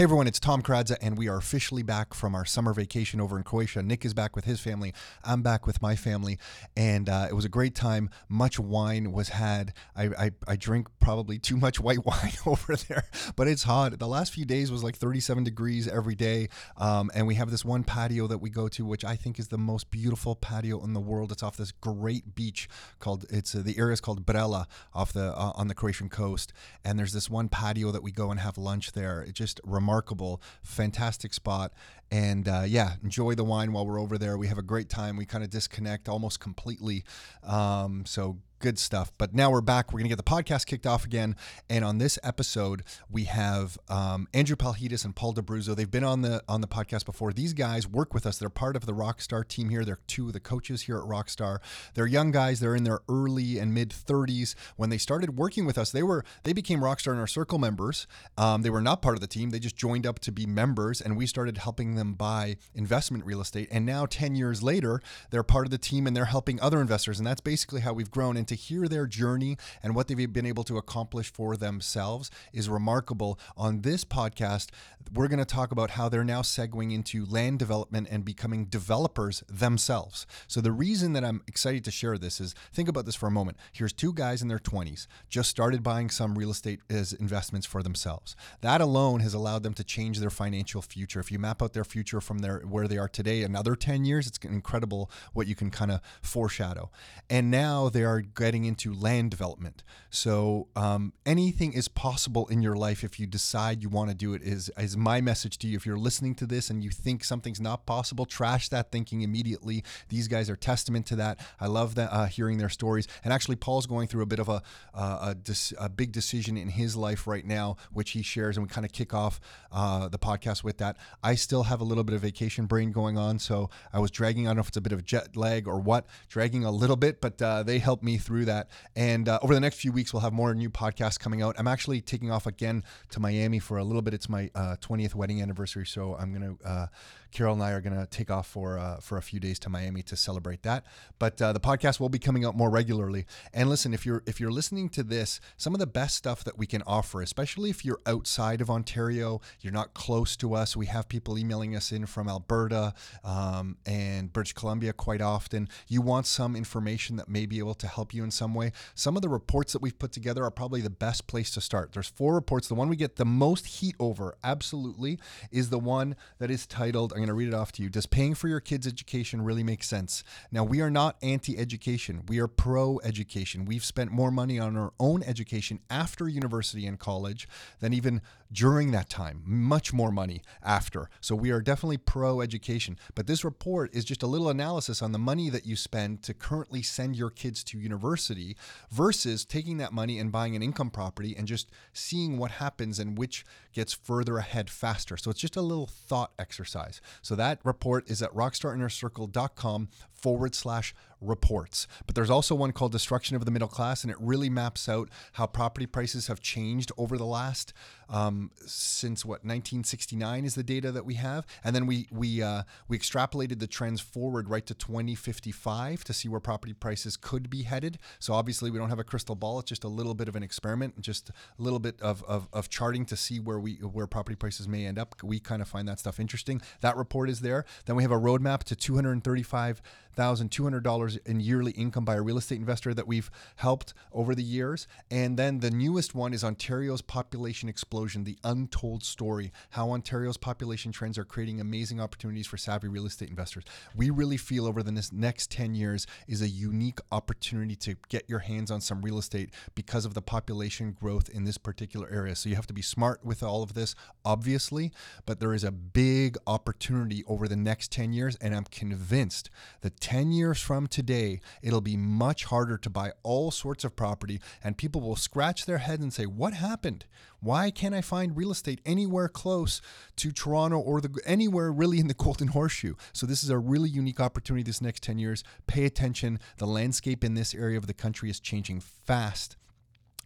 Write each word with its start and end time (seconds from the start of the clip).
Hey 0.00 0.04
everyone, 0.04 0.26
it's 0.26 0.40
Tom 0.40 0.62
Karadza, 0.62 0.96
and 1.02 1.18
we 1.18 1.28
are 1.28 1.36
officially 1.36 1.82
back 1.82 2.14
from 2.14 2.34
our 2.34 2.46
summer 2.46 2.72
vacation 2.72 3.20
over 3.20 3.36
in 3.36 3.42
Croatia. 3.42 3.82
Nick 3.82 4.06
is 4.06 4.14
back 4.14 4.34
with 4.34 4.46
his 4.46 4.58
family. 4.58 4.94
I'm 5.22 5.42
back 5.42 5.66
with 5.66 5.82
my 5.82 5.94
family, 5.94 6.38
and 6.74 7.06
uh, 7.06 7.26
it 7.28 7.34
was 7.34 7.44
a 7.44 7.50
great 7.50 7.74
time. 7.74 8.08
Much 8.26 8.58
wine 8.58 9.12
was 9.12 9.28
had. 9.28 9.74
I, 9.94 10.04
I, 10.04 10.30
I 10.48 10.56
drink 10.56 10.88
probably 11.00 11.38
too 11.38 11.58
much 11.58 11.80
white 11.80 12.02
wine 12.06 12.32
over 12.46 12.76
there, 12.76 13.04
but 13.36 13.46
it's 13.46 13.64
hot. 13.64 13.98
The 13.98 14.08
last 14.08 14.32
few 14.32 14.46
days 14.46 14.72
was 14.72 14.82
like 14.82 14.96
37 14.96 15.44
degrees 15.44 15.86
every 15.86 16.14
day, 16.14 16.48
um, 16.78 17.10
and 17.12 17.26
we 17.26 17.34
have 17.34 17.50
this 17.50 17.62
one 17.62 17.84
patio 17.84 18.26
that 18.26 18.38
we 18.38 18.48
go 18.48 18.68
to, 18.68 18.86
which 18.86 19.04
I 19.04 19.16
think 19.16 19.38
is 19.38 19.48
the 19.48 19.58
most 19.58 19.90
beautiful 19.90 20.34
patio 20.34 20.82
in 20.82 20.94
the 20.94 21.00
world. 21.00 21.30
It's 21.30 21.42
off 21.42 21.58
this 21.58 21.72
great 21.72 22.34
beach 22.34 22.70
called. 23.00 23.26
It's 23.28 23.54
uh, 23.54 23.60
the 23.62 23.76
area 23.76 23.92
is 23.92 24.00
called 24.00 24.24
Brela 24.24 24.64
off 24.94 25.12
the 25.12 25.36
uh, 25.36 25.52
on 25.56 25.68
the 25.68 25.74
Croatian 25.74 26.08
coast, 26.08 26.54
and 26.86 26.98
there's 26.98 27.12
this 27.12 27.28
one 27.28 27.50
patio 27.50 27.92
that 27.92 28.02
we 28.02 28.12
go 28.12 28.30
and 28.30 28.40
have 28.40 28.56
lunch 28.56 28.92
there. 28.92 29.20
It 29.20 29.34
just 29.34 29.60
remarkable, 29.90 30.40
fantastic 30.62 31.34
spot. 31.34 31.72
And 32.12 32.48
uh, 32.48 32.62
yeah, 32.66 32.94
enjoy 33.02 33.34
the 33.34 33.44
wine 33.44 33.72
while 33.72 33.86
we're 33.86 34.00
over 34.00 34.18
there. 34.18 34.38
We 34.38 34.46
have 34.46 34.58
a 34.58 34.62
great 34.62 34.88
time. 34.88 35.16
We 35.16 35.26
kind 35.26 35.42
of 35.42 35.50
disconnect 35.50 36.08
almost 36.08 36.38
completely. 36.40 37.04
Um, 37.42 38.04
so 38.06 38.38
good 38.60 38.78
stuff. 38.78 39.12
But 39.18 39.34
now 39.34 39.50
we're 39.50 39.60
back. 39.60 39.92
We're 39.92 39.98
going 39.98 40.10
to 40.10 40.16
get 40.16 40.24
the 40.24 40.30
podcast 40.30 40.66
kicked 40.66 40.86
off 40.86 41.04
again. 41.04 41.34
And 41.68 41.84
on 41.84 41.98
this 41.98 42.18
episode, 42.22 42.84
we 43.10 43.24
have 43.24 43.78
um, 43.88 44.28
Andrew 44.32 44.56
Palhetas 44.56 45.04
and 45.04 45.16
Paul 45.16 45.32
D'Abruzzo. 45.32 45.74
They've 45.74 45.90
been 45.90 46.04
on 46.04 46.22
the 46.22 46.42
on 46.48 46.60
the 46.60 46.68
podcast 46.68 47.04
before. 47.04 47.32
These 47.32 47.54
guys 47.54 47.88
work 47.88 48.14
with 48.14 48.26
us. 48.26 48.38
They're 48.38 48.48
part 48.48 48.76
of 48.76 48.86
the 48.86 48.92
Rockstar 48.92 49.46
team 49.46 49.70
here. 49.70 49.84
They're 49.84 49.98
two 50.06 50.28
of 50.28 50.32
the 50.32 50.40
coaches 50.40 50.82
here 50.82 50.98
at 50.98 51.04
Rockstar. 51.04 51.58
They're 51.94 52.06
young 52.06 52.30
guys. 52.30 52.60
They're 52.60 52.76
in 52.76 52.84
their 52.84 53.00
early 53.08 53.58
and 53.58 53.74
mid 53.74 53.90
30s. 53.90 54.54
When 54.76 54.90
they 54.90 54.98
started 54.98 55.36
working 55.36 55.64
with 55.66 55.78
us, 55.78 55.90
they 55.90 56.02
were 56.02 56.24
they 56.44 56.52
became 56.52 56.80
Rockstar 56.80 57.14
Inner 57.14 57.26
Circle 57.26 57.58
members. 57.58 58.06
Um, 58.38 58.62
they 58.62 58.70
were 58.70 58.82
not 58.82 59.02
part 59.02 59.16
of 59.16 59.20
the 59.20 59.26
team. 59.26 59.50
They 59.50 59.58
just 59.58 59.76
joined 59.76 60.06
up 60.06 60.18
to 60.20 60.32
be 60.32 60.46
members, 60.46 61.00
and 61.00 61.16
we 61.16 61.26
started 61.26 61.58
helping 61.58 61.94
them 61.94 62.14
buy 62.14 62.56
investment 62.74 63.24
real 63.24 63.40
estate. 63.40 63.68
And 63.70 63.86
now, 63.86 64.06
10 64.06 64.34
years 64.34 64.62
later, 64.62 65.00
they're 65.30 65.42
part 65.42 65.66
of 65.66 65.70
the 65.70 65.78
team 65.78 66.06
and 66.06 66.16
they're 66.16 66.26
helping 66.26 66.60
other 66.60 66.80
investors. 66.80 67.18
And 67.18 67.26
that's 67.26 67.40
basically 67.40 67.80
how 67.80 67.92
we've 67.92 68.10
grown. 68.10 68.36
And 68.36 68.46
to 68.50 68.56
hear 68.56 68.88
their 68.88 69.06
journey 69.06 69.56
and 69.80 69.94
what 69.94 70.08
they've 70.08 70.32
been 70.32 70.44
able 70.44 70.64
to 70.64 70.76
accomplish 70.76 71.32
for 71.32 71.56
themselves 71.56 72.30
is 72.52 72.68
remarkable. 72.68 73.38
On 73.56 73.82
this 73.82 74.04
podcast, 74.04 74.70
we're 75.14 75.28
going 75.28 75.38
to 75.38 75.44
talk 75.44 75.70
about 75.72 75.90
how 75.90 76.08
they're 76.08 76.24
now 76.24 76.42
segueing 76.42 76.92
into 76.92 77.24
land 77.26 77.58
development 77.60 78.08
and 78.10 78.24
becoming 78.24 78.64
developers 78.64 79.42
themselves. 79.48 80.26
So, 80.46 80.60
the 80.60 80.72
reason 80.72 81.12
that 81.14 81.24
I'm 81.24 81.42
excited 81.46 81.84
to 81.84 81.90
share 81.90 82.18
this 82.18 82.40
is 82.40 82.54
think 82.72 82.88
about 82.88 83.06
this 83.06 83.14
for 83.14 83.26
a 83.26 83.30
moment. 83.30 83.56
Here's 83.72 83.92
two 83.92 84.12
guys 84.12 84.42
in 84.42 84.48
their 84.48 84.58
20s, 84.58 85.06
just 85.28 85.48
started 85.48 85.82
buying 85.82 86.10
some 86.10 86.36
real 86.36 86.50
estate 86.50 86.80
as 86.90 87.12
investments 87.12 87.66
for 87.66 87.82
themselves. 87.82 88.36
That 88.60 88.80
alone 88.80 89.20
has 89.20 89.34
allowed 89.34 89.62
them 89.62 89.74
to 89.74 89.84
change 89.84 90.18
their 90.18 90.30
financial 90.30 90.82
future. 90.82 91.20
If 91.20 91.30
you 91.30 91.38
map 91.38 91.62
out 91.62 91.72
their 91.72 91.84
future 91.84 92.20
from 92.20 92.38
their 92.40 92.60
where 92.60 92.88
they 92.88 92.98
are 92.98 93.08
today, 93.08 93.42
another 93.42 93.76
10 93.76 94.04
years, 94.04 94.26
it's 94.26 94.38
incredible 94.38 95.10
what 95.32 95.46
you 95.46 95.54
can 95.54 95.70
kind 95.70 95.90
of 95.90 96.00
foreshadow. 96.20 96.90
And 97.28 97.50
now 97.50 97.88
they 97.88 98.04
are 98.04 98.20
getting 98.40 98.64
into 98.64 98.94
land 98.94 99.30
development. 99.30 99.82
So 100.08 100.68
um, 100.74 101.12
anything 101.26 101.74
is 101.74 101.88
possible 101.88 102.48
in 102.48 102.62
your 102.62 102.74
life 102.74 103.04
if 103.04 103.20
you 103.20 103.26
decide 103.26 103.82
you 103.82 103.90
want 103.90 104.08
to 104.08 104.16
do 104.16 104.32
it. 104.32 104.42
Is 104.42 104.70
is 104.78 104.96
my 104.96 105.20
message 105.20 105.58
to 105.58 105.66
you? 105.68 105.76
If 105.76 105.84
you're 105.84 105.98
listening 105.98 106.34
to 106.36 106.46
this 106.46 106.70
and 106.70 106.82
you 106.82 106.88
think 106.88 107.22
something's 107.22 107.60
not 107.60 107.84
possible, 107.84 108.24
trash 108.24 108.70
that 108.70 108.90
thinking 108.90 109.20
immediately. 109.20 109.84
These 110.08 110.26
guys 110.26 110.48
are 110.48 110.56
testament 110.56 111.04
to 111.06 111.16
that. 111.16 111.38
I 111.60 111.66
love 111.66 111.96
that 111.96 112.10
uh, 112.10 112.26
hearing 112.26 112.56
their 112.56 112.70
stories. 112.70 113.06
And 113.22 113.32
actually, 113.32 113.56
Paul's 113.56 113.86
going 113.86 114.08
through 114.08 114.22
a 114.22 114.26
bit 114.26 114.38
of 114.38 114.48
a 114.48 114.62
uh, 114.94 115.34
a, 115.34 115.54
a, 115.78 115.88
big 115.90 116.10
decision 116.10 116.56
in 116.56 116.68
his 116.68 116.96
life 116.96 117.26
right 117.26 117.44
now, 117.44 117.76
which 117.92 118.12
he 118.12 118.22
shares, 118.22 118.56
and 118.56 118.66
we 118.66 118.70
kind 118.70 118.86
of 118.86 118.92
kick 118.92 119.12
off 119.12 119.38
uh, 119.70 120.08
the 120.08 120.18
podcast 120.18 120.64
with 120.64 120.78
that. 120.78 120.96
I 121.22 121.34
still 121.34 121.64
have 121.64 121.82
a 121.82 121.84
little 121.84 122.04
bit 122.04 122.14
of 122.14 122.22
vacation 122.22 122.64
brain 122.64 122.90
going 122.90 123.18
on, 123.18 123.38
so 123.38 123.68
I 123.92 123.98
was 123.98 124.10
dragging. 124.10 124.46
I 124.46 124.50
don't 124.50 124.56
know 124.56 124.62
if 124.62 124.68
it's 124.68 124.78
a 124.78 124.80
bit 124.80 124.92
of 124.92 125.04
jet 125.04 125.36
lag 125.36 125.68
or 125.68 125.78
what, 125.78 126.06
dragging 126.28 126.64
a 126.64 126.70
little 126.70 126.96
bit, 126.96 127.20
but 127.20 127.40
uh, 127.42 127.62
they 127.62 127.78
helped 127.78 128.02
me 128.02 128.16
through 128.16 128.29
that. 128.46 128.70
And 128.96 129.28
uh, 129.28 129.38
over 129.42 129.54
the 129.54 129.60
next 129.60 129.76
few 129.76 129.92
weeks, 129.92 130.12
we'll 130.12 130.22
have 130.22 130.32
more 130.32 130.54
new 130.54 130.70
podcasts 130.70 131.18
coming 131.18 131.42
out. 131.42 131.56
I'm 131.58 131.68
actually 131.68 132.00
taking 132.00 132.30
off 132.30 132.46
again 132.46 132.84
to 133.10 133.20
Miami 133.20 133.58
for 133.58 133.78
a 133.78 133.84
little 133.84 134.02
bit. 134.02 134.14
It's 134.14 134.28
my 134.28 134.50
uh, 134.54 134.76
20th 134.80 135.14
wedding 135.14 135.42
anniversary, 135.42 135.86
so 135.86 136.16
I'm 136.16 136.32
gonna 136.32 136.54
uh, 136.64 136.86
Carol 137.32 137.54
and 137.54 137.62
I 137.62 137.72
are 137.72 137.80
going 137.80 137.98
to 137.98 138.06
take 138.06 138.30
off 138.30 138.46
for 138.46 138.78
uh, 138.78 139.00
for 139.00 139.18
a 139.18 139.22
few 139.22 139.40
days 139.40 139.58
to 139.60 139.68
Miami 139.68 140.02
to 140.02 140.16
celebrate 140.16 140.62
that. 140.62 140.84
But 141.18 141.40
uh, 141.40 141.52
the 141.52 141.60
podcast 141.60 142.00
will 142.00 142.08
be 142.08 142.18
coming 142.18 142.44
out 142.44 142.56
more 142.56 142.70
regularly. 142.70 143.26
And 143.52 143.68
listen, 143.68 143.94
if 143.94 144.04
you're 144.04 144.22
if 144.26 144.40
you're 144.40 144.50
listening 144.50 144.88
to 144.90 145.02
this, 145.02 145.40
some 145.56 145.74
of 145.74 145.80
the 145.80 145.86
best 145.86 146.16
stuff 146.16 146.44
that 146.44 146.58
we 146.58 146.66
can 146.66 146.82
offer, 146.86 147.22
especially 147.22 147.70
if 147.70 147.84
you're 147.84 148.00
outside 148.06 148.60
of 148.60 148.70
Ontario, 148.70 149.40
you're 149.60 149.72
not 149.72 149.94
close 149.94 150.36
to 150.36 150.54
us. 150.54 150.76
We 150.76 150.86
have 150.86 151.08
people 151.08 151.38
emailing 151.38 151.76
us 151.76 151.92
in 151.92 152.06
from 152.06 152.28
Alberta 152.28 152.94
um, 153.24 153.76
and 153.86 154.32
British 154.32 154.52
Columbia 154.52 154.92
quite 154.92 155.20
often. 155.20 155.68
You 155.88 156.00
want 156.00 156.26
some 156.26 156.56
information 156.56 157.16
that 157.16 157.28
may 157.28 157.46
be 157.46 157.58
able 157.58 157.74
to 157.74 157.86
help 157.86 158.14
you 158.14 158.24
in 158.24 158.30
some 158.30 158.54
way. 158.54 158.72
Some 158.94 159.16
of 159.16 159.22
the 159.22 159.28
reports 159.28 159.72
that 159.72 159.82
we've 159.82 159.98
put 159.98 160.12
together 160.12 160.44
are 160.44 160.50
probably 160.50 160.80
the 160.80 160.90
best 160.90 161.26
place 161.26 161.50
to 161.52 161.60
start. 161.60 161.92
There's 161.92 162.08
four 162.08 162.34
reports. 162.34 162.68
The 162.68 162.74
one 162.74 162.88
we 162.88 162.96
get 162.96 163.16
the 163.16 163.24
most 163.24 163.66
heat 163.66 163.94
over, 163.98 164.36
absolutely, 164.42 165.18
is 165.50 165.70
the 165.70 165.78
one 165.78 166.16
that 166.38 166.50
is 166.50 166.66
titled. 166.66 167.12
I'm 167.20 167.26
going 167.26 167.34
to 167.36 167.38
read 167.38 167.48
it 167.48 167.54
off 167.54 167.70
to 167.72 167.82
you. 167.82 167.90
Does 167.90 168.06
paying 168.06 168.34
for 168.34 168.48
your 168.48 168.60
kids' 168.60 168.86
education 168.86 169.42
really 169.42 169.62
make 169.62 169.84
sense? 169.84 170.24
Now, 170.50 170.64
we 170.64 170.80
are 170.80 170.90
not 170.90 171.16
anti 171.22 171.58
education, 171.58 172.22
we 172.28 172.38
are 172.38 172.48
pro 172.48 172.98
education. 173.04 173.66
We've 173.66 173.84
spent 173.84 174.10
more 174.10 174.30
money 174.30 174.58
on 174.58 174.74
our 174.78 174.94
own 174.98 175.22
education 175.22 175.80
after 175.90 176.28
university 176.28 176.86
and 176.86 176.98
college 176.98 177.46
than 177.80 177.92
even 177.92 178.22
during 178.52 178.90
that 178.90 179.08
time, 179.08 179.42
much 179.44 179.92
more 179.92 180.10
money 180.10 180.42
after. 180.62 181.08
So 181.20 181.34
we 181.34 181.50
are 181.50 181.60
definitely 181.60 181.98
pro 181.98 182.40
education. 182.40 182.98
But 183.14 183.26
this 183.26 183.44
report 183.44 183.94
is 183.94 184.04
just 184.04 184.22
a 184.22 184.26
little 184.26 184.48
analysis 184.48 185.02
on 185.02 185.12
the 185.12 185.18
money 185.18 185.50
that 185.50 185.66
you 185.66 185.76
spend 185.76 186.22
to 186.24 186.34
currently 186.34 186.82
send 186.82 187.16
your 187.16 187.30
kids 187.30 187.62
to 187.64 187.78
university 187.78 188.56
versus 188.90 189.44
taking 189.44 189.78
that 189.78 189.92
money 189.92 190.18
and 190.18 190.32
buying 190.32 190.56
an 190.56 190.62
income 190.62 190.90
property 190.90 191.34
and 191.36 191.46
just 191.46 191.70
seeing 191.92 192.38
what 192.38 192.52
happens 192.52 192.98
and 192.98 193.16
which 193.16 193.44
gets 193.72 193.92
further 193.92 194.38
ahead 194.38 194.68
faster. 194.68 195.16
So 195.16 195.30
it's 195.30 195.40
just 195.40 195.56
a 195.56 195.62
little 195.62 195.86
thought 195.86 196.32
exercise. 196.38 197.00
So 197.22 197.34
that 197.36 197.60
report 197.64 198.10
is 198.10 198.22
at 198.22 198.34
rockstarinnercircle.com 198.34 199.88
forward 200.12 200.54
slash 200.54 200.94
reports. 201.20 201.86
But 202.06 202.14
there's 202.14 202.30
also 202.30 202.54
one 202.54 202.72
called 202.72 202.92
Destruction 202.92 203.36
of 203.36 203.44
the 203.44 203.50
Middle 203.50 203.68
Class, 203.68 204.02
and 204.02 204.10
it 204.10 204.16
really 204.20 204.50
maps 204.50 204.88
out 204.88 205.08
how 205.34 205.46
property 205.46 205.86
prices 205.86 206.26
have 206.26 206.40
changed 206.40 206.92
over 206.96 207.16
the 207.16 207.26
last 207.26 207.72
um, 208.10 208.50
since 208.66 209.24
what 209.24 209.44
1969 209.44 210.44
is 210.44 210.54
the 210.56 210.62
data 210.62 210.92
that 210.92 211.06
we 211.06 211.14
have, 211.14 211.46
and 211.64 211.74
then 211.74 211.86
we 211.86 212.08
we 212.10 212.42
uh, 212.42 212.64
we 212.88 212.98
extrapolated 212.98 213.60
the 213.60 213.66
trends 213.66 214.00
forward 214.00 214.48
right 214.48 214.66
to 214.66 214.74
2055 214.74 216.04
to 216.04 216.12
see 216.12 216.28
where 216.28 216.40
property 216.40 216.72
prices 216.72 217.16
could 217.16 217.48
be 217.48 217.62
headed. 217.62 217.98
So 218.18 218.34
obviously 218.34 218.70
we 218.70 218.78
don't 218.78 218.88
have 218.88 218.98
a 218.98 219.04
crystal 219.04 219.36
ball; 219.36 219.60
it's 219.60 219.68
just 219.68 219.84
a 219.84 219.88
little 219.88 220.14
bit 220.14 220.28
of 220.28 220.36
an 220.36 220.42
experiment, 220.42 221.00
just 221.00 221.30
a 221.30 221.32
little 221.58 221.78
bit 221.78 222.00
of, 222.00 222.24
of, 222.24 222.48
of 222.52 222.68
charting 222.68 223.06
to 223.06 223.16
see 223.16 223.38
where 223.38 223.60
we 223.60 223.74
where 223.74 224.06
property 224.06 224.36
prices 224.36 224.66
may 224.66 224.86
end 224.86 224.98
up. 224.98 225.14
We 225.22 225.38
kind 225.38 225.62
of 225.62 225.68
find 225.68 225.88
that 225.88 226.00
stuff 226.00 226.18
interesting. 226.18 226.60
That 226.80 226.96
report 226.96 227.30
is 227.30 227.40
there. 227.40 227.64
Then 227.86 227.96
we 227.96 228.02
have 228.02 228.12
a 228.12 228.18
roadmap 228.18 228.64
to 228.64 228.76
235 228.76 229.82
$1,200 230.16 231.26
in 231.26 231.40
yearly 231.40 231.72
income 231.72 232.04
by 232.04 232.16
a 232.16 232.22
real 232.22 232.38
estate 232.38 232.58
investor 232.58 232.92
that 232.94 233.06
we've 233.06 233.30
helped 233.56 233.94
over 234.12 234.34
the 234.34 234.42
years. 234.42 234.86
And 235.10 235.38
then 235.38 235.60
the 235.60 235.70
newest 235.70 236.14
one 236.14 236.32
is 236.32 236.44
Ontario's 236.44 237.02
population 237.02 237.68
explosion, 237.68 237.99
the 238.08 238.38
untold 238.44 239.02
story, 239.04 239.52
how 239.70 239.90
Ontario's 239.90 240.36
population 240.36 240.92
trends 240.92 241.18
are 241.18 241.24
creating 241.24 241.60
amazing 241.60 242.00
opportunities 242.00 242.46
for 242.46 242.56
savvy 242.56 242.88
real 242.88 243.06
estate 243.06 243.28
investors. 243.28 243.64
We 243.94 244.10
really 244.10 244.36
feel 244.36 244.66
over 244.66 244.82
the 244.82 245.10
next 245.12 245.50
10 245.50 245.74
years 245.74 246.06
is 246.26 246.42
a 246.42 246.48
unique 246.48 246.98
opportunity 247.12 247.76
to 247.76 247.96
get 248.08 248.28
your 248.28 248.40
hands 248.40 248.70
on 248.70 248.80
some 248.80 249.02
real 249.02 249.18
estate 249.18 249.50
because 249.74 250.04
of 250.04 250.14
the 250.14 250.22
population 250.22 250.96
growth 250.98 251.28
in 251.28 251.44
this 251.44 251.58
particular 251.58 252.08
area. 252.10 252.34
So 252.34 252.48
you 252.48 252.56
have 252.56 252.66
to 252.68 252.74
be 252.74 252.82
smart 252.82 253.24
with 253.24 253.42
all 253.42 253.62
of 253.62 253.74
this, 253.74 253.94
obviously, 254.24 254.92
but 255.26 255.40
there 255.40 255.54
is 255.54 255.64
a 255.64 255.70
big 255.70 256.36
opportunity 256.46 257.24
over 257.26 257.48
the 257.48 257.56
next 257.56 257.92
10 257.92 258.12
years. 258.12 258.36
And 258.36 258.54
I'm 258.54 258.64
convinced 258.64 259.50
that 259.82 260.00
10 260.00 260.32
years 260.32 260.60
from 260.60 260.86
today, 260.86 261.40
it'll 261.62 261.80
be 261.80 261.96
much 261.96 262.44
harder 262.44 262.78
to 262.78 262.90
buy 262.90 263.12
all 263.22 263.50
sorts 263.50 263.84
of 263.84 263.96
property, 263.96 264.40
and 264.62 264.76
people 264.76 265.00
will 265.00 265.16
scratch 265.16 265.66
their 265.66 265.78
head 265.78 266.00
and 266.00 266.12
say, 266.12 266.24
What 266.24 266.54
happened? 266.54 267.04
Why 267.40 267.70
can't 267.70 267.94
I 267.94 268.00
find 268.00 268.36
real 268.36 268.50
estate 268.50 268.80
anywhere 268.84 269.28
close 269.28 269.80
to 270.16 270.30
Toronto 270.30 270.78
or 270.78 271.00
the, 271.00 271.18
anywhere 271.24 271.72
really 271.72 271.98
in 271.98 272.08
the 272.08 272.14
Golden 272.24 272.48
Horseshoe? 272.48 272.94
So, 273.12 273.26
this 273.26 273.42
is 273.42 273.50
a 273.50 273.58
really 273.58 273.88
unique 273.88 274.20
opportunity 274.20 274.62
this 274.62 274.80
next 274.82 275.02
10 275.02 275.18
years. 275.18 275.42
Pay 275.66 275.84
attention. 275.84 276.38
The 276.58 276.66
landscape 276.66 277.24
in 277.24 277.34
this 277.34 277.54
area 277.54 277.78
of 277.78 277.86
the 277.86 277.94
country 277.94 278.30
is 278.30 278.40
changing 278.40 278.80
fast 278.80 279.56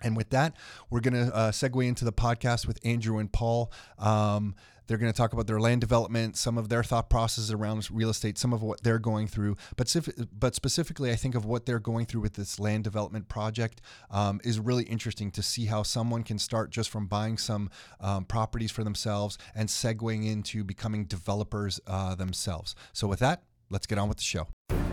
And 0.02 0.16
with 0.16 0.30
that, 0.30 0.54
we're 0.90 1.00
going 1.00 1.14
to 1.14 1.34
uh, 1.34 1.50
segue 1.52 1.86
into 1.86 2.04
the 2.04 2.12
podcast 2.12 2.66
with 2.66 2.78
Andrew 2.84 3.18
and 3.18 3.32
Paul. 3.32 3.72
Um, 3.98 4.54
they're 4.86 4.98
going 4.98 5.12
to 5.12 5.16
talk 5.16 5.32
about 5.32 5.46
their 5.46 5.60
land 5.60 5.80
development, 5.80 6.36
some 6.36 6.58
of 6.58 6.68
their 6.68 6.82
thought 6.82 7.10
processes 7.10 7.50
around 7.50 7.88
real 7.90 8.10
estate, 8.10 8.38
some 8.38 8.52
of 8.52 8.62
what 8.62 8.82
they're 8.82 8.98
going 8.98 9.26
through. 9.26 9.56
But, 9.76 9.94
but 10.38 10.54
specifically, 10.54 11.10
I 11.10 11.16
think 11.16 11.34
of 11.34 11.44
what 11.44 11.66
they're 11.66 11.78
going 11.78 12.06
through 12.06 12.20
with 12.22 12.34
this 12.34 12.58
land 12.58 12.84
development 12.84 13.28
project 13.28 13.80
um, 14.10 14.40
is 14.44 14.60
really 14.60 14.84
interesting 14.84 15.30
to 15.32 15.42
see 15.42 15.66
how 15.66 15.82
someone 15.82 16.22
can 16.22 16.38
start 16.38 16.70
just 16.70 16.90
from 16.90 17.06
buying 17.06 17.38
some 17.38 17.70
um, 18.00 18.24
properties 18.24 18.70
for 18.70 18.84
themselves 18.84 19.38
and 19.54 19.68
segueing 19.68 20.30
into 20.30 20.64
becoming 20.64 21.04
developers 21.04 21.80
uh, 21.86 22.14
themselves. 22.14 22.74
So, 22.92 23.06
with 23.06 23.18
that, 23.20 23.42
let's 23.70 23.86
get 23.86 23.98
on 23.98 24.08
with 24.08 24.18
the 24.18 24.24
show. 24.24 24.48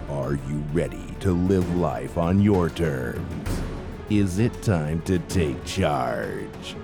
Are 0.10 0.36
you 0.36 0.64
ready 0.74 1.16
to 1.22 1.32
live 1.32 1.78
life 1.78 2.18
on 2.18 2.42
your 2.42 2.70
terms? 2.70 3.50
Is 4.10 4.40
it 4.40 4.62
time 4.62 5.02
to 5.04 5.20
take 5.20 5.64
charge? 5.64 6.76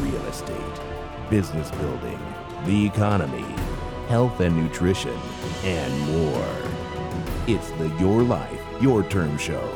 Real 0.00 0.24
estate, 0.26 0.80
business 1.30 1.70
building, 1.70 2.20
the 2.64 2.86
economy, 2.86 3.44
health 4.08 4.40
and 4.40 4.56
nutrition, 4.56 5.18
and 5.64 6.00
more. 6.12 6.56
It's 7.46 7.70
the 7.72 7.88
Your 8.00 8.22
Life, 8.22 8.60
Your 8.80 9.02
Term 9.02 9.36
Show 9.36 9.70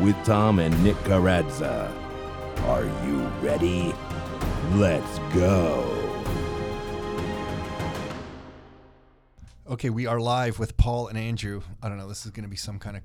with 0.00 0.16
Tom 0.24 0.58
and 0.58 0.82
Nick 0.82 0.96
Karadza. 1.04 1.94
Are 2.66 2.84
you 3.06 3.20
ready? 3.42 3.92
Let's 4.72 5.18
go. 5.34 5.86
Okay, 9.68 9.90
we 9.90 10.06
are 10.06 10.18
live 10.18 10.58
with 10.58 10.76
Paul 10.76 11.08
and 11.08 11.18
Andrew. 11.18 11.62
I 11.82 11.88
don't 11.88 11.98
know, 11.98 12.08
this 12.08 12.24
is 12.24 12.32
going 12.32 12.44
to 12.44 12.48
be 12.48 12.56
some 12.56 12.78
kind 12.78 12.96
of 12.96 13.02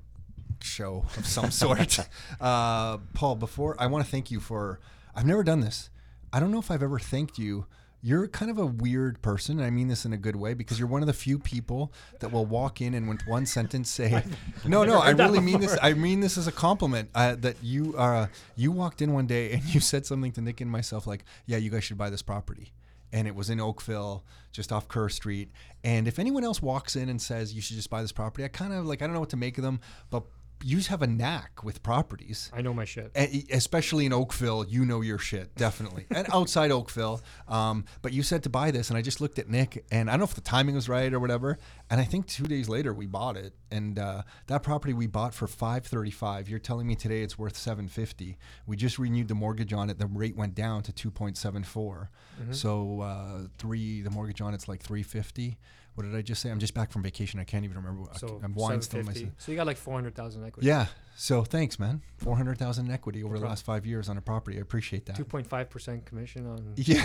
show 0.62 1.04
of 1.16 1.26
some 1.26 1.50
sort. 1.50 1.98
uh, 2.40 2.98
Paul, 3.12 3.36
before 3.36 3.76
I 3.78 3.86
want 3.86 4.04
to 4.04 4.10
thank 4.10 4.30
you 4.30 4.40
for, 4.40 4.80
I've 5.14 5.26
never 5.26 5.44
done 5.44 5.60
this. 5.60 5.90
I 6.32 6.40
don't 6.40 6.50
know 6.50 6.58
if 6.58 6.70
I've 6.70 6.82
ever 6.82 6.98
thanked 6.98 7.38
you. 7.38 7.66
You're 8.02 8.28
kind 8.28 8.50
of 8.50 8.58
a 8.58 8.66
weird 8.66 9.20
person, 9.22 9.58
and 9.58 9.66
I 9.66 9.70
mean 9.70 9.88
this 9.88 10.04
in 10.04 10.12
a 10.12 10.16
good 10.16 10.36
way 10.36 10.54
because 10.54 10.78
you're 10.78 10.88
one 10.88 11.02
of 11.02 11.06
the 11.06 11.12
few 11.12 11.38
people 11.38 11.92
that 12.20 12.30
will 12.30 12.46
walk 12.46 12.80
in 12.80 12.94
and 12.94 13.08
with 13.08 13.26
one 13.26 13.46
sentence 13.46 13.90
say, 13.90 14.22
"No, 14.64 14.84
no, 14.84 14.98
I 14.98 15.10
really 15.10 15.40
mean 15.40 15.60
this. 15.60 15.76
I 15.82 15.94
mean 15.94 16.20
this 16.20 16.38
as 16.38 16.46
a 16.46 16.52
compliment." 16.52 17.10
Uh, 17.14 17.34
that 17.36 17.56
you 17.62 17.94
uh, 17.96 18.28
you 18.54 18.70
walked 18.70 19.02
in 19.02 19.12
one 19.12 19.26
day 19.26 19.52
and 19.52 19.64
you 19.74 19.80
said 19.80 20.06
something 20.06 20.32
to 20.32 20.40
Nick 20.40 20.60
and 20.60 20.70
myself 20.70 21.06
like, 21.06 21.24
"Yeah, 21.46 21.56
you 21.56 21.70
guys 21.70 21.84
should 21.84 21.98
buy 21.98 22.10
this 22.10 22.22
property." 22.22 22.72
and 23.12 23.28
it 23.28 23.34
was 23.34 23.50
in 23.50 23.60
Oakville, 23.60 24.24
just 24.52 24.72
off 24.72 24.88
Kerr 24.88 25.08
Street. 25.08 25.50
And 25.84 26.08
if 26.08 26.18
anyone 26.18 26.44
else 26.44 26.60
walks 26.60 26.96
in 26.96 27.08
and 27.08 27.20
says 27.22 27.54
you 27.54 27.62
should 27.62 27.76
just 27.76 27.88
buy 27.88 28.02
this 28.02 28.12
property, 28.12 28.44
I 28.44 28.48
kind 28.48 28.72
of 28.72 28.84
like 28.86 29.00
I 29.00 29.06
don't 29.06 29.14
know 29.14 29.20
what 29.20 29.30
to 29.30 29.36
make 29.36 29.58
of 29.58 29.64
them, 29.64 29.80
but 30.10 30.24
you 30.64 30.78
have 30.80 31.02
a 31.02 31.06
knack 31.06 31.62
with 31.62 31.82
properties. 31.82 32.50
I 32.52 32.62
know 32.62 32.72
my 32.74 32.84
shit. 32.84 33.12
E- 33.16 33.46
Especially 33.52 34.06
in 34.06 34.12
Oakville, 34.12 34.64
you 34.68 34.84
know 34.84 35.00
your 35.00 35.18
shit, 35.18 35.54
definitely. 35.54 36.06
and 36.10 36.26
outside 36.32 36.70
Oakville. 36.70 37.20
Um, 37.46 37.84
but 38.02 38.12
you 38.12 38.22
said 38.22 38.42
to 38.44 38.48
buy 38.50 38.70
this, 38.70 38.88
and 38.88 38.98
I 38.98 39.02
just 39.02 39.20
looked 39.20 39.38
at 39.38 39.48
Nick, 39.48 39.84
and 39.90 40.08
I 40.08 40.14
don't 40.14 40.20
know 40.20 40.24
if 40.24 40.34
the 40.34 40.40
timing 40.40 40.74
was 40.74 40.88
right 40.88 41.12
or 41.12 41.20
whatever. 41.20 41.58
And 41.90 42.00
I 42.00 42.04
think 42.04 42.26
two 42.26 42.44
days 42.46 42.68
later 42.68 42.92
we 42.92 43.06
bought 43.06 43.36
it, 43.36 43.54
and 43.70 43.98
uh, 43.98 44.22
that 44.48 44.62
property 44.62 44.92
we 44.92 45.06
bought 45.06 45.34
for 45.34 45.46
five 45.46 45.86
thirty 45.86 46.10
five. 46.10 46.48
You're 46.48 46.58
telling 46.58 46.86
me 46.86 46.96
today 46.96 47.22
it's 47.22 47.38
worth 47.38 47.56
seven 47.56 47.86
fifty. 47.88 48.38
We 48.66 48.76
just 48.76 48.98
renewed 48.98 49.28
the 49.28 49.34
mortgage 49.34 49.72
on 49.72 49.90
it. 49.90 49.98
The 49.98 50.06
rate 50.06 50.36
went 50.36 50.54
down 50.54 50.82
to 50.84 50.92
two 50.92 51.10
point 51.10 51.36
seven 51.36 51.62
four. 51.62 52.10
So 52.50 53.00
uh, 53.02 53.48
three, 53.58 54.02
the 54.02 54.10
mortgage 54.10 54.40
on 54.40 54.52
it's 54.54 54.68
like 54.68 54.82
three 54.82 55.02
fifty. 55.02 55.58
What 55.96 56.04
did 56.04 56.14
I 56.14 56.22
just 56.22 56.40
say? 56.42 56.50
I'm 56.50 56.60
just 56.60 56.74
back 56.74 56.92
from 56.92 57.02
vacation. 57.02 57.40
I 57.40 57.44
can't 57.44 57.64
even 57.64 57.76
remember. 57.76 58.08
So 58.18 58.38
I'm 58.44 58.54
wine 58.54 58.80
still 58.82 59.00
in 59.00 59.06
my 59.06 59.14
So 59.38 59.50
you 59.50 59.56
got 59.56 59.66
like 59.66 59.76
four 59.78 59.94
hundred 59.94 60.14
thousand 60.14 60.44
equity. 60.46 60.68
yeah. 60.68 60.86
So 61.18 61.42
thanks, 61.42 61.78
man. 61.78 62.02
Four 62.18 62.36
hundred 62.36 62.58
thousand 62.58 62.90
equity 62.90 63.24
over 63.24 63.38
the 63.38 63.46
last 63.46 63.64
five 63.64 63.86
years 63.86 64.10
on 64.10 64.18
a 64.18 64.20
property. 64.20 64.58
I 64.58 64.60
appreciate 64.60 65.06
that. 65.06 65.16
Two 65.16 65.24
point 65.24 65.46
five 65.46 65.70
percent 65.70 66.04
commission 66.04 66.46
on. 66.46 66.72
Yeah. 66.76 67.02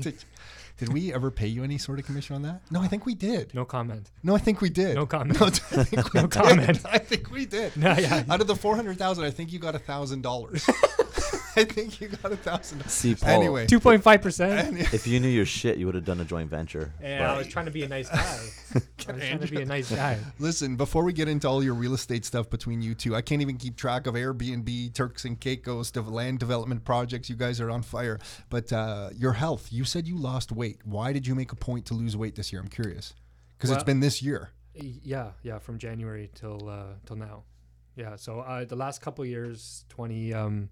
did, 0.00 0.16
did 0.78 0.92
we 0.92 1.14
ever 1.14 1.30
pay 1.30 1.46
you 1.46 1.62
any 1.62 1.78
sort 1.78 2.00
of 2.00 2.04
commission 2.04 2.34
on 2.34 2.42
that? 2.42 2.62
No, 2.72 2.80
I 2.80 2.88
think 2.88 3.06
we 3.06 3.14
did. 3.14 3.54
no 3.54 3.64
comment. 3.64 4.10
No, 4.24 4.34
I 4.34 4.38
think 4.38 4.60
we 4.60 4.68
did. 4.70 4.96
No 4.96 5.06
comment. 5.14 5.40
No, 5.40 5.46
I 5.46 5.50
think 5.84 6.12
we 6.12 6.20
No 6.20 6.26
did. 6.26 6.30
comment. 6.32 6.80
I 6.84 6.98
think 6.98 7.30
we 7.30 7.46
did. 7.46 7.76
No, 7.76 7.94
yeah. 7.96 8.24
Out 8.28 8.40
of 8.40 8.48
the 8.48 8.56
four 8.56 8.74
hundred 8.74 8.98
thousand, 8.98 9.22
I 9.24 9.30
think 9.30 9.52
you 9.52 9.60
got 9.60 9.76
a 9.76 9.78
thousand 9.78 10.22
dollars. 10.22 10.68
I 11.56 11.64
think 11.64 12.00
you 12.00 12.08
got 12.08 12.32
a 12.32 12.36
thousand. 12.36 12.86
See, 12.88 13.14
Paul, 13.14 13.28
Anyway, 13.30 13.66
Two 13.66 13.80
point 13.80 14.02
five 14.02 14.22
percent. 14.22 14.78
if 14.94 15.06
you 15.06 15.20
knew 15.20 15.28
your 15.28 15.44
shit, 15.44 15.76
you 15.76 15.86
would 15.86 15.94
have 15.94 16.04
done 16.04 16.20
a 16.20 16.24
joint 16.24 16.48
venture. 16.48 16.92
Yeah, 17.02 17.32
I 17.32 17.36
was 17.36 17.46
trying 17.46 17.66
to 17.66 17.70
be 17.70 17.82
a 17.82 17.88
nice 17.88 18.08
guy. 18.08 18.16
I 18.74 18.74
was 18.74 18.86
trying 18.98 19.38
to 19.40 19.46
be 19.48 19.60
a 19.60 19.66
nice 19.66 19.90
guy. 19.90 20.18
Listen, 20.38 20.76
before 20.76 21.04
we 21.04 21.12
get 21.12 21.28
into 21.28 21.48
all 21.48 21.62
your 21.62 21.74
real 21.74 21.94
estate 21.94 22.24
stuff 22.24 22.48
between 22.48 22.80
you 22.80 22.94
two, 22.94 23.14
I 23.14 23.20
can't 23.20 23.42
even 23.42 23.56
keep 23.58 23.76
track 23.76 24.06
of 24.06 24.14
Airbnb, 24.14 24.94
Turks 24.94 25.24
and 25.24 25.38
Caicos, 25.38 25.90
the 25.90 26.02
land 26.02 26.38
development 26.38 26.84
projects. 26.84 27.28
You 27.28 27.36
guys 27.36 27.60
are 27.60 27.70
on 27.70 27.82
fire. 27.82 28.18
But 28.48 28.72
uh, 28.72 29.10
your 29.14 29.32
health, 29.32 29.68
you 29.70 29.84
said 29.84 30.06
you 30.06 30.16
lost 30.16 30.52
weight. 30.52 30.80
Why 30.84 31.12
did 31.12 31.26
you 31.26 31.34
make 31.34 31.52
a 31.52 31.56
point 31.56 31.86
to 31.86 31.94
lose 31.94 32.16
weight 32.16 32.34
this 32.34 32.52
year? 32.52 32.62
I'm 32.62 32.68
curious. 32.68 33.14
Because 33.56 33.70
it's 33.70 33.78
Well- 33.78 33.84
been 33.84 34.00
this 34.00 34.22
year. 34.22 34.50
Yeah, 34.74 35.32
yeah, 35.42 35.58
from 35.58 35.76
January 35.78 36.30
till 36.34 36.68
uh, 36.70 36.94
till 37.04 37.16
now. 37.16 37.44
Yeah, 37.94 38.16
so 38.16 38.40
uh, 38.40 38.64
the 38.64 38.74
last 38.76 39.02
couple 39.02 39.22
years, 39.26 39.84
20, 39.90 40.32
um, 40.32 40.70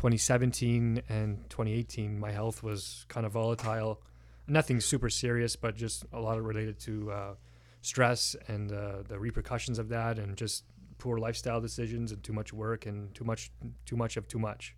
2017 0.00 1.02
and 1.10 1.44
2018, 1.50 2.18
my 2.18 2.32
health 2.32 2.62
was 2.62 3.04
kind 3.08 3.26
of 3.26 3.32
volatile. 3.32 4.00
Nothing 4.48 4.80
super 4.80 5.10
serious, 5.10 5.56
but 5.56 5.76
just 5.76 6.06
a 6.10 6.18
lot 6.18 6.38
of 6.38 6.46
related 6.46 6.78
to 6.80 7.12
uh, 7.12 7.34
stress 7.82 8.34
and 8.48 8.72
uh, 8.72 9.02
the 9.06 9.18
repercussions 9.18 9.78
of 9.78 9.90
that, 9.90 10.18
and 10.18 10.38
just 10.38 10.64
poor 10.96 11.18
lifestyle 11.18 11.60
decisions 11.60 12.12
and 12.12 12.24
too 12.24 12.32
much 12.32 12.50
work 12.50 12.86
and 12.86 13.14
too 13.14 13.24
much 13.24 13.52
too 13.84 13.94
much 13.94 14.16
of 14.16 14.26
too 14.26 14.38
much. 14.38 14.74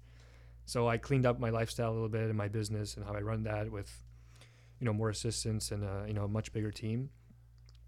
So 0.65 0.89
I 0.89 0.99
cleaned 0.99 1.25
up 1.25 1.39
my 1.39 1.51
lifestyle 1.51 1.93
a 1.93 1.95
little 1.95 2.09
bit 2.09 2.23
and 2.23 2.35
my 2.37 2.49
business 2.49 2.97
and 2.97 3.05
how 3.07 3.13
I 3.15 3.21
run 3.21 3.45
that 3.45 3.71
with, 3.71 4.03
you 4.81 4.87
know, 4.87 4.93
more 4.93 5.09
assistance 5.11 5.71
and 5.71 5.85
uh, 5.85 6.03
you 6.05 6.15
know 6.15 6.25
a 6.25 6.29
much 6.29 6.53
bigger 6.53 6.73
team. 6.73 7.11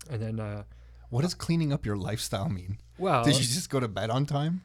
And 0.09 0.23
then, 0.23 0.39
uh, 0.39 0.63
What 1.11 1.23
does 1.23 1.35
cleaning 1.35 1.73
up 1.73 1.85
your 1.85 1.97
lifestyle 1.97 2.49
mean? 2.49 2.79
well, 2.97 3.25
Did 3.25 3.35
you 3.35 3.41
just 3.43 3.71
go 3.71 3.81
to 3.81 3.89
bed 3.89 4.09
on 4.11 4.25
time? 4.25 4.63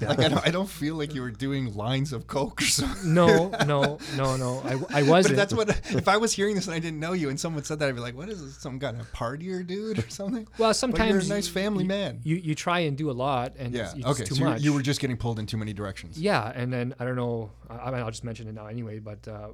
Like 0.00 0.18
I 0.18 0.28
don't, 0.28 0.46
I 0.48 0.50
don't 0.50 0.68
feel 0.68 0.96
like 0.96 1.14
you 1.14 1.20
were 1.22 1.30
doing 1.30 1.74
lines 1.74 2.12
of 2.12 2.26
coke 2.26 2.60
or 2.62 2.64
something. 2.64 3.14
no, 3.14 3.50
no, 3.66 3.98
no, 4.16 4.36
no. 4.36 4.60
I, 4.64 5.00
I 5.00 5.02
wasn't. 5.02 5.36
that's 5.36 5.54
what 5.54 5.68
if 5.68 6.08
I 6.08 6.16
was 6.16 6.32
hearing 6.32 6.56
this 6.56 6.66
and 6.66 6.74
I 6.74 6.80
didn't 6.80 6.98
know 6.98 7.12
you 7.12 7.28
and 7.28 7.38
someone 7.38 7.62
said 7.62 7.78
that 7.78 7.88
I'd 7.88 7.94
be 7.94 8.00
like, 8.00 8.16
"What 8.16 8.28
is 8.28 8.42
this? 8.42 8.56
Some 8.56 8.80
kind 8.80 9.00
of 9.00 9.10
partier 9.12 9.64
dude 9.64 10.00
or 10.00 10.10
something?" 10.10 10.48
well, 10.58 10.70
But 10.70 10.72
sometimes 10.74 11.10
you're 11.10 11.20
a 11.20 11.36
nice 11.36 11.46
family 11.46 11.84
you, 11.84 11.88
man. 11.88 12.20
You 12.24 12.36
you 12.36 12.54
try 12.56 12.80
and 12.80 12.96
do 12.96 13.10
a 13.10 13.12
lot, 13.12 13.54
and 13.58 13.72
yeah. 13.72 13.84
it's, 13.84 13.94
it's 13.94 14.06
okay. 14.06 14.24
too 14.24 14.34
so 14.34 14.40
you- 14.40 14.50
much. 14.50 14.62
you 14.62 14.72
were 14.72 14.82
just 14.82 15.00
getting 15.00 15.16
pulled 15.16 15.38
in 15.38 15.46
too 15.46 15.56
many 15.58 15.72
directions. 15.72 16.18
yeah, 16.18 16.50
and 16.54 16.72
then 16.72 16.94
I 16.98 17.04
don't 17.04 17.16
know. 17.16 17.50
I, 17.70 17.90
mean, 17.92 18.00
I'll 18.00 18.10
just 18.10 18.24
mention 18.24 18.48
it 18.48 18.54
now 18.54 18.66
anyway. 18.66 18.98
But 18.98 19.28
uh, 19.28 19.50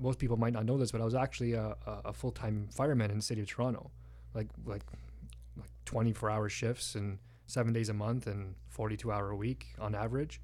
most 0.00 0.18
people 0.18 0.36
might 0.36 0.52
not 0.52 0.64
know 0.64 0.76
this, 0.76 0.90
but 0.90 1.00
I 1.00 1.04
was 1.04 1.14
actually 1.14 1.52
a, 1.52 1.76
a, 1.86 2.00
a 2.06 2.12
full 2.12 2.32
time 2.32 2.68
fireman 2.72 3.10
in 3.10 3.18
the 3.18 3.22
city 3.22 3.40
of 3.42 3.46
Toronto, 3.48 3.90
like 4.34 4.48
like 4.66 4.82
like 5.56 5.68
24 5.84 6.30
hour 6.30 6.48
shifts 6.48 6.94
and 6.96 7.18
seven 7.46 7.72
days 7.72 7.88
a 7.88 7.94
month 7.94 8.26
and 8.26 8.54
42 8.68 9.10
hour 9.12 9.30
a 9.30 9.36
week 9.36 9.66
on 9.78 9.94
average. 9.94 10.40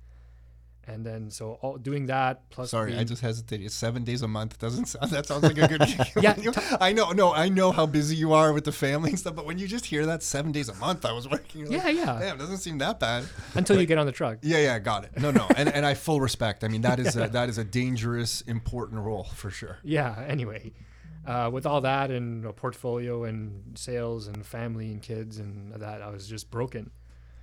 And 0.87 1.05
then 1.05 1.31
so 1.31 1.58
all, 1.61 1.76
doing 1.76 2.06
that 2.06 2.49
plus 2.50 2.70
Sorry, 2.70 2.97
I 2.97 3.05
just 3.05 3.20
hesitated. 3.23 3.70
Seven 3.70 4.02
days 4.02 4.23
a 4.23 4.29
month 4.29 4.58
doesn't 4.58 4.87
sound. 4.87 5.11
That 5.12 5.26
sounds 5.26 5.43
like 5.44 5.58
a 5.58 5.69
good. 5.69 5.82
Yeah, 6.23 6.35
You- 6.41 6.52
I 6.81 6.93
know. 6.93 7.12
No, 7.12 7.32
I 7.32 7.49
know 7.50 7.70
how 7.70 7.85
busy 7.87 8.16
you 8.16 8.33
are 8.33 8.52
with 8.52 8.64
the 8.64 8.73
family 8.73 9.11
and 9.11 9.19
stuff. 9.19 9.37
But 9.37 9.45
when 9.47 9.59
you 9.59 9.69
just 9.69 9.85
hear 9.85 10.07
that 10.07 10.23
seven 10.23 10.52
days 10.52 10.69
a 10.71 10.75
month, 10.76 11.04
I 11.04 11.12
was 11.12 11.28
working. 11.30 11.61
you're 11.61 11.71
like, 11.71 11.85
Yeah, 11.85 11.90
yeah. 11.90 12.19
Damn, 12.19 12.38
doesn't 12.38 12.59
seem 12.59 12.78
that 12.78 12.99
bad. 12.99 13.25
until 13.54 13.78
you 13.78 13.87
get 13.87 13.99
on 13.99 14.07
the 14.07 14.12
truck. 14.12 14.38
Yeah, 14.42 14.59
yeah, 14.59 14.78
got 14.78 15.04
it. 15.04 15.11
No, 15.21 15.30
no, 15.30 15.47
and 15.54 15.69
and 15.69 15.85
I 15.85 15.95
full 15.95 16.21
respect. 16.21 16.64
I 16.64 16.69
mean, 16.69 16.80
that 16.80 16.99
is 16.99 17.14
a, 17.14 17.28
that 17.28 17.49
is 17.50 17.59
a 17.59 17.64
dangerous, 17.64 18.40
important 18.42 19.02
role 19.02 19.25
for 19.35 19.50
sure. 19.50 19.78
yeah 19.85 20.25
anyway 20.26 20.73
uh, 21.27 21.50
with 21.53 21.67
all 21.67 21.81
that 21.83 22.11
and 22.11 22.45
a 22.45 22.53
portfolio 22.53 23.25
and 23.25 23.79
sales 23.79 24.27
and 24.27 24.45
family 24.47 24.91
and 24.91 25.03
kids 25.03 25.39
and 25.39 25.73
that 25.75 26.00
i 26.03 26.09
was 26.09 26.27
just 26.27 26.50
broken 26.50 26.91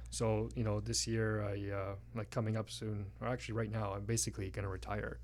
so 0.10 0.50
you 0.56 0.64
know 0.64 0.80
this 0.80 1.06
year 1.08 1.44
i 1.44 1.72
uh, 1.76 1.96
like 2.16 2.30
coming 2.30 2.56
up 2.58 2.70
soon 2.70 3.06
or 3.22 3.28
actually 3.28 3.54
right 3.54 3.72
now 3.72 3.94
i'm 3.94 4.06
basically 4.06 4.50
going 4.50 4.64
to 4.64 4.70
retire 4.70 5.20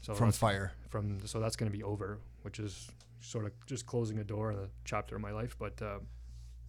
so 0.00 0.14
From 0.14 0.32
fire. 0.32 0.72
from 0.88 1.20
so 1.26 1.38
that's 1.40 1.56
going 1.56 1.70
to 1.70 1.76
be 1.76 1.84
over 1.84 2.18
which 2.42 2.58
is 2.58 2.90
sort 3.20 3.44
of 3.44 3.52
just 3.66 3.86
closing 3.86 4.18
a 4.18 4.24
door 4.24 4.50
in 4.52 4.58
a 4.58 4.68
chapter 4.84 5.16
of 5.16 5.22
my 5.22 5.30
life 5.30 5.54
but 5.58 5.80
uh, 5.82 5.98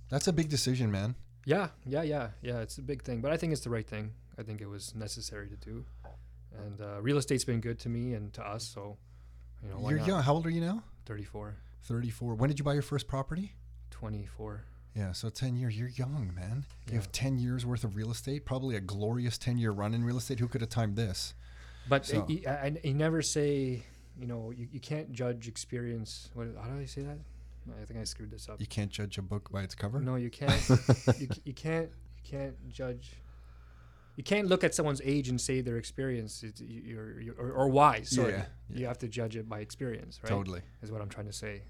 That's 0.09 0.27
a 0.27 0.33
big 0.33 0.49
decision, 0.49 0.91
man. 0.91 1.15
yeah 1.45 1.69
yeah 1.85 2.03
yeah 2.03 2.29
yeah 2.41 2.59
it's 2.59 2.77
a 2.77 2.81
big 2.81 3.01
thing 3.03 3.21
but 3.21 3.31
i 3.31 3.37
think 3.37 3.51
it's 3.53 3.61
the 3.63 3.69
right 3.71 3.87
thing 3.87 4.11
i 4.37 4.43
think 4.43 4.61
it 4.61 4.67
was 4.67 4.93
necessary 4.93 5.47
to 5.49 5.55
do 5.55 5.85
and 6.65 6.79
uh, 6.81 7.01
real 7.01 7.17
estate's 7.17 7.43
been 7.45 7.61
good 7.61 7.79
to 7.79 7.89
me 7.89 8.13
and 8.13 8.33
to 8.33 8.43
us 8.47 8.63
so 8.65 8.97
you 9.63 9.69
know 9.69 9.89
You're 9.89 9.99
not? 9.99 10.07
young. 10.07 10.21
How 10.23 10.33
old 10.33 10.45
are 10.45 10.49
you 10.51 10.59
now? 10.61 10.83
34 11.05 11.55
Thirty-four. 11.81 12.35
When 12.35 12.49
did 12.49 12.59
you 12.59 12.63
buy 12.65 12.73
your 12.73 12.81
first 12.81 13.07
property? 13.07 13.53
24 13.91 14.63
Yeah, 14.95 15.11
so 15.11 15.29
10 15.29 15.55
years. 15.57 15.77
You're 15.77 15.89
young, 15.89 16.31
man. 16.33 16.65
You 16.87 16.93
Yeah. 16.93 16.99
have 16.99 17.11
10 17.11 17.39
years 17.39 17.65
worth 17.65 17.83
of 17.83 17.95
real 17.95 18.09
estate, 18.11 18.45
probably 18.45 18.75
a 18.75 18.79
glorious 18.81 19.37
10 19.37 19.57
year 19.57 19.71
run 19.71 19.93
in 19.93 20.03
real 20.05 20.17
estate. 20.17 20.39
Who 20.39 20.47
could 20.47 20.61
have 20.61 20.69
timed 20.69 20.95
this? 20.95 21.33
But 21.89 22.05
So- 22.05 22.25
you, 22.29 22.43
I, 22.47 22.73
I 22.85 22.91
never 22.93 23.21
say, 23.21 23.83
you 24.17 24.27
know, 24.27 24.51
you, 24.51 24.67
you 24.71 24.79
can't 24.79 25.11
judge 25.11 25.47
experience. 25.49 26.29
What, 26.35 26.47
how 26.61 26.69
do 26.69 26.79
I 26.79 26.85
say 26.85 27.01
that? 27.01 27.17
I 27.81 27.85
think 27.85 27.99
I 27.99 28.03
screwed 28.03 28.31
this 28.31 28.47
up. 28.49 28.59
You 28.61 28.67
can't 28.67 28.91
judge 28.91 29.17
a 29.17 29.21
book 29.21 29.49
by 29.51 29.63
its 29.63 29.73
cover. 29.75 29.99
No, 30.01 30.15
you 30.15 30.29
can't. 30.29 30.61
you, 31.19 31.27
you 31.45 31.53
can't. 31.53 31.89
You 32.17 32.23
can't 32.37 32.69
judge. 32.69 33.11
You 34.15 34.23
can't 34.23 34.47
look 34.47 34.63
at 34.63 34.75
someone's 34.75 35.01
age 35.03 35.29
and 35.29 35.39
say 35.39 35.61
their 35.61 35.77
experience 35.77 36.43
is, 36.43 36.61
you're, 36.61 37.19
you're, 37.19 37.35
or, 37.35 37.51
or 37.51 37.67
wise. 37.69 38.09
Sorry, 38.09 38.33
Yeah, 38.33 38.45
you 38.69 38.85
have 38.85 38.99
to 38.99 39.07
judge 39.07 39.35
it 39.35 39.49
by 39.49 39.59
experience, 39.59 40.19
right? 40.23 40.29
Totally. 40.29 40.61
is 40.81 40.91
what 40.91 41.01
I'm 41.01 41.09
trying 41.09 41.27
to 41.27 41.33
say. 41.33 41.63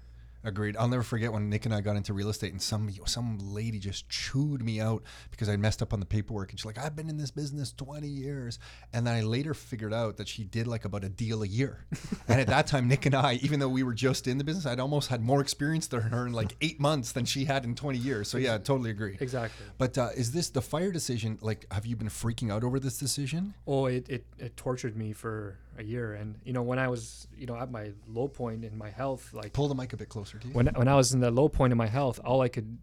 Agreed. 0.44 0.76
I'll 0.76 0.88
never 0.88 1.02
forget 1.02 1.32
when 1.32 1.48
Nick 1.48 1.64
and 1.64 1.74
I 1.74 1.80
got 1.80 1.96
into 1.96 2.12
real 2.12 2.28
estate, 2.28 2.52
and 2.52 2.60
some 2.60 2.90
some 3.06 3.38
lady 3.38 3.78
just 3.78 4.08
chewed 4.10 4.62
me 4.62 4.78
out 4.78 5.02
because 5.30 5.48
I 5.48 5.56
messed 5.56 5.80
up 5.80 5.94
on 5.94 6.00
the 6.00 6.06
paperwork, 6.06 6.50
and 6.50 6.60
she's 6.60 6.66
like, 6.66 6.76
"I've 6.76 6.94
been 6.94 7.08
in 7.08 7.16
this 7.16 7.30
business 7.30 7.72
20 7.72 8.06
years," 8.06 8.58
and 8.92 9.06
then 9.06 9.14
I 9.14 9.22
later 9.22 9.54
figured 9.54 9.94
out 9.94 10.18
that 10.18 10.28
she 10.28 10.44
did 10.44 10.66
like 10.66 10.84
about 10.84 11.02
a 11.02 11.08
deal 11.08 11.42
a 11.42 11.46
year. 11.46 11.86
and 12.28 12.40
at 12.40 12.48
that 12.48 12.66
time, 12.66 12.88
Nick 12.88 13.06
and 13.06 13.14
I, 13.14 13.34
even 13.42 13.58
though 13.58 13.70
we 13.70 13.82
were 13.82 13.94
just 13.94 14.28
in 14.28 14.36
the 14.36 14.44
business, 14.44 14.66
I'd 14.66 14.80
almost 14.80 15.08
had 15.08 15.22
more 15.22 15.40
experience 15.40 15.86
than 15.86 16.02
her 16.02 16.26
in 16.26 16.34
like 16.34 16.56
eight 16.60 16.78
months 16.78 17.12
than 17.12 17.24
she 17.24 17.46
had 17.46 17.64
in 17.64 17.74
20 17.74 17.96
years. 17.96 18.28
So 18.28 18.36
yeah, 18.36 18.58
totally 18.58 18.90
agree. 18.90 19.16
Exactly. 19.20 19.64
But 19.78 19.96
uh, 19.96 20.10
is 20.14 20.32
this 20.32 20.50
the 20.50 20.62
fire 20.62 20.92
decision? 20.92 21.38
Like, 21.40 21.66
have 21.72 21.86
you 21.86 21.96
been 21.96 22.08
freaking 22.08 22.52
out 22.52 22.64
over 22.64 22.78
this 22.78 22.98
decision? 22.98 23.54
Oh, 23.66 23.86
it, 23.86 24.10
it, 24.10 24.26
it 24.38 24.58
tortured 24.58 24.94
me 24.94 25.14
for 25.14 25.56
a 25.78 25.82
year. 25.82 26.14
And, 26.14 26.36
you 26.44 26.52
know, 26.52 26.62
when 26.62 26.78
I 26.78 26.88
was, 26.88 27.26
you 27.36 27.46
know, 27.46 27.56
at 27.56 27.70
my 27.70 27.92
low 28.08 28.28
point 28.28 28.64
in 28.64 28.76
my 28.76 28.90
health, 28.90 29.32
like 29.32 29.52
Pull 29.52 29.68
the 29.68 29.74
mic 29.74 29.92
a 29.92 29.96
bit 29.96 30.08
closer 30.08 30.38
to 30.38 30.46
you. 30.46 30.54
when, 30.54 30.66
when 30.68 30.88
I 30.88 30.94
was 30.94 31.12
in 31.12 31.20
the 31.20 31.30
low 31.30 31.48
point 31.48 31.72
in 31.72 31.78
my 31.78 31.86
health, 31.86 32.20
all 32.24 32.40
I 32.40 32.48
could 32.48 32.78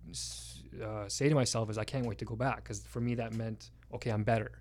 uh, 0.84 1.08
say 1.08 1.30
to 1.30 1.36
myself 1.36 1.70
is, 1.70 1.78
I 1.78 1.84
can't 1.84 2.06
wait 2.06 2.18
to 2.20 2.26
go 2.26 2.36
back. 2.36 2.64
Because 2.64 2.82
for 2.82 3.02
me, 3.02 3.16
that 3.16 3.34
meant, 3.34 3.70
okay, 3.94 4.12
I'm 4.12 4.24
better. 4.24 4.52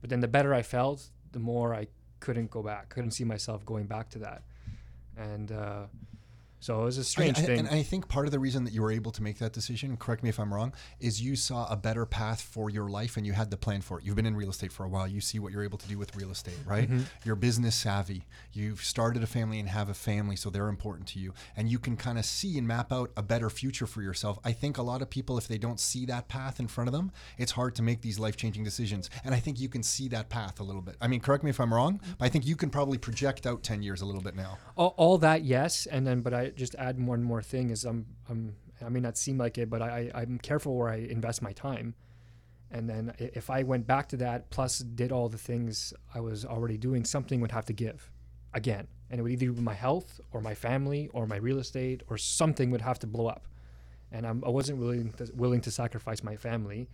But 0.00 0.10
then 0.10 0.20
the 0.20 0.28
better 0.28 0.54
I 0.54 0.62
felt, 0.62 1.08
the 1.32 1.38
more 1.38 1.74
I 1.74 1.88
couldn't 2.20 2.50
go 2.50 2.62
back, 2.62 2.88
couldn't 2.88 3.12
see 3.12 3.24
myself 3.24 3.64
going 3.64 3.86
back 3.86 4.10
to 4.10 4.18
that. 4.20 4.42
And 5.16 5.52
uh, 5.52 5.84
so 6.60 6.80
it 6.80 6.84
was 6.84 6.98
a 6.98 7.04
strange 7.04 7.38
I, 7.38 7.42
I- 7.42 7.44
thing. 7.46 7.58
And 7.60 7.68
I 7.68 7.82
think 7.82 8.08
part 8.08 8.26
of 8.26 8.32
the 8.32 8.38
reason 8.38 8.64
that 8.64 8.72
you 8.72 8.82
were 8.82 8.92
able 8.92 9.12
to 9.12 9.22
make 9.22 9.38
that 9.38 9.52
decision, 9.52 9.96
correct 9.96 10.22
me 10.22 10.28
if 10.28 10.38
I'm 10.40 10.52
wrong, 10.52 10.72
is 11.00 11.20
you 11.22 11.36
saw 11.36 11.66
a 11.70 11.76
better 11.76 12.06
path 12.06 12.40
for 12.40 12.70
your 12.70 12.88
life 12.88 13.16
and 13.16 13.26
you 13.26 13.32
had 13.32 13.50
the 13.50 13.56
plan 13.56 13.80
for 13.80 13.98
it. 13.98 14.04
You've 14.04 14.16
been 14.16 14.26
in 14.26 14.36
real 14.36 14.50
estate 14.50 14.72
for 14.72 14.84
a 14.84 14.88
while. 14.88 15.06
You 15.06 15.20
see 15.20 15.38
what 15.38 15.52
you're 15.52 15.64
able 15.64 15.78
to 15.78 15.88
do 15.88 15.98
with 15.98 16.14
real 16.16 16.30
estate, 16.30 16.58
right? 16.66 16.88
Mm-hmm. 16.90 17.02
You're 17.24 17.36
business 17.36 17.74
savvy. 17.74 18.24
You've 18.52 18.82
started 18.82 19.22
a 19.22 19.26
family 19.26 19.58
and 19.60 19.68
have 19.68 19.88
a 19.88 19.94
family, 19.94 20.36
so 20.36 20.50
they're 20.50 20.68
important 20.68 21.08
to 21.08 21.18
you. 21.18 21.34
And 21.56 21.68
you 21.68 21.78
can 21.78 21.96
kind 21.96 22.18
of 22.18 22.24
see 22.24 22.58
and 22.58 22.66
map 22.66 22.92
out 22.92 23.10
a 23.16 23.22
better 23.22 23.50
future 23.50 23.86
for 23.86 24.02
yourself. 24.02 24.38
I 24.44 24.52
think 24.52 24.78
a 24.78 24.82
lot 24.82 25.02
of 25.02 25.10
people, 25.10 25.38
if 25.38 25.48
they 25.48 25.58
don't 25.58 25.78
see 25.80 26.06
that 26.06 26.28
path 26.28 26.58
in 26.60 26.68
front 26.68 26.88
of 26.88 26.92
them, 26.94 27.12
it's 27.38 27.52
hard 27.52 27.74
to 27.76 27.82
make 27.82 28.00
these 28.02 28.18
life 28.18 28.36
changing 28.36 28.64
decisions. 28.64 29.10
And 29.24 29.34
I 29.34 29.38
think 29.40 29.60
you 29.60 29.68
can 29.68 29.82
see 29.82 30.08
that 30.08 30.28
path 30.28 30.60
a 30.60 30.64
little 30.64 30.82
bit. 30.82 30.96
I 31.00 31.06
mean, 31.08 31.20
correct 31.20 31.44
me 31.44 31.50
if 31.50 31.60
I'm 31.60 31.72
wrong, 31.72 32.00
but 32.18 32.24
I 32.24 32.28
think 32.28 32.46
you 32.46 32.56
can 32.56 32.70
probably 32.70 32.98
project 32.98 33.46
out 33.46 33.62
10 33.62 33.82
years 33.82 34.00
a 34.00 34.06
little 34.06 34.22
bit 34.22 34.34
now. 34.34 34.58
all, 34.76 34.94
all 34.96 35.18
that 35.18 35.42
yes 35.42 35.86
and 35.86 36.06
then 36.06 36.20
but 36.20 36.32
i 36.34 36.45
just 36.54 36.74
add 36.76 37.04
one 37.04 37.22
more 37.22 37.42
thing 37.42 37.70
is 37.70 37.84
i'm 37.84 38.06
i'm 38.28 38.54
i 38.84 38.88
may 38.88 39.00
not 39.00 39.16
seem 39.16 39.38
like 39.38 39.58
it 39.58 39.68
but 39.70 39.82
i 39.82 40.10
I- 40.14 40.20
i'm 40.20 40.38
careful 40.38 40.76
where 40.76 40.88
i 40.88 40.96
invest 40.96 41.42
my 41.42 41.52
time. 41.52 41.94
And 42.70 42.90
then 42.90 43.14
if 43.18 43.48
i 43.48 43.62
went 43.62 43.86
back 43.86 44.08
to 44.10 44.16
that 44.18 44.50
plus 44.50 44.78
did 44.80 45.12
all 45.12 45.28
the 45.28 45.38
things 45.38 45.94
i 46.14 46.20
was 46.20 46.44
already 46.44 46.76
doing 46.76 47.04
something 47.04 47.40
would 47.40 47.52
have 47.52 47.64
to 47.66 47.72
give 47.72 48.10
again. 48.54 48.86
And 49.10 49.20
it 49.20 49.22
would 49.22 49.32
either 49.32 49.52
be 49.52 49.60
my 49.60 49.74
health 49.74 50.20
or 50.32 50.40
my 50.40 50.54
family 50.54 51.08
or 51.12 51.26
my 51.26 51.36
real 51.36 51.58
estate 51.58 52.02
or 52.08 52.18
something 52.18 52.70
would 52.72 52.80
have 52.80 52.98
to 53.00 53.06
blow 53.06 53.28
up. 53.28 53.46
And 54.10 54.26
I'm, 54.26 54.42
i 54.44 54.48
wasn't 54.48 54.78
willing 54.78 55.12
to, 55.18 55.30
willing 55.34 55.60
to 55.62 55.70
sacrifice 55.70 56.22
my 56.24 56.36
family. 56.36 56.88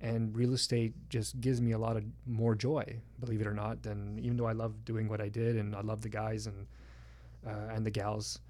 And 0.00 0.36
real 0.36 0.52
estate 0.52 0.92
just 1.08 1.40
gives 1.40 1.62
me 1.62 1.72
a 1.72 1.78
lot 1.78 1.96
of 1.96 2.04
more 2.26 2.54
joy 2.54 2.84
believe 3.20 3.40
it 3.40 3.46
or 3.46 3.54
not 3.54 3.82
than 3.82 4.18
even 4.18 4.36
though 4.36 4.46
i 4.46 4.52
love 4.52 4.84
doing 4.84 5.08
what 5.08 5.20
i 5.20 5.28
did 5.28 5.56
and 5.56 5.74
i 5.74 5.80
love 5.80 6.02
the 6.02 6.08
guys 6.10 6.46
and 6.46 6.66
uh, 7.46 7.72
and 7.74 7.84
the 7.86 7.90
gals 7.90 8.40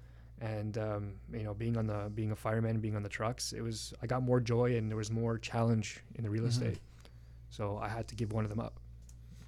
and 0.41 0.77
um, 0.77 1.13
you 1.33 1.43
know 1.43 1.53
being 1.53 1.77
on 1.77 1.87
the 1.87 2.11
being 2.13 2.31
a 2.31 2.35
fireman 2.35 2.79
being 2.79 2.95
on 2.95 3.03
the 3.03 3.09
trucks 3.09 3.53
it 3.53 3.61
was 3.61 3.93
i 4.01 4.05
got 4.07 4.21
more 4.21 4.39
joy 4.41 4.75
and 4.77 4.89
there 4.89 4.97
was 4.97 5.11
more 5.11 5.37
challenge 5.37 6.01
in 6.15 6.23
the 6.23 6.29
real 6.29 6.43
Mm-hmm. 6.43 6.49
estate 6.65 6.79
so 7.49 7.77
i 7.81 7.87
had 7.87 8.07
to 8.09 8.15
give 8.15 8.33
one 8.33 8.43
of 8.43 8.49
them 8.49 8.59
up 8.59 8.79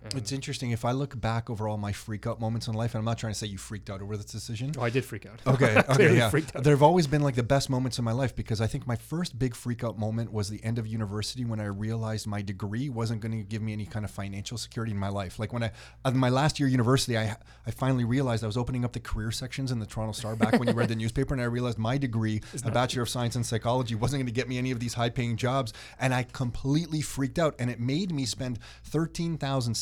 And- 0.04 0.14
It's 0.16 0.32
interesting. 0.32 0.72
If 0.72 0.86
I 0.86 0.92
look 0.92 1.20
back 1.20 1.50
over 1.50 1.68
all 1.68 1.78
my 1.78 1.92
freak 1.92 2.28
out 2.28 2.40
moments 2.40 2.68
in 2.68 2.74
life, 2.74 2.94
and 2.94 3.00
I'm 3.00 3.06
not 3.06 3.18
trying 3.18 3.34
to 3.34 3.40
say 3.40 3.48
you 3.48 3.58
freaked 3.58 3.90
out 3.90 4.02
over 4.02 4.16
this 4.16 4.26
decision. 4.28 4.72
oh 4.78 4.84
i 4.84 4.90
did 4.90 5.04
freak 5.04 5.26
out 5.26 5.40
Okay, 5.46 5.78
okay, 5.90 6.16
yeah. 6.16 6.30
There 6.30 6.74
have 6.74 6.84
always 6.84 7.08
been 7.08 7.22
like 7.22 7.36
the 7.36 7.44
best 7.44 7.70
moments 7.70 7.98
in 7.98 8.06
my 8.06 8.12
life 8.12 8.36
because 8.36 8.62
I 8.62 8.68
think 8.68 8.86
my 8.88 8.96
first 8.96 9.38
big 9.38 9.56
freak 9.56 9.84
out 9.84 9.98
moment 9.98 10.32
was 10.32 10.50
the 10.50 10.64
end 10.64 10.78
of 10.80 10.86
university 10.88 11.44
when 11.46 11.60
I 11.60 11.66
realized 11.66 12.28
my 12.28 12.42
degree 12.42 12.90
wasn't 12.90 13.22
going 13.22 13.32
to 13.38 13.44
give 13.44 13.62
me 13.62 13.74
any 13.74 13.86
kind 13.86 14.06
of 14.06 14.12
financial 14.12 14.58
security 14.58 14.92
in 14.92 14.98
my 15.00 15.10
life. 15.10 15.40
Like 15.40 15.52
when 15.52 15.64
I, 15.64 15.72
in 16.06 16.18
my 16.18 16.30
last 16.30 16.60
year 16.60 16.68
of 16.68 16.72
university, 16.72 17.18
I, 17.18 17.36
I 17.66 17.72
finally 17.72 18.04
realized 18.06 18.44
I 18.44 18.48
was 18.48 18.58
opening 18.58 18.86
up 18.86 18.94
the 18.94 19.00
career 19.00 19.32
sections 19.32 19.72
in 19.72 19.80
the 19.80 19.86
Toronto 19.86 20.14
Star 20.14 20.36
back 20.36 20.60
when 20.60 20.68
you 20.68 20.74
read 20.74 20.90
the 20.90 20.96
newspaper, 21.04 21.34
and 21.34 21.42
I 21.42 21.46
realized 21.46 21.78
my 21.78 21.98
degree, 21.98 22.42
a 22.64 22.72
Bachelor 22.72 23.02
of 23.04 23.10
Science 23.10 23.36
in 23.36 23.44
Psychology, 23.44 23.96
wasn't 23.96 24.20
going 24.22 24.28
to 24.28 24.32
get 24.32 24.48
me 24.48 24.58
any 24.58 24.72
of 24.72 24.80
these 24.80 24.94
high 24.94 25.10
paying 25.10 25.38
jobs. 25.38 25.74
And 26.00 26.14
I 26.14 26.24
completely 26.24 27.02
freaked 27.02 27.40
out. 27.40 27.56
And 27.60 27.70
it 27.70 27.80
made 27.80 28.12
me 28.12 28.26
spend 28.26 28.60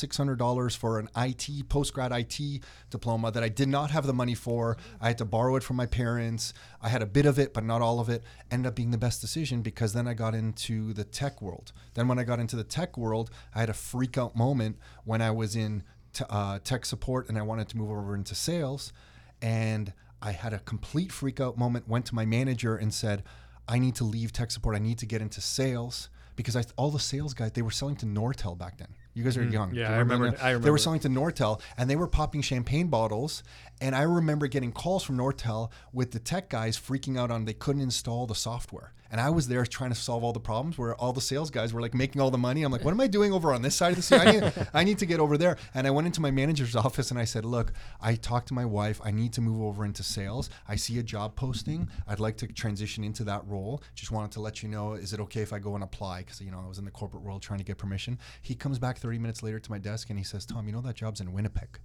$13,600 0.10 0.78
for 0.78 1.00
an 1.00 1.10
IT, 1.16 1.70
post 1.70 1.94
grad 1.94 2.12
IT 2.12 2.62
diploma 2.90 3.32
that 3.32 3.44
I 3.44 3.50
did 3.50 3.68
not 3.68 3.92
have 3.92 4.06
the 4.06 4.14
money 4.14 4.36
for. 4.36 4.78
I 5.02 5.08
had 5.08 5.18
to 5.20 5.26
borrow 5.26 5.56
it 5.56 5.64
from 5.64 5.76
my 5.76 5.86
parents. 5.86 6.54
I 6.82 6.90
had 6.90 7.02
a 7.02 7.06
bit 7.06 7.26
of 7.26 7.40
it, 7.40 7.54
but 7.54 7.64
not 7.64 7.82
all 7.82 8.00
of 8.00 8.10
it. 8.10 8.24
Ended 8.52 8.68
up 8.68 8.76
being 8.76 8.92
the 8.92 8.98
best 8.98 9.22
decision 9.22 9.62
because 9.62 9.94
then 9.94 10.08
I 10.08 10.14
got 10.14 10.36
into 10.36 10.94
the 10.94 11.04
tech 11.04 11.42
world. 11.42 11.72
Then, 11.94 12.08
when 12.08 12.20
I 12.20 12.24
got 12.24 12.40
into 12.40 12.56
the 12.56 12.64
tech 12.64 12.98
world, 12.98 13.30
I 13.54 13.60
had 13.60 13.70
a 13.70 13.74
freak 13.74 14.18
out 14.18 14.36
moment 14.36 14.78
when 15.04 15.22
I 15.22 15.32
was 15.32 15.56
in 15.56 15.84
t- 16.14 16.26
uh, 16.30 16.60
tech 16.64 16.86
support 16.86 17.30
and 17.30 17.38
I 17.38 17.42
wanted 17.42 17.70
to 17.70 17.78
move 17.78 17.92
over 17.92 18.16
into 18.16 18.36
sales. 18.36 18.94
And 19.42 19.94
I 20.22 20.32
had 20.32 20.54
a 20.54 20.60
complete 20.60 21.12
freak 21.12 21.40
out 21.40 21.58
moment, 21.58 21.88
went 21.88 22.06
to 22.08 22.16
my 22.16 22.26
manager 22.26 22.76
and 22.76 22.94
said, 22.94 23.24
I 23.68 23.80
need 23.80 23.96
to 23.96 24.04
leave 24.04 24.32
tech 24.32 24.52
support. 24.52 24.76
I 24.76 24.80
need 24.80 25.00
to 25.00 25.06
get 25.06 25.22
into 25.22 25.42
sales 25.42 26.10
because 26.36 26.56
I, 26.56 26.64
all 26.78 26.92
the 26.92 27.00
sales 27.00 27.34
guys, 27.34 27.52
they 27.54 27.62
were 27.62 27.72
selling 27.72 27.96
to 27.98 28.06
Nortel 28.06 28.58
back 28.58 28.78
then. 28.78 28.90
You 29.16 29.24
guys 29.24 29.38
are 29.38 29.44
young. 29.44 29.70
Mm-hmm. 29.70 29.78
Yeah, 29.78 29.94
I 29.94 29.98
remember-? 29.98 30.36
I 30.42 30.56
They 30.56 30.70
were 30.70 30.78
selling 30.78 31.00
to 31.00 31.10
Nortel 31.10 31.62
and 31.78 31.90
they 31.90 31.96
were 31.96 32.08
popping 32.08 32.42
champagne 32.42 32.88
bottles. 32.88 33.44
And 33.82 33.96
I 33.96 34.04
remember 34.04 34.48
getting 34.48 34.72
calls 34.72 35.04
from 35.04 35.18
Nortel 35.18 35.72
with 35.92 36.12
the 36.12 36.20
tech 36.20 36.50
guys 36.50 36.80
freaking 36.80 37.20
out 37.20 37.32
on 37.32 37.46
they 37.46 37.54
couldn't 37.54 37.82
install 37.82 38.26
the 38.26 38.36
software. 38.36 38.94
And 39.12 39.22
I 39.22 39.30
was 39.30 39.48
there 39.48 39.66
trying 39.66 39.92
to 39.92 39.96
solve 39.96 40.24
all 40.24 40.34
the 40.34 40.40
problems 40.40 40.78
where 40.78 40.96
all 40.96 41.14
the 41.14 41.22
sales 41.22 41.52
guys 41.52 41.74
were 41.74 41.82
like 41.82 41.94
making 41.94 42.22
all 42.22 42.32
the 42.32 42.38
money. 42.38 42.64
I'm 42.64 42.72
like, 42.72 42.84
what 42.84 42.92
am 42.92 43.00
I 43.00 43.08
doing 43.08 43.32
over 43.32 43.54
on 43.54 43.62
this 43.62 43.76
side 43.76 43.92
of 43.92 43.98
the 43.98 44.02
sea? 44.02 44.16
I 44.16 44.32
need, 44.32 44.54
I 44.74 44.84
need 44.84 44.98
to 45.00 45.06
get 45.06 45.20
over 45.20 45.38
there. 45.38 45.58
And 45.74 45.86
I 45.86 45.92
went 45.92 46.08
into 46.08 46.22
my 46.22 46.32
manager's 46.32 46.76
office 46.86 47.12
and 47.12 47.20
I 47.20 47.26
said, 47.26 47.46
look, 47.46 47.72
I 48.02 48.16
talked 48.16 48.48
to 48.50 48.54
my 48.54 48.66
wife. 48.66 49.00
I 49.04 49.12
need 49.12 49.32
to 49.34 49.42
move 49.42 49.62
over 49.62 49.86
into 49.86 50.04
sales. 50.04 50.50
I 50.68 50.76
see 50.76 51.00
a 51.00 51.04
job 51.04 51.36
posting. 51.36 51.90
I'd 52.08 52.20
like 52.20 52.38
to 52.38 52.48
transition 52.48 53.04
into 53.04 53.24
that 53.26 53.46
role. 53.48 53.84
Just 53.94 54.12
wanted 54.12 54.32
to 54.32 54.42
let 54.42 54.64
you 54.64 54.70
know, 54.70 54.94
is 54.94 55.14
it 55.14 55.20
okay 55.22 55.42
if 55.42 55.54
I 55.54 55.60
go 55.60 55.76
and 55.76 55.84
apply? 55.84 56.20
Because, 56.20 56.42
you 56.42 56.52
know, 56.52 56.62
I 56.64 56.68
was 56.68 56.80
in 56.80 56.86
the 56.86 56.92
corporate 56.92 57.24
world 57.24 57.42
trying 57.42 57.60
to 57.60 57.66
get 57.66 57.78
permission. 57.78 58.20
He 58.42 58.56
comes 58.56 58.80
back 58.80 58.98
30 58.98 59.20
minutes 59.20 59.44
later 59.44 59.60
to 59.60 59.72
my 59.72 59.78
desk 59.78 60.10
and 60.10 60.18
he 60.18 60.26
says, 60.26 60.46
Tom, 60.46 60.68
you 60.68 60.74
know 60.74 60.82
that 60.82 60.96
job's 60.96 61.22
in 61.22 61.32
Winnipeg. 61.32 61.80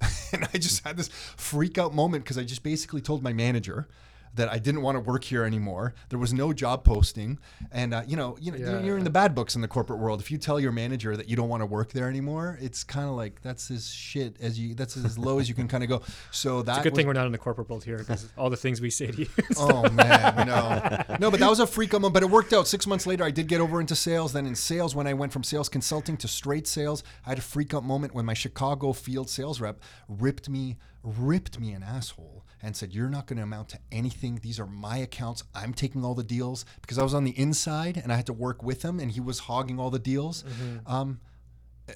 and 0.32 0.48
I 0.52 0.58
just 0.58 0.84
had 0.84 0.96
this 0.96 1.08
freak 1.08 1.78
out 1.78 1.94
moment 1.94 2.24
because 2.24 2.38
I 2.38 2.44
just 2.44 2.62
basically 2.62 3.00
told 3.00 3.22
my 3.22 3.32
manager 3.32 3.88
that 4.34 4.48
I 4.50 4.58
didn't 4.58 4.82
want 4.82 4.96
to 4.96 5.00
work 5.00 5.24
here 5.24 5.44
anymore. 5.44 5.94
There 6.08 6.18
was 6.18 6.32
no 6.32 6.52
job 6.52 6.84
posting, 6.84 7.38
and 7.72 7.92
uh, 7.92 8.02
you 8.06 8.16
know, 8.16 8.36
you 8.40 8.52
know, 8.52 8.58
Yeah. 8.58 8.80
you're 8.82 8.96
in 8.98 9.04
the 9.04 9.10
bad 9.10 9.34
books 9.34 9.54
in 9.56 9.60
the 9.60 9.68
corporate 9.68 9.98
world. 9.98 10.20
If 10.20 10.30
you 10.30 10.38
tell 10.38 10.60
your 10.60 10.70
manager 10.72 11.16
that 11.16 11.28
you 11.28 11.34
don't 11.36 11.48
want 11.48 11.62
to 11.62 11.66
work 11.66 11.92
there 11.92 12.08
anymore, 12.08 12.56
it's 12.60 12.84
kind 12.84 13.08
of 13.08 13.16
like 13.16 13.42
that's 13.42 13.70
as 13.70 13.88
shit 13.90 14.36
as 14.40 14.58
you. 14.58 14.74
That's 14.74 14.96
as 14.96 15.18
low 15.18 15.38
as 15.40 15.48
you 15.48 15.54
can 15.54 15.66
kind 15.68 15.82
of 15.82 15.88
go. 15.90 16.02
So 16.30 16.62
that 16.62 16.72
it's 16.72 16.78
a 16.80 16.82
good 16.84 16.92
was- 16.92 16.98
thing 16.98 17.06
we're 17.08 17.12
not 17.14 17.26
in 17.26 17.32
the 17.32 17.38
corporate 17.38 17.68
world 17.68 17.82
here 17.84 17.98
because 17.98 18.28
all 18.38 18.50
the 18.50 18.56
things 18.56 18.80
we 18.80 18.90
say 18.90 19.08
to 19.08 19.18
you 19.22 19.28
Oh 19.58 19.88
man, 19.90 20.46
no, 20.46 21.16
no, 21.18 21.30
but 21.30 21.40
that 21.40 21.48
was 21.50 21.60
a 21.60 21.66
freak 21.66 21.92
moment. 21.92 22.14
But 22.14 22.22
it 22.22 22.30
worked 22.30 22.52
out. 22.52 22.68
Six 22.68 22.86
months 22.86 23.06
later, 23.06 23.24
I 23.24 23.30
did 23.32 23.48
get 23.48 23.60
over 23.60 23.80
into 23.80 23.96
sales. 23.96 24.32
Then 24.32 24.46
in 24.46 24.54
sales, 24.54 24.94
when 24.94 25.06
I 25.06 25.14
went 25.14 25.32
from 25.32 25.42
sales 25.42 25.68
consulting 25.68 26.16
to 26.18 26.28
straight 26.28 26.66
sales, 26.68 27.02
I 27.26 27.30
had 27.30 27.38
a 27.38 27.42
freak 27.42 27.74
out 27.74 27.84
moment 27.84 28.14
when 28.14 28.24
my 28.24 28.34
Chicago 28.34 28.92
field 28.92 29.28
sales 29.28 29.60
rep 29.60 29.80
ripped 30.08 30.48
me, 30.48 30.76
ripped 31.02 31.58
me 31.58 31.72
an 31.72 31.82
asshole, 31.82 32.44
and 32.62 32.76
said, 32.76 32.92
"You're 32.92 33.08
not 33.08 33.26
going 33.26 33.38
to 33.38 33.42
amount 33.42 33.70
to 33.70 33.78
anything. 33.90 34.40
These 34.42 34.60
are 34.60 34.66
my 34.66 34.98
accounts. 34.98 35.44
I'm 35.54 35.72
taking 35.72 36.04
all 36.04 36.14
the 36.14 36.22
deals 36.22 36.64
because 36.82 36.98
I 36.98 37.02
was 37.02 37.14
on 37.14 37.24
the 37.24 37.38
inside 37.38 37.96
and 37.96 38.12
I 38.12 38.16
had 38.16 38.26
to 38.26 38.32
work 38.32 38.62
with 38.62 38.82
him, 38.82 39.00
and 39.00 39.10
he 39.10 39.20
was 39.20 39.40
hogging 39.40 39.78
all 39.78 39.90
the 39.90 39.98
deals." 39.98 40.44
Um, 40.86 41.20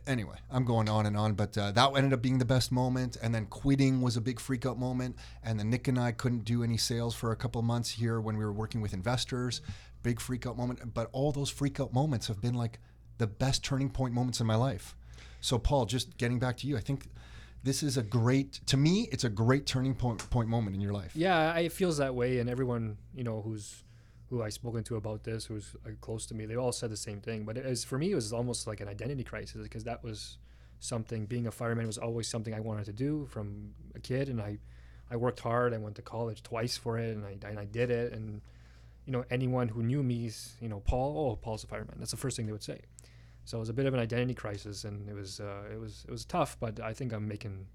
anyway, 0.06 0.36
I'm 0.50 0.64
going 0.64 0.88
on 0.88 1.06
and 1.06 1.16
on, 1.16 1.34
but 1.34 1.56
uh, 1.56 1.72
that 1.72 1.96
ended 1.96 2.12
up 2.12 2.22
being 2.22 2.38
the 2.38 2.44
best 2.44 2.72
moment. 2.72 3.16
And 3.22 3.34
then 3.34 3.46
quitting 3.46 4.00
was 4.00 4.16
a 4.16 4.20
big 4.20 4.40
freak 4.40 4.66
out 4.66 4.78
moment. 4.78 5.16
And 5.42 5.58
then 5.58 5.70
Nick 5.70 5.88
and 5.88 5.98
I 5.98 6.12
couldn't 6.12 6.44
do 6.44 6.62
any 6.62 6.76
sales 6.76 7.14
for 7.14 7.32
a 7.32 7.36
couple 7.36 7.58
of 7.58 7.64
months 7.64 7.90
here 7.90 8.20
when 8.20 8.36
we 8.36 8.44
were 8.44 8.52
working 8.52 8.80
with 8.80 8.92
investors. 8.92 9.60
Big 10.02 10.20
freak 10.20 10.46
out 10.46 10.56
moment. 10.56 10.94
But 10.94 11.08
all 11.12 11.32
those 11.32 11.50
freak 11.50 11.80
out 11.80 11.92
moments 11.92 12.26
have 12.28 12.40
been 12.40 12.54
like 12.54 12.78
the 13.18 13.26
best 13.26 13.62
turning 13.62 13.90
point 13.90 14.14
moments 14.14 14.40
in 14.40 14.46
my 14.46 14.56
life. 14.56 14.96
So, 15.40 15.58
Paul, 15.58 15.84
just 15.84 16.16
getting 16.16 16.38
back 16.38 16.56
to 16.58 16.66
you, 16.66 16.76
I 16.76 16.80
think 16.80 17.08
this 17.64 17.82
is 17.82 17.96
a 17.96 18.02
great, 18.02 18.60
to 18.66 18.76
me, 18.76 19.08
it's 19.10 19.24
a 19.24 19.28
great 19.30 19.64
turning 19.66 19.94
point, 19.94 20.18
point 20.30 20.48
moment 20.48 20.76
in 20.76 20.80
your 20.80 20.92
life. 20.92 21.12
yeah 21.16 21.56
it 21.56 21.72
feels 21.72 21.96
that 21.96 22.14
way 22.14 22.38
and 22.38 22.48
everyone 22.48 22.96
you 23.14 23.24
know 23.24 23.40
who's 23.42 23.82
who 24.30 24.42
I've 24.42 24.52
spoken 24.52 24.82
to 24.84 24.96
about 24.96 25.24
this 25.24 25.46
who's 25.46 25.74
uh, 25.86 25.90
close 26.00 26.26
to 26.26 26.34
me 26.34 26.46
they 26.46 26.56
all 26.56 26.72
said 26.72 26.90
the 26.90 26.96
same 26.96 27.20
thing. 27.20 27.44
But 27.44 27.56
was 27.64 27.82
for 27.84 27.98
me 27.98 28.12
it 28.12 28.14
was 28.14 28.32
almost 28.32 28.66
like 28.66 28.80
an 28.80 28.88
identity 28.88 29.24
crisis 29.24 29.62
because 29.62 29.84
that 29.84 30.04
was 30.04 30.38
something 30.78 31.24
being 31.24 31.46
a 31.46 31.50
fireman 31.50 31.86
was 31.86 31.96
always 31.96 32.28
something 32.28 32.52
i 32.52 32.60
wanted 32.60 32.84
to 32.84 32.92
do 32.92 33.26
from 33.30 33.72
a 33.94 34.00
kid 34.00 34.28
and 34.28 34.38
i 34.42 34.58
i 35.10 35.16
worked 35.16 35.40
hard 35.40 35.72
i 35.72 35.78
went 35.78 35.96
to 35.96 36.02
college 36.02 36.42
twice 36.42 36.76
for 36.76 36.98
it 36.98 37.16
and 37.16 37.24
i, 37.24 37.48
and 37.48 37.58
I 37.58 37.64
did 37.64 37.90
it 37.90 38.12
and 38.12 38.42
you 39.06 39.12
know 39.12 39.24
anyone 39.30 39.68
who 39.68 39.82
knew 39.82 40.02
me 40.02 40.30
you 40.60 40.68
know 40.68 40.80
paul 40.80 41.10
oh 41.16 41.36
paul's 41.36 41.64
a 41.64 41.66
fireman. 41.68 41.96
That's 41.98 42.10
the 42.10 42.18
first 42.18 42.36
thing 42.36 42.44
they 42.46 42.52
would 42.52 42.62
say 42.62 42.80
So 43.44 43.58
it 43.58 43.60
was 43.60 43.68
a 43.68 43.72
bit 43.74 43.86
of 43.86 43.94
an 43.94 44.00
identity 44.00 44.34
crisis, 44.34 44.84
and 44.84 45.08
it 45.08 45.14
was 45.14 45.40
uh, 45.40 45.64
it 45.72 45.78
was 45.78 46.04
it 46.08 46.10
was 46.10 46.24
tough. 46.24 46.56
But 46.60 46.80
I 46.80 46.92
think 46.94 47.12
I'm 47.12 47.28
making, 47.28 47.66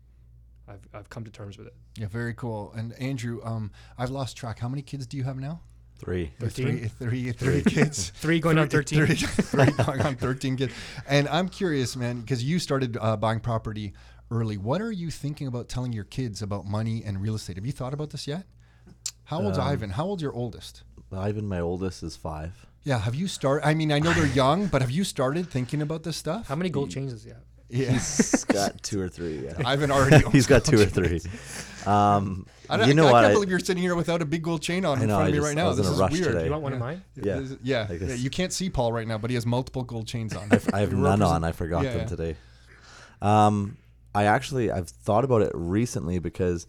I've 0.67 0.87
I've 0.93 1.09
come 1.09 1.23
to 1.25 1.31
terms 1.31 1.57
with 1.57 1.67
it. 1.67 1.75
Yeah, 1.97 2.07
very 2.07 2.33
cool. 2.33 2.73
And 2.75 2.93
Andrew, 2.93 3.39
um, 3.43 3.71
I've 3.97 4.09
lost 4.09 4.35
track. 4.35 4.59
How 4.59 4.67
many 4.69 4.81
kids 4.81 5.05
do 5.05 5.17
you 5.17 5.23
have 5.23 5.37
now? 5.37 5.61
Three. 5.99 6.31
Three, 6.39 6.87
three, 6.87 7.31
three 7.33 7.61
kids. 7.61 8.09
Three 8.15 8.39
going 8.39 8.57
on 8.57 8.69
thirteen. 8.69 9.05
Three, 9.05 9.15
three 9.15 9.71
going 9.83 10.01
on 10.01 10.15
13 10.15 10.55
kids. 10.55 10.73
And 11.05 11.27
I'm 11.27 11.49
curious, 11.49 11.97
man, 11.97 12.21
because 12.21 12.41
you 12.41 12.57
started 12.57 12.97
uh, 13.01 13.17
buying 13.17 13.41
property 13.41 13.91
early. 14.31 14.55
What 14.57 14.81
are 14.81 14.93
you 14.93 15.11
thinking 15.11 15.47
about 15.47 15.67
telling 15.67 15.91
your 15.91 16.05
kids 16.05 16.41
about 16.41 16.65
money 16.65 17.03
and 17.05 17.21
real 17.21 17.35
estate? 17.35 17.57
Have 17.57 17.65
you 17.65 17.73
thought 17.73 17.93
about 17.93 18.11
this 18.11 18.27
yet? 18.27 18.45
How 19.25 19.41
old's 19.41 19.57
Um, 19.57 19.67
Ivan? 19.67 19.89
How 19.89 20.05
old's 20.05 20.23
your 20.23 20.33
oldest? 20.33 20.83
Ivan, 21.11 21.45
my 21.47 21.59
oldest, 21.59 22.01
is 22.01 22.15
five. 22.15 22.65
Yeah, 22.83 22.99
have 22.99 23.15
you 23.15 23.27
started? 23.27 23.67
I 23.67 23.73
mean, 23.73 23.91
I 23.91 23.99
know 23.99 24.13
they're 24.13 24.25
young, 24.27 24.67
but 24.67 24.81
have 24.81 24.91
you 24.91 25.03
started 25.03 25.49
thinking 25.49 25.81
about 25.81 26.03
this 26.03 26.17
stuff? 26.17 26.47
How 26.47 26.55
many 26.55 26.69
gold 26.69 26.89
chains 26.91 27.11
does 27.13 27.23
he 27.23 27.29
have? 27.29 27.39
Yeah, 27.71 27.91
He's 27.91 28.45
got 28.45 28.81
two 28.81 28.99
or 28.99 29.09
three. 29.09 29.45
Yeah. 29.45 29.53
Ivan 29.65 29.91
already. 29.91 30.27
He's 30.31 30.47
got 30.47 30.65
two 30.65 30.79
or 30.81 30.85
three. 30.85 31.21
Um, 31.85 32.47
I, 32.67 32.77
don't, 32.77 32.87
you 32.87 32.95
know 32.95 33.07
I 33.07 33.11
what? 33.11 33.21
can't 33.21 33.33
believe 33.35 33.49
you're 33.49 33.59
sitting 33.59 33.83
here 33.83 33.93
without 33.95 34.23
a 34.23 34.25
big 34.25 34.41
gold 34.41 34.63
chain 34.63 34.85
on 34.85 34.97
I 34.99 35.03
in 35.03 35.09
front 35.09 35.23
I 35.23 35.25
of 35.27 35.31
me 35.33 35.37
just- 35.37 35.47
right 35.47 35.55
now. 35.55 35.73
This 35.73 35.87
is 35.87 35.99
rush 35.99 36.13
weird. 36.13 36.23
today. 36.25 36.45
You 36.45 36.51
want 36.51 36.63
one 36.63 36.73
of 36.73 36.79
mine? 36.79 37.03
Yeah. 37.15 37.39
This 37.41 37.57
yeah. 37.61 37.85
I 37.87 37.93
yeah, 37.93 38.13
You 38.15 38.31
can't 38.31 38.51
see 38.51 38.71
Paul 38.71 38.91
right 38.91 39.07
now, 39.07 39.19
but 39.19 39.29
he 39.29 39.35
has 39.35 39.45
multiple 39.45 39.83
gold 39.83 40.07
chains 40.07 40.35
on. 40.35 40.49
I 40.73 40.79
have 40.79 40.91
You 40.93 40.97
none 40.97 41.21
on. 41.21 41.43
I 41.43 41.51
forgot 41.51 41.83
Yeah, 41.83 41.91
them 41.91 41.99
yeah. 42.01 42.05
today. 42.07 42.35
Um, 43.21 43.77
I 44.15 44.23
actually 44.23 44.71
I've 44.71 44.89
thought 44.89 45.23
about 45.23 45.43
it 45.43 45.51
recently 45.53 46.17
because 46.17 46.65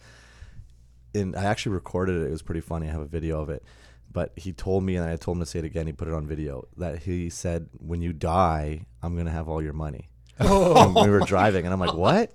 in 1.14 1.34
I 1.34 1.44
actually 1.44 1.72
recorded 1.72 2.20
it. 2.22 2.26
It 2.26 2.30
was 2.30 2.42
pretty 2.42 2.60
funny. 2.60 2.88
I 2.88 2.92
have 2.92 3.00
a 3.00 3.06
video 3.06 3.40
of 3.40 3.48
it. 3.48 3.64
But 4.12 4.32
he 4.36 4.52
told 4.52 4.82
me, 4.82 4.96
and 4.96 5.08
I 5.08 5.14
told 5.16 5.36
him 5.36 5.42
to 5.42 5.46
say 5.46 5.60
it 5.60 5.64
again. 5.64 5.86
He 5.86 5.92
put 5.92 6.08
it 6.08 6.14
on 6.14 6.26
video 6.26 6.66
that 6.76 7.00
he 7.00 7.30
said, 7.30 7.68
"When 7.78 8.02
you 8.02 8.12
die, 8.12 8.86
I'm 9.02 9.16
gonna 9.16 9.30
have 9.30 9.48
all 9.48 9.62
your 9.62 9.72
money." 9.72 10.08
Oh. 10.42 11.04
we 11.04 11.10
were 11.10 11.20
driving, 11.20 11.66
and 11.66 11.72
I'm 11.72 11.78
like, 11.78 11.92
"What?" 11.94 12.32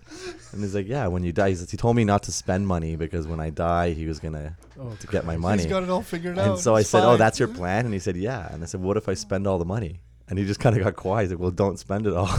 And 0.52 0.62
he's 0.62 0.76
like, 0.76 0.88
"Yeah, 0.88 1.08
when 1.08 1.24
you 1.24 1.34
die." 1.34 1.50
He, 1.50 1.56
says, 1.56 1.72
he 1.72 1.76
told 1.78 1.96
me 1.96 2.04
not 2.04 2.24
to 2.24 2.32
spend 2.32 2.68
money 2.68 2.96
because 2.96 3.26
when 3.28 3.40
I 3.40 3.50
die, 3.50 3.92
he 3.94 4.06
was 4.06 4.20
gonna 4.20 4.56
Oh, 4.80 4.96
to 5.00 5.08
get 5.08 5.26
my 5.26 5.38
money. 5.38 5.64
He's 5.64 5.72
got 5.72 5.84
it 5.84 5.90
all 5.90 6.04
figured 6.04 6.38
out. 6.38 6.48
And 6.52 6.60
so 6.60 6.76
I 6.76 6.82
It's 6.82 6.90
said, 6.90 7.04
"Oh, 7.04 7.18
that's 7.18 7.40
your 7.40 7.48
plan?" 7.60 7.86
And 7.86 7.94
he 7.94 8.00
said, 8.00 8.16
"Yeah." 8.16 8.48
And 8.54 8.62
I 8.64 8.68
said, 8.68 8.82
"What 8.82 8.96
if 8.96 9.10
I 9.10 9.16
spend 9.16 9.48
all 9.48 9.58
the 9.58 9.66
money?" 9.66 10.02
And 10.30 10.40
he 10.40 10.46
just 10.46 10.60
kind 10.60 10.78
of 10.78 10.84
got 10.84 10.96
quiet. 10.96 11.24
He's 11.24 11.32
like, 11.32 11.40
"Well, 11.40 11.52
don't 11.52 11.78
spend 11.80 12.06
it 12.08 12.14
all." 12.14 12.30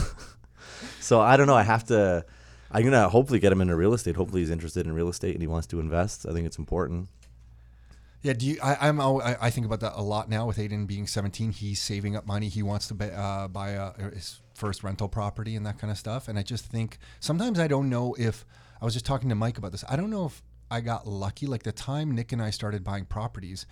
so 0.99 1.19
I 1.21 1.37
don't 1.37 1.47
know. 1.47 1.55
I 1.55 1.63
have 1.63 1.83
to. 1.87 2.25
I'm 2.71 2.83
gonna 2.83 3.07
hopefully 3.09 3.39
get 3.39 3.51
him 3.51 3.61
into 3.61 3.75
real 3.75 3.93
estate. 3.93 4.15
Hopefully, 4.15 4.41
he's 4.41 4.49
interested 4.49 4.85
in 4.85 4.93
real 4.93 5.09
estate 5.09 5.33
and 5.33 5.41
he 5.41 5.47
wants 5.47 5.67
to 5.67 5.79
invest. 5.79 6.25
I 6.27 6.33
think 6.33 6.45
it's 6.47 6.57
important. 6.57 7.09
Yeah, 8.21 8.33
do 8.33 8.45
you? 8.45 8.57
I, 8.63 8.87
I'm. 8.87 8.99
al- 8.99 9.21
I, 9.21 9.37
I 9.41 9.49
think 9.49 9.65
about 9.65 9.79
that 9.81 9.93
a 9.95 10.01
lot 10.01 10.29
now. 10.29 10.47
With 10.47 10.57
Aiden 10.57 10.87
being 10.87 11.07
17, 11.07 11.51
he's 11.51 11.79
saving 11.79 12.15
up 12.15 12.25
money. 12.25 12.49
He 12.49 12.63
wants 12.63 12.87
to 12.87 12.93
buy, 12.95 13.11
uh, 13.11 13.47
buy 13.47 13.69
a, 13.69 13.91
his 14.13 14.41
first 14.55 14.83
rental 14.83 15.07
property 15.07 15.55
and 15.55 15.65
that 15.65 15.77
kind 15.77 15.91
of 15.91 15.97
stuff. 15.97 16.27
And 16.27 16.37
I 16.37 16.43
just 16.43 16.65
think 16.65 16.97
sometimes 17.19 17.59
I 17.59 17.67
don't 17.67 17.89
know 17.89 18.15
if 18.17 18.45
I 18.81 18.85
was 18.85 18.93
just 18.93 19.05
talking 19.05 19.29
to 19.29 19.35
Mike 19.35 19.57
about 19.57 19.71
this. 19.71 19.83
I 19.87 19.95
don't 19.95 20.09
know 20.09 20.25
if 20.25 20.41
I 20.71 20.81
got 20.81 21.07
lucky. 21.07 21.45
Like 21.45 21.63
the 21.63 21.71
time 21.71 22.11
Nick 22.11 22.31
and 22.31 22.41
I 22.41 22.49
started 22.49 22.83
buying 22.83 23.05
properties, 23.05 23.65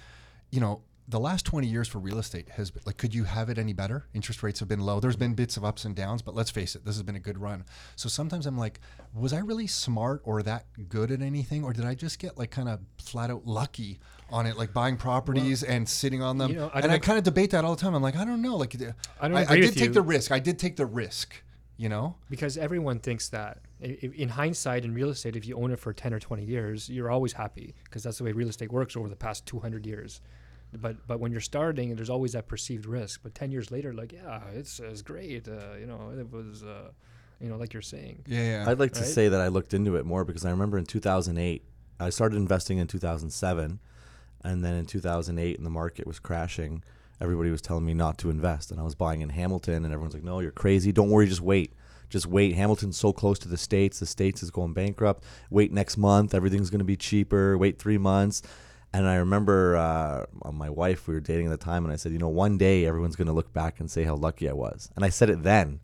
you 0.52 0.60
know, 0.60 0.84
the 1.08 1.20
last 1.20 1.46
20 1.46 1.68
years 1.68 1.88
for 1.88 2.00
real 2.00 2.18
estate 2.18 2.50
has 2.50 2.72
been 2.72 2.82
like, 2.86 2.98
could 2.98 3.14
you 3.14 3.25
have 3.25 3.50
it 3.50 3.60
any 3.60 3.74
better? 3.74 4.08
Interest 4.14 4.42
rates 4.42 4.60
have 4.60 4.68
been 4.68 4.80
low. 4.80 5.00
There's 5.00 5.16
been 5.16 5.36
bits 5.36 5.56
of 5.56 5.64
ups 5.64 5.86
and 5.86 5.96
downs, 5.96 6.24
but 6.24 6.34
let's 6.34 6.50
face 6.50 6.75
it, 6.75 6.84
this 6.84 6.96
has 6.96 7.04
been 7.04 7.16
a 7.16 7.20
good 7.20 7.38
run. 7.38 7.64
So 7.96 8.10
sometimes 8.10 8.48
I'm 8.48 8.58
like, 8.58 8.80
was 9.14 9.32
I 9.32 9.40
really 9.40 9.68
smart 9.68 10.22
or 10.24 10.42
that 10.44 10.66
good 10.90 11.12
at 11.12 11.22
anything? 11.22 11.64
Or 11.64 11.74
did 11.74 11.86
I 11.86 11.94
just 11.94 12.18
get 12.18 12.38
like 12.38 12.50
kind 12.50 12.68
of 12.68 12.80
flat 12.98 13.30
out 13.30 13.46
lucky 13.46 14.00
on 14.32 14.46
it, 14.46 14.58
like 14.58 14.74
buying 14.74 14.98
properties 14.98 15.63
and 15.63 15.88
sitting 15.88 16.22
on 16.22 16.38
them? 16.38 16.51
you 16.51 16.58
know, 16.58 16.72
I 16.74 16.79
and 16.82 16.91
I 16.91 16.98
kind 17.00 17.17
of 17.17 17.24
debate 17.24 17.51
that 17.51 17.63
all 17.65 17.75
the 17.75 17.82
time. 17.82 17.94
I'm 17.96 18.01
like, 18.03 18.15
I 18.15 18.25
don't 18.25 18.41
know. 18.41 18.55
Like, 18.58 18.75
I 18.75 19.27
don't 19.27 19.38
I, 19.38 19.41
agree 19.44 19.62
did 19.62 19.65
with 19.67 19.75
take 19.75 19.88
you. 19.89 19.94
the 19.94 20.01
risk. 20.01 20.32
I 20.32 20.39
did 20.39 20.58
take 20.60 20.75
the 20.77 20.86
risk, 20.86 21.36
you 21.77 21.89
know? 21.89 22.15
because 22.29 22.58
everyone 22.58 23.00
thinks 23.00 23.29
that 23.29 23.60
I- 23.84 23.98
i- 24.01 24.12
in 24.15 24.29
hindsight 24.29 24.86
in 24.86 24.94
real 24.94 25.10
estate 25.10 25.36
if 25.36 25.46
you 25.46 25.55
own 25.58 25.72
it 25.72 25.79
for 25.79 25.91
10 25.94 26.13
or 26.13 26.20
20 26.20 26.44
years 26.46 26.89
you're 26.89 27.12
always 27.12 27.34
happy 27.34 27.75
because 27.84 28.01
that's 28.03 28.17
the 28.20 28.24
way 28.24 28.32
real 28.32 28.48
estate 28.48 28.72
works 28.72 28.96
over 28.96 29.10
the 29.10 29.15
past 29.17 29.46
200 29.46 29.86
years 29.86 30.22
but 30.74 31.05
but 31.05 31.20
when 31.20 31.32
you're 31.34 31.41
starting 31.41 31.94
there's 31.96 32.10
always 32.10 32.32
that 32.32 32.48
perceived 32.48 32.86
risk 32.86 33.20
but 33.24 33.36
10 33.36 33.51
years 33.51 33.72
later 33.72 33.94
like 33.94 34.13
yeah 34.13 34.39
it's, 34.53 34.79
it's 34.79 35.01
great 35.01 35.48
uh, 35.50 35.75
you 35.77 35.86
know 35.86 36.12
it 36.17 36.32
was 36.32 36.63
uh, 36.63 36.89
you 37.41 37.50
know 37.50 37.58
like 37.58 37.74
you're 37.74 37.82
saying 37.82 38.24
Yeah, 38.25 38.63
yeah. 38.63 38.72
I'd 38.72 38.79
like 38.79 38.94
to 38.94 39.03
say 39.03 39.27
that 39.27 39.41
I 39.41 39.50
looked 39.50 39.74
into 39.74 39.98
it 39.98 40.05
more 40.05 40.24
because 40.24 40.46
I 40.46 40.51
remember 40.51 40.77
in 40.77 40.86
2008, 40.86 41.62
I 42.00 42.10
started 42.10 42.38
investing 42.38 42.77
in 42.77 42.88
2007, 42.88 43.79
and 44.46 44.64
then 44.64 44.75
in 44.75 44.86
2008, 44.86 45.58
and 45.58 45.66
the 45.66 45.72
market 45.72 46.08
was 46.08 46.20
crashing, 46.20 46.84
everybody 47.20 47.50
was 47.50 47.62
telling 47.62 47.86
me 47.86 47.93
not 47.93 48.17
to 48.19 48.30
invest, 48.30 48.72
and 48.72 48.80
I 48.80 48.84
was 48.84 48.96
buying 48.96 49.22
in 49.22 49.30
Hamilton, 49.30 49.84
and 49.84 49.93
everyone's 49.93 50.13
like, 50.13 50.24
"No, 50.24 50.39
you're 50.39 50.52
crazy. 50.52 50.91
Don't 50.91 51.10
worry, 51.10 51.28
just 51.28 51.41
wait." 51.41 51.74
Just 52.08 52.28
wait. 52.28 52.54
Hamilton's 52.54 52.98
so 52.98 53.12
close 53.12 53.39
to 53.39 53.50
the 53.50 53.58
states. 53.58 54.00
The 54.00 54.06
states 54.06 54.43
is 54.43 54.52
going 54.52 54.74
bankrupt. 54.74 55.24
Wait 55.50 55.74
next 55.74 55.98
month. 55.98 56.36
Everything's 56.36 56.69
going 56.69 56.80
to 56.80 56.86
be 56.86 56.96
cheaper. 56.96 57.58
Wait 57.58 57.80
three 57.80 57.98
months. 57.98 58.43
And 58.93 59.08
I 59.08 59.15
remember 59.15 59.76
uh, 59.76 60.26
my 60.54 60.69
wife, 60.69 61.08
we 61.08 61.15
were 61.15 61.19
dating 61.19 61.48
at 61.48 61.50
the 61.50 61.58
time, 61.58 61.84
and 61.84 61.91
I 61.91 61.98
said, 61.98 62.13
you 62.13 62.17
know, 62.17 62.30
one 62.30 62.58
day 62.58 62.86
everyone's 62.86 63.17
going 63.17 63.28
to 63.28 63.34
look 63.34 63.52
back 63.52 63.80
and 63.80 63.91
say 63.91 64.04
how 64.04 64.15
lucky 64.15 64.48
I 64.48 64.54
was. 64.54 64.89
And 64.96 65.04
I 65.04 65.10
said 65.10 65.30
it 65.30 65.43
then. 65.43 65.82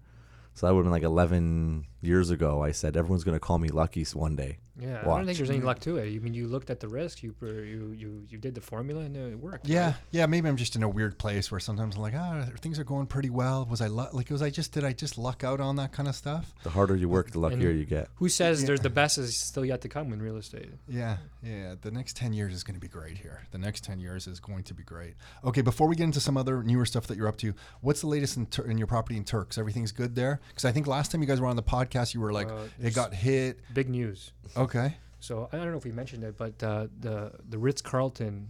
So 0.54 0.66
that 0.66 0.74
would 0.74 0.80
have 0.80 0.86
been 0.86 0.94
like 0.94 1.04
11 1.04 1.88
years 2.02 2.30
ago. 2.30 2.64
I 2.64 2.72
said, 2.72 2.98
everyone's 2.98 3.24
going 3.24 3.36
to 3.36 3.40
call 3.40 3.60
me 3.60 3.70
lucky 3.70 4.04
one 4.14 4.36
day. 4.36 4.58
yeah 4.80 5.00
i 5.02 5.04
don't 5.04 5.26
think 5.26 5.38
there's 5.38 5.50
any 5.50 5.60
luck 5.60 5.80
to 5.80 5.98
it 5.98 6.06
i 6.16 6.18
mean 6.20 6.34
you 6.34 6.48
looked 6.48 6.70
at 6.70 6.80
the 6.80 6.88
risk 6.88 7.22
you 7.22 7.36
you 7.42 7.94
you, 8.02 8.10
you 8.30 8.38
did 8.38 8.56
the 8.56 8.62
formula 8.62 9.02
and 9.02 9.16
it 9.18 9.38
worked 9.38 9.68
Yeah, 9.68 9.86
right? 9.88 9.96
yeah. 10.12 10.26
Maybe 10.26 10.48
I'm 10.50 10.56
just 10.58 10.76
in 10.78 10.82
a 10.84 10.90
weird 10.90 11.18
place 11.20 11.52
where 11.52 11.60
sometimes 11.60 11.96
I'm 11.98 12.02
like, 12.02 12.16
ah, 12.16 12.46
things 12.62 12.80
are 12.80 12.84
going 12.86 13.06
pretty 13.06 13.30
well. 13.30 13.68
Was 13.70 13.82
I 13.82 13.88
lu- 13.88 14.08
like? 14.14 14.30
Was 14.32 14.42
I 14.42 14.50
just 14.50 14.72
did 14.72 14.84
I 14.86 14.94
just 14.94 15.18
luck 15.18 15.44
out 15.44 15.60
on 15.60 15.76
that 15.76 15.92
kind 15.92 16.08
of 16.08 16.16
stuff? 16.16 16.54
The 16.64 16.70
harder 16.78 16.96
you 16.96 17.10
work, 17.10 17.32
the 17.32 17.40
luckier 17.40 17.70
you 17.72 17.86
get. 17.86 18.08
who 18.16 18.30
says 18.30 18.62
Yeah. 18.62 18.68
there's 18.68 18.80
the 18.80 18.90
best 19.02 19.18
is 19.18 19.36
still 19.38 19.66
yet 19.66 19.82
to 19.82 19.90
come 19.90 20.14
in 20.14 20.22
real 20.22 20.38
estate 20.38 20.72
Yeah, 20.88 21.18
yeah. 21.44 21.76
The 21.86 21.92
next 21.92 22.16
ten 22.16 22.32
years 22.34 22.54
is 22.54 22.64
going 22.64 22.76
to 22.76 22.86
be 22.88 22.88
great 23.00 23.18
here. 23.18 23.40
The 23.52 23.58
next 23.68 23.84
ten 23.84 24.00
years 24.00 24.26
is 24.26 24.40
going 24.40 24.64
to 24.64 24.74
be 24.74 24.84
great. 24.84 25.14
Okay, 25.44 25.62
before 25.62 25.88
we 25.90 25.96
get 25.96 26.06
into 26.06 26.22
some 26.22 26.38
other 26.38 26.64
newer 26.64 26.86
stuff 26.86 27.06
that 27.08 27.18
you're 27.18 27.28
up 27.28 27.38
to, 27.46 27.54
what's 27.82 28.02
the 28.02 28.08
latest 28.08 28.38
in, 28.38 28.46
Tur- 28.48 28.66
in 28.72 28.78
your 28.78 28.88
property 28.88 29.18
in 29.18 29.26
Turks? 29.26 29.58
Everything's 29.58 29.92
good 29.92 30.16
there? 30.16 30.40
Because 30.50 30.66
I 30.66 30.72
think 30.72 30.88
last 30.88 31.12
time 31.12 31.22
you 31.22 31.28
guys 31.28 31.42
were 31.42 31.48
on 31.48 31.58
the 31.58 31.64
podcast, 31.78 31.91
you 32.14 32.22
were 32.22 32.34
like, 32.34 32.50
Uh, 32.50 32.68
it 32.80 32.94
got 32.96 33.14
hit. 33.14 33.60
big 33.74 33.90
news 33.90 34.32
Okay. 34.58 34.98
So 35.20 35.48
I 35.52 35.58
don't 35.58 35.72
know 35.72 35.78
if 35.78 35.86
we 35.86 35.92
mentioned 35.92 36.24
it, 36.24 36.36
but 36.38 36.62
uh, 36.64 36.88
the 37.00 37.32
the 37.48 37.58
Ritz 37.60 37.82
Carlton 37.82 38.50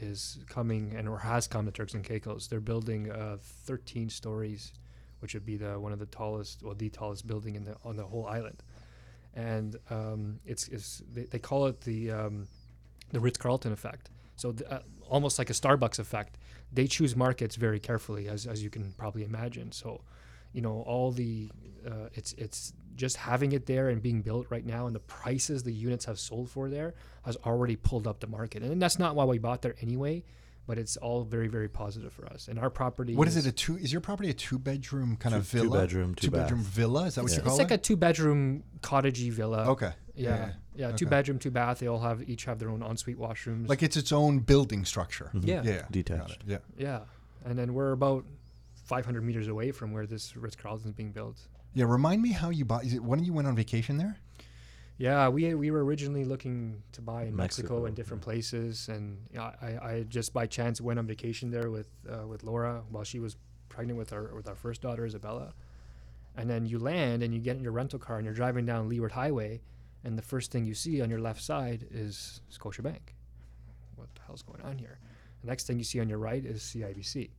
is 0.00 0.38
coming 0.48 0.94
and 0.96 1.08
or 1.08 1.18
has 1.18 1.46
come 1.48 1.64
to 1.66 1.72
Turks 1.72 1.94
and 1.94 2.04
Caicos. 2.04 2.46
They're 2.48 2.60
building 2.72 3.10
uh, 3.10 3.36
13 3.66 4.08
stories, 4.10 4.72
which 5.20 5.32
would 5.34 5.46
be 5.46 5.56
the 5.56 5.78
one 5.80 5.92
of 5.92 5.98
the 5.98 6.06
tallest, 6.06 6.62
well, 6.62 6.74
the 6.74 6.90
tallest 6.90 7.26
building 7.26 7.54
in 7.56 7.64
the 7.64 7.74
on 7.84 7.96
the 7.96 8.04
whole 8.04 8.26
island. 8.26 8.62
And 9.34 9.76
um, 9.90 10.40
it's, 10.44 10.68
it's 10.68 11.02
they, 11.14 11.24
they 11.24 11.38
call 11.38 11.66
it 11.66 11.80
the 11.82 12.10
um, 12.10 12.48
the 13.12 13.20
Ritz 13.20 13.38
Carlton 13.38 13.72
effect. 13.72 14.10
So 14.36 14.52
th- 14.52 14.70
uh, 14.70 14.80
almost 15.08 15.38
like 15.38 15.50
a 15.50 15.54
Starbucks 15.54 15.98
effect. 15.98 16.36
They 16.72 16.86
choose 16.86 17.16
markets 17.16 17.56
very 17.56 17.80
carefully, 17.80 18.28
as 18.28 18.46
as 18.46 18.62
you 18.62 18.70
can 18.70 18.92
probably 18.98 19.24
imagine. 19.24 19.72
So, 19.72 20.02
you 20.52 20.60
know, 20.62 20.82
all 20.86 21.12
the 21.12 21.50
uh, 21.86 22.08
it's 22.14 22.32
it's 22.34 22.72
just 23.00 23.16
having 23.16 23.52
it 23.52 23.64
there 23.66 23.88
and 23.88 24.02
being 24.02 24.20
built 24.20 24.46
right 24.50 24.64
now, 24.66 24.86
and 24.86 24.94
the 24.94 25.00
prices 25.00 25.62
the 25.62 25.72
units 25.72 26.04
have 26.04 26.18
sold 26.18 26.50
for 26.50 26.68
there 26.68 26.94
has 27.24 27.36
already 27.46 27.74
pulled 27.74 28.06
up 28.06 28.20
the 28.20 28.26
market. 28.26 28.62
And 28.62 28.80
that's 28.80 28.98
not 28.98 29.14
why 29.16 29.24
we 29.24 29.38
bought 29.38 29.62
there 29.62 29.74
anyway, 29.80 30.22
but 30.66 30.76
it's 30.78 30.96
all 30.98 31.24
very 31.24 31.48
very 31.48 31.68
positive 31.68 32.12
for 32.12 32.26
us. 32.26 32.46
And 32.48 32.58
our 32.58 32.68
property. 32.68 33.16
What 33.16 33.26
is 33.26 33.36
it? 33.38 33.46
A 33.46 33.52
two? 33.52 33.78
Is 33.78 33.90
your 33.90 34.02
property 34.02 34.28
a 34.28 34.34
two 34.34 34.58
bedroom 34.58 35.16
kind 35.16 35.34
of 35.34 35.50
Two- 35.50 35.58
two 35.62 35.64
villa? 35.70 35.78
bedroom, 35.80 36.14
two 36.14 36.30
bedroom 36.30 36.60
bath. 36.62 36.68
villa. 36.72 37.06
Is 37.06 37.14
that 37.14 37.22
what 37.22 37.30
Yeah. 37.32 37.36
you 37.38 37.42
call 37.42 37.52
it? 37.52 37.62
It's 37.62 37.70
like 37.70 37.78
a 37.80 37.82
two 37.82 37.96
bedroom 37.96 38.62
cottagey 38.82 39.32
villa. 39.32 39.70
okay. 39.70 39.92
Yeah, 40.14 40.52
yeah, 40.74 40.88
two 40.92 41.06
Okay. 41.06 41.10
bedroom, 41.16 41.38
two 41.38 41.50
bath. 41.50 41.78
They 41.78 41.86
all 41.86 42.00
have 42.00 42.28
each 42.28 42.44
have 42.44 42.58
their 42.58 42.68
own 42.68 42.82
ensuite 42.82 43.18
washrooms. 43.18 43.66
Like 43.68 43.82
it's 43.82 43.96
its 43.96 44.12
own 44.12 44.40
building 44.40 44.84
structure. 44.84 45.30
Mhm. 45.34 45.46
Yeah. 45.46 45.62
Yeah. 45.62 45.86
Detached. 45.90 46.44
Yeah. 46.46 46.58
yeah, 46.76 47.00
and 47.46 47.58
then 47.58 47.72
we're 47.72 47.92
about 47.92 48.26
500 48.74 49.22
meters 49.24 49.48
away 49.48 49.72
from 49.72 49.92
where 49.92 50.04
this 50.06 50.36
Ritz 50.36 50.56
Carlton 50.56 50.88
is 50.90 50.94
being 50.94 51.12
built. 51.12 51.40
Yeah. 51.74 51.84
Remind 51.86 52.22
me 52.22 52.32
how 52.32 52.50
you 52.50 52.64
bought. 52.64 52.84
Is 52.84 52.94
it 52.94 53.02
when 53.02 53.24
you 53.24 53.32
went 53.32 53.48
on 53.48 53.56
vacation 53.56 53.96
there? 53.96 54.18
Yeah, 55.00 55.28
we 55.30 55.54
we 55.54 55.70
were 55.70 55.82
originally 55.82 56.26
looking 56.26 56.82
to 56.92 57.00
buy 57.00 57.22
in 57.22 57.34
Mexico, 57.34 57.68
Mexico, 57.68 57.84
and 57.86 57.96
different 57.96 58.22
places, 58.22 58.90
and 58.90 59.16
I, 59.34 59.78
I 59.82 60.04
just 60.06 60.34
by 60.34 60.46
chance 60.46 60.78
went 60.78 60.98
on 60.98 61.06
vacation 61.06 61.50
there 61.50 61.70
with 61.70 61.88
uh, 62.06 62.26
with 62.26 62.44
Laura 62.44 62.82
while 62.90 63.02
she 63.02 63.18
was 63.18 63.36
pregnant 63.70 63.98
with 63.98 64.12
our 64.12 64.34
with 64.34 64.46
our 64.46 64.54
first 64.54 64.82
daughter 64.82 65.06
Isabella, 65.06 65.54
and 66.36 66.50
then 66.50 66.66
you 66.66 66.78
land 66.78 67.22
and 67.22 67.32
you 67.32 67.40
get 67.40 67.56
in 67.56 67.62
your 67.62 67.72
rental 67.72 67.98
car 67.98 68.16
and 68.16 68.26
you're 68.26 68.34
driving 68.34 68.66
down 68.66 68.90
Leeward 68.90 69.12
Highway, 69.12 69.62
and 70.04 70.18
the 70.18 70.22
first 70.22 70.52
thing 70.52 70.66
you 70.66 70.74
see 70.74 71.00
on 71.00 71.08
your 71.08 71.18
left 71.18 71.40
side 71.40 71.86
is 71.90 72.42
Scotiabank. 72.52 73.14
What 73.96 74.14
the 74.14 74.20
hell's 74.26 74.42
going 74.42 74.60
on 74.60 74.76
here? 74.76 74.98
The 75.40 75.46
next 75.46 75.66
thing 75.66 75.78
you 75.78 75.84
see 75.84 76.00
on 76.00 76.10
your 76.10 76.18
right 76.18 76.44
is 76.44 76.60
CIBC, 76.60 77.30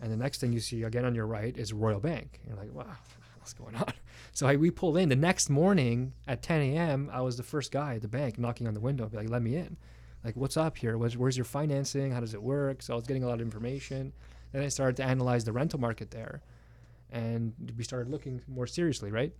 and 0.00 0.12
the 0.12 0.16
next 0.16 0.40
thing 0.40 0.52
you 0.52 0.60
see 0.60 0.84
again 0.84 1.04
on 1.04 1.16
your 1.16 1.26
right 1.26 1.56
is 1.56 1.72
Royal 1.72 1.98
Bank. 1.98 2.38
You're 2.46 2.56
like, 2.56 2.72
wow, 2.72 2.94
what's 3.42 3.52
going 3.54 3.74
on? 3.76 3.92
So 4.34 4.46
I, 4.46 4.56
we 4.56 4.70
pulled 4.70 4.96
in 4.96 5.10
the 5.10 5.16
next 5.16 5.50
morning 5.50 6.14
at 6.26 6.40
10 6.42 6.62
a.m. 6.62 7.10
I 7.12 7.20
was 7.20 7.36
the 7.36 7.42
first 7.42 7.70
guy 7.70 7.96
at 7.96 8.00
the 8.02 8.08
bank 8.08 8.38
knocking 8.38 8.66
on 8.66 8.72
the 8.72 8.80
window, 8.80 9.06
be 9.06 9.18
like, 9.18 9.28
"Let 9.28 9.42
me 9.42 9.56
in." 9.56 9.76
Like, 10.24 10.36
what's 10.36 10.56
up 10.56 10.78
here? 10.78 10.96
Where's, 10.96 11.18
where's 11.18 11.36
your 11.36 11.44
financing? 11.44 12.12
How 12.12 12.20
does 12.20 12.32
it 12.32 12.42
work? 12.42 12.80
So 12.80 12.94
I 12.94 12.96
was 12.96 13.04
getting 13.06 13.24
a 13.24 13.26
lot 13.26 13.34
of 13.34 13.40
information. 13.42 14.14
Then 14.52 14.62
I 14.62 14.68
started 14.68 14.96
to 14.96 15.04
analyze 15.04 15.44
the 15.44 15.52
rental 15.52 15.78
market 15.80 16.12
there, 16.12 16.40
and 17.10 17.52
we 17.76 17.84
started 17.84 18.10
looking 18.10 18.40
more 18.48 18.66
seriously, 18.66 19.10
right? 19.10 19.34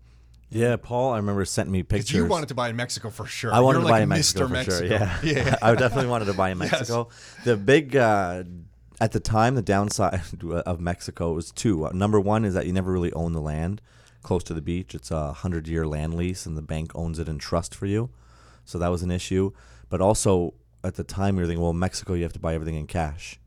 Yeah, 0.51 0.77
Paul, 0.77 1.15
I 1.15 1.17
remember 1.17 1.43
sent 1.47 1.71
me 1.71 1.83
pictures. 1.83 2.12
you 2.12 2.27
wanted 2.27 2.49
to 2.51 2.55
buy 2.55 2.69
in 2.69 2.77
Mexico 2.77 3.09
for 3.09 3.25
sure. 3.25 3.51
I 3.55 3.61
wanted 3.61 3.79
You're 3.79 3.87
to 3.88 3.93
buy 3.95 4.01
in 4.03 4.11
Mexico 4.11 4.45
Mr. 4.45 4.49
for 4.49 4.53
Mexico. 4.53 4.87
sure. 4.88 4.99
Yeah, 4.99 5.19
yeah. 5.23 5.57
I 5.62 5.75
definitely 5.75 6.09
wanted 6.11 6.27
to 6.27 6.35
buy 6.35 6.51
in 6.51 6.59
Yes. 6.61 6.71
Mexico. 6.73 7.09
The 7.45 7.57
big 7.57 7.97
uh, 7.97 8.43
at 9.03 9.11
the 9.11 9.19
time, 9.19 9.57
the 9.57 9.62
downside 9.62 10.21
of 10.65 10.81
Mexico 10.81 11.33
was 11.33 11.51
two. 11.51 11.87
Uh, 11.87 11.91
number 11.93 12.21
one 12.21 12.45
is 12.45 12.55
that 12.55 12.67
you 12.67 12.73
never 12.73 12.93
really 12.93 13.12
own 13.15 13.33
the 13.33 13.41
land 13.41 13.83
close 14.23 14.45
to 14.45 14.55
the 14.55 14.62
beach. 14.62 14.95
It's 14.95 15.11
a 15.11 15.33
hundred 15.33 15.67
year 15.67 15.88
land 15.88 16.15
lease, 16.15 16.47
and 16.47 16.57
the 16.57 16.62
bank 16.62 16.93
owns 16.95 17.19
it 17.19 17.29
in 17.29 17.38
trust 17.38 17.75
for 17.75 17.87
you. 17.87 18.11
So 18.65 18.79
that 18.79 18.93
was 18.93 19.03
an 19.03 19.11
issue. 19.11 19.51
But 19.91 20.01
also 20.01 20.55
at 20.85 20.95
the 20.95 21.03
time, 21.03 21.35
were 21.35 21.47
thinking, 21.47 21.61
well, 21.61 21.73
Mexico, 21.73 22.15
you 22.15 22.23
have 22.23 22.33
to 22.35 22.38
buy 22.38 22.55
everything 22.55 22.77
in 22.77 22.87
cash. 22.87 23.41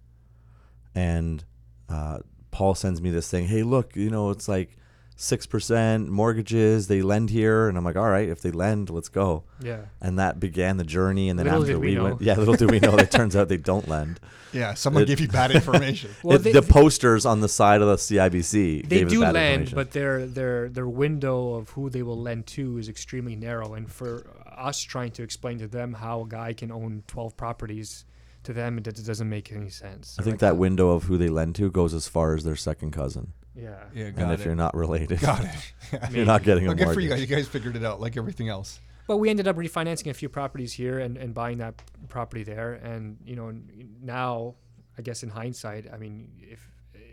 And 0.94 1.46
uh, 1.88 2.20
Paul 2.52 2.76
sends 2.76 3.02
me 3.02 3.10
this 3.10 3.32
thing. 3.32 3.48
Hey, 3.48 3.64
look, 3.64 3.96
you 3.96 4.10
know, 4.10 4.32
it's 4.32 4.50
like 4.50 4.76
six 5.16 5.46
percent 5.46 6.10
mortgages. 6.10 6.88
They 6.88 7.02
lend 7.02 7.30
here, 7.30 7.68
and 7.70 7.78
I'm 7.78 7.84
like, 7.86 7.96
all 7.96 8.10
right, 8.10 8.28
if 8.28 8.42
they 8.42 8.52
lend, 8.52 8.90
let's 8.90 9.10
go 9.10 9.44
Yeah. 9.62 9.86
and 10.02 10.20
that 10.20 10.40
began 10.40 10.78
the 10.78 10.84
journey. 10.84 11.30
And 11.30 11.40
then 11.40 11.46
Little 11.46 11.62
after 11.64 11.80
we 11.80 11.96
we, 11.98 12.02
went, 12.02 12.22
yeah, 12.22 12.36
little 12.36 12.56
do 12.56 12.68
we 12.68 12.80
know. 12.80 12.96
It 12.98 13.12
turns 13.12 13.36
out 13.36 13.48
they 13.50 13.58
don't 13.58 13.88
lend. 13.88 14.20
Yeah, 14.54 14.74
someone 14.74 15.04
It- 15.04 15.08
gave 15.08 15.20
you 15.20 15.28
bad 15.28 15.52
information. 15.52 16.12
Well, 16.24 16.38
It- 16.38 16.44
they, 16.44 16.52
the 16.54 16.62
posters 16.62 17.26
on 17.26 17.42
the 17.42 17.50
side 17.50 17.82
of 17.82 17.88
the 17.90 17.98
CIBC. 17.98 18.88
they 18.88 19.00
gave 19.00 19.08
us 19.08 19.12
do 19.14 19.20
bad 19.20 19.34
lend, 19.34 19.76
but 19.76 19.92
their 19.92 20.26
their 20.26 20.70
their 20.70 20.88
window 20.88 21.56
of 21.56 21.72
who 21.72 21.90
they 21.90 22.04
will 22.04 22.18
lend 22.22 22.48
to 22.48 22.78
is 22.78 22.88
extremely 22.88 23.36
narrow. 23.36 23.74
And 23.74 23.92
for 23.92 24.26
us 24.56 24.80
trying 24.82 25.12
to 25.12 25.24
explain 25.24 25.60
to 25.60 25.68
them 25.68 25.92
how 25.92 26.22
a 26.22 26.28
guy 26.28 26.54
can 26.54 26.72
own 26.72 27.04
12 27.08 27.36
properties, 27.36 28.06
to 28.46 28.54
them 28.54 28.78
it 28.78 28.84
d- 28.84 28.92
doesn't 29.04 29.30
make 29.30 29.52
any 29.52 29.70
sense. 29.70 30.16
I 30.20 30.24
think 30.24 30.36
Like, 30.36 30.40
that 30.42 30.58
window 30.58 30.90
of 30.92 31.04
who 31.04 31.18
they 31.18 31.28
lend 31.30 31.56
to 31.56 31.70
goes 31.72 31.94
as 31.94 32.08
far 32.08 32.36
as 32.36 32.44
their 32.44 32.56
second 32.56 32.92
cousin. 32.92 33.34
Yeah. 33.56 33.84
Yeah, 33.94 34.06
and 34.06 34.16
got 34.16 34.34
if 34.34 34.42
it. 34.42 34.46
you're 34.46 34.56
not 34.56 34.76
related, 34.76 35.20
got 35.20 35.44
it. 35.44 35.74
you're 36.12 36.26
not 36.26 36.44
getting 36.44 36.66
a 36.66 36.68
Well, 36.68 36.76
good 36.76 36.94
for 36.94 37.00
you 37.00 37.10
guys. 37.10 37.22
You 37.22 37.28
guys 37.28 37.48
figured 37.48 37.76
it 37.76 37.84
out 37.84 38.00
like 38.02 38.18
everything 38.18 38.50
else. 38.50 38.80
But 39.08 39.18
we 39.18 39.30
ended 39.30 39.48
up 39.48 39.56
refinancing 39.56 40.10
a 40.10 40.14
few 40.16 40.30
properties 40.30 40.74
here 40.74 40.98
and, 41.00 41.16
and 41.18 41.34
buying 41.34 41.60
that 41.60 41.76
property 42.10 42.44
there. 42.44 42.74
And 42.74 43.18
you 43.26 43.36
know, 43.36 43.54
now 44.02 44.56
I 44.98 45.02
guess 45.04 45.22
in 45.24 45.30
hindsight, 45.30 45.86
I 45.94 45.98
mean, 45.98 46.30
if 46.42 46.68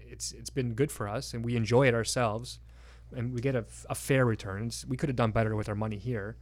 it's 0.09 0.33
it's 0.33 0.51
been 0.51 0.75
good 0.75 0.91
for 0.91 1.07
us 1.09 1.35
and 1.35 1.45
we 1.45 1.55
enjoy 1.57 1.87
it 1.89 1.95
ourselves, 1.95 2.59
and 3.15 3.33
we 3.35 3.41
get 3.43 3.55
a, 3.55 3.59
f- 3.61 3.85
a 3.91 3.95
fair 3.95 4.25
return. 4.25 4.63
It's- 4.63 4.85
we 4.87 4.97
could 4.97 5.09
have 5.11 5.17
done 5.17 5.33
better 5.33 5.55
with 5.55 5.69
our 5.69 5.75
money 5.75 5.99
here, 5.99 6.37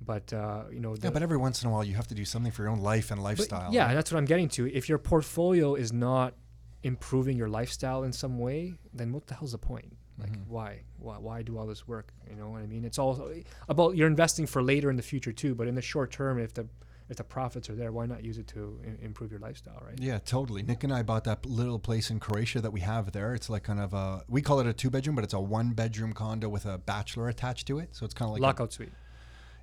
but 0.00 0.32
uh, 0.32 0.64
you 0.72 0.80
know, 0.80 0.94
Yeah, 1.02 1.10
but 1.10 1.22
every 1.22 1.36
once 1.36 1.62
in 1.62 1.68
a 1.68 1.72
while 1.72 1.84
you 1.84 1.94
have 1.94 2.08
to 2.08 2.14
do 2.14 2.24
something 2.24 2.52
for 2.52 2.62
your 2.62 2.70
own 2.70 2.80
life 2.80 3.10
and 3.10 3.22
lifestyle. 3.22 3.72
yeah, 3.72 3.92
that's 3.94 4.12
what 4.12 4.18
I'm 4.18 4.24
getting 4.26 4.48
to. 4.50 4.66
If 4.74 4.88
your 4.88 4.98
portfolio 4.98 5.74
is 5.74 5.92
not 5.92 6.34
improving 6.82 7.36
your 7.36 7.48
lifestyle 7.48 8.04
in 8.04 8.12
some 8.12 8.38
way, 8.38 8.74
then 8.92 9.12
what 9.12 9.26
the 9.26 9.34
hell's 9.34 9.52
the 9.52 9.58
point? 9.58 9.96
Like, 10.18 10.30
Mm-hmm. 10.32 10.50
why? 10.50 10.80
why? 10.98 11.18
Why 11.18 11.42
do 11.42 11.58
all 11.58 11.66
this 11.66 11.86
work? 11.86 12.12
You 12.30 12.36
know 12.36 12.48
what 12.50 12.62
I 12.62 12.66
mean? 12.66 12.84
It's 12.84 12.98
all 12.98 13.30
about 13.68 13.96
you're 13.96 14.06
investing 14.06 14.46
for 14.46 14.62
later 14.62 14.88
in 14.90 14.96
the 14.96 15.02
future 15.02 15.32
too. 15.32 15.54
But 15.54 15.68
in 15.68 15.74
the 15.74 15.82
short 15.82 16.10
term, 16.10 16.38
if 16.38 16.54
the 16.54 16.66
if 17.08 17.16
the 17.18 17.24
profits 17.24 17.68
are 17.70 17.74
there, 17.76 17.92
why 17.92 18.06
not 18.06 18.24
use 18.24 18.36
it 18.38 18.48
to 18.48 18.80
I- 18.84 19.04
improve 19.04 19.30
your 19.30 19.38
lifestyle, 19.40 19.80
right? 19.86 19.94
Yeah, 20.00 20.18
totally. 20.18 20.62
Nick 20.62 20.82
and 20.84 20.92
I 20.92 21.02
bought 21.02 21.24
that 21.24 21.44
little 21.46 21.78
place 21.78 22.10
in 22.10 22.18
Croatia 22.18 22.60
that 22.62 22.72
we 22.72 22.80
have 22.80 23.12
there. 23.12 23.34
It's 23.34 23.48
like 23.50 23.62
kind 23.64 23.78
of 23.78 23.92
a 23.92 24.24
we 24.26 24.40
call 24.40 24.58
it 24.60 24.66
a 24.66 24.72
two 24.72 24.88
bedroom, 24.90 25.16
but 25.16 25.24
it's 25.24 25.34
a 25.34 25.40
one 25.40 25.72
bedroom 25.72 26.12
condo 26.14 26.48
with 26.48 26.64
a 26.64 26.78
bachelor 26.78 27.28
attached 27.28 27.66
to 27.68 27.78
it. 27.78 27.94
So 27.94 28.04
it's 28.06 28.14
kind 28.14 28.28
of 28.28 28.32
like 28.32 28.40
a- 28.40 28.42
Lockout 28.42 28.72
suite. 28.72 28.92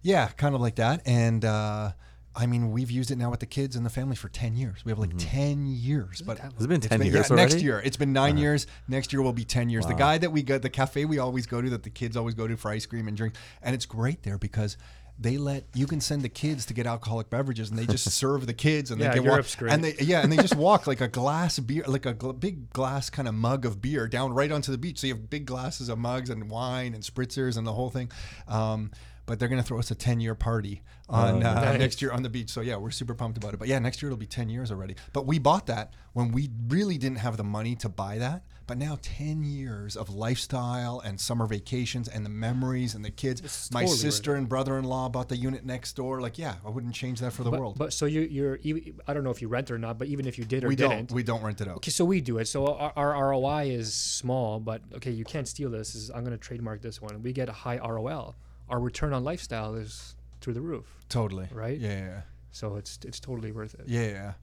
Yeah, 0.04 0.28
kind 0.28 0.54
of 0.54 0.62
like 0.62 0.76
that. 0.76 1.02
And 1.06 1.44
uh, 1.44 1.92
I 2.36 2.46
mean, 2.46 2.72
we've 2.72 2.92
used 2.92 3.10
it 3.12 3.18
now 3.18 3.30
with 3.32 3.40
the 3.40 3.46
kids 3.46 3.76
and 3.76 3.86
the 3.86 3.90
family 3.90 4.16
for 4.16 4.30
ten 4.30 4.56
years. 4.56 4.84
We 4.86 4.92
have 4.92 5.00
like 5.00 5.14
ten 5.18 5.66
years, 5.66 6.22
but 6.22 6.38
that 6.38 6.54
Has 6.54 6.64
it 6.66 6.68
been 6.68 6.82
ten 6.82 7.00
been- 7.00 7.08
years 7.08 7.28
yeah, 7.30 7.36
already? 7.36 7.54
Next 7.54 7.64
year, 7.64 7.82
it's 7.84 7.98
been 7.98 8.14
9 8.14 8.38
years. 8.38 8.68
Next 8.88 9.12
year 9.14 9.22
will 9.22 9.34
be 9.34 9.46
ten 9.46 9.70
years. 9.70 9.86
The 9.86 9.94
guy 9.94 10.18
that 10.20 10.32
we 10.32 10.44
go, 10.44 10.58
the 10.58 10.70
cafe 10.70 11.06
we 11.06 11.20
always 11.20 11.46
go 11.48 11.62
to, 11.62 11.70
that 11.72 11.84
the 11.84 11.90
kids 11.90 12.16
always 12.18 12.36
go 12.36 12.48
to 12.48 12.58
for 12.58 12.70
ice 12.72 12.86
cream 12.86 13.08
and 13.08 13.16
drink, 13.18 13.36
and 13.62 13.74
it's 13.76 13.86
great 13.86 14.24
there 14.24 14.38
because 14.38 14.78
they 15.20 15.38
let 15.38 15.66
you 15.76 15.86
can 15.86 16.02
send 16.02 16.24
the 16.24 16.30
kids 16.30 16.66
to 16.66 16.74
get 16.74 16.88
alcoholic 16.88 17.30
beverages, 17.30 17.70
and 17.70 17.78
they 17.78 17.86
just 17.86 18.10
serve 18.24 18.48
the 18.48 18.54
kids, 18.54 18.90
and 18.90 19.00
Yeah, 19.00 19.10
they 19.10 19.16
can 19.18 19.26
Europe's 19.26 19.54
walk, 19.56 19.60
great. 19.60 19.74
and 19.74 19.84
they 19.84 19.94
yeah, 20.04 20.22
and 20.24 20.32
they 20.32 20.38
just 20.38 20.56
walk 20.68 20.88
like 20.88 21.02
a 21.02 21.08
glass 21.08 21.60
beer, 21.60 21.84
like 21.86 22.08
a 22.08 22.16
gl- 22.16 22.40
big 22.40 22.74
glass 22.74 23.12
kind 23.12 23.28
of 23.28 23.36
mug 23.36 23.64
of 23.64 23.80
beer 23.80 24.08
down 24.08 24.34
right 24.34 24.52
onto 24.52 24.72
the 24.72 24.78
beach. 24.80 24.98
So 25.00 25.06
you 25.08 25.14
have 25.14 25.30
big 25.30 25.46
glasses 25.46 25.88
of 25.88 26.00
mugs 26.00 26.32
and 26.32 26.50
wine 26.50 26.96
and 26.96 27.04
spritzers 27.04 27.58
and 27.58 27.68
the 27.68 27.74
whole 27.74 27.92
thing. 27.92 28.12
Um, 28.48 28.90
but 29.26 29.40
they're 29.40 29.48
gonna 29.48 29.64
throw 29.64 29.80
us 29.80 29.92
a 29.92 29.96
ten 29.96 30.20
year 30.20 30.36
party 30.36 30.84
on 31.10 31.44
uh, 31.44 31.54
Nice. 31.54 31.80
next 31.80 32.02
year 32.02 32.12
on 32.12 32.24
the 32.24 32.30
beach. 32.30 32.50
So 32.50 32.62
yeah, 32.62 32.78
we're 32.78 32.92
super 32.92 33.14
pumped 33.14 33.38
about 33.38 33.54
it. 33.54 33.58
But 33.58 33.68
yeah, 33.68 33.80
next 33.80 34.02
year 34.02 34.10
it'll 34.10 34.18
be 34.18 34.26
10 34.26 34.50
years 34.50 34.72
already. 34.72 34.96
But 35.12 35.26
we 35.26 35.38
bought 35.38 35.68
that 35.68 35.94
when 36.14 36.32
we 36.32 36.50
really 36.68 36.98
didn't 36.98 37.20
have 37.20 37.38
the 37.38 37.44
money 37.44 37.76
to 37.78 37.90
buy 37.90 38.18
that. 38.20 38.44
But 38.66 38.78
now 38.78 38.98
10 39.02 39.44
years 39.44 39.98
of 39.98 40.10
lifestyle 40.10 41.02
and 41.02 41.20
summer 41.20 41.46
vacations 41.46 42.08
and 42.08 42.26
the 42.26 42.30
memories 42.30 42.96
and 42.96 43.04
the 43.04 43.12
kids. 43.12 43.42
It's 43.42 43.70
My 43.72 43.82
totally 43.82 43.98
sister 43.98 44.36
and 44.36 44.48
brother-in-law 44.48 45.10
bought 45.10 45.28
the 45.28 45.36
unit 45.36 45.66
next 45.66 45.98
door. 45.98 46.22
Like, 46.22 46.38
yeah, 46.38 46.56
I 46.66 46.70
wouldn't 46.70 46.96
change 46.96 47.20
that 47.20 47.34
for 47.34 47.44
the 47.44 47.52
but, 47.52 47.60
world. 47.60 47.78
But 47.78 47.92
so 47.92 48.06
you, 48.06 48.22
you're 48.22 48.58
I 49.06 49.14
don't 49.14 49.26
know 49.26 49.32
if 49.32 49.42
you 49.42 49.50
rent 49.50 49.70
or 49.70 49.78
not, 49.78 50.00
but 50.00 50.08
even 50.08 50.26
if 50.26 50.38
you 50.38 50.46
did 50.46 50.64
or 50.64 50.70
we 50.70 50.78
didn't, 50.78 51.10
don't 51.10 51.12
we 51.12 51.24
don't 51.24 51.44
rent 51.44 51.60
it 51.60 51.68
out. 51.68 51.78
Okay, 51.78 51.92
so 51.92 52.06
we 52.06 52.22
do 52.22 52.38
it. 52.38 52.46
So 52.48 52.68
our, 52.68 52.94
our 52.96 53.32
ROI 53.32 53.66
is 53.72 53.94
small, 53.94 54.62
but 54.62 54.82
okay, 54.96 55.12
you 55.12 55.26
can't 55.26 55.48
steal 55.48 55.70
this. 55.70 55.94
Is 55.94 56.10
I'm 56.10 56.24
going 56.24 56.32
to 56.38 56.44
trademark 56.44 56.82
this 56.82 57.02
one. 57.02 57.22
We 57.22 57.34
get 57.34 57.50
a 57.50 57.54
high 57.54 57.80
ROL. 57.80 58.36
Our 58.74 58.80
return 58.80 59.14
on 59.14 59.24
lifestyle 59.24 59.76
is 59.76 60.16
through 60.42 60.56
the 60.56 60.62
roof. 60.62 61.06
Totally. 61.08 61.48
Right? 61.52 61.80
Yeah, 61.80 62.00
yeah. 62.00 62.22
So 62.50 62.76
it's 62.76 62.98
it's 63.06 63.20
totally 63.20 63.52
worth 63.52 63.76
it. 63.76 63.86
Yeah. 63.88 64.08
yeah. 64.08 64.34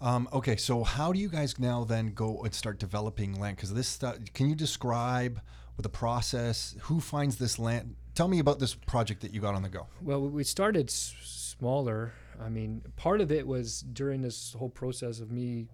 Um, 0.00 0.28
okay, 0.32 0.56
so 0.56 0.82
how 0.82 1.12
do 1.12 1.20
you 1.20 1.28
guys 1.28 1.58
now 1.58 1.84
then 1.84 2.08
go 2.08 2.42
and 2.42 2.52
start 2.52 2.80
developing 2.80 3.38
land? 3.38 3.56
Because 3.56 3.72
this 3.72 3.86
stuff, 3.86 4.16
can 4.34 4.48
you 4.48 4.56
describe 4.56 5.40
with 5.76 5.84
the 5.84 5.88
process? 5.88 6.74
Who 6.82 7.00
finds 7.00 7.36
this 7.36 7.58
land? 7.60 7.94
Tell 8.16 8.26
me 8.28 8.40
about 8.40 8.58
this 8.58 8.74
project 8.74 9.20
that 9.22 9.32
you 9.32 9.40
got 9.40 9.54
on 9.54 9.62
the 9.62 9.68
go. 9.68 9.86
Well, 10.02 10.20
we 10.28 10.42
started 10.42 10.88
s- 10.90 11.14
smaller. 11.22 12.12
I 12.44 12.48
mean, 12.48 12.82
part 12.96 13.20
of 13.20 13.30
it 13.30 13.46
was 13.46 13.80
during 13.80 14.20
this 14.20 14.54
whole 14.58 14.68
process 14.68 15.20
of 15.20 15.30
me 15.30 15.68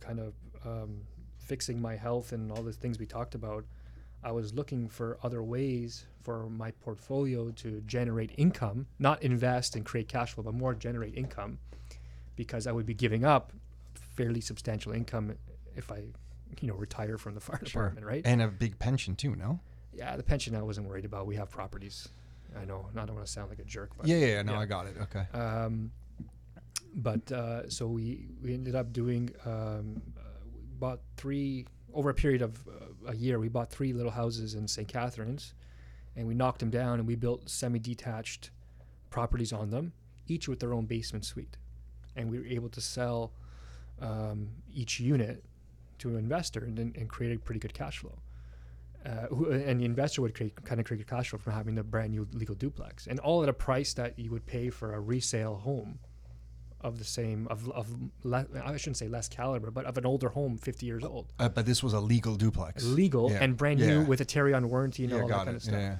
kind 0.00 0.20
of 0.20 0.32
um, 0.64 1.02
fixing 1.38 1.80
my 1.80 1.96
health 1.96 2.32
and 2.32 2.50
all 2.50 2.62
the 2.62 2.72
things 2.72 2.98
we 2.98 3.06
talked 3.06 3.34
about. 3.34 3.64
I 4.22 4.32
was 4.32 4.52
looking 4.52 4.88
for 4.88 5.18
other 5.22 5.42
ways 5.42 6.06
for 6.22 6.48
my 6.50 6.70
portfolio 6.72 7.50
to 7.52 7.80
generate 7.86 8.32
income, 8.36 8.86
not 8.98 9.22
invest 9.22 9.76
and 9.76 9.84
create 9.84 10.08
cash 10.08 10.32
flow, 10.32 10.44
but 10.44 10.54
more 10.54 10.74
generate 10.74 11.16
income, 11.16 11.58
because 12.36 12.66
I 12.66 12.72
would 12.72 12.86
be 12.86 12.94
giving 12.94 13.24
up 13.24 13.52
fairly 13.94 14.40
substantial 14.40 14.92
income 14.92 15.34
if 15.76 15.92
I, 15.92 16.02
you 16.60 16.68
know, 16.68 16.74
retire 16.74 17.16
from 17.18 17.34
the 17.34 17.40
fire 17.40 17.60
department, 17.62 18.04
right? 18.04 18.22
And 18.24 18.42
a 18.42 18.48
big 18.48 18.78
pension 18.78 19.14
too, 19.14 19.36
no? 19.36 19.60
yeah, 19.98 20.16
the 20.16 20.22
pension 20.22 20.54
I 20.54 20.62
wasn't 20.62 20.86
worried 20.88 21.04
about. 21.04 21.26
We 21.26 21.36
have 21.36 21.50
properties. 21.50 22.08
I 22.56 22.64
know. 22.64 22.86
I 22.92 23.04
don't 23.04 23.14
want 23.14 23.26
to 23.26 23.32
sound 23.32 23.50
like 23.50 23.58
a 23.58 23.64
jerk, 23.64 23.90
but 23.96 24.06
Yeah, 24.06 24.16
yeah, 24.16 24.26
yeah. 24.26 24.42
No, 24.42 24.52
yeah. 24.52 24.60
I 24.60 24.64
got 24.66 24.86
it. 24.86 24.96
Okay. 25.02 25.26
um, 25.34 25.90
but 26.94 27.30
uh, 27.32 27.68
so 27.68 27.86
we 27.86 28.28
we 28.42 28.54
ended 28.54 28.74
up 28.74 28.92
doing 28.92 29.30
um, 29.44 30.00
uh, 30.16 30.22
we 30.54 30.60
bought 30.78 31.00
three 31.16 31.66
over 31.98 32.10
a 32.10 32.14
period 32.14 32.42
of 32.42 32.56
uh, 32.68 33.10
a 33.10 33.16
year. 33.16 33.40
We 33.40 33.48
bought 33.48 33.70
three 33.70 33.92
little 33.92 34.12
houses 34.12 34.54
in 34.54 34.68
St. 34.68 34.86
Catharines, 34.86 35.52
and 36.14 36.28
we 36.28 36.34
knocked 36.34 36.60
them 36.60 36.70
down 36.70 37.00
and 37.00 37.08
we 37.08 37.16
built 37.16 37.50
semi-detached 37.50 38.50
properties 39.10 39.52
on 39.52 39.70
them, 39.70 39.92
each 40.28 40.46
with 40.46 40.60
their 40.60 40.72
own 40.72 40.86
basement 40.86 41.24
suite, 41.24 41.56
and 42.14 42.30
we 42.30 42.38
were 42.38 42.46
able 42.46 42.68
to 42.68 42.80
sell 42.80 43.32
um, 44.00 44.48
each 44.72 45.00
unit 45.00 45.44
to 45.98 46.10
an 46.10 46.16
investor 46.16 46.60
and, 46.60 46.78
and 46.78 47.08
create 47.08 47.36
a 47.36 47.38
pretty 47.40 47.58
good 47.58 47.74
cash 47.74 47.98
flow. 47.98 48.16
Uh, 49.04 49.26
who, 49.34 49.50
and 49.50 49.80
the 49.80 49.84
investor 49.84 50.22
would 50.22 50.34
create 50.34 50.54
kind 50.64 50.80
of 50.80 50.86
create 50.86 51.00
a 51.00 51.04
cash 51.04 51.30
flow 51.30 51.38
from 51.38 51.52
having 51.52 51.78
a 51.78 51.82
brand 51.82 52.12
new 52.12 52.28
legal 52.32 52.54
duplex, 52.54 53.08
and 53.08 53.18
all 53.18 53.42
at 53.42 53.48
a 53.48 53.52
price 53.52 53.92
that 53.92 54.16
you 54.16 54.30
would 54.30 54.46
pay 54.46 54.70
for 54.70 54.94
a 54.94 55.00
resale 55.00 55.56
home 55.56 55.98
of 56.80 56.98
the 56.98 57.04
same 57.04 57.46
of 57.48 57.68
of 57.70 57.88
le- 58.22 58.46
I 58.64 58.76
shouldn't 58.76 58.96
say 58.98 59.08
less 59.08 59.28
caliber, 59.28 59.70
but 59.70 59.84
of 59.84 59.98
an 59.98 60.06
older 60.06 60.28
home, 60.28 60.56
50 60.58 60.86
years 60.86 61.04
old, 61.04 61.32
Uh, 61.38 61.48
but 61.48 61.66
this 61.66 61.82
was 61.82 61.92
a 61.92 62.00
legal 62.00 62.36
duplex. 62.36 62.84
legal 62.84 63.30
Yeah. 63.30 63.42
and 63.42 63.56
brand 63.56 63.80
new 63.80 64.02
with 64.04 64.20
a 64.20 64.24
Tarion 64.24 64.66
warranty 64.66 65.04
and 65.04 65.12
yeah, 65.12 65.20
all 65.22 65.28
that 65.28 65.36
kind 65.36 65.48
it. 65.50 65.54
of 65.56 65.62
stuff. 65.62 65.74
Yeah, 65.74 65.96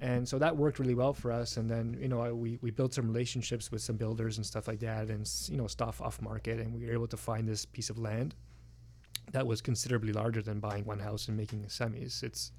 And 0.00 0.28
so 0.28 0.38
that 0.38 0.56
worked 0.56 0.78
really 0.78 0.94
well 0.94 1.14
for 1.14 1.30
us. 1.32 1.56
And 1.56 1.70
then, 1.70 1.96
you 2.00 2.08
know, 2.08 2.20
I, 2.20 2.32
we, 2.32 2.58
we 2.60 2.70
built 2.70 2.92
some 2.92 3.06
relationships 3.06 3.70
with 3.72 3.80
some 3.82 3.96
builders 3.96 4.36
and 4.36 4.44
stuff 4.44 4.66
like 4.68 4.80
that 4.80 5.08
and, 5.08 5.30
you 5.48 5.56
know, 5.56 5.66
stuff 5.68 6.00
off 6.02 6.20
market. 6.20 6.58
And 6.60 6.74
we 6.74 6.84
were 6.86 6.92
able 6.92 7.06
to 7.08 7.16
find 7.16 7.48
this 7.48 7.64
piece 7.64 7.88
of 7.88 7.98
land 7.98 8.34
that 9.32 9.46
was 9.46 9.60
considerably 9.62 10.12
larger 10.12 10.42
than 10.42 10.58
buying 10.60 10.84
one 10.84 10.98
house 10.98 11.28
and 11.28 11.36
making 11.36 11.64
semis. 11.66 12.22
It's, 12.22 12.52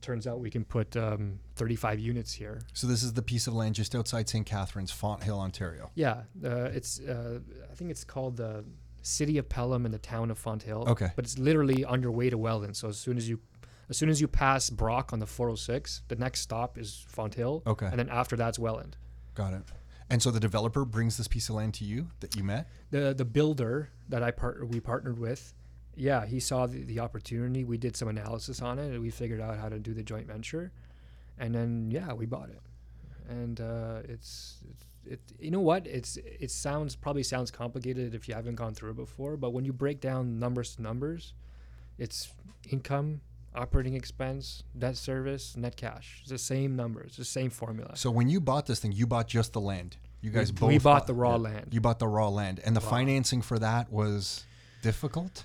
turns 0.00 0.26
out 0.26 0.40
we 0.40 0.50
can 0.50 0.64
put 0.64 0.96
um, 0.96 1.38
35 1.56 1.98
units 2.00 2.32
here. 2.32 2.60
So 2.72 2.86
this 2.86 3.02
is 3.02 3.12
the 3.12 3.22
piece 3.22 3.46
of 3.46 3.54
land 3.54 3.74
just 3.74 3.94
outside 3.94 4.28
St. 4.28 4.46
Catharines, 4.46 4.90
Fonthill, 4.92 5.38
Ontario. 5.38 5.90
Yeah. 5.94 6.22
Uh, 6.44 6.70
it's, 6.72 7.00
uh, 7.00 7.40
I 7.70 7.74
think 7.74 7.90
it's 7.90 8.04
called 8.04 8.36
the 8.36 8.64
city 9.02 9.38
of 9.38 9.48
Pelham 9.48 9.84
and 9.84 9.94
the 9.94 9.98
town 9.98 10.30
of 10.30 10.38
Fonthill. 10.38 10.88
Okay. 10.88 11.10
But 11.16 11.24
it's 11.24 11.38
literally 11.38 11.84
on 11.84 12.02
your 12.02 12.12
way 12.12 12.30
to 12.30 12.38
Welland. 12.38 12.76
So 12.76 12.88
as 12.88 12.98
soon 12.98 13.16
as 13.16 13.28
you, 13.28 13.40
as 13.88 13.96
soon 13.96 14.08
as 14.08 14.20
you 14.20 14.28
pass 14.28 14.70
Brock 14.70 15.12
on 15.12 15.18
the 15.18 15.26
406, 15.26 16.02
the 16.08 16.16
next 16.16 16.40
stop 16.40 16.76
is 16.78 17.04
Fonthill. 17.08 17.62
Okay. 17.66 17.86
And 17.86 17.98
then 17.98 18.08
after 18.08 18.36
that's 18.36 18.58
Welland. 18.58 18.96
Got 19.34 19.54
it. 19.54 19.62
And 20.10 20.22
so 20.22 20.30
the 20.30 20.40
developer 20.40 20.84
brings 20.84 21.16
this 21.16 21.28
piece 21.28 21.48
of 21.48 21.54
land 21.56 21.74
to 21.74 21.84
you 21.84 22.08
that 22.20 22.34
you 22.34 22.42
met. 22.42 22.68
the 22.90 23.14
the 23.14 23.24
builder 23.26 23.90
that 24.08 24.22
I 24.22 24.30
part 24.30 24.66
we 24.66 24.80
partnered 24.80 25.18
with 25.18 25.52
yeah, 25.98 26.24
he 26.24 26.40
saw 26.40 26.66
the, 26.66 26.84
the 26.84 27.00
opportunity. 27.00 27.64
We 27.64 27.76
did 27.76 27.96
some 27.96 28.08
analysis 28.08 28.62
on 28.62 28.78
it, 28.78 28.92
and 28.92 29.00
we 29.00 29.10
figured 29.10 29.40
out 29.40 29.58
how 29.58 29.68
to 29.68 29.78
do 29.78 29.92
the 29.92 30.02
joint 30.02 30.26
venture, 30.26 30.70
and 31.38 31.54
then 31.54 31.90
yeah, 31.90 32.12
we 32.12 32.24
bought 32.24 32.50
it. 32.50 32.60
And 33.28 33.60
uh, 33.60 34.00
it's, 34.04 34.58
it's 34.70 34.84
it 35.04 35.20
you 35.38 35.50
know 35.50 35.60
what 35.60 35.86
it's 35.86 36.16
it 36.16 36.50
sounds 36.50 36.94
probably 36.94 37.22
sounds 37.22 37.50
complicated 37.50 38.14
if 38.14 38.28
you 38.28 38.34
haven't 38.34 38.54
gone 38.54 38.74
through 38.74 38.90
it 38.90 38.96
before, 38.96 39.36
but 39.36 39.52
when 39.52 39.64
you 39.64 39.72
break 39.72 40.00
down 40.00 40.38
numbers 40.38 40.76
to 40.76 40.82
numbers, 40.82 41.34
it's 41.98 42.32
income, 42.70 43.20
operating 43.54 43.94
expense, 43.94 44.62
debt 44.78 44.96
service, 44.96 45.56
net 45.56 45.76
cash. 45.76 46.18
It's 46.20 46.30
the 46.30 46.38
same 46.38 46.76
numbers, 46.76 47.16
the 47.16 47.24
same 47.24 47.50
formula. 47.50 47.96
So 47.96 48.10
when 48.10 48.28
you 48.28 48.40
bought 48.40 48.66
this 48.66 48.80
thing, 48.80 48.92
you 48.92 49.06
bought 49.06 49.28
just 49.28 49.52
the 49.52 49.60
land. 49.60 49.96
You 50.20 50.30
guys 50.30 50.52
we, 50.52 50.58
both 50.58 50.68
we 50.68 50.78
bought 50.78 51.06
the 51.06 51.14
raw 51.14 51.36
land. 51.36 51.68
You 51.72 51.80
bought 51.80 51.98
the 51.98 52.08
raw 52.08 52.28
land, 52.28 52.60
and 52.64 52.76
the 52.76 52.80
Raw. 52.80 52.90
financing 52.90 53.42
for 53.42 53.58
that 53.58 53.90
was 53.90 54.44
difficult. 54.82 55.44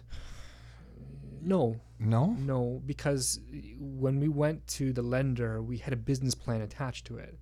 No, 1.46 1.80
No. 2.00 2.36
No, 2.40 2.82
because 2.86 3.40
when 3.80 4.20
we 4.20 4.28
went 4.28 4.68
to 4.68 4.94
the 4.94 5.02
lender, 5.02 5.62
we 5.62 5.78
had 5.78 5.94
a 5.94 5.98
business 5.98 6.36
plan 6.36 6.62
attached 6.62 7.06
to 7.08 7.18
it. 7.18 7.38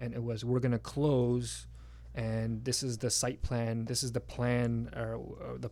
And 0.00 0.12
it 0.14 0.22
was, 0.22 0.44
we're 0.44 0.58
going 0.60 0.72
to 0.72 0.78
close, 0.78 1.66
and 2.14 2.64
this 2.64 2.82
is 2.82 2.98
the 2.98 3.10
site 3.10 3.42
plan, 3.42 3.84
this 3.84 4.02
is 4.02 4.12
the 4.12 4.20
plan, 4.20 4.90
or, 4.96 5.14
or 5.14 5.58
the 5.58 5.70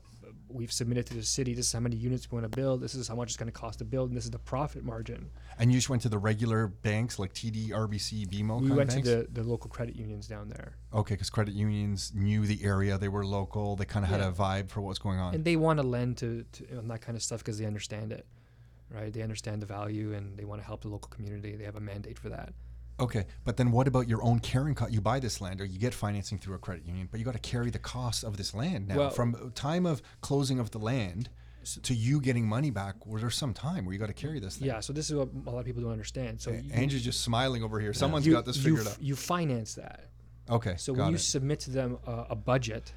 we've 0.52 0.72
submitted 0.72 1.06
to 1.06 1.14
the 1.14 1.22
city. 1.22 1.54
This 1.54 1.66
is 1.66 1.72
how 1.72 1.80
many 1.80 1.96
units 1.96 2.30
we 2.30 2.36
want 2.40 2.50
to 2.50 2.56
build. 2.56 2.80
This 2.80 2.94
is 2.94 3.08
how 3.08 3.14
much 3.14 3.28
it's 3.28 3.36
going 3.36 3.50
to 3.50 3.58
cost 3.58 3.78
to 3.80 3.84
build, 3.84 4.08
and 4.10 4.16
this 4.16 4.24
is 4.24 4.30
the 4.30 4.38
profit 4.38 4.84
margin. 4.84 5.30
And 5.58 5.70
you 5.72 5.78
just 5.78 5.88
went 5.88 6.02
to 6.02 6.08
the 6.08 6.18
regular 6.18 6.66
banks 6.68 7.18
like 7.18 7.32
TD, 7.34 7.70
RBC, 7.70 8.28
BMO. 8.28 8.60
we 8.60 8.68
kind 8.68 8.76
went 8.76 8.96
of 8.96 9.02
to 9.04 9.10
the, 9.10 9.28
the 9.32 9.42
local 9.44 9.70
credit 9.70 9.96
unions 9.96 10.26
down 10.26 10.48
there, 10.48 10.76
Okay, 10.92 11.14
because 11.14 11.30
credit 11.30 11.54
unions 11.54 12.12
knew 12.14 12.46
the 12.46 12.62
area, 12.64 12.98
they 12.98 13.08
were 13.08 13.24
local, 13.24 13.76
they 13.76 13.84
kind 13.84 14.04
of 14.04 14.10
had 14.10 14.20
Yeah. 14.20 14.28
a 14.28 14.32
vibe 14.32 14.70
for 14.70 14.80
what's 14.80 14.98
going 14.98 15.18
on. 15.18 15.34
and 15.34 15.44
they 15.44 15.56
want 15.56 15.78
to 15.78 15.86
lend 15.86 16.16
to, 16.18 16.44
to 16.52 16.78
on 16.78 16.88
that 16.88 17.00
kind 17.00 17.16
of 17.16 17.22
stuff 17.22 17.40
because 17.40 17.58
they 17.58 17.66
understand 17.66 18.12
it, 18.12 18.26
right? 18.90 19.12
They 19.12 19.22
understand 19.22 19.62
the 19.62 19.66
value, 19.66 20.12
and 20.14 20.36
they 20.36 20.44
want 20.44 20.60
to 20.60 20.66
help 20.66 20.82
the 20.82 20.88
local 20.88 21.08
community. 21.08 21.54
They 21.56 21.64
have 21.64 21.76
a 21.76 21.80
mandate 21.80 22.18
for 22.18 22.28
that. 22.30 22.52
Okay, 23.00 23.26
but 23.44 23.56
then 23.56 23.70
what 23.72 23.88
about 23.88 24.08
your 24.08 24.22
own 24.22 24.38
carrying 24.40 24.74
cost? 24.74 24.92
You 24.92 25.00
buy 25.00 25.18
this 25.20 25.40
land 25.40 25.60
or 25.60 25.64
you 25.64 25.78
get 25.78 25.94
financing 25.94 26.38
through 26.38 26.54
a 26.54 26.58
credit 26.58 26.84
union, 26.86 27.08
but 27.10 27.18
you 27.18 27.26
got 27.26 27.32
to 27.34 27.38
carry 27.40 27.70
the 27.70 27.78
cost 27.78 28.24
of 28.24 28.36
this 28.36 28.54
land 28.54 28.88
now. 28.88 28.96
Well- 28.96 29.10
From 29.10 29.52
time 29.54 29.86
of 29.86 30.02
closing 30.20 30.58
of 30.58 30.70
the 30.70 30.78
land 30.78 31.30
to 31.82 31.94
you 31.94 32.20
getting 32.20 32.46
money 32.48 32.70
back, 32.70 33.06
was 33.06 33.20
there 33.20 33.30
some 33.30 33.52
time 33.52 33.84
where 33.84 33.92
you 33.92 33.98
got 33.98 34.06
to 34.06 34.14
carry 34.14 34.40
this 34.40 34.56
thing? 34.56 34.66
Yeah, 34.68 34.80
so 34.80 34.92
this 34.92 35.10
is 35.10 35.16
what 35.16 35.28
a 35.46 35.50
lot 35.50 35.58
of 35.60 35.66
people 35.66 35.82
don't 35.82 35.92
understand. 35.92 36.40
So 36.40 36.50
you- 36.52 36.72
Andrew's 36.72 37.04
just 37.04 37.20
smiling 37.20 37.62
over 37.62 37.78
here. 37.80 37.92
Someone's 37.92 38.26
you, 38.26 38.32
got 38.32 38.44
this 38.46 38.56
figured 38.56 38.86
out. 38.86 38.96
You 39.00 39.16
finance 39.16 39.74
that. 39.74 40.06
Okay, 40.48 40.74
So 40.78 40.92
when 40.92 41.08
you 41.10 41.14
it. 41.14 41.20
submit 41.20 41.60
to 41.60 41.70
them 41.70 41.98
a, 42.06 42.26
a 42.30 42.34
budget, 42.36 42.92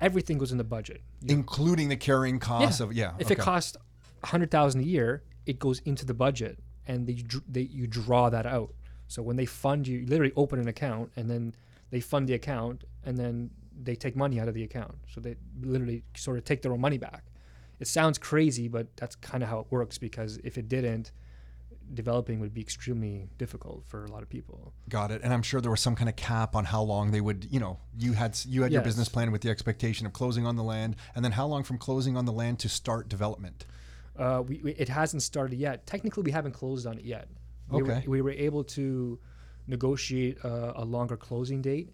everything 0.00 0.38
goes 0.38 0.52
in 0.52 0.58
the 0.58 0.64
budget. 0.64 1.00
Including 1.26 1.88
the 1.88 1.96
carrying 1.96 2.38
costs 2.38 2.80
of 2.80 2.92
yeah. 2.92 3.14
If 3.18 3.30
it 3.30 3.38
costs 3.38 3.76
a 4.22 4.26
hundred 4.26 4.50
thousand 4.50 4.82
a 4.82 4.84
year, 4.84 5.22
it 5.46 5.58
goes 5.58 5.80
into 5.80 6.04
the 6.06 6.14
budget, 6.14 6.58
and 6.86 7.06
they, 7.06 7.24
they 7.48 7.62
you 7.62 7.86
draw 7.88 8.28
that 8.30 8.46
out. 8.46 8.72
So 9.12 9.20
when 9.20 9.36
they 9.36 9.44
fund 9.44 9.86
you, 9.86 9.98
you 9.98 10.06
literally 10.06 10.32
open 10.36 10.58
an 10.58 10.68
account, 10.68 11.12
and 11.16 11.28
then 11.28 11.54
they 11.90 12.00
fund 12.00 12.26
the 12.26 12.32
account, 12.32 12.84
and 13.04 13.18
then 13.18 13.50
they 13.78 13.94
take 13.94 14.16
money 14.16 14.40
out 14.40 14.48
of 14.48 14.54
the 14.54 14.64
account. 14.64 14.94
So 15.12 15.20
they 15.20 15.36
literally 15.60 16.02
sort 16.16 16.38
of 16.38 16.44
take 16.44 16.62
their 16.62 16.72
own 16.72 16.80
money 16.80 16.96
back. 16.96 17.24
It 17.78 17.88
sounds 17.88 18.16
crazy, 18.16 18.68
but 18.68 18.96
that's 18.96 19.14
kind 19.14 19.42
of 19.42 19.50
how 19.50 19.58
it 19.58 19.66
works. 19.68 19.98
Because 19.98 20.38
if 20.38 20.56
it 20.56 20.66
didn't, 20.66 21.12
developing 21.92 22.40
would 22.40 22.54
be 22.54 22.62
extremely 22.62 23.28
difficult 23.36 23.84
for 23.86 24.06
a 24.06 24.10
lot 24.10 24.22
of 24.22 24.30
people. 24.30 24.72
Got 24.88 25.10
it. 25.10 25.20
And 25.22 25.30
I'm 25.30 25.42
sure 25.42 25.60
there 25.60 25.70
was 25.70 25.82
some 25.82 25.94
kind 25.94 26.08
of 26.08 26.16
cap 26.16 26.56
on 26.56 26.64
how 26.64 26.80
long 26.80 27.10
they 27.10 27.20
would, 27.20 27.48
you 27.50 27.60
know, 27.60 27.80
you 27.98 28.14
had 28.14 28.38
you 28.48 28.62
had 28.62 28.72
your 28.72 28.80
business 28.80 29.10
plan 29.10 29.30
with 29.30 29.42
the 29.42 29.50
expectation 29.50 30.06
of 30.06 30.14
closing 30.14 30.46
on 30.46 30.56
the 30.56 30.64
land, 30.64 30.96
and 31.14 31.22
then 31.22 31.32
how 31.32 31.46
long 31.46 31.64
from 31.64 31.76
closing 31.76 32.16
on 32.16 32.24
the 32.24 32.32
land 32.32 32.60
to 32.60 32.68
start 32.70 33.10
development? 33.10 33.66
Uh, 34.16 34.42
we, 34.46 34.58
we, 34.64 34.72
it 34.72 34.88
hasn't 34.88 35.22
started 35.22 35.58
yet. 35.58 35.86
Technically, 35.86 36.22
we 36.22 36.30
haven't 36.30 36.52
closed 36.52 36.86
on 36.86 36.96
it 36.96 37.04
yet. 37.04 37.28
We 37.72 37.82
Okay. 37.82 38.02
Were, 38.06 38.10
we 38.10 38.22
were 38.22 38.30
able 38.30 38.64
to 38.64 39.18
negotiate 39.66 40.38
uh, 40.44 40.72
a 40.76 40.84
longer 40.84 41.16
closing 41.16 41.62
date 41.62 41.90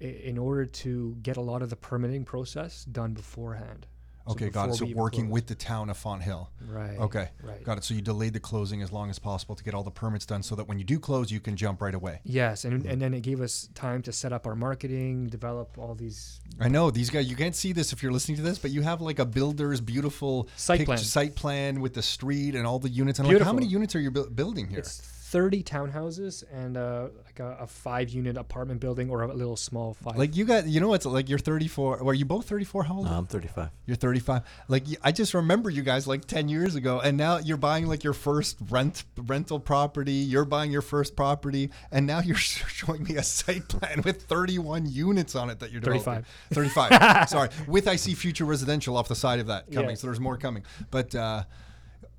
in 0.00 0.38
order 0.38 0.64
to 0.64 1.16
get 1.22 1.36
a 1.36 1.40
lot 1.40 1.60
of 1.62 1.70
the 1.70 1.76
permitting 1.76 2.24
process 2.24 2.84
done 2.84 3.12
beforehand. 3.14 3.86
So 4.28 4.32
Okay, 4.34 4.50
got 4.50 4.68
it. 4.68 4.74
So 4.74 4.84
working 4.84 5.22
close. 5.24 5.32
with 5.32 5.46
the 5.46 5.54
town 5.54 5.88
of 5.88 5.96
Fonthill. 5.96 6.50
Right. 6.68 6.98
Okay, 6.98 7.30
Right. 7.42 7.64
got 7.64 7.78
it. 7.78 7.84
So 7.84 7.94
you 7.94 8.02
delayed 8.02 8.34
the 8.34 8.40
closing 8.40 8.82
as 8.82 8.92
long 8.92 9.08
as 9.08 9.18
possible 9.18 9.54
to 9.56 9.64
get 9.64 9.72
all 9.72 9.82
the 9.82 9.90
permits 9.90 10.26
done, 10.26 10.42
so 10.42 10.54
that 10.54 10.68
when 10.68 10.78
you 10.78 10.84
do 10.84 10.98
close, 11.00 11.30
you 11.32 11.40
can 11.40 11.56
jump 11.56 11.80
right 11.80 11.94
away. 11.94 12.20
Yes, 12.24 12.66
and 12.66 12.84
and 12.84 13.00
then 13.00 13.14
it 13.14 13.22
gave 13.22 13.40
us 13.40 13.70
time 13.74 14.02
to 14.02 14.12
set 14.12 14.34
up 14.34 14.46
our 14.46 14.54
marketing, 14.54 15.28
develop 15.28 15.78
all 15.78 15.94
these. 15.94 16.40
I 16.60 16.68
know 16.68 16.90
these 16.90 17.08
guys. 17.08 17.28
You 17.30 17.36
can't 17.36 17.56
see 17.56 17.72
this 17.72 17.90
if 17.94 18.02
you're 18.02 18.12
listening 18.12 18.36
to 18.36 18.42
this, 18.42 18.58
but 18.58 18.70
you 18.70 18.82
have 18.82 19.00
like 19.00 19.18
a 19.18 19.24
builder's 19.24 19.80
beautiful 19.80 20.48
Site 20.56 20.84
plan. 20.84 20.98
site 20.98 21.34
plan 21.34 21.80
with 21.80 21.94
the 21.94 22.02
street 22.02 22.54
and 22.54 22.66
all 22.66 22.78
the 22.78 22.90
units. 22.90 23.18
And 23.18 23.26
I'm 23.28 23.34
like, 23.34 23.42
how 23.42 23.54
many 23.54 23.66
units 23.66 23.96
are 23.96 24.00
you 24.00 24.10
bu- 24.10 24.28
building 24.30 24.68
here? 24.68 24.80
It's 24.80 25.00
thirty 25.30 25.62
townhouses 25.62 26.42
and 26.50 26.76
uh, 26.76 27.08
like 27.26 27.38
a, 27.38 27.58
a 27.60 27.66
five-unit 27.66 28.38
apartment 28.38 28.80
building 28.80 29.10
or 29.10 29.22
a 29.22 29.34
little 29.34 29.56
small 29.56 29.92
five. 29.92 30.16
Like 30.16 30.34
you 30.34 30.46
got, 30.46 30.66
you 30.66 30.80
know, 30.80 30.94
it's 30.94 31.04
like 31.04 31.28
you're 31.28 31.38
34. 31.38 32.02
Were 32.02 32.14
you 32.14 32.24
both 32.24 32.48
34? 32.48 32.84
How 32.84 32.94
old? 32.96 33.04
No, 33.04 33.12
I'm 33.12 33.26
35. 33.26 33.68
You're 33.84 33.96
35. 33.96 34.42
Like 34.68 34.84
I 35.02 35.12
just 35.12 35.34
remember 35.34 35.68
you 35.68 35.82
guys 35.82 36.06
like 36.06 36.24
10 36.24 36.48
years 36.48 36.76
ago, 36.76 37.00
and 37.00 37.16
now 37.18 37.38
you're 37.38 37.58
buying 37.58 37.86
like 37.86 38.04
your 38.04 38.14
first 38.14 38.56
rent 38.70 39.04
rental 39.26 39.60
property. 39.60 40.12
You're 40.12 40.46
buying 40.46 40.72
your 40.72 40.82
first 40.82 41.14
property, 41.14 41.70
and 41.92 42.06
now 42.06 42.20
you're 42.20 42.36
showing 42.36 43.04
me 43.04 43.16
a 43.16 43.22
site 43.22 43.68
plan 43.68 44.00
with 44.04 44.22
31 44.22 44.86
units 44.86 45.34
on 45.34 45.50
it 45.50 45.58
that 45.60 45.70
you're 45.72 45.82
developing. 45.82 46.24
35. 46.52 47.28
Sorry, 47.28 47.50
with 47.66 47.86
I 47.86 47.96
see 47.96 48.14
future 48.14 48.46
residential 48.46 48.96
off 48.96 49.08
the 49.08 49.14
side 49.14 49.40
of 49.40 49.48
that 49.48 49.70
coming. 49.70 49.90
Yes. 49.90 50.00
So 50.00 50.06
there's 50.06 50.20
more 50.20 50.38
coming. 50.38 50.62
But 50.90 51.14
uh, 51.14 51.42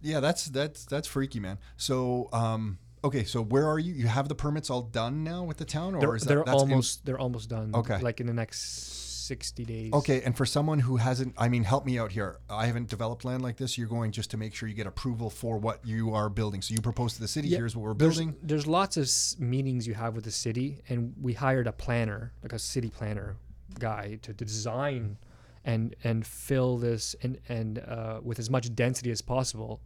yeah, 0.01 0.19
that's 0.19 0.45
that's 0.45 0.85
that's 0.85 1.07
freaky, 1.07 1.39
man. 1.39 1.57
So. 1.75 2.29
um 2.31 2.77
Okay, 3.03 3.23
so 3.23 3.41
where 3.41 3.67
are 3.67 3.79
you? 3.79 3.93
You 3.93 4.07
have 4.07 4.27
the 4.27 4.35
permits 4.35 4.69
all 4.69 4.81
done 4.81 5.23
now 5.23 5.43
with 5.43 5.57
the 5.57 5.65
town, 5.65 5.95
or 5.95 6.01
they're 6.01 6.15
is 6.15 6.23
that 6.23 6.29
they're 6.29 6.43
that's 6.43 6.63
in- 6.63 6.69
almost 6.69 7.05
they're 7.05 7.19
almost 7.19 7.49
done. 7.49 7.71
Okay. 7.73 7.99
Like 7.99 8.19
in 8.19 8.27
the 8.27 8.33
next 8.33 9.25
sixty 9.25 9.63
days. 9.63 9.93
Okay, 9.93 10.21
and 10.23 10.35
for 10.35 10.45
someone 10.45 10.79
who 10.79 10.97
hasn't, 10.97 11.35
I 11.37 11.49
mean, 11.49 11.63
help 11.63 11.85
me 11.85 11.99
out 11.99 12.11
here. 12.11 12.39
I 12.49 12.65
haven't 12.65 12.89
developed 12.89 13.23
land 13.23 13.41
like 13.43 13.57
this. 13.57 13.77
You're 13.77 13.87
going 13.87 14.11
just 14.11 14.31
to 14.31 14.37
make 14.37 14.53
sure 14.55 14.67
you 14.67 14.75
get 14.75 14.87
approval 14.87 15.29
for 15.29 15.57
what 15.57 15.85
you 15.85 16.13
are 16.13 16.29
building. 16.29 16.61
So 16.61 16.73
you 16.73 16.81
propose 16.81 17.13
to 17.13 17.21
the 17.21 17.27
city, 17.27 17.47
Yeah, 17.49 17.59
here's 17.59 17.75
what 17.75 17.83
we're 17.83 17.93
there's, 17.93 18.17
building. 18.17 18.35
There's 18.41 18.67
lots 18.67 18.97
of 18.97 19.07
meetings 19.39 19.87
you 19.87 19.93
have 19.93 20.15
with 20.15 20.23
the 20.25 20.31
city, 20.31 20.81
and 20.89 21.13
we 21.21 21.33
hired 21.33 21.67
a 21.67 21.71
planner, 21.71 22.33
like 22.41 22.53
a 22.53 22.59
city 22.59 22.89
planner 22.89 23.37
guy, 23.77 24.17
to, 24.23 24.33
to 24.33 24.45
design 24.45 25.17
and 25.63 25.95
and 26.03 26.25
fill 26.25 26.77
this 26.77 27.15
and 27.21 27.37
and 27.47 27.79
uh, 27.79 28.19
with 28.23 28.39
as 28.39 28.49
much 28.49 28.73
density 28.75 29.11
as 29.11 29.21
possible 29.21 29.79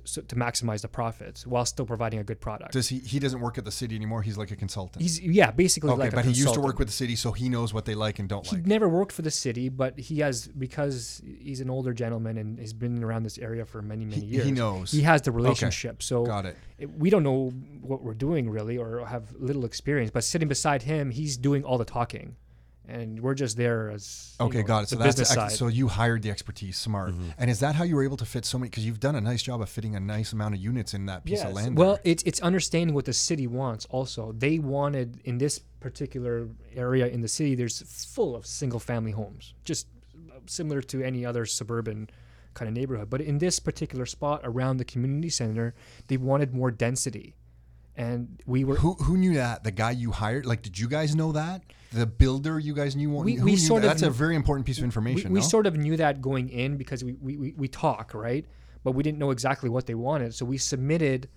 to, 0.00 0.22
to 0.22 0.34
maximize 0.36 0.82
the 0.82 0.88
profits 0.88 1.46
while 1.46 1.64
still 1.64 1.86
providing 1.86 2.18
a 2.18 2.24
good 2.24 2.40
product. 2.40 2.72
Does 2.72 2.88
he? 2.88 2.98
He 2.98 3.18
doesn't 3.18 3.40
work 3.40 3.58
at 3.58 3.64
the 3.64 3.70
city 3.70 3.94
anymore. 3.96 4.22
He's 4.22 4.38
like 4.38 4.50
a 4.50 4.56
consultant. 4.56 5.02
He's 5.02 5.20
yeah, 5.20 5.50
basically 5.50 5.90
okay, 5.90 6.00
like 6.00 6.12
a 6.12 6.16
but 6.16 6.24
he 6.24 6.32
used 6.32 6.54
to 6.54 6.60
work 6.60 6.78
with 6.78 6.88
the 6.88 6.94
city, 6.94 7.16
so 7.16 7.32
he 7.32 7.48
knows 7.48 7.72
what 7.74 7.84
they 7.84 7.94
like 7.94 8.18
and 8.18 8.28
don't 8.28 8.46
like 8.52 8.62
He 8.64 8.68
never 8.68 8.88
worked 8.88 9.12
for 9.12 9.22
the 9.22 9.30
city, 9.30 9.68
but 9.68 9.98
he 9.98 10.20
has 10.20 10.48
because 10.48 11.22
he's 11.24 11.60
an 11.60 11.70
older 11.70 11.92
gentleman 11.92 12.38
and 12.38 12.58
has 12.58 12.72
been 12.72 13.02
around 13.02 13.22
this 13.22 13.38
area 13.38 13.64
for 13.64 13.82
many 13.82 14.04
many 14.04 14.20
He- 14.20 14.26
years. 14.26 14.44
he 14.46 14.52
knows. 14.52 14.90
He 14.90 15.02
has 15.02 15.22
the 15.22 15.32
relationship. 15.32 16.02
So 16.02 16.24
Got 16.24 16.46
it. 16.46 16.56
it- 16.78 16.90
we 16.98 17.10
don't 17.10 17.22
know 17.22 17.50
what 17.80 18.02
we're 18.02 18.14
doing 18.14 18.48
really 18.50 18.76
or 18.78 19.06
have 19.06 19.32
little 19.38 19.64
experience 19.64 20.10
but 20.10 20.24
sitting 20.24 20.48
beside 20.48 20.82
him 20.82 21.10
he's 21.10 21.36
doing 21.36 21.64
all 21.64 21.78
the 21.78 21.84
talking 21.84 22.36
and 22.88 23.20
we're 23.20 23.34
just 23.34 23.56
there 23.56 23.90
as 23.90 24.34
Okay, 24.40 24.58
know, 24.58 24.64
got 24.64 24.82
it. 24.84 24.88
So 24.88 24.96
the 24.96 25.04
that's 25.04 25.16
business 25.16 25.36
ex- 25.36 25.52
side 25.52 25.58
so 25.58 25.68
you 25.68 25.88
hired 25.88 26.22
the 26.22 26.30
expertise, 26.30 26.76
smart. 26.76 27.12
Mm-hmm. 27.12 27.30
And 27.38 27.50
is 27.50 27.60
that 27.60 27.74
how 27.74 27.84
you 27.84 27.96
were 27.96 28.04
able 28.04 28.16
to 28.18 28.24
fit 28.24 28.44
so 28.44 28.58
many? 28.58 28.70
Because 28.70 28.84
you've 28.84 29.00
done 29.00 29.14
a 29.14 29.20
nice 29.20 29.42
job 29.42 29.60
of 29.60 29.68
fitting 29.68 29.94
a 29.94 30.00
nice 30.00 30.32
amount 30.32 30.54
of 30.54 30.60
units 30.60 30.94
in 30.94 31.06
that 31.06 31.24
piece 31.24 31.42
of 31.42 31.52
land. 31.52 31.76
well 31.76 31.94
there. 31.94 32.02
it's 32.04 32.22
it's 32.24 32.40
understanding 32.40 32.94
what 32.94 33.04
the 33.04 33.12
city 33.12 33.46
wants 33.46 33.86
also 33.86 34.32
they 34.32 34.58
wanted 34.58 35.20
in 35.24 35.38
this 35.38 35.60
particular 35.80 36.48
area 36.74 37.06
in 37.06 37.20
the 37.20 37.28
city 37.28 37.54
there's 37.54 37.82
full 38.14 38.36
of 38.36 38.46
single 38.46 38.78
family 38.80 39.12
homes 39.12 39.54
just 39.64 39.86
similar 40.46 40.80
to 40.80 41.02
any 41.02 41.24
other 41.24 41.44
suburban 41.46 42.08
kind 42.54 42.68
of 42.68 42.74
neighborhood 42.74 43.08
but 43.10 43.20
in 43.20 43.38
this 43.38 43.58
particular 43.58 44.06
spot 44.06 44.40
around 44.44 44.76
the 44.76 44.84
community 44.84 45.28
center 45.28 45.74
they 46.08 46.16
wanted 46.16 46.54
more 46.54 46.70
density 46.70 47.34
and 47.96 48.40
we 48.46 48.64
were 48.64 48.76
who 48.76 48.94
who 48.94 49.16
knew 49.16 49.34
that? 49.34 49.64
The 49.64 49.70
guy 49.70 49.90
you 49.90 50.12
hired? 50.12 50.46
Like, 50.46 50.62
did 50.62 50.78
you 50.78 50.88
guys 50.88 51.14
know 51.14 51.32
that? 51.32 51.62
The 51.92 52.06
builder 52.06 52.58
you 52.58 52.74
guys 52.74 52.96
knew? 52.96 53.10
We- 53.10 53.38
we 53.38 53.52
knew 53.52 53.56
sort 53.56 53.82
that? 53.82 53.88
of 53.92 54.00
That's 54.00 54.02
a 54.02 54.10
very 54.10 54.34
important 54.34 54.66
piece 54.66 54.78
of 54.78 54.84
information. 54.84 55.32
we 55.32 55.40
no? 55.40 55.46
sort 55.46 55.66
of 55.66 55.76
knew 55.76 55.96
that 55.96 56.20
going 56.22 56.48
in 56.48 56.76
because 56.76 57.04
we, 57.04 57.12
we, 57.14 57.36
we, 57.36 57.52
we 57.56 57.68
talk, 57.68 58.14
right? 58.14 58.46
But 58.84 58.92
we 58.92 59.02
didn't 59.02 59.18
know 59.18 59.30
exactly 59.30 59.68
what 59.68 59.86
they 59.86 59.94
wanted. 59.94 60.34
So 60.34 60.44
we 60.44 60.58
submitted, 60.58 61.28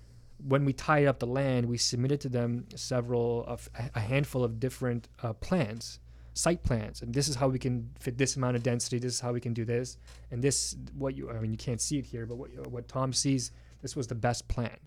when 0.48 0.65
we 0.65 0.74
tied 0.74 1.06
up 1.08 1.20
the 1.20 1.28
land, 1.28 1.68
we 1.68 1.78
submitted 1.78 2.22
to 2.22 2.30
them 2.30 2.65
several, 2.76 3.44
of 3.48 3.70
a 3.94 4.00
handful 4.00 4.44
of 4.44 4.60
different 4.60 5.08
uh, 5.22 5.34
plans, 5.34 6.00
site 6.34 6.63
plans. 6.63 7.02
And 7.02 7.13
this 7.13 7.28
is 7.28 7.36
how 7.36 7.50
we 7.50 7.60
can 7.60 7.91
fit 8.00 8.18
this 8.18 8.36
amount 8.36 8.56
of 8.56 8.63
density. 8.63 8.98
This 8.98 9.13
is 9.13 9.20
how 9.20 9.34
we 9.34 9.41
can 9.41 9.54
do 9.54 9.65
this. 9.65 9.98
And 10.32 10.41
this, 10.41 10.76
what 10.98 11.15
you, 11.15 11.30
I 11.30 11.39
mean, 11.39 11.52
you 11.52 11.58
can't 11.58 11.82
see 11.82 12.00
it 12.00 12.06
here, 12.06 12.26
but 12.26 12.36
what, 12.38 12.50
what 12.68 12.88
Tom 12.88 13.13
sees, 13.13 13.52
this 13.82 13.96
was 13.96 14.08
the 14.08 14.15
best 14.15 14.48
plan. 14.48 14.78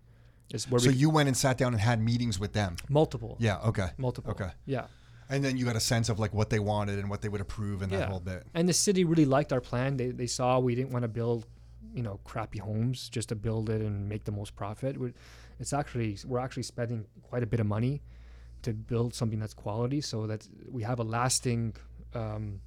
So 0.56 0.78
we, 0.88 0.94
you 0.94 1.10
went 1.10 1.28
and 1.28 1.36
sat 1.36 1.58
down 1.58 1.74
and 1.74 1.80
had 1.80 2.00
meetings 2.00 2.40
with 2.40 2.54
them. 2.54 2.76
multiple. 2.88 3.36
Yeah. 3.38 3.58
Okay. 3.58 3.88
Multiple. 3.98 4.30
Okay. 4.30 4.48
Yeah. 4.64 4.86
And 5.30 5.44
then 5.44 5.56
you 5.56 5.64
got 5.64 5.76
a 5.76 5.80
sense 5.80 6.08
of 6.08 6.18
like 6.18 6.32
what 6.32 6.48
they 6.50 6.58
wanted 6.58 6.98
and 6.98 7.10
what 7.10 7.20
they 7.22 7.28
would 7.28 7.40
approve 7.40 7.82
and 7.82 7.92
that 7.92 7.98
Yeah. 8.00 8.06
whole 8.06 8.20
bit. 8.20 8.46
And 8.54 8.68
the 8.68 8.72
city 8.72 9.04
really 9.04 9.24
liked 9.26 9.52
our 9.52 9.60
plan. 9.60 9.96
They, 9.96 10.10
they 10.10 10.26
saw 10.26 10.58
we 10.58 10.74
didn't 10.74 10.90
want 10.92 11.02
to 11.02 11.08
build, 11.08 11.46
you 11.94 12.02
know 12.02 12.20
crappy 12.24 12.58
homes 12.58 13.08
just 13.08 13.28
to 13.30 13.34
build 13.34 13.70
it 13.70 13.80
and 13.80 14.08
make 14.08 14.24
the 14.24 14.32
most 14.32 14.54
profit. 14.56 14.96
We- 14.98 15.14
It's 15.60 15.72
actually 15.72 16.16
we're 16.26 16.38
actually 16.38 16.62
spending 16.64 17.06
quite 17.22 17.42
a 17.42 17.46
bit 17.46 17.60
of 17.60 17.66
money 17.66 18.00
to 18.62 18.72
build 18.72 19.14
something 19.14 19.38
that's 19.40 19.54
quality, 19.54 20.00
so 20.00 20.26
that 20.26 20.46
we 20.70 20.82
have 20.84 20.98
a 21.00 21.04
lasting, 21.04 21.74
um, 22.14 22.60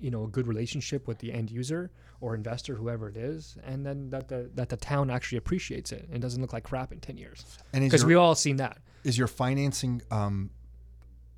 you 0.00 0.10
know, 0.10 0.24
a 0.24 0.28
good 0.28 0.46
relationship 0.46 1.06
with 1.08 1.18
the 1.18 1.32
end 1.32 1.50
user 1.50 1.90
or 2.20 2.34
investor, 2.34 2.74
whoever 2.76 3.08
it 3.08 3.16
is, 3.16 3.56
and 3.64 3.84
then 3.86 4.10
that 4.10 4.28
the 4.28 4.50
that 4.54 4.68
the 4.68 4.76
town 4.76 5.10
actually 5.10 5.38
appreciates 5.38 5.90
it 5.92 6.08
and 6.12 6.20
doesn't 6.22 6.40
look 6.40 6.52
like 6.52 6.64
crap 6.64 6.92
in 6.92 7.00
ten 7.00 7.16
years. 7.16 7.44
Because 7.72 8.04
we 8.04 8.14
all 8.14 8.34
seen 8.34 8.56
that. 8.56 8.78
is 9.04 9.16
your 9.18 9.28
financing 9.28 10.02
um, 10.10 10.50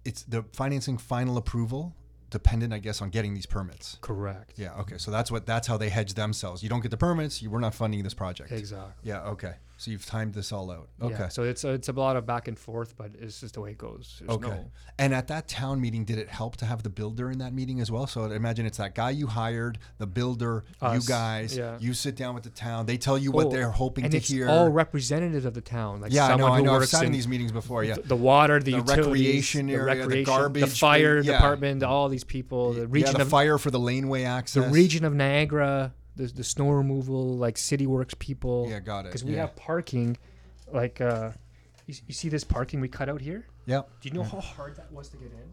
it's 0.08 0.22
the 0.22 0.42
financing 0.52 0.96
final 0.96 1.36
approval 1.36 1.94
dependent, 2.30 2.72
I 2.72 2.78
guess, 2.78 3.00
on 3.02 3.10
getting 3.10 3.34
these 3.34 3.46
permits. 3.46 3.98
Correct. 4.00 4.54
Yeah. 4.56 4.74
Okay. 4.80 4.98
So 4.98 5.10
that's 5.10 5.30
what 5.30 5.46
that's 5.46 5.66
how 5.66 5.76
they 5.76 5.90
hedge 5.90 6.14
themselves. 6.14 6.62
You 6.62 6.68
don't 6.68 6.80
get 6.80 6.90
the 6.90 6.96
permits, 6.96 7.42
you, 7.42 7.50
we're 7.50 7.60
not 7.60 7.74
funding 7.74 8.02
this 8.02 8.14
project. 8.14 8.50
Exactly. 8.52 8.92
Yeah. 9.02 9.22
Okay. 9.34 9.54
So 9.80 9.92
you've 9.92 10.04
timed 10.04 10.34
this 10.34 10.50
all 10.50 10.72
out. 10.72 10.88
Okay. 11.00 11.14
Yeah, 11.16 11.28
so 11.28 11.44
it's 11.44 11.62
a, 11.62 11.68
it's 11.70 11.88
a 11.88 11.92
lot 11.92 12.16
of 12.16 12.26
back 12.26 12.48
and 12.48 12.58
forth, 12.58 12.96
but 12.96 13.12
it's 13.16 13.40
just 13.40 13.54
the 13.54 13.60
way 13.60 13.70
it 13.70 13.78
goes. 13.78 14.16
There's 14.18 14.30
Okay. 14.36 14.48
no- 14.48 14.70
And 14.98 15.14
at 15.14 15.28
that 15.28 15.46
town 15.46 15.80
meeting, 15.80 16.04
did 16.04 16.18
it 16.18 16.28
help 16.28 16.56
to 16.56 16.64
have 16.66 16.82
the 16.82 16.88
builder 16.90 17.30
in 17.30 17.38
that 17.38 17.54
meeting 17.54 17.78
as 17.80 17.88
well? 17.88 18.08
So 18.08 18.24
I 18.24 18.34
imagine 18.34 18.66
it's 18.66 18.78
that 18.78 18.96
guy 18.96 19.10
you 19.10 19.28
hired, 19.28 19.78
the 19.98 20.06
builder, 20.08 20.64
you 20.82 21.00
guys. 21.06 21.56
yeah. 21.56 21.76
You 21.78 21.94
sit 21.94 22.16
down 22.16 22.34
with 22.34 22.42
the 22.42 22.50
town. 22.50 22.86
They 22.86 22.96
tell 22.98 23.16
you 23.16 23.30
what 23.30 23.46
Oh, 23.46 23.50
they're 23.50 23.70
hoping 23.70 24.02
and 24.02 24.10
to 24.10 24.16
it's 24.18 24.28
hear. 24.28 24.48
all 24.48 24.68
representatives 24.68 25.44
of 25.44 25.54
the 25.54 25.60
town. 25.60 26.00
Like 26.00 26.12
yeah, 26.12 26.26
I 26.26 26.34
know. 26.36 26.48
I 26.48 26.58
who 26.58 26.64
know. 26.64 26.72
I've 26.74 26.80
works 26.80 26.90
sat 26.90 27.04
in 27.04 27.12
these 27.12 27.28
meetings 27.28 27.52
before. 27.52 27.84
Yeah. 27.84 27.94
the 28.04 28.16
water, 28.16 28.58
the, 28.58 28.72
The 28.72 28.78
utilities, 28.78 29.06
recreation 29.06 29.66
the 29.66 29.74
area, 29.74 29.94
the 29.94 30.00
recreation, 30.00 30.24
garbage, 30.24 30.62
the 30.64 30.66
fire 30.70 31.18
yeah. 31.20 31.32
department, 31.34 31.84
all 31.84 32.08
these 32.08 32.24
people, 32.24 32.72
the 32.72 32.88
yeah, 32.98 33.12
the 33.12 33.22
of 33.22 33.28
fire 33.28 33.58
for 33.58 33.70
the 33.70 33.78
laneway 33.78 34.24
access. 34.24 34.64
the 34.64 34.70
region 34.70 35.04
of 35.04 35.14
Niagara, 35.14 35.94
the, 36.18 36.26
the 36.26 36.44
snow 36.44 36.70
removal, 36.70 37.36
like 37.36 37.56
city 37.56 37.86
works 37.86 38.14
people. 38.18 38.66
Yeah, 38.68 38.80
got 38.80 39.00
it. 39.00 39.04
Because 39.08 39.24
we 39.24 39.32
yeah. 39.32 39.42
have 39.42 39.56
parking, 39.56 40.18
like 40.70 41.00
uh, 41.00 41.30
you, 41.86 41.94
you 42.06 42.12
see 42.12 42.28
this 42.28 42.44
parking 42.44 42.80
we 42.80 42.88
cut 42.88 43.08
out 43.08 43.20
here. 43.20 43.46
Yeah. 43.64 43.82
Do 44.00 44.08
you 44.08 44.14
know 44.14 44.24
how 44.24 44.40
hard 44.40 44.76
that 44.76 44.92
was 44.92 45.08
to 45.10 45.16
get 45.16 45.32
in? 45.32 45.50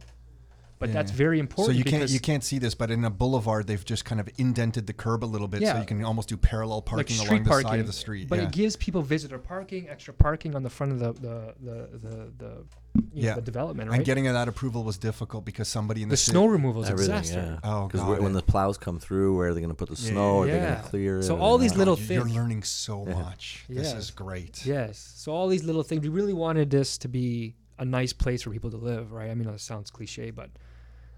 But 0.77 0.89
Yeah, 0.89 0.93
that's 0.95 1.11
yeah. 1.11 1.17
very 1.17 1.37
So 1.37 1.41
important. 1.41 1.77
you 1.77 1.83
can't 1.85 2.09
you 2.09 2.19
can't 2.19 2.43
see 2.43 2.59
this, 2.59 2.75
but 2.75 2.91
in 2.91 3.05
a 3.05 3.09
boulevard, 3.09 3.65
they've 3.65 3.83
just 3.85 4.03
kind 4.03 4.19
of 4.19 4.27
indented 4.37 4.87
the 4.87 4.93
curb 4.93 5.23
a 5.23 5.25
little 5.25 5.47
bit, 5.47 5.65
so 5.65 5.77
you 5.79 5.85
can 5.85 6.03
almost 6.03 6.27
do 6.27 6.35
parallel 6.35 6.81
parking 6.81 7.15
street 7.15 7.29
along 7.29 7.43
the 7.45 7.49
parking, 7.49 7.67
side 7.69 7.79
of 7.79 7.87
the 7.87 7.93
street. 7.93 8.27
But 8.27 8.39
yeah. 8.39 8.45
it 8.47 8.51
gives 8.51 8.75
people 8.75 9.01
visitor 9.01 9.37
parking, 9.39 9.87
extra 9.87 10.13
parking 10.13 10.53
on 10.53 10.63
the 10.63 10.69
front 10.69 10.91
of 10.91 10.99
the 10.99 11.13
the 11.13 11.53
the 11.63 11.97
the, 11.97 12.31
the, 12.37 12.65
you 13.13 13.23
know, 13.29 13.35
the 13.35 13.41
development, 13.41 13.89
right? 13.89 13.95
And 13.97 14.05
getting 14.05 14.25
that 14.25 14.47
approval 14.49 14.83
was 14.83 14.97
difficult 14.97 15.45
because 15.45 15.69
somebody 15.69 16.03
in 16.03 16.09
the, 16.09 16.13
the 16.13 16.17
city- 16.17 16.33
snow 16.33 16.45
removal 16.47 16.83
is 16.83 16.89
a 16.89 16.95
disaster. 16.95 17.59
yeah. 17.63 17.69
Oh, 17.69 17.87
Because 17.87 18.19
when 18.19 18.33
the 18.33 18.41
plows 18.41 18.77
come 18.77 18.99
through, 18.99 19.37
where 19.37 19.49
are 19.49 19.53
they 19.53 19.61
going 19.61 19.69
to 19.69 19.75
put 19.75 19.89
the 19.89 20.01
Yeah, 20.01 20.09
snow? 20.11 20.41
Are 20.41 20.45
they 20.45 20.59
going 20.59 20.75
to 20.75 20.81
clear 20.83 21.19
it? 21.19 21.23
So 21.23 21.35
Are 21.35 21.39
all 21.39 21.57
these 21.57 21.71
not? 21.71 21.79
little 21.87 21.99
You're 21.99 22.25
learning 22.25 22.63
so 22.63 23.05
Yeah. 23.07 23.13
much. 23.15 23.63
This 23.69 23.93
is 23.93 24.11
great. 24.11 24.65
Yes. 24.65 25.13
So 25.15 25.31
all 25.31 25.47
these 25.47 25.63
little 25.63 25.83
things. 25.83 26.01
We 26.03 26.09
really 26.09 26.33
wanted 26.33 26.69
this 26.69 26.97
to 26.99 27.07
be 27.07 27.55
a 27.79 27.85
nice 27.85 28.11
place 28.13 28.41
for 28.43 28.49
people 28.51 28.71
to 28.71 28.77
live, 28.77 29.11
right? 29.13 29.29
I 29.29 29.35
mean, 29.35 29.47
it 29.49 29.59
sounds 29.61 29.89
cliche, 29.91 30.31
but 30.31 30.49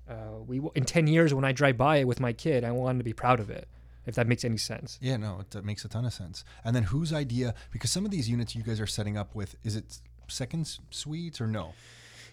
uh, 0.09 0.39
we 0.45 0.57
w- 0.57 0.71
in 0.75 0.85
ten 0.85 1.07
years 1.07 1.33
when 1.33 1.45
I 1.45 1.51
drive 1.51 1.77
by 1.77 1.97
it 1.97 2.07
with 2.07 2.19
my 2.19 2.33
kid, 2.33 2.63
I 2.63 2.71
want 2.71 2.99
to 2.99 3.03
be 3.03 3.13
proud 3.13 3.39
of 3.39 3.49
it. 3.49 3.67
If 4.05 4.15
that 4.15 4.25
makes 4.25 4.45
any 4.45 4.55
sense. 4.55 4.97
Yeah, 5.01 5.17
no, 5.17 5.41
it, 5.41 5.51
that 5.51 5.65
makes 5.65 5.83
a 5.83 5.89
ton 5.89 6.05
of 6.05 6.13
sense. 6.13 6.45
And 6.63 6.73
then 6.73 6.83
whose 6.83 7.11
idea? 7.11 7.53
Because 7.71 7.91
some 7.91 8.05
of 8.05 8.11
these 8.11 8.29
units 8.29 8.55
you 8.55 8.63
guys 8.63 8.79
are 8.79 8.87
setting 8.87 9.17
up 9.17 9.35
with, 9.35 9.57
is 9.65 9.75
it 9.75 9.99
second 10.29 10.79
suites 10.91 11.41
or 11.41 11.47
no? 11.47 11.73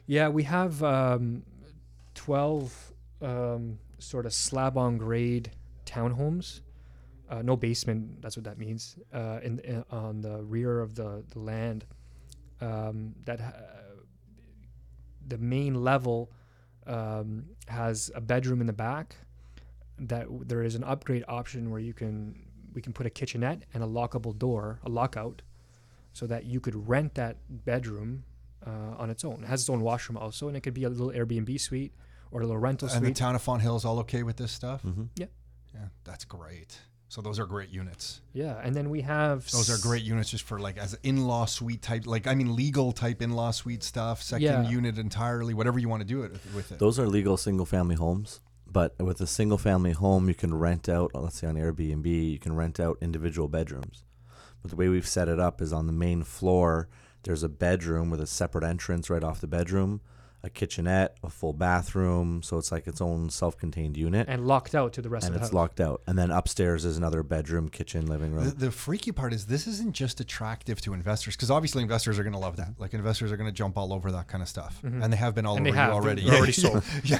Yeah, 0.06 0.28
we 0.28 0.44
have 0.44 0.84
um, 0.84 1.42
twelve 2.14 2.92
um, 3.20 3.78
sort 3.98 4.24
of 4.24 4.32
slab 4.32 4.78
on 4.78 4.98
grade 4.98 5.50
townhomes. 5.84 6.60
Uh, 7.28 7.42
no 7.42 7.56
basement. 7.56 8.22
That's 8.22 8.36
what 8.36 8.44
that 8.44 8.58
means. 8.58 8.96
Uh, 9.12 9.40
in, 9.42 9.58
in 9.60 9.84
on 9.90 10.20
the 10.20 10.44
rear 10.44 10.80
of 10.80 10.94
the 10.94 11.24
the 11.30 11.40
land, 11.40 11.86
um, 12.60 13.16
that 13.24 13.40
ha- 13.40 13.52
the 15.26 15.38
main 15.38 15.82
level 15.82 16.30
um, 16.86 17.46
has 17.68 18.10
a 18.14 18.20
bedroom 18.20 18.60
in 18.60 18.66
the 18.66 18.72
back. 18.72 19.16
That 19.98 20.26
there 20.48 20.62
is 20.62 20.74
an 20.74 20.82
upgrade 20.84 21.24
option 21.28 21.70
where 21.70 21.80
you 21.80 21.92
can 21.92 22.34
we 22.74 22.82
can 22.82 22.92
put 22.92 23.06
a 23.06 23.10
kitchenette 23.10 23.62
and 23.72 23.82
a 23.84 23.86
lockable 23.86 24.36
door, 24.36 24.80
a 24.84 24.88
lockout, 24.88 25.42
so 26.12 26.26
that 26.26 26.44
you 26.44 26.58
could 26.60 26.88
rent 26.88 27.14
that 27.14 27.36
bedroom 27.64 28.24
uh, 28.66 28.96
on 28.98 29.10
its 29.10 29.24
own. 29.24 29.44
It 29.44 29.46
has 29.46 29.60
its 29.60 29.70
own 29.70 29.80
washroom 29.82 30.16
also, 30.16 30.48
and 30.48 30.56
it 30.56 30.62
could 30.62 30.74
be 30.74 30.82
a 30.84 30.88
little 30.88 31.10
Airbnb 31.12 31.60
suite 31.60 31.92
or 32.32 32.40
a 32.40 32.44
little 32.46 32.58
rental 32.60 32.88
And 32.88 33.06
the 33.06 33.12
town 33.12 33.36
of 33.36 33.42
Fonthill 33.42 33.76
is 33.76 33.84
all 33.84 34.00
okay 34.00 34.24
with 34.24 34.36
this 34.36 34.50
stuff? 34.50 34.82
Mhm. 34.82 35.10
Yeah, 35.16 35.26
that's 36.02 36.24
great. 36.24 36.80
So 37.14 37.22
those 37.22 37.38
are 37.38 37.46
great 37.46 37.68
units. 37.70 38.22
yeah, 38.32 38.60
and 38.64 38.74
then 38.74 38.90
we 38.90 39.00
have 39.02 39.48
Those 39.52 39.70
are 39.70 39.80
great 39.80 40.02
units 40.02 40.30
just 40.30 40.42
for 40.42 40.58
like 40.58 40.76
as 40.76 40.98
in-law 41.04 41.44
suite 41.44 41.80
type, 41.80 42.08
like 42.08 42.26
I 42.26 42.34
mean 42.34 42.56
legal 42.56 42.90
type 42.90 43.22
in-law 43.22 43.52
suite 43.52 43.84
stuff, 43.84 44.20
second 44.20 44.42
Yeah. 44.42 44.68
unit 44.68 44.98
entirely, 44.98 45.54
whatever 45.54 45.78
you 45.78 45.88
want 45.88 46.00
to 46.00 46.08
do 46.08 46.24
it 46.24 46.32
with 46.56 46.72
it. 46.72 46.80
Those 46.80 46.98
are 46.98 47.06
legal 47.06 47.36
single 47.36 47.66
family 47.66 47.94
homes. 47.94 48.40
But 48.66 48.98
with 48.98 49.20
a 49.20 49.28
single 49.28 49.58
family 49.58 49.92
home, 49.92 50.26
you 50.26 50.34
can 50.34 50.52
rent 50.54 50.88
out, 50.88 51.12
let's 51.14 51.38
say 51.38 51.46
on 51.46 51.54
Airbnb, 51.54 52.04
you 52.32 52.40
can 52.40 52.56
rent 52.56 52.80
out 52.80 52.98
individual 53.00 53.46
bedrooms. 53.46 54.02
But 54.60 54.72
the 54.72 54.76
way 54.76 54.88
we've 54.88 55.06
set 55.06 55.28
it 55.28 55.38
up 55.38 55.62
is 55.62 55.72
on 55.72 55.86
the 55.86 55.92
main 55.92 56.24
floor, 56.24 56.88
there's 57.22 57.44
a 57.44 57.48
bedroom 57.48 58.10
with 58.10 58.20
a 58.20 58.26
separate 58.26 58.64
entrance 58.64 59.08
right 59.08 59.22
off 59.22 59.40
the 59.40 59.46
bedroom, 59.46 60.00
a 60.44 60.50
kitchenette, 60.50 61.16
a 61.24 61.30
full 61.30 61.52
bathroom. 61.54 62.42
So 62.42 62.58
it's 62.58 62.70
like 62.70 62.86
its 62.86 63.00
own 63.00 63.30
self 63.30 63.56
contained 63.56 63.96
unit. 63.96 64.28
and 64.28 64.46
locked 64.46 64.74
out 64.74 64.92
to 64.92 65.02
the 65.02 65.08
rest 65.08 65.26
And 65.26 65.34
of 65.34 65.40
the 65.40 65.46
it's 65.46 65.54
locked 65.54 65.80
out. 65.80 66.02
And 66.06 66.18
then 66.18 66.30
upstairs 66.30 66.84
is 66.84 66.96
another 66.98 67.22
bedroom, 67.22 67.68
kitchen, 67.70 68.06
living 68.06 68.32
room. 68.32 68.44
The, 68.44 68.54
the 68.66 68.70
freaky 68.70 69.10
part 69.10 69.32
is 69.32 69.46
this 69.46 69.66
isn't 69.66 69.94
just 69.94 70.20
attractive 70.20 70.80
to 70.82 70.92
investors 70.92 71.34
because 71.34 71.50
obviously 71.50 71.82
investors 71.82 72.18
are 72.18 72.22
going 72.22 72.34
to 72.34 72.38
love 72.38 72.56
that. 72.58 72.74
Like 72.78 72.92
investors 72.94 73.32
are 73.32 73.36
going 73.38 73.48
to 73.48 73.54
jump 73.56 73.78
all 73.78 73.92
over 73.92 74.12
that 74.12 74.28
kind 74.28 74.42
of 74.42 74.48
stuff, 74.48 74.80
and 74.84 75.12
they 75.12 75.16
have 75.16 75.34
been 75.34 75.46
all 75.46 75.56
Mm-hmm. 75.56 75.66
And 75.66 75.76
over 75.76 75.76
they 75.76 75.80
you 75.80 75.86
have. 75.86 75.94
already. 75.94 76.22
They're 76.24 76.36
already 76.36 76.52
sold. 76.64 76.84
yeah, 77.04 77.18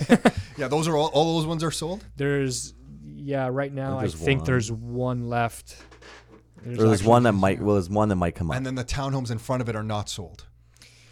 yeah. 0.59 0.69
Those 0.69 0.87
are 0.87 0.97
all. 0.97 1.07
All 1.15 1.37
those 1.39 1.47
ones 1.47 1.65
are 1.65 1.71
sold. 1.71 2.05
There's 2.17 2.75
yeah, 3.17 3.49
right 3.51 3.73
now 3.73 3.97
I 3.99 4.01
there's 4.03 4.15
think 4.15 4.41
one. 4.41 4.47
there's 4.47 4.71
one 4.71 5.29
left. 5.31 5.77
or 6.67 6.75
there's 6.75 7.03
one 7.05 7.23
that 7.23 7.33
might, 7.33 7.61
well, 7.61 7.77
there's 7.77 7.89
one 7.89 8.09
that 8.11 8.17
might 8.17 8.35
come 8.35 8.51
up. 8.51 8.57
And 8.57 8.67
then 8.67 8.75
the 8.75 8.85
townhomes 8.85 9.31
in 9.31 9.39
front 9.39 9.63
of 9.63 9.69
it 9.71 9.77
are 9.77 9.83
not 9.83 10.09
sold. 10.11 10.45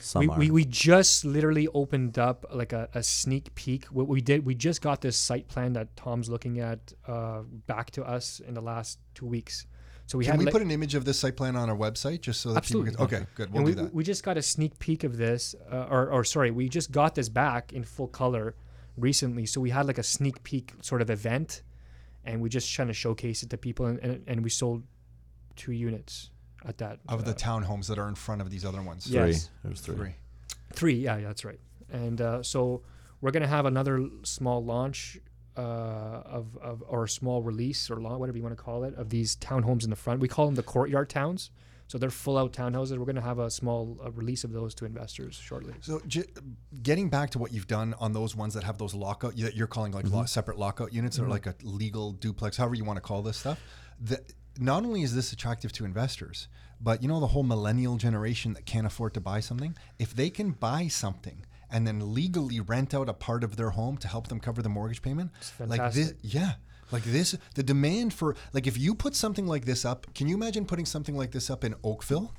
Some 0.02 0.20
we, 0.20 0.28
are. 0.28 0.38
we, 0.38 0.50
we 0.50 0.64
just 0.64 1.24
literally 1.24 1.68
opened 1.74 2.18
up 2.18 2.44
like 2.52 2.72
a, 2.72 2.88
a 2.94 3.02
sneak 3.02 3.54
peek. 3.54 3.84
What 3.86 4.08
we 4.08 4.20
did, 4.20 4.44
we 4.44 4.54
just 4.54 4.82
got 4.82 5.00
this 5.00 5.16
site 5.16 5.46
plan 5.48 5.72
that 5.74 5.94
Tom's 5.96 6.28
looking 6.28 6.58
at 6.58 6.92
uh, 7.06 7.42
back 7.66 7.90
to 7.92 8.04
us 8.04 8.40
in 8.40 8.54
the 8.54 8.60
last 8.60 8.98
two 9.14 9.26
weeks. 9.26 9.66
So 10.06 10.18
we 10.18 10.24
Can 10.24 10.36
we 10.38 10.44
like- 10.44 10.52
put 10.52 10.62
an 10.62 10.70
image 10.72 10.94
of 10.94 11.04
this 11.04 11.18
site 11.20 11.36
plan 11.36 11.54
on 11.54 11.70
our 11.70 11.76
website 11.76 12.20
just 12.20 12.40
so 12.40 12.50
that 12.50 12.56
Absolutely. 12.56 12.90
people 12.90 13.06
can? 13.06 13.16
Okay, 13.18 13.26
good. 13.36 13.52
We'll 13.52 13.66
and 13.66 13.76
do 13.76 13.82
that. 13.84 13.94
we 13.94 14.02
just 14.02 14.24
got 14.24 14.36
a 14.36 14.42
sneak 14.42 14.78
peek 14.80 15.04
of 15.04 15.16
this, 15.16 15.54
uh, 15.70 15.86
or, 15.88 16.10
or 16.10 16.24
sorry, 16.24 16.50
we 16.50 16.68
just 16.68 16.90
got 16.90 17.14
this 17.14 17.28
back 17.28 17.72
in 17.72 17.84
full 17.84 18.08
color 18.08 18.56
recently. 18.96 19.46
So 19.46 19.60
we 19.60 19.70
had 19.70 19.86
like 19.86 19.98
a 19.98 20.02
sneak 20.02 20.42
peek 20.42 20.72
sort 20.82 21.00
of 21.00 21.10
event, 21.10 21.62
and 22.24 22.42
we 22.42 22.48
just 22.48 22.70
trying 22.74 22.88
to 22.88 22.94
showcase 22.94 23.42
it 23.44 23.50
to 23.50 23.56
people, 23.56 23.86
and, 23.86 24.00
and, 24.00 24.24
and 24.26 24.42
we 24.42 24.50
sold 24.50 24.82
two 25.54 25.72
units 25.72 26.30
at 26.64 26.78
that. 26.78 27.00
of 27.08 27.24
the 27.24 27.32
uh, 27.32 27.34
townhomes 27.34 27.86
that 27.88 27.98
are 27.98 28.08
in 28.08 28.14
front 28.14 28.40
of 28.40 28.50
these 28.50 28.64
other 28.64 28.82
ones. 28.82 29.06
Yeah. 29.06 29.22
three. 29.22 29.30
yes. 29.32 29.50
There's 29.64 29.80
three. 29.80 29.96
Three. 29.96 30.14
Three, 30.72 30.94
yeah, 30.94 31.16
yeah, 31.18 31.26
that's 31.28 31.44
right. 31.44 31.60
And 31.90 32.20
uh, 32.20 32.42
so 32.42 32.82
we're 33.20 33.30
gonna 33.30 33.46
have 33.46 33.66
another 33.66 34.08
small 34.22 34.64
launch 34.64 35.18
uh, 35.56 35.60
of, 35.60 36.56
of 36.62 36.82
or 36.88 37.04
a 37.04 37.08
small 37.08 37.42
release 37.42 37.90
or 37.90 37.96
launch, 37.96 38.18
whatever 38.18 38.38
you 38.38 38.42
want 38.42 38.56
to 38.56 38.62
call 38.62 38.84
it, 38.84 38.94
of 38.94 39.10
these 39.10 39.36
townhomes 39.36 39.84
in 39.84 39.90
the 39.90 39.96
front. 39.96 40.20
We 40.20 40.28
call 40.28 40.46
them 40.46 40.54
the 40.54 40.62
courtyard 40.62 41.10
towns. 41.10 41.50
So 41.88 41.98
they're 41.98 42.08
full 42.10 42.38
out 42.38 42.54
townhouses. 42.54 42.96
We're 42.96 43.04
gonna 43.04 43.20
have 43.20 43.38
a 43.38 43.50
small 43.50 43.98
uh, 44.02 44.10
release 44.12 44.44
of 44.44 44.52
those 44.52 44.74
to 44.76 44.86
investors 44.86 45.34
shortly. 45.34 45.74
So, 45.82 46.00
j- 46.06 46.24
getting 46.82 47.10
back 47.10 47.28
to 47.30 47.38
what 47.38 47.52
you've 47.52 47.66
done 47.66 47.94
on 48.00 48.14
those 48.14 48.34
ones 48.34 48.54
that 48.54 48.64
have 48.64 48.78
those 48.78 48.94
lockout, 48.94 49.36
that 49.36 49.54
you're 49.54 49.66
calling 49.66 49.92
like 49.92 50.08
lo- 50.08 50.24
separate 50.24 50.58
lockout 50.58 50.94
units, 50.94 51.18
or 51.18 51.28
like 51.28 51.44
a 51.44 51.54
legal 51.62 52.12
duplex, 52.12 52.56
however 52.56 52.76
you 52.76 52.84
want 52.84 52.96
to 52.96 53.02
call 53.02 53.20
this 53.20 53.36
stuff. 53.36 53.60
That 54.00 54.32
not 54.58 54.84
only 54.84 55.02
is 55.02 55.14
this 55.14 55.32
attractive 55.32 55.72
to 55.72 55.84
investors, 55.84 56.48
but 56.80 57.02
you 57.02 57.08
know 57.08 57.20
the 57.20 57.28
whole 57.28 57.42
millennial 57.42 57.96
generation 57.96 58.54
that 58.54 58.66
can't 58.66 58.86
afford 58.86 59.14
to 59.14 59.20
buy 59.20 59.40
something. 59.40 59.76
If 59.98 60.14
they 60.14 60.30
can 60.30 60.50
buy 60.50 60.88
something 60.88 61.44
and 61.70 61.86
then 61.86 62.12
legally 62.12 62.60
rent 62.60 62.92
out 62.92 63.08
a 63.08 63.14
part 63.14 63.44
of 63.44 63.56
their 63.56 63.70
home 63.70 63.96
to 63.98 64.08
help 64.08 64.28
them 64.28 64.40
cover 64.40 64.62
the 64.62 64.68
mortgage 64.68 65.02
payment, 65.02 65.30
like 65.58 65.92
this, 65.92 66.14
yeah. 66.22 66.54
Like 66.90 67.04
this, 67.04 67.36
the 67.54 67.62
demand 67.62 68.12
for 68.12 68.36
like 68.52 68.66
if 68.66 68.76
you 68.76 68.94
put 68.94 69.14
something 69.14 69.46
like 69.46 69.64
this 69.64 69.84
up, 69.84 70.06
can 70.14 70.28
you 70.28 70.34
imagine 70.34 70.66
putting 70.66 70.84
something 70.84 71.16
like 71.16 71.30
this 71.30 71.48
up 71.48 71.64
in 71.64 71.74
Oakville? 71.82 72.32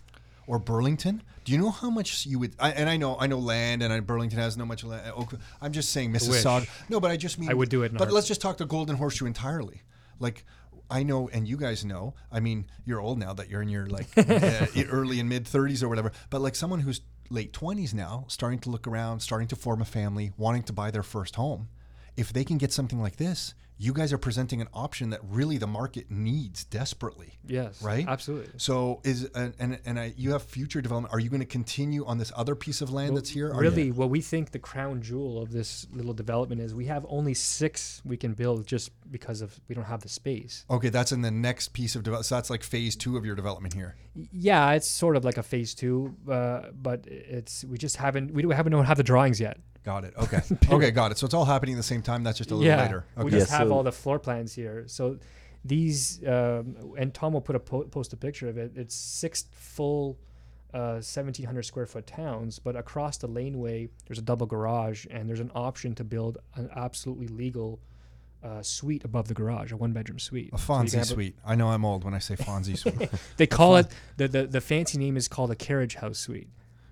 or 0.48 0.60
Burlington. 0.60 1.24
Do 1.46 1.52
you 1.52 1.58
know 1.58 1.70
how 1.72 1.90
much 1.90 2.26
you 2.26 2.40
would? 2.40 2.56
I, 2.60 2.72
and 2.72 2.90
I 2.90 2.98
know, 2.98 3.18
I 3.20 3.28
know 3.28 3.40
land, 3.40 3.82
and 3.82 3.94
I, 3.94 4.00
Burlington 4.00 4.40
has 4.40 4.58
no 4.58 4.66
much 4.66 4.84
land. 4.84 5.08
Uh, 5.08 5.14
Oak, 5.16 5.34
I'm 5.62 5.72
just 5.72 5.92
saying 5.92 6.12
Mississauga. 6.14 6.62
wish. 6.62 6.70
No, 6.90 7.00
but 7.00 7.12
I 7.12 7.18
just 7.18 7.40
mean 7.40 7.50
I 7.50 7.54
would 7.54 7.70
do 7.70 7.84
it 7.84 7.92
But 7.94 8.00
heartbeat. 8.00 8.16
let's 8.16 8.28
just 8.28 8.42
talk 8.42 8.58
the 8.58 8.66
Golden 8.66 8.98
Horseshoe 8.98 9.26
entirely. 9.26 9.82
Like 10.20 10.46
I 10.94 11.02
know, 11.02 11.28
and 11.34 11.48
you 11.48 11.58
guys 11.58 11.84
know. 11.84 12.14
I 12.32 12.40
mean, 12.40 12.68
you're 12.86 13.02
old 13.02 13.18
now 13.18 13.34
that 13.34 13.50
you're 13.50 13.64
in 13.64 13.68
your 13.68 13.88
like 13.88 14.06
uh, 14.18 14.68
early 14.92 15.20
and 15.20 15.28
mid 15.28 15.46
30s 15.46 15.82
or 15.82 15.90
whatever. 15.90 16.12
But 16.30 16.42
like 16.42 16.54
someone 16.54 16.82
who's 16.82 17.02
late 17.32 17.52
20s 17.52 17.96
now, 17.96 18.26
starting 18.28 18.60
to 18.60 18.70
look 18.70 18.86
around, 18.86 19.22
starting 19.22 19.48
to 19.48 19.56
form 19.56 19.82
a 19.82 19.86
family, 19.86 20.34
wanting 20.38 20.62
to 20.64 20.74
buy 20.74 20.92
their 20.92 21.02
first 21.02 21.36
home. 21.36 21.68
If 22.18 22.34
they 22.34 22.44
can 22.44 22.58
get 22.58 22.72
something 22.72 23.02
like 23.02 23.18
this, 23.18 23.54
you 23.78 23.92
guys 23.92 24.14
are 24.14 24.18
presenting 24.18 24.62
an 24.62 24.68
option 24.74 25.10
that 25.10 25.20
really 25.24 25.58
the 25.58 25.68
market 25.68 26.10
needs 26.10 26.64
desperately. 26.64 27.40
Yes. 27.46 27.82
Right? 27.82 28.08
Absolutely. 28.08 28.54
So 28.58 29.02
is 29.04 29.26
and 29.36 29.54
and, 29.60 29.80
and 29.86 30.00
I, 30.00 30.14
you 30.16 30.32
have 30.32 30.44
future 30.44 30.80
development. 30.80 31.14
Are 31.14 31.20
you 31.20 31.30
going 31.30 31.40
to 31.42 31.46
continue 31.46 32.06
on 32.06 32.18
this 32.18 32.32
other 32.36 32.56
piece 32.56 32.82
of 32.82 32.92
land 32.92 33.10
Well, 33.10 33.22
that's 33.22 33.32
here? 33.32 33.52
Are 33.52 33.60
Really, 33.60 33.88
you- 33.88 33.94
what 33.94 34.10
we 34.10 34.22
think 34.22 34.52
the 34.52 34.60
crown 34.60 35.02
jewel 35.02 35.42
of 35.42 35.52
this 35.52 35.88
little 35.92 36.14
development 36.14 36.62
is 36.62 36.74
we 36.74 36.86
have 36.86 37.06
only 37.10 37.34
six 37.34 38.02
we 38.06 38.16
can 38.16 38.34
build 38.34 38.68
just 38.68 38.92
because 39.12 39.42
of 39.42 39.60
we 39.68 39.76
don't 39.76 39.86
have 39.86 40.02
the 40.02 40.10
space. 40.10 40.66
Okay, 40.70 40.90
that's 40.90 41.12
in 41.12 41.22
the 41.22 41.32
next 41.32 41.70
piece 41.74 41.96
of 41.96 42.04
development. 42.04 42.28
So 42.28 42.36
that's 42.36 42.50
like 42.50 42.64
phase 42.64 42.96
two 42.96 43.18
of 43.18 43.26
your 43.26 43.36
development 43.36 43.74
here. 43.74 43.96
Yeah, 44.32 44.72
it's 44.74 44.88
sort 44.88 45.16
of 45.16 45.26
like 45.26 45.38
a 45.38 45.44
phase 45.44 45.74
two, 45.74 46.16
uh, 46.30 46.68
but 46.74 47.06
it's 47.08 47.66
we 47.66 47.78
just 47.80 47.98
haven't 47.98 48.32
we 48.34 48.44
don't 48.44 48.52
haven't 48.52 48.72
don't 48.72 48.86
have 48.86 48.98
the 48.98 49.04
drawings 49.04 49.40
yet. 49.40 49.58
Got 49.84 50.06
it. 50.06 50.14
Okay. 50.18 50.42
okay, 50.72 50.92
got 50.92 51.12
it. 51.12 51.18
So 51.18 51.26
it's 51.26 51.34
all 51.34 51.46
happening 51.46 51.76
at 51.76 51.78
the 51.78 51.84
same 51.84 52.02
time. 52.02 52.24
That's 52.24 52.38
just 52.38 52.52
a 52.52 52.56
little 52.56 52.68
yeah, 52.68 52.82
later. 52.84 53.06
we 53.18 53.24
Okay. 53.24 53.32
just 53.40 53.52
Yeah, 53.52 53.58
have 53.60 53.68
so- 53.68 53.74
all 53.74 53.84
the 53.84 53.92
floor 53.92 54.18
plans 54.20 54.54
here. 54.54 54.84
So 54.88 55.18
these 55.66 56.26
um, 56.28 56.94
and 56.98 57.14
Tom 57.14 57.34
will 57.34 57.42
put 57.42 57.56
a 57.56 57.60
po- 57.60 57.84
post 57.84 58.14
a 58.14 58.18
picture 58.18 58.48
of 58.50 58.58
it. 58.58 58.72
It's 58.76 58.96
six 58.96 59.46
full. 59.52 60.18
Uh, 60.74 60.98
1700 60.98 61.62
square 61.62 61.86
foot 61.86 62.08
towns, 62.08 62.58
but 62.58 62.76
across 62.76 63.18
the 63.18 63.28
laneway 63.28 63.88
there's 64.08 64.18
a 64.18 64.24
double 64.24 64.48
garage, 64.48 65.06
and 65.12 65.30
there's 65.30 65.40
an 65.40 65.52
option 65.54 65.94
to 65.94 66.04
build 66.04 66.40
an 66.56 66.68
absolutely 66.76 67.28
legal 67.28 67.80
uh, 68.44 68.60
suite 68.64 69.04
above 69.06 69.28
the 69.28 69.36
garage, 69.36 69.72
a 69.72 69.78
one 69.78 69.94
bedroom 69.94 70.18
suite. 70.18 70.50
A 70.52 70.58
So 70.58 70.74
you 70.74 70.80
can 70.80 70.88
Fonzie 70.88 70.94
have 70.94 71.04
a- 71.04 71.06
suite. 71.06 71.36
I 71.46 71.54
know 71.54 71.68
I'm 71.70 71.86
old 71.86 72.04
when 72.04 72.16
I 72.16 72.18
say 72.18 72.36
Fonzie 72.48 72.76
suite. 72.76 73.08
They 73.38 73.46
call 73.46 73.76
it 73.82 73.88
the, 74.18 74.28
the 74.28 74.48
the 74.48 74.62
fancy 74.62 74.98
name 74.98 75.16
is 75.16 75.28
called 75.28 75.52
a 75.52 75.56
carriage 75.56 75.94
house 75.94 76.18
suite. 76.18 76.50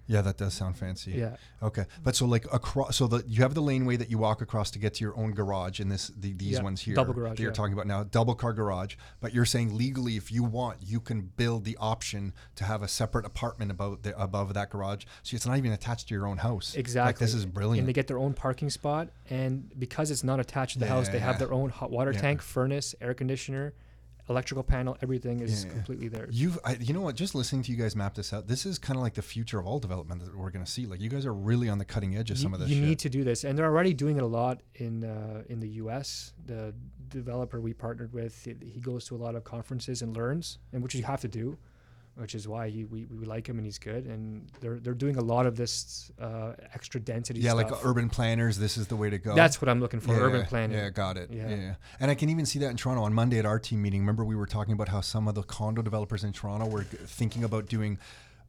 Yeah, 0.08 0.22
that 0.22 0.38
does 0.38 0.54
sound 0.54 0.78
fancy. 0.78 1.12
Yeah. 1.12 1.38
Okay, 1.64 1.86
but 2.04 2.16
so 2.16 2.26
like 2.26 2.46
across, 2.52 2.98
so 2.98 3.08
that 3.08 3.28
you 3.30 3.44
have 3.44 3.54
the 3.54 3.62
laneway 3.62 3.96
that 3.96 4.10
you 4.10 4.18
walk 4.18 4.42
across 4.42 4.70
to 4.72 4.80
get 4.80 4.96
to 4.96 5.04
your 5.04 5.18
own 5.18 5.32
garage, 5.32 5.80
and 5.80 5.92
this 5.92 6.08
the, 6.18 6.34
these 6.34 6.54
Yeah, 6.58 6.64
ones 6.64 6.82
here, 6.82 6.96
double 6.96 7.14
garage, 7.14 7.38
that 7.38 7.40
you're 7.40 7.52
yeah. 7.52 7.56
talking 7.56 7.74
about 7.74 7.88
now, 7.88 8.04
double 8.04 8.36
car 8.36 8.52
garage. 8.52 8.96
But 9.22 9.34
you're 9.34 9.46
saying 9.46 9.78
legally, 9.78 10.18
if 10.18 10.32
you 10.32 10.44
want, 10.44 10.78
you 10.82 11.00
can 11.00 11.22
build 11.38 11.64
the 11.64 11.78
option 11.80 12.34
to 12.56 12.64
have 12.66 12.82
a 12.84 12.88
separate 12.88 13.26
apartment 13.26 13.72
about 13.72 14.04
the 14.04 14.20
above 14.22 14.54
that 14.54 14.70
garage, 14.70 15.06
so 15.24 15.36
it's 15.36 15.46
not 15.46 15.58
even 15.58 15.72
attached 15.72 16.08
to 16.10 16.14
your 16.14 16.28
own 16.28 16.38
house. 16.38 16.76
Exactly. 16.76 17.10
Like, 17.10 17.20
this 17.20 17.34
is 17.34 17.46
brilliant. 17.46 17.80
And 17.80 17.88
they 17.88 17.94
get 17.94 18.08
their 18.08 18.18
own 18.20 18.34
parking 18.34 18.70
spot, 18.70 19.10
and 19.30 19.70
because 19.80 20.12
it's 20.12 20.24
not 20.24 20.40
attached 20.40 20.74
to 20.74 20.80
the 20.80 20.88
house, 20.88 21.08
they 21.10 21.20
have 21.20 21.40
their 21.40 21.54
own 21.54 21.70
hot 21.70 21.92
water 21.92 22.12
Yeah. 22.12 22.22
tank, 22.22 22.42
furnace, 22.42 22.96
air 23.02 23.14
conditioner, 23.14 23.74
electrical 24.30 24.64
panel. 24.64 24.98
Everything 25.02 25.40
is 25.42 25.66
Yeah, 25.66 25.72
completely 25.72 26.08
theirs. 26.08 26.40
You've, 26.40 26.58
I, 26.64 26.74
you 26.76 26.94
know 26.94 27.02
what? 27.02 27.16
Just 27.16 27.36
listening 27.36 27.64
to 27.64 27.72
you 27.72 27.78
guys 27.78 27.96
map 27.96 28.16
this 28.16 28.32
out, 28.34 28.48
this 28.48 28.66
is 28.66 28.78
kind 28.80 28.98
of 28.98 29.04
like 29.04 29.14
the 29.16 29.22
future 29.22 29.60
of 29.60 29.66
all 29.66 29.80
development 29.80 30.24
that 30.24 30.36
we're 30.38 30.50
going 30.52 30.66
to 30.66 30.72
see. 30.72 30.86
Like 30.86 31.02
you 31.02 31.10
guys 31.10 31.26
are 31.26 31.34
really 31.34 31.70
on 31.70 31.78
the 31.78 31.86
cutting 31.86 32.16
edge 32.16 32.32
of 32.32 32.38
you, 32.38 32.44
some 32.44 32.54
of 32.54 32.60
this. 32.60 32.70
you 32.70 32.76
shit. 32.76 32.84
need 32.86 33.00
to 33.00 33.10
do 33.10 33.24
this, 33.24 33.44
and 33.44 33.58
they're 33.58 33.66
already 33.66 33.94
doing 33.94 34.18
it 34.18 34.24
a 34.24 34.28
lot 34.28 34.62
in 34.76 35.04
uh, 35.04 35.44
in 35.50 35.60
the 35.60 35.70
U.S. 35.84 36.34
The 36.46 36.74
developer 37.10 37.60
we 37.60 37.74
partnered 37.74 38.14
with, 38.14 38.44
he- 38.46 38.56
he 38.74 38.80
goes 38.80 39.06
to 39.06 39.16
a 39.16 39.18
lot 39.18 39.36
of 39.36 39.44
conferences 39.44 40.02
and 40.02 40.16
learns, 40.16 40.60
and 40.74 40.82
which 40.82 40.96
you 40.96 41.04
have 41.04 41.22
to 41.22 41.28
do, 41.28 41.58
which 42.22 42.36
is 42.36 42.48
why 42.48 42.70
he, 42.70 42.86
we, 42.86 43.06
we 43.06 43.26
like 43.26 43.48
him 43.50 43.58
and 43.58 43.66
he's 43.66 43.80
good. 43.80 44.06
And 44.06 44.48
they're 44.60 44.80
they're 44.80 44.94
doing 44.94 45.18
a 45.18 45.22
lot 45.22 45.46
of 45.46 45.56
this 45.56 46.12
uh, 46.22 46.54
extra 46.74 47.00
density. 47.00 47.40
yeah, 47.40 47.54
like 47.54 47.72
urban 47.84 48.10
planners. 48.10 48.58
This 48.58 48.78
is 48.78 48.88
the 48.88 48.96
way 48.96 49.10
to 49.10 49.18
go. 49.18 49.36
That's 49.36 49.62
what 49.62 49.70
I'm 49.70 49.80
looking 49.80 50.00
for. 50.00 50.14
Yeah, 50.14 50.22
urban 50.22 50.46
planning. 50.46 50.78
Yeah, 50.78 50.90
got 50.92 51.18
it. 51.18 51.32
Yeah. 51.32 51.50
Yeah. 51.50 51.74
And 52.00 52.12
I 52.12 52.16
can 52.16 52.30
even 52.30 52.46
see 52.46 52.60
that 52.60 52.70
in 52.70 52.78
Toronto 52.78 53.04
on 53.04 53.14
Monday 53.14 53.40
at 53.40 53.46
our 53.46 53.60
team 53.60 53.82
meeting. 53.82 54.02
Remember, 54.02 54.24
we 54.24 54.36
were 54.36 54.46
talking 54.46 54.74
about 54.74 54.90
how 54.90 55.02
some 55.02 55.28
of 55.28 55.36
the 55.36 55.44
condo 55.44 55.82
developers 55.82 56.24
in 56.24 56.32
Toronto 56.32 56.68
were 56.68 56.84
thinking 56.84 57.44
about 57.44 57.68
doing 57.68 57.98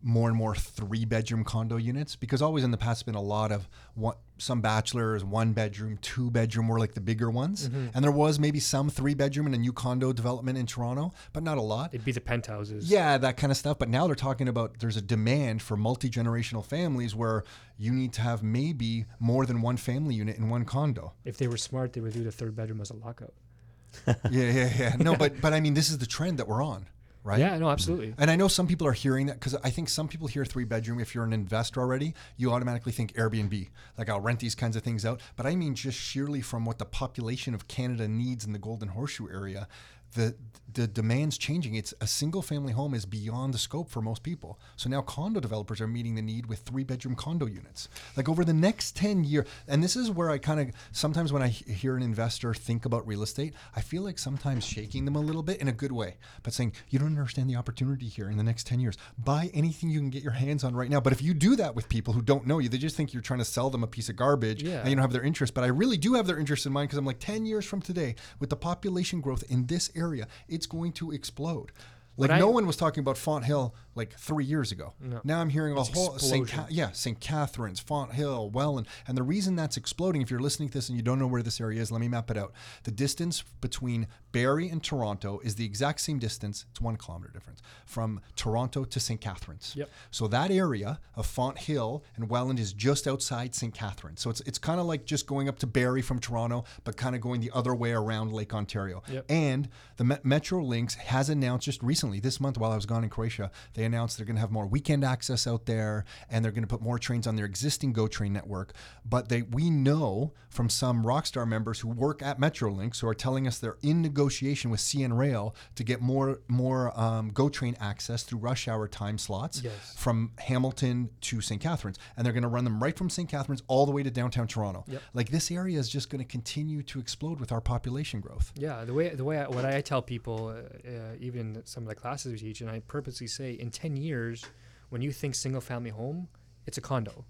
more 0.03 0.29
and 0.29 0.37
more 0.37 0.55
three 0.55 1.05
bedroom 1.05 1.45
condo 1.45 1.77
units 1.77 2.17
because 2.17 2.43
always 2.43 2.65
in 2.65 2.71
the 2.71 2.77
past 2.77 3.07
been 3.07 3.15
a 3.15 3.23
lot 3.23 3.53
of 3.53 3.69
one, 3.95 4.17
some 4.39 4.61
bachelors, 4.61 5.25
one 5.25 5.53
bedroom, 5.53 5.99
two 6.03 6.31
bedroom 6.31 6.67
were 6.69 6.79
like 6.79 6.95
the 6.95 7.01
bigger 7.01 7.31
ones. 7.31 7.69
Mm-hmm. 7.69 7.89
And 7.95 8.05
there 8.05 8.11
was 8.11 8.39
maybe 8.39 8.59
some 8.59 8.91
three 8.91 9.15
bedroom 9.15 9.47
in 9.47 9.55
a 9.55 9.59
new 9.59 9.73
condo 9.73 10.13
development 10.13 10.59
in 10.59 10.67
Toronto, 10.67 11.13
but 11.33 11.43
not 11.43 11.59
a 11.59 11.63
lot. 11.63 11.95
It'd 11.95 12.05
be 12.05 12.13
the 12.13 12.21
penthouses. 12.21 12.91
Yeah, 12.91 13.19
that 13.19 13.37
kind 13.37 13.51
of 13.51 13.57
stuff. 13.57 13.79
But 13.79 13.89
now 13.89 14.07
they're 14.07 14.17
talking 14.17 14.49
about 14.49 14.81
there's 14.81 14.97
a 14.97 15.03
demand 15.03 15.63
for 15.63 15.77
multi 15.77 16.11
generational 16.11 16.65
families 16.65 17.15
where 17.15 17.45
you 17.79 17.93
need 17.93 18.13
to 18.15 18.23
have 18.23 18.43
maybe 18.43 19.07
more 19.21 19.47
than 19.47 19.63
one 19.63 19.77
family 19.77 20.15
unit 20.15 20.37
in 20.37 20.51
one 20.51 20.65
condo. 20.65 21.13
If 21.25 21.39
they 21.39 21.47
were 21.47 21.57
smart, 21.57 21.93
they 21.93 22.01
would 22.01 22.13
do 22.13 22.25
the 22.25 22.33
third 22.33 22.57
bedroom 22.57 22.81
as 22.81 22.91
a 22.91 22.97
lockout. 22.97 23.35
yeah, 24.07 24.15
yeah, 24.31 24.73
yeah. 24.79 24.97
No, 24.99 25.17
but 25.19 25.41
but 25.41 25.53
I 25.53 25.61
mean, 25.61 25.75
this 25.75 25.91
is 25.91 25.99
the 25.99 26.07
trend 26.07 26.39
that 26.39 26.49
we're 26.49 26.63
on, 26.63 26.87
right? 27.25 27.39
Yeah, 27.39 27.59
no, 27.59 27.71
absolutely. 27.71 28.15
And 28.19 28.31
I 28.31 28.37
know 28.37 28.49
some 28.49 28.67
people 28.67 28.87
are 28.87 28.93
hearing 28.93 29.27
that 29.27 29.35
because 29.35 29.55
I 29.63 29.71
think 29.71 29.89
some 29.89 30.09
people 30.09 30.27
hear 30.27 30.45
three 30.45 30.65
bedroom. 30.65 31.01
If 31.01 31.15
you're 31.15 31.25
an 31.25 31.33
investor 31.33 31.81
already, 31.81 32.15
you 32.37 32.53
automatically 32.53 32.93
think 32.93 33.15
Airbnb, 33.15 33.69
like 33.97 34.09
I'll 34.09 34.21
rent 34.21 34.41
these 34.41 34.55
kinds 34.55 34.77
of 34.77 34.83
things 34.83 35.05
out. 35.05 35.21
But 35.37 35.47
I 35.47 35.55
mean, 35.55 35.75
just 35.75 35.99
sheerly 35.99 36.41
from 36.41 36.65
what 36.65 36.79
the 36.79 36.85
population 36.85 37.55
of 37.55 37.69
Canada 37.69 38.09
needs 38.09 38.45
in 38.45 38.53
the 38.53 38.59
Golden 38.59 38.89
Horseshoe 38.89 39.29
area, 39.33 39.69
the 40.15 40.35
the 40.75 40.87
demand's 40.87 41.37
changing. 41.37 41.75
It's 41.75 41.93
a 42.01 42.07
single 42.07 42.41
family 42.41 42.73
home 42.73 42.95
is 42.95 43.05
beyond 43.05 43.53
the 43.53 43.59
scope 43.59 43.91
for 43.91 44.01
most 44.01 44.23
people. 44.23 44.59
So 44.77 44.89
now 44.89 45.03
condo 45.03 45.39
developers 45.39 45.83
are 45.83 45.87
meeting 45.87 46.15
the 46.15 46.23
need 46.23 46.47
with 46.47 46.61
three 46.61 46.83
bedroom 46.83 47.15
condo 47.15 47.45
units. 47.45 47.91
Like 48.17 48.27
over 48.27 48.43
the 48.43 48.55
next 48.55 48.97
10 48.97 49.23
years, 49.23 49.47
and 49.69 49.85
this 49.85 49.97
is 49.97 50.11
where 50.11 50.31
I 50.31 50.39
kind 50.39 50.61
of 50.61 50.71
sometimes 50.93 51.31
when 51.31 51.43
I 51.43 51.49
hear 51.49 51.95
an 51.95 52.03
investor 52.03 52.55
think 52.55 52.87
about 52.87 53.07
real 53.07 53.23
estate, 53.23 53.53
I 53.77 53.83
feel 53.83 54.01
like 54.01 54.19
sometimes 54.19 54.65
shaking 54.65 55.05
them 55.05 55.15
a 55.15 55.21
little 55.21 55.43
bit 55.43 55.61
in 55.61 55.69
a 55.69 55.73
good 55.73 55.93
way, 55.93 56.17
but 56.43 56.55
saying, 56.55 56.73
you 56.89 56.99
don't 56.99 57.09
understand 57.09 57.51
the 57.51 57.57
opportunity 57.57 58.09
here 58.09 58.31
in 58.31 58.39
the 58.39 58.43
next 58.43 58.67
10 58.67 58.81
years. 58.81 58.97
Buy 59.19 59.51
anything 59.53 59.91
you 59.91 59.99
can 60.01 60.09
get 60.09 60.23
your 60.23 60.33
hands 60.33 60.65
on 60.65 60.75
right 60.75 60.89
now. 60.89 61.01
But 61.03 61.13
if 61.13 61.21
you 61.21 61.35
do 61.35 61.55
that 61.57 61.75
with 61.75 61.91
people 61.91 62.15
who 62.15 62.23
don't 62.23 62.47
know 62.47 62.61
you, 62.61 62.71
they 62.71 62.79
just 62.79 62.97
think 62.97 63.13
you're 63.13 63.21
trying 63.21 63.41
to 63.41 63.45
sell 63.45 63.69
them 63.69 63.83
a 63.85 63.87
piece 63.87 64.09
of 64.09 64.17
garbage 64.17 64.63
Yeah. 64.63 64.81
and 64.81 64.89
you 64.89 64.97
don't 64.97 65.03
have 65.03 65.13
their 65.13 65.23
interest. 65.23 65.53
But 65.53 65.65
I 65.65 65.69
really 65.69 65.99
do 65.99 66.15
have 66.15 66.27
their 66.27 66.39
interest 66.39 66.65
in 66.65 66.73
mind 66.73 66.89
because 66.89 66.99
I'm 66.99 67.05
like 67.05 67.19
10 67.21 67.45
years 67.45 67.67
from 67.67 67.83
today, 67.83 68.15
with 68.41 68.49
the 68.49 68.57
population 68.57 69.21
growth 69.21 69.45
in 69.51 69.67
this 69.67 69.91
area, 69.95 70.02
it's 70.49 70.67
going 70.67 70.93
to 70.93 71.13
explode. 71.13 71.73
Like 72.17 72.29
What 72.29 72.31
I- 72.33 72.39
no 72.39 72.51
one 72.51 72.67
was 72.67 72.77
talking 72.77 73.01
about 73.01 73.17
Fonthill 73.17 73.75
like 73.95 74.15
three 74.19 74.45
years 74.45 74.73
ago. 74.73 74.95
No. 75.01 75.21
Now 75.25 75.41
I'm 75.41 75.51
hearing 75.51 75.77
a 75.77 75.83
whole 75.83 76.19
St. 76.19 76.49
Ca- 76.49 76.67
yeah 76.71 76.93
St. 76.93 77.21
Catharines, 77.21 77.81
Fonthill, 77.81 78.51
Welland, 78.51 78.87
and 79.07 79.17
the 79.17 79.23
reason 79.23 79.57
that's 79.57 79.77
exploding. 79.77 80.23
If 80.23 80.31
you're 80.31 80.41
listening 80.41 80.69
to 80.71 80.75
this 80.79 80.89
and 80.89 80.97
you 80.97 81.03
don't 81.03 81.19
know 81.19 81.27
where 81.27 81.43
this 81.43 81.61
area 81.61 81.81
is, 81.81 81.93
let 81.93 82.01
me 82.01 82.09
map 82.09 82.31
it 82.31 82.37
out. 82.37 82.53
The 82.85 82.91
distance 82.91 83.43
between 83.61 84.07
Barrie 84.33 84.69
and 84.69 84.83
Toronto 84.83 85.41
is 85.45 85.57
the 85.57 85.65
exact 85.65 86.01
same 86.01 86.19
distance. 86.19 86.65
It's 86.71 86.81
one 86.81 86.97
kilometer 86.97 87.31
difference 87.33 87.61
from 87.85 88.21
Toronto 88.35 88.85
to 88.85 89.01
St. 89.01 89.21
Catharines. 89.21 89.75
Yep. 89.77 89.91
So 90.11 90.27
that 90.29 90.51
area 90.51 90.99
of 91.15 91.27
Fonthill 91.27 92.03
and 92.17 92.31
Welland 92.31 92.59
is 92.59 92.73
just 92.73 93.07
outside 93.07 93.55
St. 93.55 93.75
Catharines. 93.75 94.21
So 94.23 94.31
it's 94.31 94.41
it's 94.43 94.59
kind 94.59 94.81
of 94.81 94.87
like 94.87 95.05
just 95.05 95.27
going 95.27 95.49
up 95.49 95.59
to 95.59 95.67
Barrie 95.67 96.03
from 96.03 96.19
Toronto, 96.19 96.65
but 96.85 96.97
kind 96.97 97.15
of 97.15 97.21
going 97.21 97.41
the 97.41 97.51
other 97.53 97.75
way 97.75 97.93
around 97.93 98.33
Lake 98.33 98.55
Ontario. 98.55 99.03
Yep. 99.11 99.27
And 99.29 99.69
the 99.97 100.05
Me- 100.05 100.17
Metrolinx 100.25 100.95
has 100.95 101.29
announced 101.29 101.67
just 101.67 101.83
recently, 101.83 102.21
this 102.21 102.41
month 102.41 102.57
while 102.59 102.73
I 102.73 102.77
was 102.77 102.87
gone 102.87 103.05
in 103.05 103.11
Croatia, 103.11 103.51
they 103.75 103.82
announced 103.85 104.17
they're 104.17 104.27
going 104.27 104.37
to 104.37 104.41
have 104.41 104.51
more 104.51 104.67
weekend 104.67 105.05
access 105.05 105.47
out 105.47 105.67
there, 105.67 106.05
and 106.31 106.45
they're 106.45 106.53
going 106.53 106.63
to 106.65 106.69
put 106.69 106.83
more 106.83 106.99
trains 106.99 107.27
on 107.27 107.37
their 107.37 107.47
existing 107.47 107.93
Go 107.93 108.07
Train 108.07 108.33
network. 108.33 108.73
But 109.05 109.29
they 109.29 109.43
we 109.43 109.71
know 109.71 110.33
from 110.51 110.69
some 110.69 111.03
Rockstar 111.05 111.49
members 111.49 111.81
who 111.81 111.89
work 111.89 112.21
at 112.23 112.39
Metrolinx 112.39 113.01
who 113.01 113.09
are 113.09 113.15
telling 113.15 113.47
us 113.47 113.59
they're 113.59 113.79
in 113.83 114.03
negotiation 114.03 114.71
with 114.71 114.81
CN 114.81 115.17
Rail 115.17 115.55
to 115.77 115.85
get 115.85 116.01
more 116.01 116.41
more 116.49 116.99
um, 116.99 117.31
Go 117.31 117.49
Train 117.49 117.77
access 117.81 118.23
through 118.23 118.39
rush 118.41 118.69
hour 118.69 118.87
time 118.89 119.19
slots 119.19 119.63
Yes. 119.63 119.95
from 119.97 120.33
Hamilton 120.39 121.11
to 121.23 121.41
St. 121.41 121.61
Catharines, 121.61 121.99
and 122.17 122.25
they're 122.25 122.33
going 122.33 122.43
to 122.43 122.49
run 122.49 122.65
them 122.65 122.83
right 122.83 122.97
from 122.97 123.09
St. 123.11 123.29
Catharines 123.29 123.63
all 123.67 123.87
the 123.87 123.93
way 123.93 124.03
to 124.03 124.11
downtown 124.11 124.47
Toronto. 124.47 124.85
Yep. 124.89 125.03
Like 125.15 125.31
this 125.31 125.51
area 125.51 125.79
is 125.79 125.89
just 125.89 126.11
going 126.11 126.19
to 126.23 126.29
continue 126.31 126.83
to 126.85 126.99
explode 126.99 127.41
with 127.41 127.51
our 127.53 127.61
population 127.61 128.21
growth. 128.21 128.53
Yeah, 128.57 128.85
the 128.85 128.95
way 128.95 129.09
the 129.11 129.25
way 129.25 129.39
I, 129.39 129.49
what 129.49 129.65
I 129.65 129.81
tell 129.81 130.03
people, 130.03 130.49
uh, 130.87 130.91
even 131.21 131.63
some 131.65 131.83
of 131.85 131.89
the 131.89 131.95
classes 131.95 132.33
we 132.33 132.39
teach, 132.39 132.61
and 132.61 132.71
I 132.71 132.81
purposely 132.81 133.27
say, 133.27 133.53
in 133.53 133.71
ten 133.73 133.97
years, 133.97 134.45
when 134.91 135.03
you 135.03 135.13
think 135.13 135.35
single 135.35 135.61
family 135.61 135.91
home, 135.91 136.29
it's 136.67 136.79
a 136.79 136.81
condo. 136.81 137.25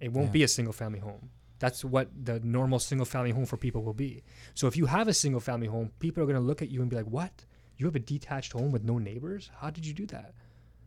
It 0.00 0.12
won't 0.12 0.28
Yeah. 0.28 0.32
be 0.32 0.42
a 0.42 0.48
single 0.48 0.72
family 0.72 0.98
home. 0.98 1.30
That's 1.58 1.84
what 1.84 2.08
the 2.24 2.40
normal 2.40 2.78
single 2.80 3.04
family 3.04 3.30
home 3.30 3.46
for 3.46 3.56
people 3.56 3.82
will 3.84 3.94
be. 3.94 4.22
So 4.54 4.66
if 4.66 4.76
you 4.76 4.86
have 4.86 5.06
a 5.06 5.14
single 5.14 5.40
family 5.40 5.68
home, 5.68 5.92
people 6.00 6.22
are 6.22 6.26
going 6.26 6.34
to 6.36 6.40
look 6.42 6.60
at 6.60 6.70
you 6.70 6.80
and 6.80 6.90
be 6.90 6.96
like, 6.96 7.06
"What? 7.06 7.44
You 7.76 7.86
have 7.86 7.94
a 7.94 8.00
detached 8.00 8.52
home 8.52 8.72
with 8.72 8.82
no 8.84 8.98
neighbors? 8.98 9.50
How 9.58 9.70
did 9.70 9.86
you 9.86 9.92
do 9.94 10.06
that?" 10.06 10.34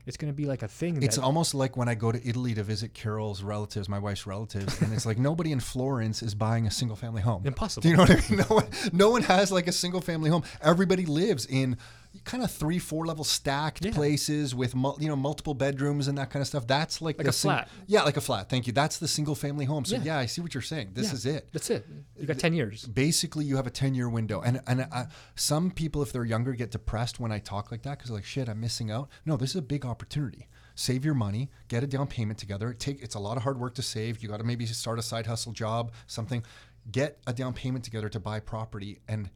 It's 0.05 0.17
going 0.17 0.31
to 0.31 0.35
be 0.37 0.45
like 0.45 0.61
a 0.61 0.67
thing. 0.67 1.01
It's 1.01 1.17
almost 1.17 1.55
like 1.55 1.75
when 1.77 1.87
I 1.89 1.95
go 1.95 2.11
to 2.11 2.27
Italy 2.27 2.53
to 2.53 2.61
visit 2.63 2.93
Carol's 2.93 3.41
relatives, 3.41 3.89
my 3.89 3.97
wife's 3.97 4.27
relatives, 4.27 4.79
and 4.81 4.93
it's 4.93 5.03
like 5.05 5.17
nobody 5.17 5.51
in 5.51 5.59
Florence 5.59 6.21
is 6.21 6.35
buying 6.35 6.67
a 6.67 6.71
single 6.71 6.95
family 6.95 7.23
home. 7.23 7.41
impossible. 7.45 7.81
Do 7.81 7.89
you 7.89 7.95
know 7.97 8.03
what 8.03 8.11
I 8.11 8.29
mean? 8.29 8.37
No 8.49 8.55
one, 8.55 8.67
no 8.93 9.09
one 9.09 9.23
has 9.23 9.51
like 9.51 9.67
a 9.67 9.71
single 9.71 10.01
family 10.01 10.29
home. 10.29 10.43
Everybody 10.61 11.05
lives 11.07 11.47
in 11.47 11.77
kind 12.23 12.43
of 12.43 12.51
three, 12.51 12.79
four 12.79 13.05
level 13.05 13.23
stacked 13.23 13.83
Yeah. 13.85 13.91
places 13.91 14.55
with 14.55 14.73
mul- 14.75 14.97
you 14.99 15.07
know 15.07 15.15
multiple 15.15 15.53
bedrooms 15.53 16.07
and 16.07 16.17
that 16.17 16.29
kind 16.29 16.41
of 16.41 16.47
stuff. 16.47 16.65
That's 16.67 17.01
like, 17.01 17.17
Like 17.17 17.27
a 17.27 17.31
flat. 17.31 17.69
Yeah, 17.87 18.03
like 18.03 18.17
a 18.17 18.21
flat. 18.21 18.49
Thank 18.49 18.67
you. 18.67 18.73
That's 18.73 18.97
the 18.97 19.07
single 19.07 19.35
family 19.35 19.65
home. 19.65 19.85
So 19.85 19.95
yeah, 19.97 20.03
Yeah. 20.03 20.17
I 20.19 20.25
see 20.25 20.41
what 20.41 20.53
you're 20.53 20.61
saying. 20.63 20.91
This 20.93 21.07
Yeah, 21.07 21.13
is 21.13 21.25
it. 21.25 21.49
That's 21.51 21.69
it. 21.69 21.85
You 22.19 22.25
got 22.27 22.39
ten 22.39 22.53
years. 22.53 22.85
Basically, 22.85 23.45
you 23.45 23.55
have 23.57 23.67
a 23.67 23.71
10 23.71 23.93
year 23.95 24.07
window. 24.09 24.41
And 24.41 24.61
and 24.67 24.87
uh, 24.91 25.05
some 25.35 25.71
people, 25.71 26.01
if 26.01 26.11
they're 26.11 26.25
younger, 26.25 26.53
get 26.53 26.71
depressed 26.71 27.19
when 27.19 27.31
I 27.31 27.39
talk 27.39 27.71
like 27.71 27.83
that 27.83 27.97
because 27.97 28.11
like, 28.11 28.25
shit, 28.25 28.47
I'm 28.49 28.59
missing 28.61 28.91
out. 28.91 29.09
No, 29.25 29.37
this 29.37 29.51
is 29.51 29.55
a 29.57 29.61
big 29.61 29.85
opportunity. 29.85 30.47
Save 30.77 31.05
your 31.05 31.13
money, 31.13 31.49
get 31.69 31.83
a 31.83 31.87
down 31.87 32.07
payment 32.07 32.37
together. 32.37 32.73
Take 32.73 33.01
it's 33.01 33.15
a 33.15 33.19
lot 33.19 33.37
of 33.37 33.43
hard 33.43 33.59
work 33.59 33.75
to 33.75 33.81
save. 33.81 34.21
You 34.21 34.27
got 34.29 34.37
to 34.37 34.43
maybe 34.43 34.65
start 34.65 34.99
a 34.99 35.01
side 35.01 35.25
hustle 35.25 35.53
job, 35.53 35.91
something. 36.07 36.43
get 36.91 37.17
a 37.25 37.33
down 37.33 37.51
payment 37.53 37.83
together 37.83 38.09
to 38.09 38.19
buy 38.19 38.39
property 38.39 38.99
and 39.07 39.29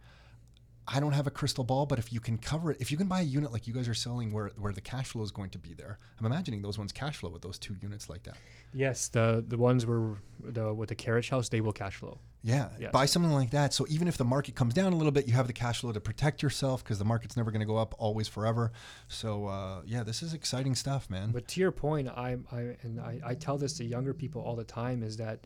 I 0.92 1.00
don't 1.00 1.12
have 1.12 1.28
a 1.28 1.32
crystal 1.32 1.64
ball, 1.64 1.86
but 1.86 2.00
if 2.00 2.12
you 2.12 2.20
can 2.20 2.38
cover 2.38 2.72
it, 2.72 2.78
if 2.80 2.92
you 2.92 2.98
can 2.98 3.08
buy 3.08 3.20
a 3.20 3.24
unit 3.24 3.52
like 3.52 3.68
you 3.68 3.74
guys 3.74 3.88
are 3.88 3.94
selling 3.94 4.32
where, 4.34 4.50
where 4.58 4.74
the 4.74 4.82
cash 4.82 5.08
flow 5.10 5.22
is 5.24 5.32
going 5.32 5.52
to 5.52 5.60
be 5.60 5.74
there, 5.74 6.00
I'm 6.20 6.26
imagining 6.26 6.62
those 6.62 6.78
ones 6.78 6.92
cash 6.92 7.18
flow 7.18 7.30
with 7.30 7.42
those 7.44 7.60
two 7.60 7.76
units 7.82 8.10
like 8.10 8.24
that. 8.24 8.38
Yes, 8.74 9.08
the 9.08 9.44
the 9.48 9.58
ones 9.58 9.86
where 9.86 10.16
the 10.40 10.74
with 10.74 10.90
the 10.90 10.96
carriage 10.96 11.30
house, 11.30 11.50
they 11.50 11.62
will 11.62 11.74
cash 11.74 11.96
flow. 11.96 12.20
Yeah, 12.42 12.70
Yes. 12.80 12.92
buy 12.94 13.06
something 13.06 13.34
like 13.34 13.50
that. 13.52 13.74
So 13.74 13.86
even 13.90 14.08
if 14.08 14.16
the 14.18 14.24
market 14.24 14.56
comes 14.56 14.74
down 14.74 14.94
a 14.94 14.96
little 14.96 15.12
bit, 15.12 15.28
you 15.28 15.34
have 15.34 15.48
the 15.48 15.54
cash 15.54 15.82
flow 15.82 15.92
to 15.92 16.00
protect 16.00 16.42
yourself 16.42 16.82
because 16.84 16.98
the 16.98 17.04
market's 17.06 17.36
never 17.36 17.52
going 17.52 17.60
to 17.60 17.66
go 17.68 17.76
up 17.76 17.94
always 17.98 18.30
forever. 18.30 18.72
So 19.10 19.48
uh, 19.48 19.82
yeah, 19.86 20.04
this 20.04 20.24
is 20.24 20.34
exciting 20.34 20.74
stuff, 20.76 21.10
man. 21.10 21.32
But 21.32 21.48
to 21.50 21.60
your 21.60 21.72
point, 21.72 22.08
I, 22.08 22.38
I 22.52 22.60
and 22.82 23.00
I, 23.02 23.20
I 23.26 23.34
tell 23.36 23.58
this 23.58 23.74
to 23.78 23.84
younger 23.84 24.14
people 24.14 24.42
all 24.42 24.56
the 24.56 24.64
time 24.64 25.04
is 25.04 25.18
that 25.18 25.46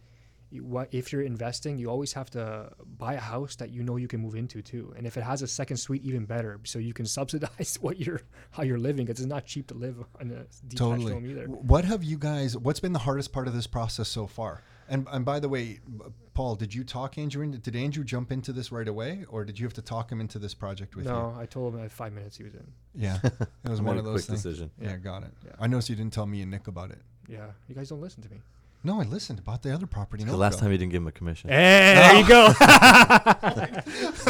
what 0.62 0.90
if 0.92 1.12
you're 1.12 1.22
investing, 1.24 1.78
you 1.78 1.90
always 1.90 2.14
have 2.14 2.30
to 2.32 2.72
buy 2.98 3.14
a 3.16 3.20
house 3.20 3.56
that 3.58 3.72
you 3.72 3.84
know 3.84 3.98
you 3.98 4.08
can 4.08 4.20
move 4.20 4.36
into 4.36 4.62
too, 4.62 4.94
and 4.98 5.08
if 5.08 5.18
it 5.18 5.24
has 5.24 5.42
a 5.42 5.48
second 5.48 5.78
suite, 5.78 6.04
even 6.04 6.26
better, 6.26 6.60
so 6.64 6.80
you 6.80 6.94
can 6.94 7.06
subsidize 7.18 7.78
what 7.82 8.00
you're 8.00 8.22
how 8.52 8.64
you're 8.64 8.80
living. 8.80 9.06
Because 9.06 9.20
it's 9.20 9.30
not 9.30 9.46
cheap 9.46 9.68
to 9.68 9.74
live 9.74 10.04
in 10.20 10.32
a 10.32 10.36
detached 10.36 10.78
totally. 10.78 11.14
home 11.14 11.26
either. 11.26 11.46
What 11.46 11.86
have 11.86 12.04
you 12.04 12.18
guys? 12.18 12.58
What's 12.58 12.80
been 12.80 12.94
the 12.94 13.00
hardest 13.00 13.32
part 13.32 13.48
of 13.48 13.54
this 13.54 13.68
process 13.68 14.08
so 14.10 14.28
far? 14.28 14.62
And 14.90 15.08
and 15.12 15.24
by 15.24 15.40
the 15.40 15.50
way, 15.50 15.80
uh, 16.04 16.10
Paul, 16.34 16.56
did 16.56 16.74
you 16.74 16.84
talk 16.84 17.18
Andrew? 17.18 17.44
In, 17.44 17.52
did 17.60 17.76
Andrew 17.76 18.04
jump 18.04 18.32
into 18.32 18.52
this 18.52 18.72
right 18.72 18.88
away, 18.88 19.26
or 19.30 19.46
did 19.46 19.58
you 19.60 19.66
have 19.66 19.74
to 19.74 19.82
talk 19.82 20.12
him 20.12 20.20
into 20.20 20.40
this 20.40 20.54
project 20.54 20.96
with 20.96 21.06
you? 21.06 21.12
No, 21.12 21.36
I 21.38 21.46
told 21.46 21.74
him 21.74 21.84
at 21.84 21.92
five 21.92 22.12
minutes 22.14 22.38
he 22.38 22.44
was 22.44 22.54
in. 22.54 22.68
Yeah, 22.94 23.18
it 23.24 23.70
was 23.70 23.82
one 23.82 23.98
of 23.98 24.06
those 24.06 24.26
quick 24.26 24.26
things. 24.26 24.44
decision. 24.44 24.72
Yeah, 24.82 24.92
Yeah. 24.92 24.98
got 24.98 25.24
it. 25.24 25.32
Yeah. 25.46 25.52
I 25.60 25.68
noticed 25.68 25.90
you 25.90 25.96
didn't 25.96 26.14
tell 26.14 26.26
me 26.26 26.42
and 26.42 26.52
Nick 26.52 26.68
about 26.68 26.92
it. 26.92 27.00
Yeah, 27.28 27.48
you 27.68 27.76
guys 27.76 27.90
don't 27.90 28.02
listen 28.02 28.22
to 28.24 28.30
me. 28.30 28.42
No, 28.86 29.00
I 29.00 29.04
listened 29.04 29.40
about 29.40 29.64
the 29.64 29.74
other 29.74 29.88
property. 29.88 30.26
The 30.26 30.36
last 30.36 30.60
time 30.60 30.72
you 30.72 30.78
didn't 30.78 30.92
give 30.92 31.02
him 31.02 31.08
a 31.08 31.12
commission. 31.12 31.50
Hey, 31.50 31.94
there 31.96 32.16
you 32.18 32.28
go. 32.28 32.48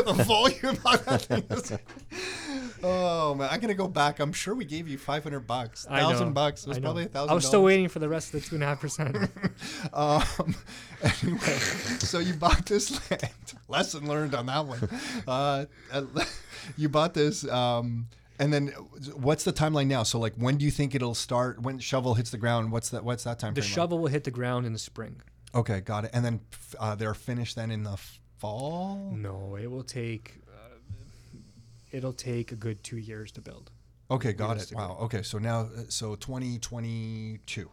the 0.03 0.23
volume 0.27 0.77
on 0.85 0.99
that 1.05 1.21
thing 1.23 1.43
is. 1.49 1.73
Oh 2.85 3.33
man, 3.33 3.47
I'm 3.49 3.59
gonna 3.61 3.73
go 3.73 3.87
back. 3.87 4.19
I'm 4.19 4.33
sure 4.33 4.53
we 4.53 4.65
gave 4.65 4.87
you 4.87 4.97
500 4.97 5.39
bucks, 5.47 5.87
I 5.89 6.01
know, 6.01 6.09
thousand 6.09 6.33
bucks. 6.33 6.65
It 6.65 6.69
was 6.69 6.77
I 6.77 6.81
know. 6.81 6.85
probably 6.87 7.05
a 7.05 7.07
thousand. 7.07 7.31
I 7.31 7.33
was 7.33 7.47
still 7.47 7.63
waiting 7.63 7.87
for 7.87 7.99
the 7.99 8.09
rest 8.09 8.33
of 8.33 8.41
the 8.43 8.47
two 8.47 8.55
and 8.55 8.63
a 8.63 8.67
half 8.67 8.79
percent. 8.81 9.15
Um, 9.93 10.55
anyway, 11.01 11.57
so 11.99 12.19
you 12.19 12.33
bought 12.33 12.65
this 12.65 12.91
land. 13.11 13.31
Lesson 13.67 14.07
learned 14.07 14.33
on 14.33 14.47
that 14.47 14.65
one. 14.65 14.89
Uh, 15.27 15.65
uh, 15.91 16.03
you 16.77 16.89
bought 16.89 17.13
this, 17.13 17.47
um, 17.47 18.07
and 18.39 18.53
then 18.53 18.67
what's 19.15 19.43
the 19.43 19.53
timeline 19.53 19.87
now? 19.87 20.03
So 20.03 20.19
like, 20.19 20.33
when 20.35 20.57
do 20.57 20.65
you 20.65 20.71
think 20.71 20.95
it'll 20.95 21.15
start? 21.15 21.61
When 21.61 21.79
shovel 21.79 22.15
hits 22.15 22.31
the 22.31 22.37
ground? 22.37 22.71
What's 22.71 22.89
that? 22.89 23.03
What's 23.03 23.23
that 23.23 23.39
time? 23.39 23.53
The 23.53 23.61
frame 23.61 23.69
like? 23.69 23.75
shovel 23.75 23.99
will 23.99 24.07
hit 24.07 24.23
the 24.23 24.31
ground 24.31 24.65
in 24.65 24.73
the 24.73 24.79
spring. 24.79 25.21
Okay, 25.55 25.81
got 25.81 26.05
it. 26.05 26.11
And 26.13 26.25
then 26.25 26.39
uh, 26.79 26.95
they're 26.95 27.13
finished 27.13 27.55
then 27.55 27.69
in 27.69 27.83
the 27.83 27.97
fall. 28.37 29.11
No, 29.15 29.55
it 29.55 29.69
will 29.69 29.83
take. 29.83 30.41
Uh, 30.47 30.77
it'll 31.91 32.13
take 32.13 32.51
a 32.51 32.55
good 32.55 32.83
two 32.83 32.97
years 32.97 33.31
to 33.33 33.41
build. 33.41 33.71
Okay, 34.09 34.33
got 34.33 34.57
it. 34.57 34.71
Wow. 34.75 34.97
Okay, 35.01 35.21
so 35.21 35.37
now, 35.37 35.61
uh, 35.61 35.83
so 35.89 36.15
2022. 36.15 37.69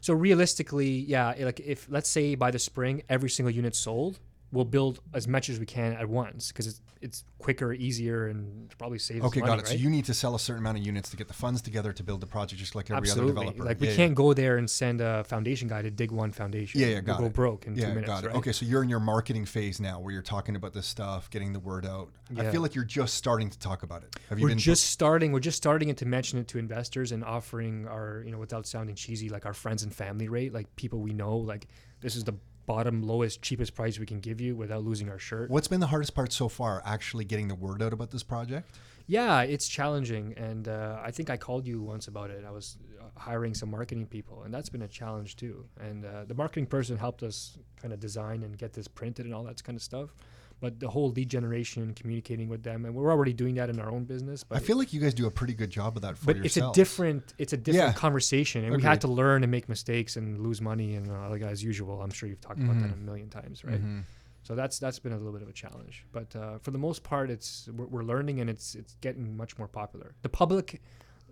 So 0.00 0.14
realistically, 0.14 0.88
yeah, 0.88 1.34
like 1.40 1.60
if 1.60 1.86
let's 1.88 2.08
say 2.08 2.34
by 2.34 2.50
the 2.50 2.58
spring 2.58 3.02
every 3.08 3.30
single 3.30 3.50
unit 3.50 3.74
sold, 3.74 4.18
we'll 4.52 4.64
build 4.64 5.00
as 5.12 5.26
much 5.26 5.48
as 5.48 5.58
we 5.58 5.66
can 5.66 5.92
at 5.94 6.08
once 6.08 6.48
because 6.48 6.66
it's 6.66 6.80
it's 7.02 7.24
quicker, 7.38 7.74
easier, 7.74 8.26
and 8.26 8.74
probably 8.78 8.98
saves 8.98 9.22
Okay, 9.22 9.40
money, 9.40 9.52
Okay, 9.52 9.58
got 9.58 9.58
it. 9.58 9.70
right? 9.70 9.78
So 9.78 9.82
you 9.84 9.90
need 9.90 10.06
to 10.06 10.14
sell 10.14 10.34
a 10.34 10.38
certain 10.40 10.62
amount 10.62 10.78
of 10.78 10.84
units 10.86 11.10
to 11.10 11.16
get 11.16 11.28
the 11.28 11.34
funds 11.34 11.60
together 11.60 11.92
to 11.92 12.02
build 12.02 12.22
the 12.22 12.26
project, 12.26 12.58
just 12.58 12.74
like 12.74 12.90
every 12.90 13.08
Absolutely. 13.10 13.32
other 13.32 13.40
developer. 13.52 13.64
Like 13.64 13.76
Yeah, 13.76 13.80
we 13.82 13.88
yeah. 13.90 13.96
can't 13.96 14.14
go 14.14 14.32
there 14.32 14.56
and 14.56 14.68
send 14.68 15.02
a 15.02 15.22
foundation 15.24 15.68
guy 15.68 15.82
to 15.82 15.90
dig 15.90 16.10
one 16.10 16.32
foundation. 16.32 16.80
Yeah, 16.80 16.86
yeah, 16.86 16.94
We'll 16.94 17.02
got 17.02 17.18
go 17.20 17.26
it. 17.26 17.32
broke 17.34 17.66
in 17.66 17.76
Yeah, 17.76 17.88
two 17.88 17.88
minutes. 17.90 18.06
got 18.06 18.24
it. 18.24 18.28
right? 18.28 18.36
Okay, 18.36 18.50
so 18.50 18.64
you're 18.64 18.82
in 18.82 18.88
your 18.88 18.98
marketing 18.98 19.44
phase 19.44 19.78
now, 19.78 20.00
where 20.00 20.10
you're 20.12 20.22
talking 20.22 20.56
about 20.56 20.72
this 20.72 20.86
stuff, 20.86 21.28
getting 21.28 21.52
the 21.52 21.60
word 21.60 21.84
out. 21.84 22.08
I 22.36 22.50
feel 22.50 22.62
like 22.62 22.74
you're 22.74 22.82
just 22.84 23.14
starting 23.14 23.50
to 23.50 23.58
talk 23.58 23.82
about 23.82 24.02
it. 24.02 24.16
Have 24.30 24.38
you 24.38 24.44
we're 24.44 24.48
been? 24.48 24.58
just 24.58 24.84
starting. 24.90 25.32
We're 25.32 25.40
just 25.40 25.58
starting 25.58 25.94
to 25.94 26.06
mention 26.06 26.38
it 26.38 26.48
to 26.48 26.58
investors 26.58 27.12
and 27.12 27.22
offering 27.22 27.86
our, 27.88 28.22
you 28.24 28.32
know, 28.32 28.38
without 28.38 28.66
sounding 28.66 28.96
cheesy, 28.96 29.28
like 29.28 29.44
our 29.44 29.54
friends 29.54 29.82
and 29.82 29.94
family 29.94 30.28
rate, 30.28 30.54
like 30.54 30.74
people 30.76 31.00
we 31.00 31.12
know, 31.12 31.36
like 31.36 31.66
this 32.00 32.16
is 32.16 32.24
the 32.24 32.34
bottom, 32.66 33.02
lowest, 33.02 33.42
cheapest 33.42 33.74
price 33.74 33.98
we 33.98 34.06
can 34.06 34.20
give 34.20 34.40
you 34.40 34.56
without 34.56 34.84
losing 34.84 35.08
our 35.08 35.18
shirt. 35.18 35.50
What's 35.50 35.68
been 35.68 35.80
the 35.80 35.86
hardest 35.86 36.14
part 36.14 36.32
so 36.32 36.48
far? 36.48 36.82
Actually 36.84 37.24
getting 37.24 37.48
the 37.48 37.54
word 37.54 37.82
out 37.82 37.92
about 37.92 38.10
this 38.10 38.22
project. 38.22 38.70
Yeah, 39.08 39.42
it's 39.42 39.68
challenging, 39.68 40.34
and 40.36 40.66
uh, 40.66 40.98
I 41.02 41.12
think 41.12 41.30
I 41.30 41.36
called 41.36 41.64
you 41.64 41.80
once 41.80 42.08
about 42.08 42.30
it. 42.30 42.44
I 42.44 42.50
was 42.50 42.76
uh, 43.00 43.04
hiring 43.18 43.54
some 43.54 43.70
marketing 43.70 44.06
people, 44.06 44.42
and 44.42 44.52
that's 44.52 44.68
been 44.68 44.82
a 44.82 44.88
challenge 44.88 45.36
too. 45.36 45.64
And 45.80 46.04
uh, 46.04 46.24
the 46.24 46.34
marketing 46.34 46.66
person 46.66 46.96
helped 46.96 47.22
us 47.22 47.56
kind 47.80 47.94
of 47.94 48.00
design 48.00 48.42
and 48.42 48.58
get 48.58 48.72
this 48.72 48.88
printed 48.88 49.24
and 49.26 49.34
all 49.34 49.44
that 49.44 49.62
kind 49.62 49.76
of 49.76 49.82
stuff. 49.82 50.10
But 50.58 50.80
the 50.80 50.88
whole 50.88 51.10
lead 51.10 51.28
generation, 51.28 51.92
communicating 51.94 52.48
with 52.48 52.62
them, 52.62 52.86
and 52.86 52.94
we're 52.94 53.10
already 53.10 53.34
doing 53.34 53.56
that 53.56 53.68
in 53.68 53.78
our 53.78 53.90
own 53.90 54.04
business. 54.04 54.42
But 54.42 54.56
I 54.56 54.60
feel 54.60 54.78
like 54.78 54.92
you 54.94 55.00
guys 55.00 55.12
do 55.12 55.26
a 55.26 55.30
pretty 55.30 55.52
good 55.52 55.68
job 55.68 55.96
of 55.96 56.02
that 56.02 56.16
for 56.16 56.26
but 56.32 56.36
it's 56.46 56.56
a 56.56 56.70
different 56.72 57.34
it's 57.36 57.52
a 57.52 57.58
different 57.58 57.88
Yeah. 57.88 57.92
conversation 57.92 58.64
and 58.64 58.74
we 58.74 58.82
had 58.82 59.02
to 59.02 59.08
learn 59.08 59.42
and 59.42 59.50
make 59.50 59.68
mistakes 59.68 60.16
and 60.16 60.40
lose 60.40 60.62
money 60.62 60.94
and 60.94 61.10
uh, 61.10 61.28
like 61.28 61.42
as 61.42 61.62
usual 61.62 62.00
i'm 62.00 62.10
sure 62.10 62.26
you've 62.28 62.40
talked 62.40 62.58
about 62.60 62.78
that 62.80 62.90
a 62.90 62.94
Mhm. 62.94 63.02
million 63.02 63.28
times 63.28 63.64
right 63.64 63.82
Mhm. 63.84 64.04
so 64.42 64.54
that's 64.54 64.78
that's 64.78 64.98
been 64.98 65.12
a 65.12 65.16
little 65.18 65.32
bit 65.32 65.42
of 65.42 65.48
a 65.48 65.52
challenge 65.52 66.06
but 66.12 66.34
uh, 66.34 66.56
for 66.58 66.70
the 66.70 66.78
most 66.78 67.02
part 67.02 67.30
it's 67.30 67.68
we're, 67.76 67.86
we're 67.86 68.02
learning 68.02 68.40
and 68.40 68.48
it's 68.48 68.74
it's 68.74 68.94
getting 69.02 69.36
much 69.36 69.58
more 69.58 69.68
popular 69.68 70.14
the 70.22 70.28
public 70.30 70.80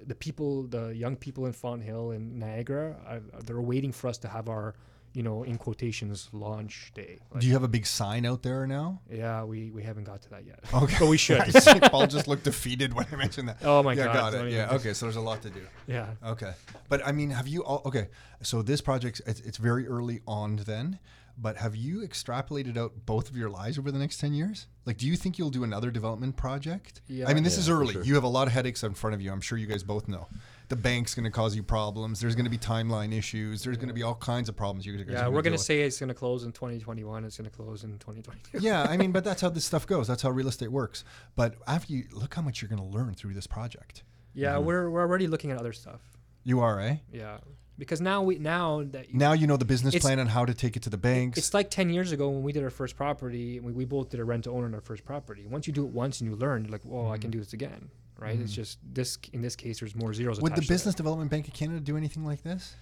the 0.06 0.14
people 0.14 0.64
the 0.64 0.88
young 0.94 1.16
people 1.16 1.46
in 1.46 1.52
Fonthill 1.52 2.10
and 2.10 2.38
niagara 2.38 3.22
they're 3.46 3.60
waiting 3.62 3.90
for 3.92 4.08
us 4.08 4.18
to 4.18 4.28
have 4.28 4.48
our 4.50 4.74
you 5.14 5.22
know 5.22 5.42
in 5.44 5.56
quotations 5.58 6.28
launch 6.32 6.90
day 6.94 7.18
Like, 7.30 7.40
Do 7.40 7.46
you 7.46 7.52
have 7.54 7.62
a 7.62 7.68
big 7.68 7.86
sign 7.86 8.26
out 8.26 8.42
there 8.42 8.66
now? 8.66 9.00
yeah 9.10 9.44
we 9.44 9.70
we 9.70 9.82
haven't 9.82 10.04
got 10.04 10.22
to 10.22 10.30
that 10.30 10.44
yet 10.44 10.58
Okay. 10.74 10.96
but 10.98 11.08
we 11.08 11.16
should 11.16 11.40
I 11.48 11.48
see 11.50 11.80
Paul 11.80 12.06
just 12.08 12.26
looked 12.28 12.44
defeated 12.44 12.92
when 12.92 13.06
I 13.12 13.16
mentioned 13.16 13.48
that. 13.48 13.58
oh 13.62 13.82
my 13.82 13.92
yeah, 13.94 14.04
god 14.06 14.12
got 14.14 14.30
don't 14.32 14.46
it. 14.46 14.50
even- 14.50 14.58
Yeah. 14.60 14.74
Okay. 14.76 14.92
So 14.92 15.06
there's 15.06 15.16
a 15.16 15.20
lot 15.30 15.40
to 15.42 15.50
do. 15.50 15.62
yeah 15.86 16.08
Okay, 16.26 16.52
but 16.88 17.06
I 17.06 17.12
mean, 17.12 17.30
have 17.30 17.48
you 17.48 17.62
all? 17.64 17.80
Okay, 17.86 18.08
so 18.42 18.60
this 18.62 18.80
project 18.80 19.20
it's, 19.26 19.40
it's 19.40 19.58
very 19.58 19.86
early 19.86 20.20
on 20.26 20.56
then, 20.56 20.98
but 21.38 21.56
have 21.58 21.74
you 21.76 22.00
extrapolated 22.00 22.76
out 22.76 22.92
both 23.06 23.28
of 23.30 23.36
your 23.36 23.50
lives 23.50 23.78
over 23.78 23.90
the 23.92 23.98
next 23.98 24.18
ten 24.18 24.32
years? 24.34 24.66
Like, 24.86 24.98
do 24.98 25.06
you 25.06 25.16
think 25.16 25.38
you'll 25.38 25.50
do 25.50 25.64
another 25.64 25.90
development 25.90 26.36
project? 26.36 27.00
Yeah. 27.08 27.28
I 27.28 27.34
mean, 27.34 27.42
this 27.44 27.54
Yeah, 27.54 27.60
is 27.60 27.68
early. 27.70 27.92
sure. 27.94 28.02
You 28.04 28.14
have 28.16 28.24
a 28.24 28.28
lot 28.38 28.46
of 28.48 28.52
headaches 28.52 28.82
in 28.82 28.94
front 28.94 29.14
of 29.14 29.20
you. 29.22 29.30
I'm 29.32 29.40
sure 29.40 29.56
you 29.58 29.66
guys 29.66 29.82
both 29.82 30.06
know. 30.08 30.26
The 30.68 30.76
bank's 30.76 31.14
going 31.14 31.24
to 31.24 31.30
cause 31.30 31.54
you 31.54 31.62
problems. 31.62 32.20
There's 32.20 32.34
going 32.34 32.46
to 32.46 32.50
be 32.50 32.58
timeline 32.58 33.16
issues. 33.16 33.62
There's 33.62 33.76
going 33.76 33.88
to 33.88 33.94
be 33.94 34.02
all 34.02 34.14
kinds 34.14 34.48
of 34.48 34.56
problems 34.56 34.86
you 34.86 34.96
guys. 34.96 35.08
are 35.08 35.12
yeah 35.12 35.28
we're 35.28 35.42
gonna 35.42 35.58
say 35.58 35.82
it's 35.82 36.00
gonna 36.00 36.14
close 36.14 36.44
in 36.44 36.52
2021 36.52 37.24
it's 37.24 37.36
gonna 37.36 37.50
close 37.50 37.84
in 37.84 37.98
2022 37.98 38.58
yeah, 38.58 38.82
I 38.82 38.96
mean, 38.96 39.12
but 39.12 39.24
that's 39.28 39.40
how 39.42 39.50
this 39.50 39.64
stuff 39.64 39.86
goes. 39.86 40.08
That's 40.08 40.22
how 40.22 40.30
real 40.30 40.48
estate 40.48 40.72
works. 40.72 41.04
But 41.36 41.56
after 41.66 41.92
you 41.92 42.04
look 42.12 42.34
how 42.34 42.42
much 42.42 42.62
you're 42.62 42.68
going 42.68 42.82
to 42.82 42.96
learn 42.96 43.14
through 43.14 43.34
this 43.34 43.46
project. 43.46 44.02
Yeah, 44.34 44.58
we're 44.58 44.90
we're 44.90 45.02
already 45.02 45.26
looking 45.26 45.50
at 45.50 45.58
other 45.58 45.72
stuff. 45.72 46.00
You 46.42 46.60
are, 46.60 46.80
eh? 46.80 46.96
Yeah, 47.12 47.38
because 47.78 48.00
now 48.00 48.22
we 48.22 48.38
now 48.38 48.82
that 48.90 49.14
Now 49.14 49.32
you 49.32 49.46
know 49.46 49.56
the 49.56 49.64
business 49.64 49.96
plan 49.98 50.18
and 50.18 50.28
how 50.28 50.44
to 50.44 50.54
take 50.54 50.76
it 50.76 50.82
to 50.84 50.90
the 50.90 50.96
banks. 50.96 51.38
it's 51.38 51.54
like 51.54 51.70
ten 51.70 51.90
years 51.90 52.12
ago 52.12 52.28
when 52.28 52.42
we 52.42 52.52
did 52.52 52.62
our 52.62 52.70
first 52.70 52.96
property. 52.96 53.60
We, 53.60 53.72
we 53.72 53.84
both 53.84 54.10
did 54.10 54.20
a 54.20 54.24
rent 54.24 54.44
to 54.44 54.50
own 54.50 54.64
on 54.64 54.74
our 54.74 54.80
first 54.80 55.04
property. 55.04 55.46
Once 55.46 55.66
you 55.66 55.72
do 55.72 55.84
it 55.84 55.92
once 55.92 56.20
and 56.20 56.28
you 56.30 56.36
learn, 56.36 56.64
you're 56.64 56.72
like, 56.72 56.82
well, 56.84 57.12
I 57.12 57.18
can 57.18 57.30
do 57.30 57.38
this 57.38 57.52
again, 57.52 57.90
right? 58.18 58.38
It's 58.38 58.52
mm. 58.52 58.56
just 58.56 58.78
this 58.92 59.18
in 59.32 59.42
this 59.42 59.56
case, 59.56 59.80
there's 59.80 59.94
more 59.94 60.12
zeros. 60.14 60.40
Would 60.40 60.52
the 60.52 60.54
attached 60.54 60.68
to 60.68 60.72
it. 60.72 60.74
Business 60.74 60.94
Development 60.94 61.30
Bank 61.30 61.48
of 61.48 61.54
Canada 61.54 61.80
do 61.80 61.96
anything 61.96 62.24
like 62.24 62.42
this? 62.42 62.74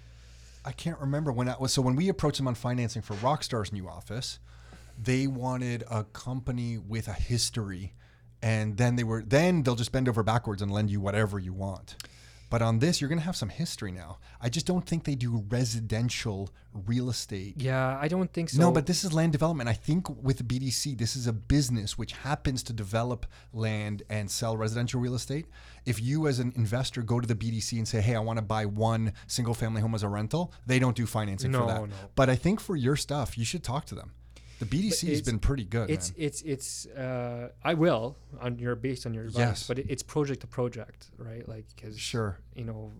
I 0.64 0.72
can't 0.72 0.98
remember 0.98 1.32
when 1.32 1.48
I 1.48 1.56
was. 1.58 1.72
So 1.72 1.82
when 1.82 1.96
we 1.96 2.08
approached 2.08 2.38
them 2.38 2.48
on 2.48 2.54
financing 2.54 3.02
for 3.02 3.14
Rockstar's 3.14 3.72
new 3.72 3.88
office, 3.88 4.38
they 5.02 5.26
wanted 5.26 5.84
a 5.90 6.04
company 6.04 6.78
with 6.78 7.08
a 7.08 7.12
history, 7.12 7.94
and 8.42 8.76
then 8.76 8.96
they 8.96 9.04
were 9.04 9.22
then 9.22 9.62
they'll 9.62 9.74
just 9.74 9.92
bend 9.92 10.08
over 10.08 10.22
backwards 10.22 10.62
and 10.62 10.70
lend 10.70 10.90
you 10.90 11.00
whatever 11.00 11.38
you 11.38 11.52
want. 11.52 11.96
But 12.52 12.60
on 12.60 12.80
this, 12.80 13.00
you're 13.00 13.08
going 13.08 13.18
to 13.18 13.24
have 13.24 13.34
some 13.34 13.48
history 13.48 13.90
now. 13.92 14.18
I 14.38 14.50
just 14.50 14.66
don't 14.66 14.84
think 14.86 15.04
they 15.04 15.14
do 15.14 15.42
residential 15.48 16.50
real 16.86 17.08
estate. 17.08 17.54
Yeah, 17.56 17.98
I 17.98 18.08
don't 18.08 18.30
think 18.30 18.50
so. 18.50 18.60
No, 18.60 18.70
but 18.70 18.84
this 18.84 19.04
is 19.04 19.12
land 19.14 19.32
development. 19.32 19.70
I 19.70 19.72
think 19.72 20.06
with 20.22 20.46
BDC, 20.46 20.98
this 20.98 21.16
is 21.16 21.26
a 21.26 21.32
business 21.32 21.96
which 21.96 22.12
happens 22.12 22.62
to 22.64 22.74
develop 22.74 23.24
land 23.54 24.02
and 24.10 24.30
sell 24.30 24.54
residential 24.54 25.00
real 25.00 25.14
estate. 25.14 25.46
If 25.86 26.02
you, 26.02 26.26
as 26.26 26.40
an 26.40 26.52
investor, 26.54 27.00
go 27.00 27.20
to 27.20 27.26
the 27.26 27.34
BDC 27.34 27.78
and 27.78 27.88
say, 27.88 28.02
"Hey, 28.02 28.14
I 28.14 28.18
want 28.18 28.36
to 28.36 28.42
buy 28.44 28.66
one 28.66 29.14
single 29.26 29.54
family 29.54 29.80
home 29.80 29.94
as 29.94 30.02
a 30.02 30.08
rental," 30.10 30.52
they 30.66 30.78
don't 30.78 30.94
do 30.94 31.06
financing 31.06 31.52
for 31.52 31.58
No, 31.60 31.66
that. 31.68 31.88
no. 31.88 31.94
But 32.14 32.28
I 32.28 32.36
think 32.36 32.60
for 32.60 32.76
your 32.76 32.96
stuff, 32.96 33.38
you 33.38 33.46
should 33.46 33.64
talk 33.64 33.86
to 33.86 33.94
them. 33.94 34.12
The 34.62 34.76
BDC 34.90 35.08
has 35.08 35.22
been 35.22 35.38
pretty 35.40 35.64
good. 35.64 35.90
it's 35.90 36.10
man. 36.10 36.26
it's 36.26 36.42
it's 36.42 36.86
uh, 36.86 37.48
I 37.64 37.74
will 37.74 38.16
on 38.40 38.58
your 38.58 38.76
based 38.76 39.06
on 39.06 39.12
your 39.14 39.24
advice, 39.24 39.38
Yes. 39.38 39.66
but 39.66 39.78
it, 39.80 39.86
it's 39.88 40.02
project 40.04 40.40
to 40.42 40.46
project, 40.46 41.10
right? 41.18 41.46
Like 41.48 41.66
because 41.74 41.98
Sure. 41.98 42.38
you 42.54 42.64
know 42.64 42.92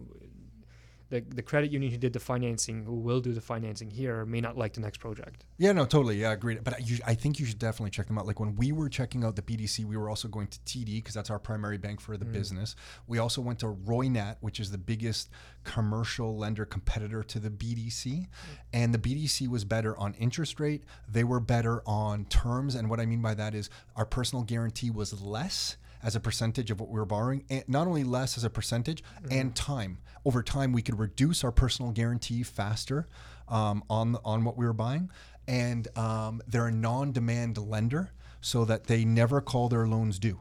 the 1.12 1.20
the 1.20 1.42
credit 1.42 1.70
union 1.70 1.92
who 1.92 1.98
did 1.98 2.14
the 2.14 2.20
financing, 2.20 2.84
who 2.84 2.94
will 2.94 3.20
do 3.20 3.32
the 3.34 3.40
financing 3.40 3.90
here, 3.90 4.24
may 4.24 4.40
not 4.40 4.56
like 4.56 4.72
the 4.72 4.80
next 4.80 4.98
project. 4.98 5.44
Yeah, 5.58 5.72
no, 5.72 5.84
totally. 5.84 6.16
Yeah, 6.16 6.32
agreed. 6.32 6.64
But 6.64 6.74
I, 6.74 6.78
you, 6.78 6.98
I 7.06 7.14
think 7.14 7.38
you 7.38 7.44
should 7.44 7.58
definitely 7.58 7.90
check 7.90 8.06
them 8.06 8.18
out. 8.18 8.26
Like 8.26 8.40
when 8.40 8.56
we 8.56 8.72
were 8.72 8.88
checking 8.88 9.22
out 9.22 9.36
the 9.36 9.42
BDC, 9.42 9.84
we 9.84 9.98
were 9.98 10.08
also 10.08 10.26
going 10.26 10.46
to 10.48 10.58
TD 10.60 10.96
because 10.96 11.12
that's 11.12 11.28
our 11.28 11.38
primary 11.38 11.76
bank 11.76 12.00
for 12.00 12.16
the 12.16 12.24
mm. 12.24 12.32
business. 12.32 12.74
We 13.06 13.18
also 13.18 13.42
went 13.42 13.58
to 13.58 13.66
Roynat, 13.66 14.36
which 14.40 14.58
is 14.58 14.70
the 14.70 14.78
biggest 14.78 15.28
commercial 15.64 16.36
lender 16.38 16.64
competitor 16.64 17.22
to 17.22 17.38
the 17.38 17.50
BDC. 17.50 18.06
Mm. 18.06 18.28
And 18.72 18.94
the 18.94 18.98
BDC 18.98 19.48
was 19.48 19.66
better 19.66 19.96
on 19.98 20.14
interest 20.14 20.58
rate. 20.60 20.82
They 21.06 21.24
were 21.24 21.40
better 21.40 21.82
on 21.86 22.24
terms. 22.24 22.74
And 22.74 22.88
what 22.88 23.00
I 23.00 23.06
mean 23.06 23.20
by 23.20 23.34
that 23.34 23.54
is 23.54 23.68
our 23.96 24.06
personal 24.06 24.44
guarantee 24.44 24.90
was 24.90 25.20
less 25.20 25.76
as 26.03 26.16
a 26.16 26.20
percentage 26.20 26.70
of 26.70 26.80
what 26.80 26.88
we 26.88 26.98
were 26.98 27.05
borrowing, 27.07 27.44
and 27.50 27.64
not 27.68 27.86
only 27.86 28.05
less 28.05 28.36
as 28.36 28.44
a 28.44 28.50
percentage 28.50 29.03
and 29.30 29.55
time. 29.55 29.98
Over 30.24 30.42
time, 30.42 30.72
we 30.72 30.82
could 30.82 30.98
reduce 30.98 31.42
our 31.44 31.53
personal 31.53 31.90
guarantee 31.92 32.42
faster 32.42 33.09
um, 33.48 33.82
on 33.90 34.16
on 34.24 34.44
what 34.44 34.57
we 34.57 34.64
were 34.66 34.72
buying, 34.72 35.11
and 35.48 35.88
um, 35.98 36.40
they're 36.46 36.68
a 36.68 36.72
non-demand 36.72 37.59
lender, 37.59 38.11
so 38.40 38.64
that 38.64 38.84
they 38.84 39.05
never 39.05 39.40
call 39.40 39.68
their 39.68 39.86
loans 39.86 40.18
due. 40.18 40.40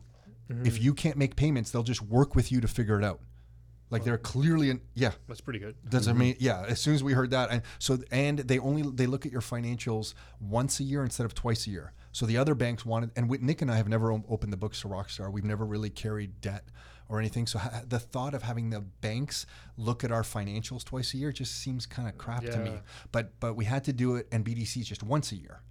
If 0.65 0.81
you 0.81 0.93
can't 0.93 1.15
make 1.15 1.37
payments, 1.37 1.71
they'll 1.71 1.81
just 1.81 2.01
work 2.01 2.35
with 2.35 2.51
you 2.51 2.59
to 2.59 2.67
figure 2.67 2.99
it 2.99 3.05
out. 3.05 3.21
Like 3.89 4.03
they're 4.03 4.17
clearly, 4.17 4.69
in, 4.69 4.81
yeah, 4.95 5.11
That's 5.27 5.41
pretty 5.41 5.59
good. 5.59 5.75
that's 5.83 6.07
amazing. 6.07 6.37
Yeah, 6.41 6.65
as 6.67 6.79
soon 6.79 6.93
as 6.93 7.03
we 7.03 7.13
heard 7.13 7.31
that, 7.31 7.49
and 7.51 7.61
so 7.79 7.99
and 8.11 8.39
they 8.39 8.59
only 8.59 8.83
they 8.83 9.05
look 9.05 9.25
at 9.25 9.31
your 9.31 9.41
financials 9.41 10.13
once 10.39 10.79
a 10.79 10.83
year 10.83 11.03
instead 11.03 11.25
of 11.25 11.33
twice 11.33 11.67
a 11.67 11.69
year. 11.69 11.93
So 12.11 12.25
the 12.25 12.37
other 12.37 12.55
banks 12.55 12.85
wanted, 12.85 13.11
and 13.15 13.29
we, 13.29 13.37
Nick 13.37 13.61
and 13.61 13.71
I 13.71 13.77
have 13.77 13.87
never 13.87 14.11
opened 14.11 14.51
the 14.51 14.57
books 14.57 14.81
to 14.81 14.87
Rockstar. 14.87 15.31
We've 15.31 15.45
never 15.45 15.65
really 15.65 15.89
carried 15.89 16.41
debt 16.41 16.65
or 17.07 17.19
anything. 17.19 17.47
So 17.47 17.59
ha- 17.59 17.81
the 17.87 17.99
thought 17.99 18.33
of 18.33 18.43
having 18.43 18.69
the 18.69 18.81
banks 18.81 19.45
look 19.77 20.03
at 20.03 20.11
our 20.11 20.23
financials 20.23 20.83
twice 20.83 21.13
a 21.13 21.17
year 21.17 21.31
just 21.31 21.53
seems 21.57 21.85
kind 21.85 22.07
of 22.09 22.17
crap 22.17 22.43
to 22.43 22.57
me. 22.59 22.79
But 23.11 23.39
but 23.39 23.55
we 23.55 23.65
had 23.65 23.83
to 23.85 23.93
do 23.93 24.15
it, 24.15 24.27
and 24.31 24.45
BDC 24.45 24.83
just 24.85 25.03
once 25.03 25.31
a 25.31 25.35
year. 25.35 25.61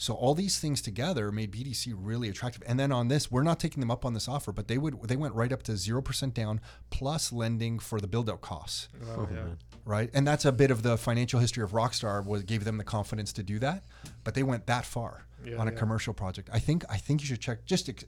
So 0.00 0.14
all 0.14 0.34
these 0.34 0.60
things 0.60 0.80
together 0.80 1.32
made 1.32 1.50
BDC 1.50 1.92
really 1.96 2.28
attractive. 2.28 2.62
And 2.66 2.78
then 2.78 2.92
on 2.92 3.08
this, 3.08 3.32
we're 3.32 3.42
not 3.42 3.58
taking 3.58 3.80
them 3.80 3.90
up 3.90 4.04
on 4.04 4.14
this 4.14 4.28
offer, 4.28 4.52
but 4.52 4.68
they 4.68 4.78
would 4.78 5.02
they 5.08 5.16
went 5.16 5.34
right 5.34 5.52
up 5.52 5.62
to 5.64 5.76
zero 5.76 6.00
percent 6.02 6.34
down 6.34 6.60
plus 6.90 7.32
lending 7.32 7.78
for 7.80 8.00
the 8.00 8.06
build 8.06 8.30
out 8.30 8.40
costs 8.40 8.88
Oh, 9.04 9.28
yeah. 9.32 9.38
Oh, 9.40 9.56
right? 9.84 10.08
And 10.14 10.26
that's 10.26 10.44
a 10.44 10.52
bit 10.52 10.70
of 10.70 10.82
the 10.82 10.96
financial 10.96 11.40
history 11.40 11.64
of 11.64 11.72
Rockstar 11.72 12.24
was 12.24 12.44
gave 12.44 12.64
them 12.64 12.76
the 12.76 12.84
confidence 12.84 13.32
to 13.34 13.42
do 13.42 13.58
that, 13.58 13.84
but 14.22 14.34
they 14.34 14.42
went 14.44 14.66
that 14.66 14.84
far 14.84 15.24
Yeah, 15.44 15.56
on 15.58 15.68
a 15.68 15.70
yeah. 15.72 15.78
commercial 15.78 16.12
project. 16.14 16.48
I 16.52 16.58
think 16.58 16.84
I 16.90 16.96
think 16.96 17.20
you 17.20 17.26
should 17.28 17.40
check. 17.40 17.64
Just 17.64 17.88
ex- 17.88 18.04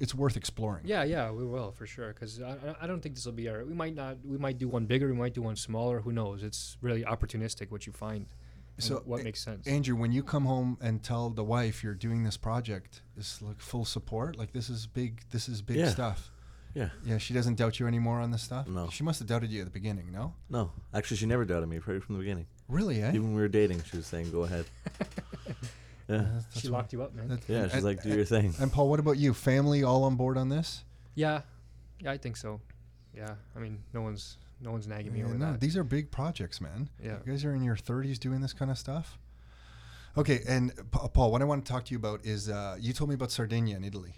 it's 0.00 0.14
worth 0.14 0.36
exploring. 0.36 0.84
Yeah, 0.84 1.04
yeah, 1.04 1.30
we 1.30 1.44
will 1.46 1.70
for 1.72 1.86
sure. 1.86 2.08
Because 2.12 2.40
I, 2.42 2.50
I- 2.50 2.76
I 2.82 2.86
don't 2.86 3.00
think 3.00 3.14
this 3.14 3.24
will 3.24 3.32
be 3.32 3.48
our. 3.48 3.64
We 3.64 3.74
might 3.74 3.94
not. 3.94 4.16
We 4.24 4.36
might 4.38 4.58
do 4.58 4.68
one 4.68 4.86
bigger. 4.86 5.06
We 5.08 5.14
might 5.14 5.34
do 5.34 5.42
one 5.42 5.56
smaller. 5.56 6.00
Who 6.00 6.12
knows? 6.12 6.42
It's 6.42 6.76
really 6.80 7.02
opportunistic 7.04 7.70
what 7.70 7.86
you 7.86 7.92
find. 7.92 8.26
and 8.76 8.84
So, 8.84 9.02
what 9.04 9.20
A- 9.20 9.24
makes 9.24 9.40
sense? 9.40 9.66
Andrew, 9.66 9.94
when 9.94 10.12
you 10.12 10.22
come 10.24 10.44
home 10.44 10.76
and 10.80 11.02
tell 11.02 11.30
the 11.30 11.44
wife 11.44 11.84
you're 11.84 11.94
doing 11.94 12.24
this 12.24 12.36
project, 12.36 13.02
is 13.16 13.40
like 13.42 13.60
full 13.60 13.84
support. 13.84 14.36
Like 14.36 14.52
this 14.52 14.68
is 14.68 14.86
big. 14.86 15.22
This 15.30 15.48
is 15.48 15.62
big 15.62 15.76
Yeah. 15.76 15.88
stuff. 15.90 16.30
Yeah. 16.74 16.88
Yeah, 17.04 17.18
she 17.18 17.34
doesn't 17.34 17.56
doubt 17.56 17.78
you 17.80 17.86
anymore 17.86 18.20
on 18.20 18.30
this 18.30 18.42
stuff. 18.42 18.66
No. 18.66 18.88
she 18.88 19.04
must 19.04 19.18
have 19.20 19.28
doubted 19.28 19.50
you 19.50 19.60
at 19.60 19.66
the 19.66 19.70
beginning. 19.70 20.10
No, 20.10 20.32
No, 20.48 20.72
actually, 20.94 21.18
she 21.18 21.26
never 21.26 21.44
doubted 21.44 21.68
me 21.68 21.76
right 21.86 22.02
from 22.02 22.14
the 22.16 22.18
beginning. 22.20 22.46
really, 22.66 23.02
eh? 23.02 23.10
Even 23.10 23.24
when 23.24 23.34
we 23.34 23.42
were 23.42 23.48
dating, 23.48 23.82
she 23.84 23.98
was 23.98 24.06
saying, 24.06 24.30
"Go 24.32 24.44
ahead." 24.44 24.64
yeah, 26.12 26.38
she 26.50 26.60
that's 26.60 26.64
locked 26.70 26.92
you 26.92 27.02
up, 27.02 27.14
man. 27.14 27.28
That's- 27.28 27.48
yeah. 27.48 27.64
She's 27.64 27.74
and- 27.74 27.84
like, 27.84 28.02
"Do 28.02 28.08
your 28.10 28.24
thing." 28.24 28.54
And 28.60 28.72
Paul, 28.72 28.88
what 28.90 29.00
about 29.00 29.18
you? 29.18 29.32
Family 29.34 29.82
all 29.82 30.04
on 30.04 30.16
board 30.16 30.36
on 30.38 30.48
this? 30.48 30.84
yeah, 31.14 31.42
yeah, 32.00 32.10
I 32.12 32.18
think 32.18 32.36
so. 32.36 32.60
Yeah, 33.14 33.34
I 33.54 33.58
mean, 33.58 33.82
no 33.92 34.00
one's 34.02 34.38
no 34.60 34.70
one's 34.70 34.86
nagging 34.86 35.12
me 35.12 35.18
Yeah, 35.20 35.26
over 35.26 35.34
no, 35.34 35.52
that. 35.52 35.60
these 35.60 35.76
are 35.76 35.84
big 35.84 36.10
projects, 36.10 36.60
man. 36.60 36.88
Yeah. 37.02 37.16
You 37.24 37.32
guys 37.32 37.44
are 37.44 37.54
in 37.54 37.62
your 37.64 37.76
30s 37.76 38.18
doing 38.18 38.40
this 38.40 38.52
kind 38.52 38.70
of 38.70 38.78
stuff. 38.78 39.18
Okay, 40.16 40.40
and 40.46 40.72
Pa- 40.90 41.08
Paul, 41.08 41.32
what 41.32 41.42
I 41.42 41.44
want 41.44 41.64
to 41.66 41.72
talk 41.72 41.84
to 41.86 41.90
you 41.90 41.96
about 41.98 42.24
is 42.24 42.48
uh, 42.48 42.76
you 42.78 42.92
told 42.92 43.08
me 43.10 43.14
about 43.14 43.30
Sardinia 43.32 43.76
in 43.76 43.82
Italy. 43.84 44.14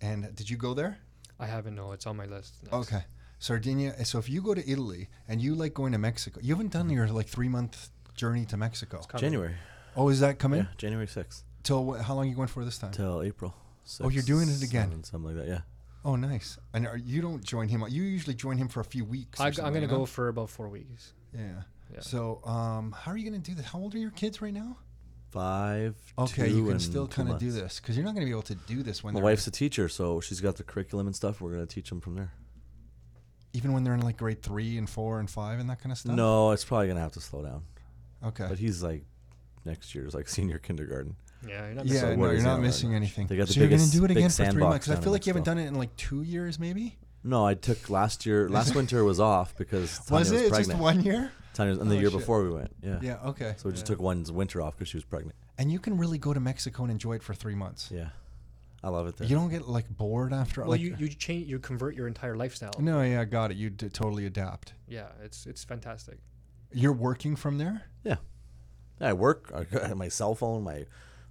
And 0.00 0.34
did 0.36 0.48
you 0.50 0.56
go 0.56 0.72
there? 0.74 0.98
I 1.40 1.46
haven't. 1.46 1.74
No, 1.74 1.92
it's 1.92 2.06
on 2.06 2.16
my 2.16 2.26
list. 2.26 2.56
next. 2.62 2.74
Okay. 2.74 3.04
Sardinia. 3.40 4.04
So 4.04 4.18
if 4.18 4.28
you 4.28 4.40
go 4.42 4.54
to 4.54 4.68
Italy 4.70 5.08
and 5.28 5.40
you 5.40 5.54
like 5.54 5.74
going 5.74 5.92
to 5.92 5.98
Mexico, 5.98 6.40
you 6.42 6.54
haven't 6.54 6.72
done 6.72 6.90
your 6.90 7.06
like 7.08 7.26
three 7.28 7.48
month 7.48 7.90
journey 8.14 8.44
to 8.46 8.56
Mexico. 8.56 8.98
It's 8.98 9.06
coming. 9.06 9.22
January. 9.22 9.54
Oh, 9.98 10.08
is 10.08 10.20
that 10.20 10.38
coming? 10.38 10.60
Yeah, 10.60 10.66
January 10.76 11.06
sixth 11.08 11.42
Till 11.62 11.92
wh- 11.92 12.00
how 12.00 12.14
long 12.14 12.26
are 12.26 12.28
you 12.30 12.36
going 12.36 12.48
for 12.48 12.64
this 12.64 12.78
time? 12.78 12.92
till 12.92 13.20
April. 13.22 13.54
Oh, 14.00 14.08
you're 14.08 14.22
doing 14.22 14.48
it 14.48 14.62
again. 14.62 14.88
7, 14.90 15.04
something 15.04 15.36
like 15.36 15.44
that. 15.44 15.48
Yeah. 15.50 15.60
Oh, 16.04 16.14
nice. 16.14 16.58
And 16.72 16.86
are, 16.86 16.96
you 16.96 17.20
don't 17.20 17.42
join 17.42 17.68
him. 17.68 17.82
You 17.88 18.02
usually 18.04 18.34
join 18.34 18.56
him 18.56 18.68
for 18.68 18.80
a 18.80 18.84
few 18.84 19.04
weeks. 19.04 19.40
or 19.40 19.44
I, 19.44 19.46
I'm 19.48 19.52
something, 19.54 19.74
gonna 19.74 19.86
no? 19.86 19.98
go 19.98 20.06
for 20.06 20.28
about 20.28 20.50
four 20.50 20.68
weeks. 20.68 21.12
Yeah. 21.34 21.62
Yeah. 21.92 22.00
So, 22.00 22.40
um, 22.44 22.92
how 22.92 23.12
are 23.12 23.16
you 23.16 23.28
going 23.28 23.40
to 23.42 23.50
do 23.50 23.54
this? 23.56 23.64
How 23.66 23.78
old 23.78 23.94
are 23.94 23.98
your 23.98 24.10
kids 24.10 24.40
right 24.42 24.52
now? 24.52 24.76
Five. 25.30 25.96
Okay, 26.18 26.48
two, 26.48 26.56
you 26.56 26.62
can 26.64 26.72
and 26.72 26.82
still 26.82 27.06
two 27.06 27.16
kind 27.22 27.30
of 27.30 27.38
do 27.38 27.46
months. 27.46 27.60
this 27.60 27.80
because 27.80 27.96
you're 27.96 28.04
not 28.04 28.14
going 28.14 28.26
to 28.26 28.30
be 28.30 28.32
able 28.32 28.42
to 28.42 28.54
do 28.54 28.82
this 28.82 29.02
when 29.02 29.14
My 29.14 29.20
they're 29.20 29.24
wife's 29.24 29.46
a 29.46 29.50
teacher, 29.50 29.88
so 29.88 30.20
she's 30.20 30.40
got 30.40 30.56
the 30.56 30.64
curriculum 30.64 31.06
and 31.06 31.16
stuff. 31.16 31.40
We're 31.40 31.52
gonna 31.52 31.66
teach 31.66 31.88
them 31.88 32.00
from 32.00 32.14
there. 32.14 32.32
even 33.54 33.72
when 33.72 33.84
they're 33.84 33.94
in 33.94 34.00
like 34.00 34.16
grade 34.18 34.42
three 34.42 34.76
and 34.78 34.88
four 34.88 35.18
and 35.18 35.28
five 35.30 35.58
and 35.60 35.68
that 35.70 35.80
kind 35.80 35.92
of 35.92 35.98
stuff. 35.98 36.14
No, 36.14 36.52
it's 36.52 36.64
probably 36.64 36.88
gonna 36.88 37.00
have 37.00 37.12
to 37.12 37.20
slow 37.20 37.42
down. 37.42 37.62
Okay. 38.24 38.46
But 38.48 38.58
he's 38.58 38.82
like 38.82 39.04
next 39.68 39.94
year 39.94 40.06
is 40.06 40.14
like 40.14 40.28
senior 40.36 40.58
kindergarten. 40.58 41.14
Yeah, 41.46 41.66
you're 41.66 41.74
not 41.74 41.86
yeah, 41.86 41.92
missing 41.92 42.08
so 42.08 42.16
no, 42.16 42.30
you're 42.32 42.42
not 42.42 42.60
missing 42.60 42.94
anything. 42.94 43.26
They 43.28 43.36
got 43.36 43.46
the 43.46 43.52
so 43.52 43.60
you're 43.60 43.68
going 43.68 43.80
to 43.80 43.90
do 43.90 44.04
it 44.04 44.10
again 44.10 44.28
for 44.30 44.44
three 44.46 44.60
months 44.60 44.86
because 44.86 44.98
I 44.98 45.02
feel 45.02 45.12
like 45.12 45.24
you 45.26 45.30
haven't 45.30 45.42
Mexico. 45.46 45.54
done 45.54 45.64
it 45.64 45.68
in 45.68 45.74
like 45.76 45.94
two 45.96 46.22
years, 46.22 46.58
maybe. 46.58 46.96
No, 47.22 47.44
I 47.46 47.54
took 47.54 47.88
last 47.90 48.26
year. 48.26 48.48
Last 48.58 48.74
winter 48.74 49.04
was 49.04 49.20
off 49.20 49.56
because 49.56 49.98
Tanya 49.98 50.20
Was 50.20 50.32
was, 50.32 50.40
it 50.42 50.48
pregnant. 50.48 50.68
just 50.70 50.80
one 50.80 51.02
year? 51.04 51.30
Tanya 51.54 51.70
was, 51.72 51.78
and 51.80 51.90
the 51.90 51.96
Oh, 51.96 52.00
year 52.00 52.10
shit. 52.10 52.18
before 52.18 52.42
we 52.42 52.50
went. 52.50 52.74
Yeah. 52.82 52.98
Yeah. 53.02 53.18
Okay. 53.26 53.54
So 53.56 53.68
we 53.68 53.72
just 53.72 53.84
Yeah. 53.84 53.94
took 53.94 54.00
one 54.00 54.24
winter 54.32 54.60
off 54.62 54.76
because 54.76 54.88
she 54.88 54.96
was 54.96 55.04
pregnant. 55.04 55.36
And 55.58 55.70
you 55.70 55.78
can 55.78 55.96
really 55.98 56.18
go 56.18 56.32
to 56.32 56.40
Mexico 56.40 56.82
and 56.84 56.90
enjoy 56.92 57.14
it 57.14 57.22
for 57.22 57.34
three 57.34 57.54
months. 57.54 57.90
Yeah. 57.92 58.08
I 58.82 58.88
love 58.90 59.06
it 59.08 59.16
there. 59.16 59.26
You 59.26 59.34
don't 59.36 59.50
get 59.50 59.68
like 59.68 59.88
bored 59.90 60.32
after. 60.32 60.60
Well, 60.62 60.70
like, 60.70 60.80
you 60.80 60.94
you 60.98 61.08
change 61.08 61.48
you 61.48 61.58
convert 61.58 61.94
your 61.96 62.06
entire 62.06 62.36
lifestyle. 62.36 62.72
No, 62.78 63.02
yeah, 63.02 63.24
got 63.24 63.50
it. 63.50 63.56
You 63.56 63.70
d- 63.70 63.88
totally 63.88 64.24
adapt. 64.26 64.74
Yeah, 64.88 65.08
it's 65.22 65.46
it's 65.46 65.64
fantastic. 65.64 66.18
You're 66.72 66.92
working 66.92 67.34
from 67.36 67.58
there. 67.58 67.82
yeah. 68.04 68.16
I 69.00 69.12
work. 69.12 69.50
I 69.54 69.64
got 69.88 69.96
my 69.96 70.08
cell 70.08 70.34
phone, 70.34 70.62
my 70.64 70.84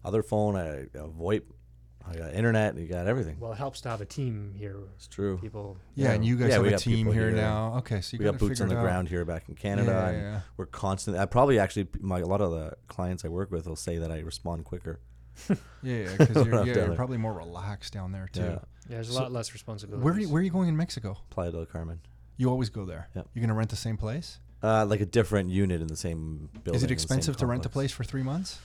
other 0.06 0.24
phone, 0.24 0.56
I 0.56 0.86
got 0.94 1.10
VoIP, 1.10 1.44
I 2.10 2.16
got 2.16 2.34
internet. 2.34 2.78
You 2.78 2.88
got 2.88 3.08
everything. 3.08 3.38
Well, 3.40 3.52
it 3.52 3.58
helps 3.58 3.82
to 3.82 3.90
have 3.90 4.00
a 4.00 4.06
team 4.06 4.54
here. 4.58 4.78
It's 4.96 5.08
true. 5.08 5.38
People. 5.40 5.78
Yeah, 5.96 6.12
and 6.14 6.24
you 6.24 6.38
guys 6.38 6.50
Yeah, 6.50 6.56
have 6.64 6.66
a 6.66 6.78
team 6.78 7.08
here, 7.08 7.28
here. 7.30 7.32
now. 7.32 7.76
Okay, 7.80 8.00
so 8.00 8.16
you 8.16 8.20
we 8.20 8.26
got 8.32 8.38
boots 8.40 8.62
on 8.62 8.70
the 8.70 8.78
out. 8.78 8.82
ground 8.84 9.10
here 9.10 9.26
back 9.26 9.50
in 9.50 9.56
Canada. 9.56 9.92
Yeah, 9.92 10.08
and 10.10 10.22
yeah. 10.22 10.42
We're 10.56 10.68
constant. 10.68 11.18
I 11.18 11.26
probably 11.26 11.60
actually 11.60 11.88
my, 12.00 12.20
a 12.20 12.26
lot 12.26 12.40
of 12.42 12.52
the 12.52 12.74
clients 12.88 13.26
I 13.26 13.28
work 13.28 13.52
with 13.52 13.68
will 13.68 13.76
say 13.76 13.98
that 13.98 14.12
I 14.12 14.20
respond 14.20 14.64
quicker. 14.66 15.00
Yeah, 15.84 16.08
because 16.18 16.36
When 16.36 16.46
you're, 16.52 16.66
yeah, 16.66 16.86
you're 16.86 16.96
probably 16.96 17.18
more 17.18 17.34
relaxed 17.34 17.94
down 17.94 18.12
there 18.12 18.28
too. 18.32 18.42
Yeah. 18.42 18.50
Yeah, 18.90 18.96
there's 18.96 19.10
a 19.10 19.14
So, 19.14 19.22
lot 19.22 19.32
less 19.32 19.54
responsibility. 19.54 20.04
Where 20.04 20.14
are 20.14 20.20
you, 20.20 20.30
where 20.30 20.40
are 20.40 20.44
you 20.44 20.50
going 20.50 20.68
in 20.70 20.76
Mexico? 20.78 21.18
Playa 21.30 21.52
del 21.52 21.66
Carmen. 21.66 22.00
You 22.38 22.50
always 22.50 22.70
go 22.70 22.86
there. 22.86 23.10
Yep. 23.16 23.28
You're 23.34 23.42
gonna 23.42 23.54
rent 23.54 23.70
the 23.70 23.76
same 23.76 23.98
place. 23.98 24.40
Uh, 24.64 24.86
like 24.86 25.02
a 25.02 25.06
different 25.06 25.50
unit 25.52 25.82
in 25.82 25.88
the 25.88 25.96
same 25.96 26.50
building. 26.64 26.76
Is 26.76 26.84
it 26.84 26.90
in 26.90 26.96
the 26.96 27.00
same 27.00 27.06
expensive 27.06 27.38
to 27.38 27.46
rent 27.46 27.66
a 27.66 27.70
place 27.70 27.92
for 27.92 28.04
three 28.04 28.24
months? 28.24 28.60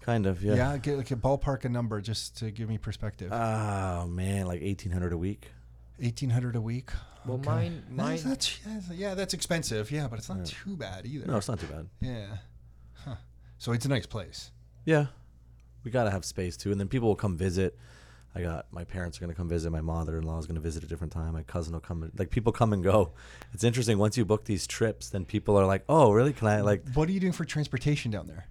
Kind 0.00 0.24
of, 0.26 0.40
yeah. 0.42 0.54
Yeah, 0.54 0.76
get 0.78 0.96
like 0.98 1.10
a 1.10 1.16
ballpark 1.16 1.64
a 1.64 1.68
number 1.68 2.00
just 2.00 2.36
to 2.38 2.52
give 2.52 2.68
me 2.68 2.78
perspective. 2.78 3.32
Oh 3.32 4.06
man, 4.06 4.46
like 4.46 4.62
eighteen 4.62 4.92
hundred 4.92 5.12
a 5.12 5.18
week. 5.18 5.50
Eighteen 6.00 6.30
hundred 6.30 6.54
a 6.54 6.60
week. 6.60 6.90
Well, 7.24 7.38
Okay. 7.38 7.48
mine- 7.48 7.82
That's- 7.96 8.22
mine- 8.24 8.30
that's, 8.30 8.58
that's- 8.58 8.90
yeah, 8.96 9.14
that's 9.14 9.34
expensive. 9.34 9.90
Yeah, 9.90 10.06
but 10.06 10.20
it's 10.20 10.28
not 10.28 10.38
Yeah. 10.38 10.44
too 10.44 10.76
bad 10.76 11.06
either. 11.06 11.26
No, 11.26 11.36
it's 11.38 11.48
not 11.48 11.58
too 11.58 11.66
bad. 11.66 11.88
Yeah. 12.00 12.36
Huh. 13.04 13.16
So 13.58 13.72
it's 13.72 13.84
a 13.84 13.88
nice 13.88 14.06
place. 14.06 14.52
Yeah, 14.84 15.06
we 15.82 15.90
gotta 15.90 16.12
have 16.12 16.24
space 16.24 16.56
too, 16.56 16.70
and 16.70 16.78
then 16.78 16.86
people 16.86 17.08
will 17.08 17.16
come 17.16 17.36
visit. 17.36 17.76
I 18.36 18.42
got 18.42 18.66
my 18.72 18.84
parents 18.84 19.18
are 19.18 19.20
gonna 19.20 19.34
come 19.34 19.48
visit. 19.48 19.70
My 19.70 19.80
mother-in-law 19.80 20.38
is 20.38 20.46
gonna 20.46 20.60
visit 20.60 20.84
a 20.84 20.86
different 20.86 21.12
time. 21.12 21.32
My 21.32 21.42
cousin 21.42 21.72
will 21.72 21.80
come. 21.80 22.10
Like 22.16 22.30
people 22.30 22.52
come 22.52 22.72
and 22.72 22.82
go. 22.82 23.12
It's 23.52 23.64
interesting. 23.64 23.98
Once 23.98 24.16
you 24.16 24.24
book 24.24 24.44
these 24.44 24.66
trips, 24.66 25.08
then 25.10 25.24
people 25.24 25.56
are 25.58 25.66
like, 25.66 25.84
"Oh, 25.88 26.12
really? 26.12 26.32
Can 26.32 26.48
I 26.48 26.60
like 26.60 26.86
What 26.94 27.08
are 27.08 27.12
you 27.12 27.20
doing 27.20 27.32
for 27.32 27.44
transportation 27.44 28.10
down 28.10 28.26
there? 28.26 28.46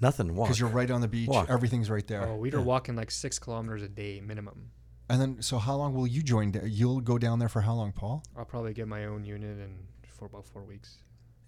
nothing? 0.00 0.34
Walk." 0.34 0.48
Because 0.48 0.58
you're 0.60 0.68
right 0.70 0.90
on 0.90 1.00
the 1.00 1.08
beach. 1.08 1.28
Walk. 1.28 1.48
Everything's 1.48 1.90
right 1.90 2.06
there. 2.06 2.26
Oh, 2.26 2.36
we're 2.36 2.60
walking 2.60 2.96
like 2.96 3.10
six 3.10 3.38
kilometers 3.38 3.82
a 3.82 3.88
day 3.88 4.20
minimum. 4.20 4.70
And 5.08 5.20
then, 5.20 5.42
so 5.42 5.58
how 5.58 5.74
long 5.74 5.92
will 5.92 6.06
you 6.06 6.22
join? 6.22 6.52
You'll 6.64 7.00
go 7.00 7.18
down 7.18 7.40
there 7.40 7.48
for 7.48 7.62
how 7.62 7.74
long, 7.74 7.90
Paul? 7.92 8.22
I'll 8.36 8.44
probably 8.44 8.72
get 8.72 8.86
my 8.86 9.06
own 9.06 9.24
unit 9.24 9.58
and 9.58 9.88
for 10.06 10.26
about 10.26 10.44
four 10.44 10.62
weeks. 10.62 10.98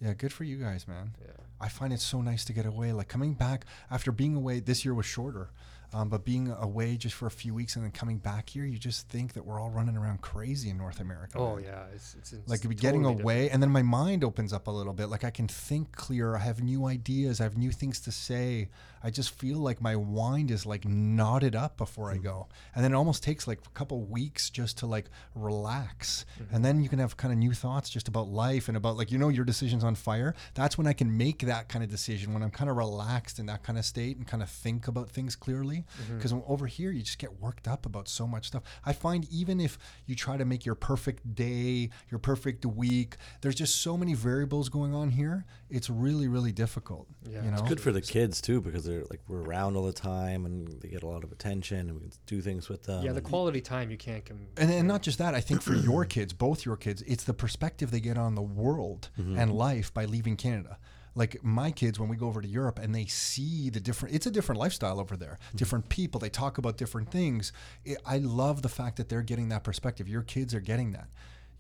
Yeah, 0.01 0.15
good 0.15 0.33
for 0.33 0.43
you 0.43 0.57
guys, 0.57 0.89
man. 0.89 1.15
Yeah. 1.25 1.31
I 1.61 1.69
find 1.69 1.93
it 1.93 2.01
so 2.01 2.21
nice 2.23 2.45
to 2.47 2.53
get 2.53 2.67
away. 2.67 2.93
Like 2.93 3.07
coming 3.07 3.35
back 3.35 3.67
after 3.89 4.11
being 4.11 4.35
away 4.35 4.59
this 4.59 4.85
year 4.85 4.95
was 4.95 5.07
shorter. 5.07 5.51
Um, 5.95 6.09
but 6.09 6.25
being 6.25 6.49
away 6.49 6.97
just 6.97 7.15
for 7.15 7.27
a 7.27 7.31
few 7.31 7.53
weeks 7.53 7.77
and 7.77 7.85
then 7.85 7.93
coming 7.93 8.19
back 8.19 8.49
here, 8.49 8.65
you 8.65 8.79
just 8.79 9.09
think 9.09 9.35
that 9.35 9.45
we're 9.45 9.61
all 9.61 9.71
running 9.71 9.97
around 9.97 10.23
crazy 10.23 10.71
in 10.71 10.79
North 10.79 11.01
America. 11.01 11.39
Oh 11.39 11.57
man. 11.57 11.65
yeah, 11.65 11.85
it's 11.95 12.15
it's, 12.15 12.33
it's 12.33 12.49
Like 12.49 12.63
getting 12.77 13.03
totally 13.03 13.23
away, 13.23 13.51
and 13.51 13.63
then 13.63 13.71
my 13.71 13.83
mind 13.83 14.25
opens 14.25 14.53
up 14.53 14.69
a 14.69 14.71
little 14.71 14.95
bit. 14.95 15.07
Like 15.07 15.25
I 15.25 15.31
can 15.31 15.49
think 15.49 15.93
clearer. 15.93 16.37
I 16.37 16.41
have 16.41 16.63
new 16.63 16.87
ideas. 16.87 17.41
I 17.41 17.45
have 17.45 17.59
new 17.59 17.71
things 17.71 18.01
to 18.01 18.13
say. 18.13 18.71
I 19.05 19.11
just 19.11 19.31
feel 19.31 19.59
like 19.59 19.81
my 19.81 19.97
mind 19.97 20.51
is 20.51 20.65
like 20.65 20.87
knotted 20.87 21.57
up 21.57 21.77
before 21.77 22.11
I 22.11 22.17
go, 22.17 22.49
and 22.75 22.85
then 22.85 22.93
it 22.93 22.97
almost 22.97 23.23
takes 23.23 23.47
like 23.47 23.59
a 23.67 23.71
couple 23.71 24.01
weeks 24.01 24.49
just 24.49 24.79
to 24.79 24.87
like 24.87 25.07
relax, 25.35 26.25
and 26.53 26.65
then 26.65 26.83
you 26.83 26.89
can 26.89 27.01
have 27.01 27.17
kind 27.17 27.33
of 27.33 27.39
new 27.39 27.53
thoughts 27.53 27.91
just 27.91 28.09
about 28.09 28.29
life 28.29 28.69
and 28.69 28.77
about 28.77 28.97
like 28.97 29.11
you 29.11 29.19
know 29.19 29.29
your 29.29 29.45
decisions 29.45 29.85
on 29.85 29.95
fire. 29.95 30.35
That's 30.55 30.79
when 30.79 30.87
I 30.87 30.95
can 30.95 31.17
make 31.17 31.41
that 31.41 31.69
kind 31.69 31.85
of 31.85 31.91
decision 31.91 32.33
when 32.33 32.43
I'm 32.43 32.51
kind 32.51 32.71
of 32.71 32.77
relaxed 32.77 33.39
in 33.39 33.47
that 33.47 33.63
kind 33.63 33.79
of 33.79 33.85
state 33.85 34.17
and 34.17 34.27
kind 34.27 34.43
of 34.43 34.49
think 34.49 34.89
about 34.89 35.11
things 35.11 35.37
clearly. 35.37 35.82
Mm-hmm. 36.03 36.17
Because 36.17 36.35
over 36.47 36.67
here 36.67 36.91
you 36.91 37.03
just 37.03 37.19
get 37.19 37.41
worked 37.41 37.69
up 37.69 37.87
about 37.87 38.09
so 38.09 38.27
much 38.27 38.47
stuff. 38.47 38.63
I 38.85 38.93
find 38.93 39.27
even 39.31 39.61
if 39.61 39.79
you 40.07 40.15
try 40.15 40.37
to 40.37 40.45
make 40.45 40.65
your 40.65 40.75
perfect 40.75 41.35
day, 41.35 41.91
your 42.11 42.19
perfect 42.19 42.65
week, 42.67 43.17
there's 43.41 43.55
just 43.55 43.83
so 43.83 43.97
many 43.97 44.15
variables 44.15 44.69
going 44.69 44.95
on 44.95 45.11
here. 45.11 45.45
It's 45.71 45.89
really 45.91 46.29
really 46.29 46.53
difficult. 46.53 47.07
Yeah, 47.29 47.45
you 47.45 47.51
know. 47.51 47.59
it's 47.59 47.69
Good 47.69 47.81
for 47.81 47.93
the 47.93 48.03
kids 48.03 48.41
too 48.41 48.61
because 48.61 48.85
they're 48.85 49.05
like 49.11 49.21
we're 49.29 49.43
around 49.43 49.77
all 49.77 49.85
the 49.85 49.93
time 49.93 50.47
and 50.47 50.81
they 50.81 50.89
get 50.89 51.03
a 51.03 51.09
lot 51.09 51.25
of 51.25 51.33
attention 51.33 51.79
and 51.89 51.95
we 51.95 52.01
can 52.01 52.13
do 52.27 52.41
things 52.41 52.69
with 52.69 52.85
them. 52.85 53.05
yeah, 53.05 53.13
the 53.13 53.21
quality 53.21 53.61
time 53.61 53.91
you 53.91 53.97
can't. 53.97 54.25
Com- 54.25 54.47
And, 54.57 54.71
and 54.71 54.89
not 54.89 55.03
just 55.03 55.19
that, 55.19 55.35
I 55.35 55.41
think 55.41 55.63
for 55.63 55.75
your 55.75 56.05
kids, 56.17 56.33
both 56.33 56.65
your 56.65 56.77
kids, 56.77 57.03
it's 57.03 57.25
the 57.25 57.35
perspective 57.35 57.91
they 57.91 58.01
get 58.01 58.19
on 58.19 58.35
the 58.35 58.43
world 58.43 59.11
mm-hmm. 59.19 59.39
and 59.39 59.53
life 59.53 59.93
by 59.93 60.05
leaving 60.05 60.37
Canada. 60.37 60.79
Like 61.15 61.45
my 61.45 61.71
kids, 61.71 62.01
when 62.01 62.09
we 62.09 62.17
go 62.17 62.27
over 62.27 62.41
to 62.41 62.49
Europe 62.49 62.79
and 62.79 62.95
they 62.95 63.05
see 63.05 63.69
the 63.69 63.81
different, 63.81 64.15
it's 64.15 64.27
a 64.27 64.31
different 64.31 64.59
lifestyle 64.59 64.99
over 64.99 65.17
there. 65.17 65.39
Mm-hmm. 65.49 65.57
Different 65.59 65.89
people, 65.89 66.19
they 66.21 66.31
talk 66.31 66.59
about 66.59 66.77
different 66.79 67.11
things. 67.11 67.53
It, 67.85 67.99
I 68.07 68.19
love 68.19 68.63
the 68.63 68.69
fact 68.71 68.97
that 68.97 69.09
they're 69.09 69.23
getting 69.23 69.51
that 69.51 69.63
perspective. 69.63 70.09
Your 70.09 70.23
kids 70.23 70.55
are 70.55 70.61
getting 70.61 70.93
that. 70.93 71.09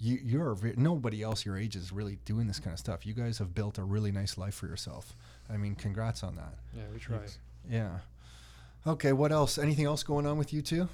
You, 0.00 0.18
you're 0.24 0.57
nobody 0.76 1.22
else 1.22 1.44
your 1.46 1.57
age 1.57 1.76
is 1.76 1.92
really 1.92 2.18
doing 2.24 2.48
this 2.48 2.59
kind 2.59 2.72
of 2.72 2.78
stuff. 2.80 3.07
You 3.07 3.12
guys 3.12 3.38
have 3.38 3.55
built 3.55 3.78
a 3.78 3.84
really 3.84 4.11
nice 4.11 4.36
life 4.36 4.55
for 4.55 4.66
yourself. 4.66 5.14
I 5.48 5.57
mean, 5.57 5.74
congrats 5.76 6.24
on 6.24 6.34
that. 6.36 6.55
yeah, 6.76 6.82
we 6.92 6.98
try. 6.98 7.18
Yeah. 7.70 7.98
Okay, 8.86 9.12
what 9.12 9.30
else? 9.30 9.59
Anything 9.59 9.84
else 9.84 10.03
going 10.03 10.26
on 10.26 10.38
with 10.38 10.53
you 10.53 10.61
two? 10.61 10.88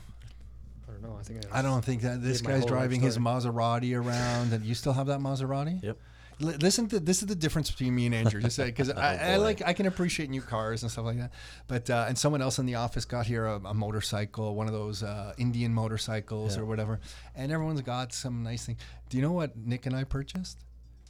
I 0.87 0.93
don't 0.93 1.03
know. 1.03 1.17
I 1.19 1.23
think 1.23 1.41
I, 1.53 1.61
I 1.61 1.63
don't 1.63 1.85
think 1.85 2.03
that 2.03 2.23
this 2.23 2.41
guy's 2.41 2.67
driving 2.67 3.01
his. 3.01 3.19
Maserati 3.19 3.97
around, 3.97 4.53
and 4.53 4.65
you 4.65 4.75
still 4.75 4.93
have 4.93 5.07
that 5.07 5.21
Maserati. 5.21 5.83
Yep. 5.83 5.97
L- 6.41 6.55
listen 6.61 6.87
to 6.89 7.01
this 7.01 7.21
is 7.23 7.27
the 7.27 7.35
difference 7.35 7.71
between 7.71 7.95
me 7.95 8.07
and 8.07 8.15
Andrew. 8.15 8.41
Just 8.41 8.59
because 8.59 8.91
I, 8.91 9.33
I 9.33 9.37
like 9.37 9.61
I 9.67 9.73
can 9.73 9.87
appreciate 9.87 10.31
new 10.31 10.41
cars 10.43 10.83
and 10.83 10.91
stuff 10.93 11.05
like 11.05 11.19
that, 11.19 11.33
but 11.67 11.91
uh, 11.91 12.07
and 12.09 12.17
someone 12.17 12.43
else 12.43 12.59
in 12.59 12.67
the 12.67 12.77
office 12.77 13.05
got 13.05 13.27
here 13.27 13.47
a, 13.47 13.57
a 13.57 13.75
motorcycle, 13.75 14.55
one 14.55 14.67
of 14.67 14.73
those 14.73 15.03
uh, 15.03 15.33
Indian 15.39 15.73
motorcycles 15.75 16.55
Yeah. 16.57 16.63
or 16.63 16.67
whatever, 16.67 17.01
and 17.35 17.51
everyone's 17.51 17.81
got 17.83 18.13
some 18.13 18.43
nice 18.43 18.67
thing. 18.67 18.77
Do 19.09 19.17
you 19.17 19.23
know 19.23 19.33
what 19.33 19.57
Nick 19.57 19.87
and 19.87 19.97
I 19.97 20.05
purchased? 20.05 20.59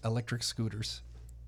Electric 0.04 0.42
scooters. 0.42 1.02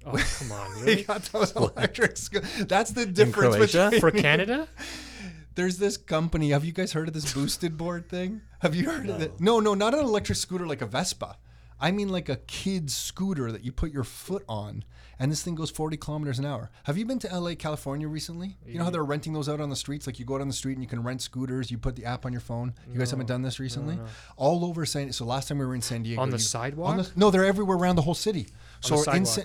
Oh 0.04 0.12
come 0.38 0.52
on, 0.52 0.74
We 0.76 0.80
really? 0.86 1.02
got 1.04 1.22
those 1.24 1.52
electric 1.56 2.16
scooters. 2.16 2.66
That's 2.66 2.90
the 2.92 3.06
difference 3.06 3.56
Croatia? 3.56 3.90
between 3.92 4.00
For 4.00 4.10
Canada? 4.10 4.68
there's 5.54 5.78
this 5.78 5.96
company. 5.96 6.50
Have 6.50 6.64
you 6.64 6.72
guys 6.72 6.92
heard 6.92 7.08
of 7.08 7.14
this 7.14 7.32
boosted 7.34 7.76
board 7.76 8.08
thing? 8.08 8.40
Have 8.60 8.74
you 8.74 8.88
heard 8.90 9.08
of 9.08 9.20
it? 9.20 9.40
No, 9.40 9.60
no, 9.60 9.74
not 9.74 9.94
an 9.94 10.00
electric 10.00 10.36
scooter 10.36 10.66
like 10.66 10.80
a 10.82 10.86
Vespa. 10.86 11.36
I 11.80 11.90
mean 11.90 12.08
like 12.08 12.28
a 12.28 12.36
kid's 12.36 12.96
scooter 12.96 13.50
that 13.52 13.64
you 13.64 13.72
put 13.72 13.90
your 13.92 14.04
foot 14.04 14.44
on, 14.48 14.84
and 15.18 15.30
this 15.32 15.42
thing 15.42 15.54
goes 15.54 15.70
40 15.70 15.96
kilometers 15.96 16.38
an 16.38 16.44
hour. 16.44 16.70
Have 16.84 16.98
you 16.98 17.04
been 17.06 17.18
to 17.20 17.38
LA, 17.38 17.54
California 17.54 18.06
recently? 18.08 18.56
You 18.66 18.78
know 18.78 18.84
how 18.84 18.90
they're 18.90 19.04
renting 19.04 19.32
those 19.32 19.48
out 19.48 19.60
on 19.60 19.70
the 19.70 19.76
streets? 19.76 20.06
Like 20.06 20.18
you 20.18 20.24
go 20.24 20.34
out 20.34 20.40
on 20.40 20.48
the 20.48 20.54
street 20.54 20.74
and 20.74 20.82
you 20.82 20.88
can 20.88 21.02
rent 21.02 21.22
scooters. 21.22 21.70
You 21.70 21.78
put 21.78 21.96
the 21.96 22.04
app 22.04 22.26
on 22.26 22.32
your 22.32 22.40
phone. 22.40 22.74
You 22.90 22.98
guys 22.98 23.10
haven't 23.10 23.26
done 23.26 23.42
this 23.42 23.58
recently? 23.60 23.98
All 24.36 24.64
over 24.64 24.84
San. 24.86 25.12
So 25.12 25.24
last 25.24 25.48
time 25.48 25.58
we 25.58 25.66
were 25.66 25.74
in 25.74 25.82
San 25.82 26.02
Diego, 26.02 26.20
On 26.22 26.30
the 26.30 26.36
you- 26.36 26.42
sidewalk? 26.42 27.16
no, 27.16 27.30
they're 27.30 27.44
everywhere 27.44 27.76
around 27.76 27.96
the 27.96 28.02
whole 28.02 28.14
city. 28.14 28.48
So 28.80 29.02
the 29.02 29.12
in? 29.16 29.26
San, 29.26 29.44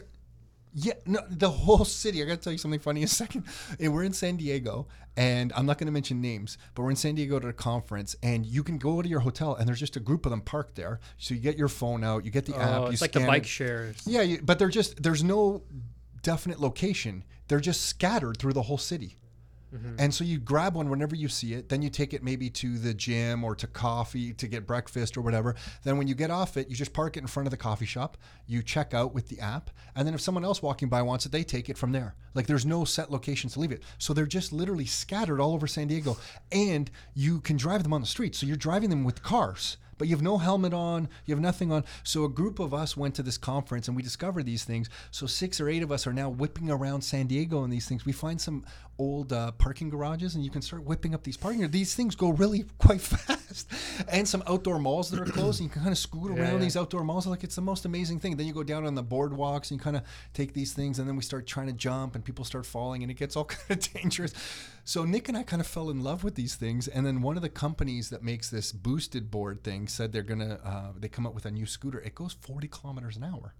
yeah, 0.77 0.93
no, 1.05 1.21
the 1.29 1.49
whole 1.49 1.85
city. 1.85 2.21
I 2.21 2.25
got 2.25 2.33
to 2.35 2.37
tell 2.41 2.51
you 2.51 2.59
something 2.59 2.81
funny 2.81 2.99
in 2.99 3.05
a 3.05 3.07
second. 3.23 3.45
And 3.79 3.93
we're 3.93 4.03
in 4.03 4.11
San 4.11 4.35
Diego, 4.35 4.87
and 5.15 5.53
I'm 5.55 5.65
not 5.65 5.77
going 5.77 5.87
to 5.87 5.91
mention 5.93 6.19
names, 6.21 6.57
but 6.73 6.83
we're 6.83 6.89
in 6.89 6.97
San 6.97 7.15
Diego 7.15 7.39
to 7.39 7.47
a 7.47 7.53
conference, 7.53 8.15
and 8.21 8.45
you 8.45 8.61
can 8.61 8.77
go 8.77 9.01
to 9.01 9.07
your 9.07 9.21
hotel, 9.21 9.55
and 9.55 9.67
there's 9.67 9.79
just 9.79 9.95
a 9.95 10.01
group 10.01 10.25
of 10.25 10.31
them 10.31 10.41
parked 10.41 10.75
there. 10.75 10.99
So 11.17 11.33
you 11.33 11.39
get 11.39 11.57
your 11.57 11.69
phone 11.69 12.03
out, 12.03 12.25
you 12.25 12.31
get 12.31 12.45
the 12.45 12.55
app, 12.57 12.81
Oh, 12.81 12.85
you 12.87 12.91
it's 12.91 13.01
like 13.01 13.13
the 13.13 13.21
bike 13.21 13.43
it. 13.43 13.47
shares. 13.47 13.95
Yeah, 14.05 14.21
you, 14.21 14.41
but 14.43 14.59
they're 14.59 14.67
just 14.69 15.01
there's 15.01 15.23
no 15.23 15.63
definite 16.21 16.59
location. 16.59 17.23
They're 17.47 17.59
just 17.61 17.85
scattered 17.85 18.37
through 18.37 18.53
the 18.53 18.63
whole 18.63 18.77
city. 18.77 19.15
Mm-hmm. 19.75 19.95
And 19.99 20.13
so 20.13 20.23
you 20.23 20.39
grab 20.39 20.75
one 20.75 20.89
whenever 20.89 21.15
you 21.15 21.27
see 21.27 21.53
it. 21.53 21.69
Then 21.69 21.81
you 21.81 21.89
take 21.89 22.13
it 22.13 22.23
maybe 22.23 22.49
to 22.51 22.77
the 22.77 22.93
gym 22.93 23.43
or 23.43 23.55
to 23.55 23.67
coffee 23.67 24.33
to 24.33 24.47
get 24.47 24.65
breakfast 24.65 25.17
or 25.17 25.21
whatever. 25.21 25.55
Then 25.83 25.97
when 25.97 26.07
you 26.07 26.15
get 26.15 26.31
off 26.31 26.57
it, 26.57 26.69
you 26.69 26.75
just 26.75 26.93
park 26.93 27.17
it 27.17 27.21
in 27.21 27.27
front 27.27 27.47
of 27.47 27.51
the 27.51 27.57
coffee 27.57 27.85
shop. 27.85 28.17
You 28.47 28.63
check 28.63 28.93
out 28.93 29.13
with 29.13 29.27
the 29.27 29.39
app. 29.39 29.69
And 29.95 30.07
then 30.07 30.13
if 30.13 30.21
someone 30.21 30.45
else 30.45 30.61
walking 30.61 30.87
by 30.87 31.01
wants 31.01 31.25
it, 31.25 31.31
they 31.31 31.43
take 31.43 31.69
it 31.69 31.77
from 31.77 31.91
there. 31.91 32.15
Like 32.33 32.47
there's 32.47 32.65
no 32.65 32.85
set 32.85 33.11
locations 33.11 33.53
to 33.53 33.59
leave 33.59 33.71
it. 33.71 33.83
So 33.97 34.13
they're 34.13 34.25
just 34.25 34.53
literally 34.53 34.85
scattered 34.85 35.39
all 35.39 35.53
over 35.53 35.67
San 35.67 35.87
Diego. 35.87 36.17
And 36.51 36.89
you 37.13 37.41
can 37.41 37.57
drive 37.57 37.83
them 37.83 37.93
on 37.93 38.01
the 38.01 38.07
street. 38.07 38.35
So 38.35 38.45
you're 38.45 38.55
driving 38.55 38.89
them 38.89 39.03
with 39.03 39.23
cars 39.23 39.77
but 39.97 40.07
you 40.07 40.15
have 40.15 40.23
no 40.23 40.37
helmet 40.37 40.73
on, 40.73 41.07
you 41.25 41.33
have 41.33 41.41
nothing 41.41 41.71
on. 41.71 41.83
So 42.03 42.25
a 42.25 42.29
group 42.29 42.59
of 42.59 42.73
us 42.73 42.97
went 42.97 43.15
to 43.15 43.23
this 43.23 43.37
conference 43.37 43.87
and 43.87 43.95
we 43.95 44.03
discovered 44.03 44.45
these 44.45 44.63
things. 44.63 44.89
So 45.11 45.25
six 45.25 45.59
or 45.59 45.69
eight 45.69 45.83
of 45.83 45.91
us 45.91 46.05
are 46.05 46.13
now 46.13 46.29
whipping 46.29 46.69
around 46.69 47.01
San 47.01 47.27
Diego 47.27 47.63
in 47.63 47.69
these 47.69 47.87
things. 47.87 48.05
We 48.05 48.11
find 48.11 48.39
some 48.39 48.65
old 48.97 49.33
uh, 49.33 49.51
parking 49.53 49.89
garages 49.89 50.35
and 50.35 50.43
you 50.43 50.49
can 50.49 50.61
start 50.61 50.83
whipping 50.83 51.13
up 51.13 51.23
these 51.23 51.37
parking. 51.37 51.69
These 51.69 51.95
things 51.95 52.15
go 52.15 52.29
really 52.29 52.65
quite 52.77 53.01
fast, 53.01 53.67
and 54.09 54.27
some 54.27 54.43
outdoor 54.47 54.79
malls 54.79 55.11
that 55.11 55.19
are 55.19 55.25
closed. 55.31 55.59
And 55.59 55.69
you 55.69 55.73
can 55.73 55.81
kind 55.81 55.91
of 55.91 55.97
scoot 55.97 56.31
around 56.31 56.53
yeah. 56.53 56.57
these 56.57 56.77
outdoor 56.77 57.03
malls. 57.03 57.27
Like 57.27 57.43
it's 57.43 57.55
the 57.55 57.61
most 57.61 57.85
amazing 57.85 58.19
thing. 58.19 58.37
Then 58.37 58.47
you 58.47 58.53
go 58.53 58.63
down 58.63 58.85
on 58.85 58.95
the 58.95 59.03
boardwalks 59.03 59.71
and 59.71 59.71
you 59.71 59.79
kind 59.79 59.97
of 59.97 60.03
take 60.33 60.53
these 60.53 60.73
things, 60.73 60.99
and 60.99 61.07
then 61.07 61.15
we 61.15 61.23
start 61.23 61.47
trying 61.47 61.67
to 61.67 61.73
jump, 61.73 62.15
and 62.15 62.23
people 62.23 62.45
start 62.45 62.65
falling, 62.65 63.01
and 63.03 63.11
it 63.11 63.15
gets 63.15 63.35
all 63.35 63.45
kind 63.45 63.71
of 63.71 63.93
dangerous. 63.93 64.33
So 64.83 65.03
Nick 65.03 65.27
and 65.27 65.37
I 65.37 65.43
kind 65.43 65.61
of 65.61 65.67
fell 65.67 65.89
in 65.89 66.03
love 66.03 66.23
with 66.23 66.35
these 66.35 66.55
things, 66.55 66.87
and 66.87 67.05
then 67.05 67.21
one 67.21 67.35
of 67.35 67.41
the 67.41 67.49
companies 67.49 68.09
that 68.09 68.23
makes 68.23 68.49
this 68.49 68.71
boosted 68.71 69.31
board 69.31 69.63
thing 69.63 69.87
said 69.87 70.11
they're 70.11 70.21
gonna 70.21 70.59
uh, 70.63 70.91
they 70.97 71.07
come 71.07 71.25
up 71.25 71.33
with 71.33 71.45
a 71.45 71.51
new 71.51 71.65
scooter. 71.65 71.99
It 71.99 72.15
goes 72.15 72.33
40 72.33 72.67
kilometers 72.67 73.17
an 73.17 73.23
hour, 73.23 73.53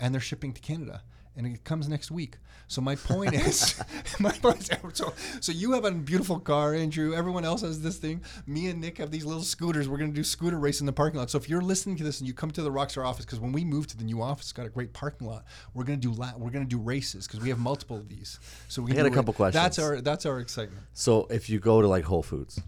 and 0.00 0.14
they're 0.14 0.20
shipping 0.20 0.52
to 0.52 0.60
Canada. 0.60 1.02
And 1.36 1.46
it 1.46 1.64
comes 1.64 1.88
next 1.88 2.10
week. 2.10 2.36
So 2.68 2.80
my 2.80 2.94
point 3.10 3.34
is, 3.34 3.80
my 4.20 4.32
point 4.32 4.60
is, 4.60 4.70
so, 4.94 5.12
so 5.40 5.52
you 5.52 5.72
have 5.72 5.84
a 5.84 5.90
beautiful 5.92 6.38
car, 6.38 6.74
Andrew. 6.74 7.14
Everyone 7.14 7.44
else 7.44 7.62
has 7.62 7.82
this 7.82 7.98
thing. 7.98 8.22
Me 8.46 8.68
and 8.68 8.80
Nick 8.80 8.98
have 8.98 9.10
these 9.10 9.24
little 9.24 9.42
scooters. 9.42 9.88
We're 9.88 9.98
gonna 9.98 10.12
do 10.12 10.24
scooter 10.24 10.58
race 10.58 10.80
in 10.80 10.86
the 10.86 10.92
parking 10.92 11.18
lot. 11.18 11.30
So 11.30 11.38
if 11.38 11.48
you're 11.48 11.62
listening 11.62 11.96
to 11.96 12.04
this 12.04 12.20
and 12.20 12.28
you 12.28 12.34
come 12.34 12.50
to 12.52 12.62
the 12.62 12.70
Rockstar 12.70 13.06
office, 13.06 13.24
because 13.24 13.40
when 13.40 13.52
we 13.52 13.64
moved 13.64 13.90
to 13.90 13.96
the 13.96 14.04
new 14.04 14.20
office, 14.22 14.46
it's 14.46 14.52
got 14.52 14.66
a 14.66 14.70
great 14.70 14.92
parking 14.92 15.26
lot. 15.26 15.44
We're 15.74 15.84
gonna 15.84 15.96
do 15.98 16.12
la- 16.12 16.36
we're 16.36 16.50
gonna 16.50 16.64
do 16.64 16.78
races 16.78 17.26
because 17.26 17.40
we 17.40 17.48
have 17.48 17.58
multiple 17.58 17.96
of 17.96 18.08
these. 18.08 18.38
So 18.68 18.82
we 18.82 18.92
I 18.92 18.96
had 18.96 19.06
a 19.06 19.10
ra- 19.10 19.22
questions. 19.22 19.54
That's 19.54 19.78
our 19.78 20.00
that's 20.00 20.26
our 20.26 20.40
excitement. 20.40 20.82
So 20.92 21.26
if 21.30 21.48
you 21.48 21.58
go 21.58 21.80
to 21.82 21.88
like 21.88 22.04
Whole 22.04 22.22
Foods 22.22 22.60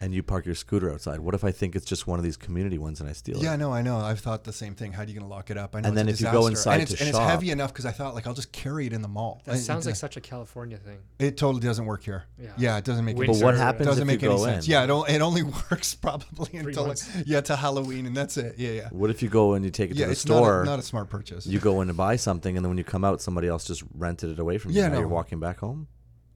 and 0.00 0.14
you 0.14 0.22
park 0.22 0.44
your 0.46 0.54
scooter 0.54 0.92
outside, 0.92 1.20
what 1.20 1.34
if 1.34 1.42
I 1.44 1.50
think 1.52 1.74
it's 1.74 1.84
just 1.86 2.06
one 2.06 2.18
of 2.18 2.24
these 2.24 2.36
community 2.36 2.78
ones 2.78 3.00
and 3.00 3.08
I 3.08 3.12
steal 3.12 3.36
Yeah, 3.36 3.40
it? 3.40 3.44
Yeah, 3.52 3.56
no, 3.56 3.72
I 3.72 3.82
know. 3.82 3.96
I've 3.98 4.20
thought 4.20 4.44
the 4.44 4.52
same 4.52 4.74
thing. 4.74 4.92
How 4.92 5.02
are 5.02 5.04
you 5.06 5.14
going 5.14 5.22
to 5.26 5.28
lock 5.34 5.50
it 5.50 5.56
up? 5.56 5.74
I 5.74 5.80
know 5.80 5.88
And 5.88 5.96
it's 5.96 5.96
then 5.96 6.08
a 6.08 6.10
if 6.10 6.20
you 6.20 6.40
go 6.40 6.48
disaster. 6.48 6.70
inside 6.70 6.72
and 6.74 6.82
it's, 6.82 6.92
to 6.92 7.00
and 7.00 7.08
it's 7.10 7.18
heavy 7.18 7.50
enough 7.50 7.72
because 7.72 7.86
I 7.86 7.92
thought 7.92 8.14
like 8.14 8.26
I'll 8.26 8.34
just 8.34 8.52
carry 8.52 8.86
it 8.86 8.92
in 8.92 9.02
the 9.02 9.08
mall. 9.08 9.42
That 9.44 9.56
It- 9.56 9.58
sounds 9.60 9.86
it, 9.86 9.90
like 9.90 9.96
such 9.96 10.16
a 10.16 10.20
California 10.20 10.76
thing. 10.78 10.98
It 11.18 11.36
totally 11.36 11.60
doesn't 11.62 11.86
work 11.86 12.02
here. 12.04 12.24
Yeah. 12.38 12.50
Yeah, 12.58 12.76
it 12.78 12.84
doesn't 12.84 13.04
make. 13.04 13.16
But 13.16 13.22
any 13.28 13.32
what 13.42 13.52
sense. 13.54 13.58
happens 13.58 13.86
doesn't 13.86 14.02
if 14.02 14.06
make 14.06 14.22
you 14.22 14.30
any 14.30 14.38
go 14.38 14.44
sense. 14.44 14.66
in? 14.66 14.70
Yeah, 14.72 14.84
it, 14.84 14.90
o- 14.90 15.04
it 15.04 15.20
only 15.20 15.42
works 15.70 15.94
probably 15.94 16.58
until 16.58 16.82
like, 16.82 16.86
months. 16.88 17.08
yeah 17.26 17.40
to 17.42 17.56
Halloween, 17.56 18.06
and 18.06 18.16
that's 18.16 18.36
it. 18.36 18.56
Yeah, 18.58 18.70
yeah. 18.70 18.88
What 18.90 19.10
if 19.10 19.22
you 19.22 19.28
go 19.28 19.54
and 19.54 19.64
you 19.64 19.70
take 19.70 19.90
it 19.90 19.96
Yeah, 19.96 20.04
to 20.04 20.08
the 20.08 20.12
it's 20.12 20.20
store? 20.20 20.58
not 20.58 20.62
a, 20.62 20.64
not 20.64 20.78
a 20.78 20.82
smart 20.82 21.08
purchase. 21.08 21.46
you 21.46 21.58
go 21.58 21.80
in 21.80 21.88
to 21.88 21.94
buy 21.94 22.16
something, 22.16 22.56
and 22.56 22.64
then 22.64 22.70
when 22.70 22.78
you 22.78 22.84
come 22.84 23.04
out, 23.04 23.20
somebody 23.22 23.48
else 23.48 23.64
just 23.64 23.82
rented 23.94 24.30
it 24.30 24.38
away 24.38 24.58
from 24.58 24.72
you. 24.72 24.78
Yeah, 24.80 24.88
Now 24.88 24.94
no. 24.94 24.98
you're 25.00 25.08
walking 25.08 25.40
back 25.40 25.58
home. 25.60 25.88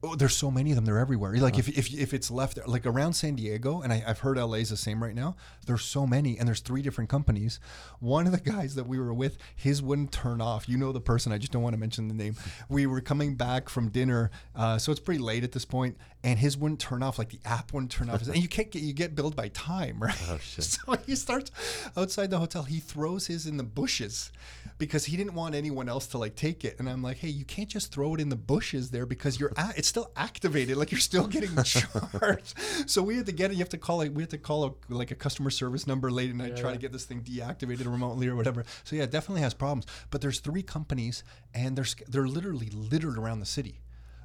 Oh, 0.03 0.15
there's 0.15 0.35
so 0.35 0.49
many 0.49 0.71
of 0.71 0.75
them. 0.75 0.85
They're 0.85 0.97
everywhere. 0.97 1.35
Like 1.35 1.59
if, 1.59 1.69
if 1.69 1.93
if 1.93 2.11
it's 2.11 2.31
left 2.31 2.55
there, 2.55 2.65
like 2.65 2.87
around 2.87 3.13
San 3.13 3.35
Diego, 3.35 3.81
and 3.81 3.93
I, 3.93 4.03
I've 4.07 4.19
heard 4.19 4.37
LA's 4.37 4.69
the 4.71 4.77
same 4.77 5.01
right 5.03 5.13
now. 5.13 5.35
There's 5.67 5.83
so 5.83 6.07
many, 6.07 6.39
and 6.39 6.47
there's 6.47 6.59
three 6.59 6.81
different 6.81 7.07
companies. 7.09 7.59
One 7.99 8.25
of 8.25 8.31
the 8.31 8.39
guys 8.39 8.73
that 8.75 8.87
we 8.87 8.97
were 8.99 9.13
with, 9.13 9.37
his 9.55 9.79
wouldn't 9.81 10.11
turn 10.11 10.41
off. 10.41 10.67
You 10.67 10.77
know 10.77 10.91
the 10.91 10.99
person. 11.01 11.31
I 11.31 11.37
just 11.37 11.51
don't 11.51 11.61
want 11.61 11.73
to 11.73 11.79
mention 11.79 12.07
the 12.07 12.15
name. 12.15 12.35
We 12.69 12.87
were 12.87 13.01
coming 13.01 13.35
back 13.35 13.69
from 13.69 13.89
dinner, 13.89 14.31
uh, 14.55 14.77
so 14.79 14.91
it's 14.91 14.99
pretty 15.01 15.19
late 15.21 15.43
at 15.43 15.51
this 15.51 15.65
point, 15.65 15.97
and 16.23 16.39
his 16.39 16.57
wouldn't 16.57 16.79
turn 16.79 17.03
off. 17.03 17.19
Like 17.19 17.29
the 17.29 17.39
app 17.45 17.71
wouldn't 17.73 17.91
turn 17.91 18.09
off, 18.09 18.21
and 18.27 18.37
you 18.37 18.47
can't 18.47 18.71
get 18.71 18.81
you 18.81 18.93
get 18.93 19.13
billed 19.13 19.35
by 19.35 19.49
time, 19.49 19.99
right? 20.01 20.17
Oh, 20.29 20.37
shit. 20.41 20.63
So 20.63 20.95
he 21.05 21.15
starts 21.15 21.51
outside 21.95 22.31
the 22.31 22.39
hotel. 22.39 22.63
He 22.63 22.79
throws 22.79 23.27
his 23.27 23.45
in 23.45 23.57
the 23.57 23.63
bushes 23.63 24.31
because 24.79 25.05
he 25.05 25.15
didn't 25.17 25.35
want 25.35 25.53
anyone 25.53 25.87
else 25.87 26.07
to 26.07 26.17
like 26.17 26.35
take 26.35 26.65
it. 26.65 26.79
And 26.79 26.89
I'm 26.89 27.03
like, 27.03 27.17
hey, 27.17 27.27
you 27.29 27.45
can't 27.45 27.69
just 27.69 27.91
throw 27.91 28.15
it 28.15 28.19
in 28.21 28.29
the 28.29 28.35
bushes 28.35 28.89
there 28.89 29.05
because 29.05 29.39
you're 29.39 29.53
a- 29.55 29.73
it's 29.75 29.90
still 29.91 30.11
activated. 30.15 30.77
Like 30.77 30.91
you're 30.91 30.99
still 30.99 31.27
getting 31.27 31.55
charged. 31.63 32.55
so 32.87 33.03
we 33.03 33.17
had 33.17 33.27
to 33.27 33.31
get 33.31 33.51
it. 33.51 33.53
You 33.53 33.59
have 33.59 33.69
to 33.69 33.77
call 33.77 34.01
it. 34.01 34.13
We 34.13 34.23
had 34.23 34.31
to 34.31 34.37
call 34.37 34.65
a, 34.65 34.93
like 34.93 35.11
a 35.11 35.15
customer 35.15 35.51
service 35.51 35.85
number 35.85 36.09
late 36.09 36.29
at 36.31 36.35
night, 36.35 36.57
try 36.57 36.71
to 36.71 36.79
get 36.79 36.91
this 36.91 37.05
thing 37.05 37.21
deactivated 37.21 37.85
remotely 37.85 38.27
or 38.27 38.35
whatever. 38.35 38.63
So 38.83 38.95
yeah, 38.95 39.03
it 39.03 39.11
definitely 39.11 39.41
has 39.41 39.53
problems. 39.53 39.85
But 40.09 40.21
there's 40.21 40.39
three 40.39 40.63
companies, 40.63 41.23
and 41.53 41.77
they're 41.77 41.85
they're 42.07 42.27
literally 42.27 42.69
littered 42.69 43.17
around 43.17 43.39
the 43.39 43.45
city. 43.45 43.81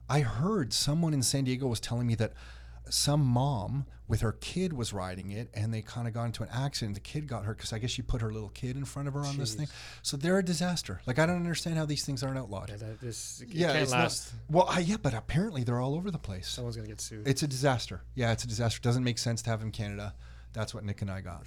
I 0.09 0.21
heard 0.21 0.73
someone 0.73 1.13
in 1.13 1.23
San 1.23 1.45
Diego 1.45 1.67
was 1.67 1.81
telling 1.81 2.07
me 2.07 2.15
that 2.15 2.33
some 2.89 3.21
mom 3.25 3.87
with 4.09 4.21
her 4.21 4.33
kid 4.33 4.73
was 4.73 4.93
riding 4.93 5.31
it 5.33 5.49
and 5.53 5.75
they 5.75 5.83
kind 5.83 6.07
of 6.07 6.15
got 6.15 6.25
into 6.25 6.43
an 6.45 6.49
accident. 6.53 6.95
The 6.95 7.01
kid 7.01 7.27
got 7.27 7.45
hurt 7.45 7.57
because 7.57 7.73
I 7.73 7.79
guess 7.79 7.91
she 7.91 8.03
put 8.03 8.21
her 8.23 8.33
little 8.33 8.51
kid 8.51 8.77
in 8.77 8.85
front 8.85 9.09
of 9.09 9.15
her 9.15 9.21
on 9.21 9.37
this 9.37 9.55
thing. 9.55 9.67
So 10.03 10.17
they're 10.17 10.39
a 10.39 10.45
disaster. 10.45 11.01
Like 11.07 11.19
I 11.19 11.27
don't 11.27 11.37
understand 11.37 11.77
how 11.77 11.87
these 11.87 12.05
things 12.05 12.23
aren't 12.23 12.39
outlawed. 12.39 12.71
Yeah, 12.71 12.77
that, 12.77 13.01
this 13.01 13.41
it 13.43 13.49
Yeah, 13.49 13.69
can't 13.73 13.83
it's 13.83 13.93
last. 13.93 14.33
not. 14.49 14.57
Well, 14.57 14.67
I, 14.69 14.81
yeah, 14.81 14.97
but 15.03 15.13
apparently 15.15 15.65
they're 15.65 15.81
all 15.81 15.95
over 15.97 16.11
the 16.13 16.19
place. 16.19 16.49
Someone's 16.49 16.77
gonna 16.77 16.89
get 16.89 17.01
sued. 17.01 17.27
It's 17.27 17.43
a 17.43 17.49
disaster. 17.49 18.03
Yeah, 18.15 18.31
it's 18.33 18.45
a 18.45 18.49
disaster. 18.49 18.81
Doesn't 18.81 19.03
make 19.05 19.19
sense 19.19 19.43
to 19.43 19.51
have 19.51 19.63
in 19.63 19.73
Canada. 19.73 20.15
That's 20.53 20.73
what 20.73 20.85
Nick 20.85 21.03
and 21.03 21.11
I 21.11 21.21
got. 21.21 21.45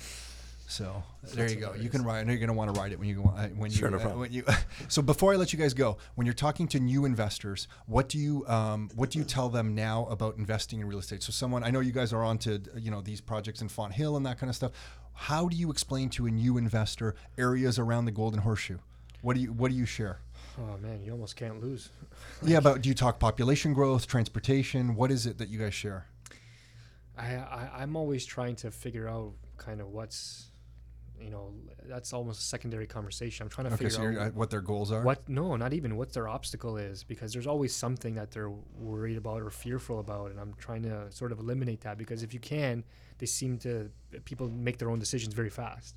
So 0.69 1.03
there 1.23 1.45
That's 1.45 1.55
you 1.55 1.59
go. 1.59 1.73
You 1.73 1.89
can 1.89 2.03
ride. 2.03 2.19
I 2.19 2.23
know 2.23 2.31
you're 2.31 2.39
gonna 2.39 2.53
want 2.53 2.71
to 2.73 2.79
ride 2.79 2.91
it 2.91 2.99
when 2.99 3.07
you 3.09 3.15
go. 3.15 3.33
uh, 3.35 3.47
When 3.47 3.71
Sure, 3.71 3.89
you, 3.89 3.97
no 3.97 4.03
uh, 4.03 4.15
when 4.15 4.31
you. 4.31 4.43
So 4.87 5.01
before 5.01 5.33
I 5.33 5.35
let 5.35 5.51
you 5.51 5.57
guys 5.57 5.73
go, 5.73 5.97
when 6.13 6.25
you're 6.27 6.35
talking 6.35 6.67
to 6.67 6.79
new 6.79 7.05
investors, 7.05 7.67
what 7.87 8.07
do 8.07 8.19
you 8.19 8.45
um, 8.47 8.91
what 8.93 9.09
do 9.09 9.17
you 9.17 9.25
tell 9.25 9.49
them 9.49 9.73
now 9.73 10.05
about 10.11 10.37
investing 10.37 10.79
in 10.79 10.87
real 10.87 10.99
estate? 10.99 11.23
So 11.23 11.31
someone 11.31 11.63
I 11.63 11.71
know 11.71 11.79
you 11.79 11.91
guys 11.91 12.13
are 12.13 12.23
on 12.23 12.37
to 12.39 12.61
you 12.77 12.91
know 12.91 13.01
these 13.01 13.19
projects 13.19 13.61
in 13.61 13.67
Fonthill 13.67 14.15
and 14.15 14.25
that 14.27 14.37
kind 14.39 14.49
of 14.49 14.55
stuff. 14.55 14.71
How 15.13 15.49
do 15.49 15.57
you 15.57 15.71
explain 15.71 16.09
to 16.11 16.27
a 16.27 16.31
new 16.31 16.57
investor 16.59 17.15
areas 17.37 17.79
around 17.79 18.05
the 18.05 18.11
Golden 18.11 18.41
Horseshoe? 18.41 18.77
What 19.23 19.33
do 19.33 19.41
you 19.41 19.51
what 19.51 19.71
do 19.71 19.75
you 19.77 19.87
share? 19.87 20.19
oh 20.59 20.77
man, 20.77 21.01
you 21.03 21.11
almost 21.11 21.35
can't 21.35 21.61
lose. 21.61 21.89
Yeah, 22.45 22.59
but 22.59 22.81
do 22.81 22.89
you 22.89 22.95
talk 22.95 23.17
population 23.19 23.73
growth, 23.73 24.05
transportation? 24.07 24.95
What 24.95 25.09
is 25.11 25.25
it 25.25 25.39
that 25.39 25.49
you 25.49 25.57
guys 25.57 25.73
share? 25.73 26.05
I, 27.17 27.35
I 27.35 27.69
I'm 27.79 27.95
always 27.95 28.23
trying 28.25 28.55
to 28.57 28.71
figure 28.71 29.07
out 29.07 29.33
kind 29.57 29.81
of 29.81 29.87
what's, 29.89 30.47
you 31.21 31.29
know, 31.29 31.53
that's 31.85 32.13
almost 32.13 32.39
a 32.39 32.43
secondary 32.43 32.87
conversation. 32.87 33.43
I'm 33.43 33.49
trying 33.49 33.67
to 33.67 33.73
Okay, 33.73 33.85
figure 33.89 34.13
so 34.13 34.21
out 34.21 34.27
uh, 34.27 34.31
what 34.31 34.49
their 34.49 34.61
goals 34.61 34.91
are. 34.91 35.03
what 35.03 35.27
no, 35.27 35.55
not 35.55 35.73
even 35.73 35.97
what 35.97 36.13
their 36.13 36.27
obstacle 36.27 36.77
is 36.77 37.03
because 37.03 37.33
there's 37.33 37.47
always 37.47 37.75
something 37.75 38.15
that 38.15 38.31
they're 38.31 38.49
worried 38.49 39.17
about 39.17 39.41
or 39.41 39.49
fearful 39.49 39.99
about, 39.99 40.31
and 40.31 40.39
I'm 40.39 40.53
trying 40.57 40.83
to 40.83 41.11
sort 41.11 41.31
of 41.31 41.39
eliminate 41.39 41.81
that 41.81 41.97
because 41.97 42.23
if 42.23 42.33
you 42.33 42.39
can, 42.39 42.83
they 43.17 43.25
seem 43.25 43.57
to 43.59 43.89
people 44.25 44.49
make 44.49 44.77
their 44.77 44.89
own 44.89 44.99
decisions 44.99 45.33
very 45.33 45.49
fast. 45.49 45.95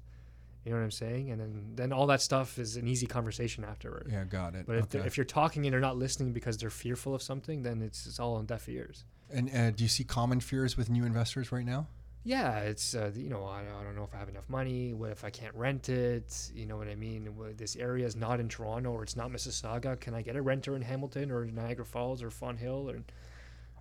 You 0.65 0.71
know 0.71 0.79
what 0.79 0.85
I'm 0.85 0.91
saying? 0.93 1.31
And 1.31 1.41
then 1.41 1.73
then 1.75 1.93
all 1.93 2.07
that 2.07 2.23
stuff 2.23 2.59
is 2.59 2.77
an 2.77 2.87
easy 2.87 3.07
conversation 3.07 3.65
afterward. 3.65 4.09
Yeah, 4.11 4.25
got 4.25 4.55
it. 4.55 4.65
But 4.67 4.77
if, 4.77 4.95
okay. 4.95 5.07
if 5.07 5.17
you're 5.17 5.25
talking 5.25 5.67
and 5.67 5.73
they're 5.73 5.81
not 5.81 5.97
listening 5.97 6.33
because 6.33 6.57
they're 6.57 6.71
fearful 6.71 7.15
of 7.17 7.23
something, 7.23 7.63
then 7.65 7.83
it's, 7.83 8.07
it's 8.07 8.21
all 8.21 8.37
on 8.37 8.47
deaf 8.47 8.69
ears. 8.69 9.05
And 9.33 9.53
uh, 9.55 9.71
do 9.73 9.83
you 9.83 9.89
see 9.89 10.05
common 10.05 10.39
fears 10.41 10.77
with 10.77 10.89
new 10.89 11.05
investors 11.05 11.51
right 11.51 11.65
now? 11.67 11.89
Yeah, 12.25 12.59
it's 12.61 12.95
uh, 12.95 13.11
you 13.15 13.29
know 13.29 13.45
I, 13.45 13.61
I 13.61 13.85
don't 13.85 13.97
know 13.97 14.05
if 14.05 14.15
I 14.15 14.19
have 14.19 14.29
enough 14.29 14.49
money. 14.49 14.93
What 14.93 15.11
if 15.11 15.25
I 15.25 15.31
can't 15.31 15.55
rent 15.55 15.89
it? 15.89 16.51
You 16.55 16.67
know 16.67 16.77
what 16.77 16.89
I 16.89 16.95
mean? 16.95 17.29
This 17.57 17.77
area 17.77 18.07
is 18.07 18.15
not 18.15 18.39
in 18.39 18.49
Toronto 18.49 18.91
or 18.91 19.03
it's 19.03 19.17
not 19.17 19.31
Mississauga. 19.31 19.99
Can 19.99 20.15
I 20.15 20.23
get 20.23 20.37
a 20.37 20.43
renter 20.43 20.77
in 20.77 20.83
Hamilton 20.83 21.31
or 21.31 21.45
Niagara 21.45 21.85
Falls 21.85 22.23
or 22.23 22.31
Fonthill? 22.31 22.89
Or 22.89 23.03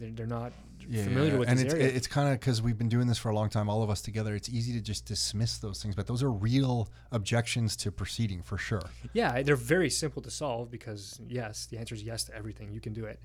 they're, 0.02 0.10
they're 0.10 0.26
not 0.26 0.52
familiar 0.80 1.38
with 1.38 1.48
and 1.48 1.60
this 1.60 1.66
it's 1.66 1.74
area. 1.76 1.88
it's 1.88 2.08
kind 2.08 2.34
of 2.34 2.40
because 2.40 2.62
we've 2.62 2.78
been 2.78 2.90
doing 2.90 3.06
this 3.08 3.20
for 3.20 3.30
a 3.30 3.36
long 3.36 3.50
time, 3.50 3.70
all 3.70 3.84
of 3.84 3.90
us 3.92 4.02
together. 4.02 4.34
It's 4.34 4.50
easy 4.50 4.74
to 4.74 4.82
just 4.82 5.06
dismiss 5.06 5.60
those 5.60 5.82
things, 5.82 5.94
but 5.94 6.08
those 6.08 6.24
are 6.24 6.32
real 6.32 6.90
objections 7.12 7.76
to 7.78 7.92
proceeding 7.92 8.42
for 8.42 8.58
sure. 8.58 8.82
yeah, 9.14 9.44
they're 9.44 9.56
very 9.56 9.92
simple 9.92 10.22
to 10.24 10.32
solve 10.32 10.72
because 10.72 11.20
yes, 11.28 11.68
the 11.68 11.78
answer 11.78 11.94
is 11.94 12.02
yes 12.02 12.24
to 12.26 12.36
everything. 12.36 12.72
You 12.72 12.82
can 12.82 12.94
do 12.94 13.06
it. 13.06 13.20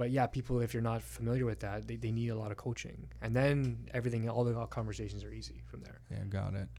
But 0.00 0.12
yeah, 0.12 0.26
people, 0.26 0.60
if 0.62 0.72
you're 0.72 0.82
not 0.82 1.02
familiar 1.02 1.44
with 1.44 1.60
that, 1.60 1.86
they, 1.86 1.96
they 1.96 2.10
need 2.10 2.30
a 2.30 2.34
lot 2.34 2.50
of 2.50 2.56
coaching, 2.56 3.08
and 3.20 3.36
then 3.36 3.86
everything, 3.92 4.26
all 4.30 4.44
the 4.44 4.54
conversations 4.68 5.22
are 5.24 5.30
easy 5.30 5.60
from 5.66 5.82
there. 5.82 6.00
Yeah, 6.10 6.24
got 6.24 6.54
it. 6.54 6.70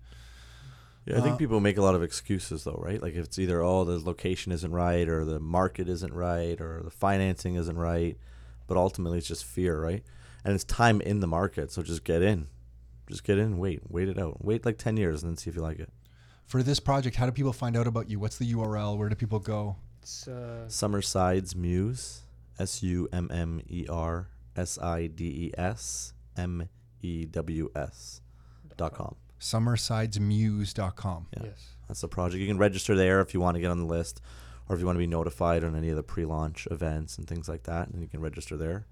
Yeah, 1.06 1.20
I 1.20 1.22
think 1.22 1.36
Uh, 1.36 1.38
people 1.38 1.60
make 1.60 1.78
a 1.78 1.84
lot 1.84 1.94
of 1.94 2.02
excuses 2.02 2.64
though, 2.64 2.82
right? 2.84 3.00
Like 3.00 3.14
if 3.14 3.26
it's 3.26 3.38
either 3.38 3.62
oh 3.62 3.84
the 3.84 4.00
location 4.00 4.52
isn't 4.52 4.72
right 4.72 5.08
or 5.08 5.24
the 5.24 5.40
market 5.40 5.88
isn't 5.88 6.12
right 6.12 6.60
or 6.60 6.82
the 6.84 6.90
financing 6.90 7.54
isn't 7.58 7.78
right, 7.78 8.18
but 8.66 8.76
ultimately 8.76 9.20
it's 9.20 9.28
just 9.28 9.46
fear, 9.46 9.80
right? 9.80 10.04
And 10.44 10.56
it's 10.56 10.64
time 10.64 11.00
in 11.00 11.20
the 11.20 11.28
market, 11.28 11.72
so 11.72 11.84
just 11.84 12.04
get 12.04 12.24
in. 12.24 12.48
Just 13.08 13.24
get 13.24 13.38
in, 13.38 13.60
wait, 13.60 13.82
wait 13.88 14.10
it 14.10 14.18
out. 14.18 14.44
Wait 14.44 14.66
like 14.66 14.80
10 14.80 14.98
years 14.98 15.22
and 15.22 15.30
then 15.30 15.38
see 15.38 15.52
if 15.52 15.56
you 15.56 15.62
like 15.62 15.78
it. 15.78 15.94
For 16.48 16.64
this 16.64 16.80
project, 16.80 17.18
how 17.18 17.28
do 17.28 17.32
people 17.32 17.54
find 17.54 17.78
out 17.78 17.86
about 17.86 18.10
you? 18.10 18.18
What's 18.20 18.40
the 18.40 18.52
URL? 18.52 18.98
Where 18.98 19.10
do 19.10 19.16
people 19.16 19.38
go? 19.38 19.76
It's 20.02 20.28
uh, 20.28 20.66
Summersides 20.68 21.56
Mews, 21.56 22.22
S 22.62 22.84
U 22.84 23.08
M 23.12 23.30
M 23.32 23.60
E 23.68 23.88
R 23.90 24.28
S 24.56 24.78
I 24.80 25.08
D 25.08 25.26
E 25.26 25.52
S 25.58 26.14
M 26.38 26.70
E 27.02 27.26
W 27.26 27.70
S 27.76 28.22
dot 28.78 28.94
com. 28.94 29.16
Summersidesmews.com. 29.40 31.28
Yeah. 31.36 31.44
yes. 31.46 31.70
That's 31.88 32.02
the 32.02 32.08
project. 32.08 32.40
You 32.40 32.46
can 32.48 32.60
register 32.60 32.96
there 32.96 33.20
if 33.22 33.34
you 33.34 33.40
want 33.42 33.56
to 33.56 33.62
get 33.62 33.72
on 33.72 33.80
the 33.80 33.86
list, 33.86 34.22
or 34.70 34.76
if 34.76 34.80
you 34.80 34.86
want 34.86 34.98
to 34.98 35.00
be 35.00 35.08
notified 35.08 35.64
on 35.64 35.76
any 35.76 35.90
of 35.90 35.96
the 35.96 36.04
pre-launch 36.04 36.68
events 36.70 37.18
and 37.18 37.28
things 37.28 37.50
like 37.50 37.64
that, 37.64 37.88
and 37.90 38.00
you 38.02 38.08
can 38.08 38.22
register 38.22 38.56
there, 38.56 38.86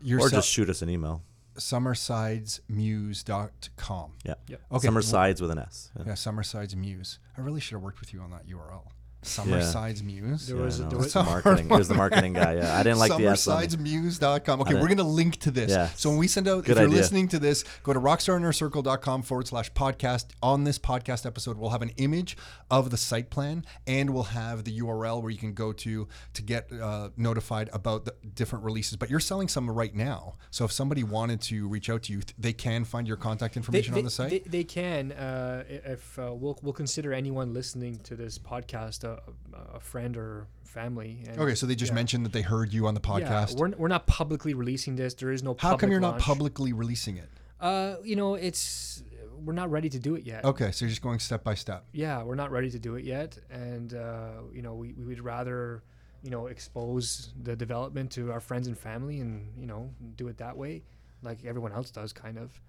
You're 0.00 0.20
or 0.20 0.28
su- 0.28 0.36
just 0.36 0.48
shoot 0.48 0.70
us 0.70 0.80
an 0.82 0.88
email. 0.88 1.24
summersidesmews.com. 1.56 4.12
Yeah, 4.24 4.34
Okay. 4.72 4.86
Summer 4.86 4.98
well- 4.98 5.02
Sides 5.02 5.42
with 5.42 5.50
an 5.50 5.58
S. 5.58 5.90
Yeah. 5.96 6.04
Yeah, 6.06 6.12
Summersides 6.12 6.76
Mews. 6.76 7.18
I 7.36 7.40
really 7.40 7.58
should 7.60 7.74
have 7.74 7.82
worked 7.82 7.98
with 8.00 8.14
you 8.14 8.20
on 8.20 8.30
that 8.30 8.46
URL. 8.48 8.84
Summersides 9.22 10.02
Mews. 10.02 10.46
There 10.46 10.56
was- 10.56 10.80
I 10.80 10.84
know. 10.84 10.90
there 10.90 10.98
It's 11.00 11.06
was- 11.06 11.12
the 11.14 11.22
marketing. 11.24 11.68
He 11.68 11.76
was 11.76 11.88
the 11.88 11.94
marketing 11.94 12.32
guy. 12.34 12.54
Yeah, 12.54 12.78
I 12.78 12.82
didn't 12.82 12.98
like 12.98 13.16
the 13.16 13.26
S. 13.26 13.46
on 13.48 13.62
it. 13.62 13.70
Summersidesmews.com. 13.70 14.60
Okay, 14.62 14.74
we're 14.74 14.86
going 14.86 14.96
to 14.98 15.02
link 15.02 15.36
to 15.40 15.50
this. 15.50 15.70
Yeah. 15.70 15.88
So 15.96 16.08
when 16.10 16.18
we 16.18 16.28
send 16.28 16.46
out, 16.48 16.64
Good 16.64 16.72
if 16.72 16.78
you're 16.78 16.86
idea. 16.86 16.96
listening 16.98 17.28
to 17.28 17.38
this, 17.38 17.64
go 17.82 17.92
to 17.92 18.00
rockstarinnercircle.com 18.00 19.22
forward 19.22 19.48
slash 19.48 19.72
podcast. 19.72 20.26
On 20.42 20.64
this 20.64 20.78
podcast 20.78 21.26
episode, 21.26 21.58
we'll 21.58 21.70
have 21.70 21.82
an 21.82 21.90
image 21.96 22.36
of 22.70 22.90
the 22.90 22.96
site 22.96 23.30
plan 23.30 23.64
and 23.86 24.10
we'll 24.10 24.22
have 24.24 24.64
the 24.64 24.78
URL 24.80 25.20
where 25.20 25.30
you 25.30 25.38
can 25.38 25.52
go 25.52 25.72
to 25.72 26.06
to 26.34 26.42
get 26.42 26.70
uh, 26.72 27.10
notified 27.16 27.70
about 27.72 28.04
the 28.04 28.14
different 28.34 28.64
releases. 28.64 28.96
But 28.96 29.10
you're 29.10 29.20
selling 29.20 29.48
some 29.48 29.68
right 29.70 29.94
now. 29.94 30.36
So 30.50 30.64
if 30.64 30.72
somebody 30.72 31.02
wanted 31.02 31.40
to 31.42 31.66
reach 31.68 31.90
out 31.90 32.04
to 32.04 32.12
you, 32.12 32.20
they 32.38 32.52
can 32.52 32.84
find 32.84 33.06
your 33.08 33.16
contact 33.16 33.56
information 33.56 33.94
on 33.94 34.04
the 34.04 34.10
site? 34.10 34.30
They, 34.30 34.38
they 34.58 34.64
can. 34.64 35.12
Uh, 35.12 35.64
if 35.68 36.18
uh, 36.18 36.32
we'll 36.34 36.58
we'll 36.62 36.72
consider 36.72 37.12
anyone 37.12 37.52
listening 37.52 37.98
to 38.04 38.14
this 38.16 38.38
podcast 38.38 39.07
a, 39.12 39.76
a 39.76 39.80
friend 39.80 40.16
or 40.16 40.46
family. 40.64 41.24
And 41.28 41.40
okay, 41.40 41.54
so 41.54 41.66
they 41.66 41.74
just 41.74 41.90
yeah. 41.90 41.96
mentioned 41.96 42.24
that 42.26 42.32
they 42.32 42.42
heard 42.42 42.72
you 42.72 42.86
on 42.86 42.94
the 42.94 43.00
podcast. 43.00 43.54
Yeah, 43.54 43.60
we're, 43.60 43.70
we're 43.76 43.88
not 43.88 44.06
publicly 44.06 44.54
releasing 44.54 44.96
this. 44.96 45.14
There 45.14 45.30
is 45.30 45.42
no. 45.42 45.56
How 45.58 45.76
come 45.76 45.90
you're 45.90 46.00
not 46.00 46.18
publicly 46.18 46.72
releasing 46.72 47.16
it? 47.16 47.28
Uh, 47.60 47.96
you 48.04 48.16
know, 48.16 48.34
it's 48.34 49.02
we're 49.44 49.52
not 49.52 49.70
ready 49.70 49.88
to 49.88 49.98
do 49.98 50.14
it 50.14 50.24
yet. 50.24 50.44
Okay, 50.44 50.70
so 50.70 50.84
you're 50.84 50.90
just 50.90 51.02
going 51.02 51.18
step 51.18 51.44
by 51.44 51.54
step. 51.54 51.84
Yeah, 51.92 52.22
we're 52.22 52.34
not 52.34 52.50
ready 52.50 52.70
to 52.70 52.78
do 52.78 52.96
it 52.96 53.04
yet, 53.04 53.38
and 53.50 53.94
uh, 53.94 54.42
you 54.52 54.62
know, 54.62 54.74
we, 54.74 54.92
we 54.92 55.04
would 55.04 55.24
rather 55.24 55.82
you 56.22 56.30
know 56.30 56.46
expose 56.46 57.32
the 57.42 57.54
development 57.56 58.10
to 58.12 58.32
our 58.32 58.40
friends 58.40 58.66
and 58.66 58.78
family, 58.78 59.20
and 59.20 59.52
you 59.58 59.66
know, 59.66 59.90
do 60.16 60.28
it 60.28 60.38
that 60.38 60.56
way, 60.56 60.82
like 61.22 61.44
everyone 61.44 61.72
else 61.72 61.90
does, 61.90 62.12
kind 62.12 62.38
of. 62.38 62.60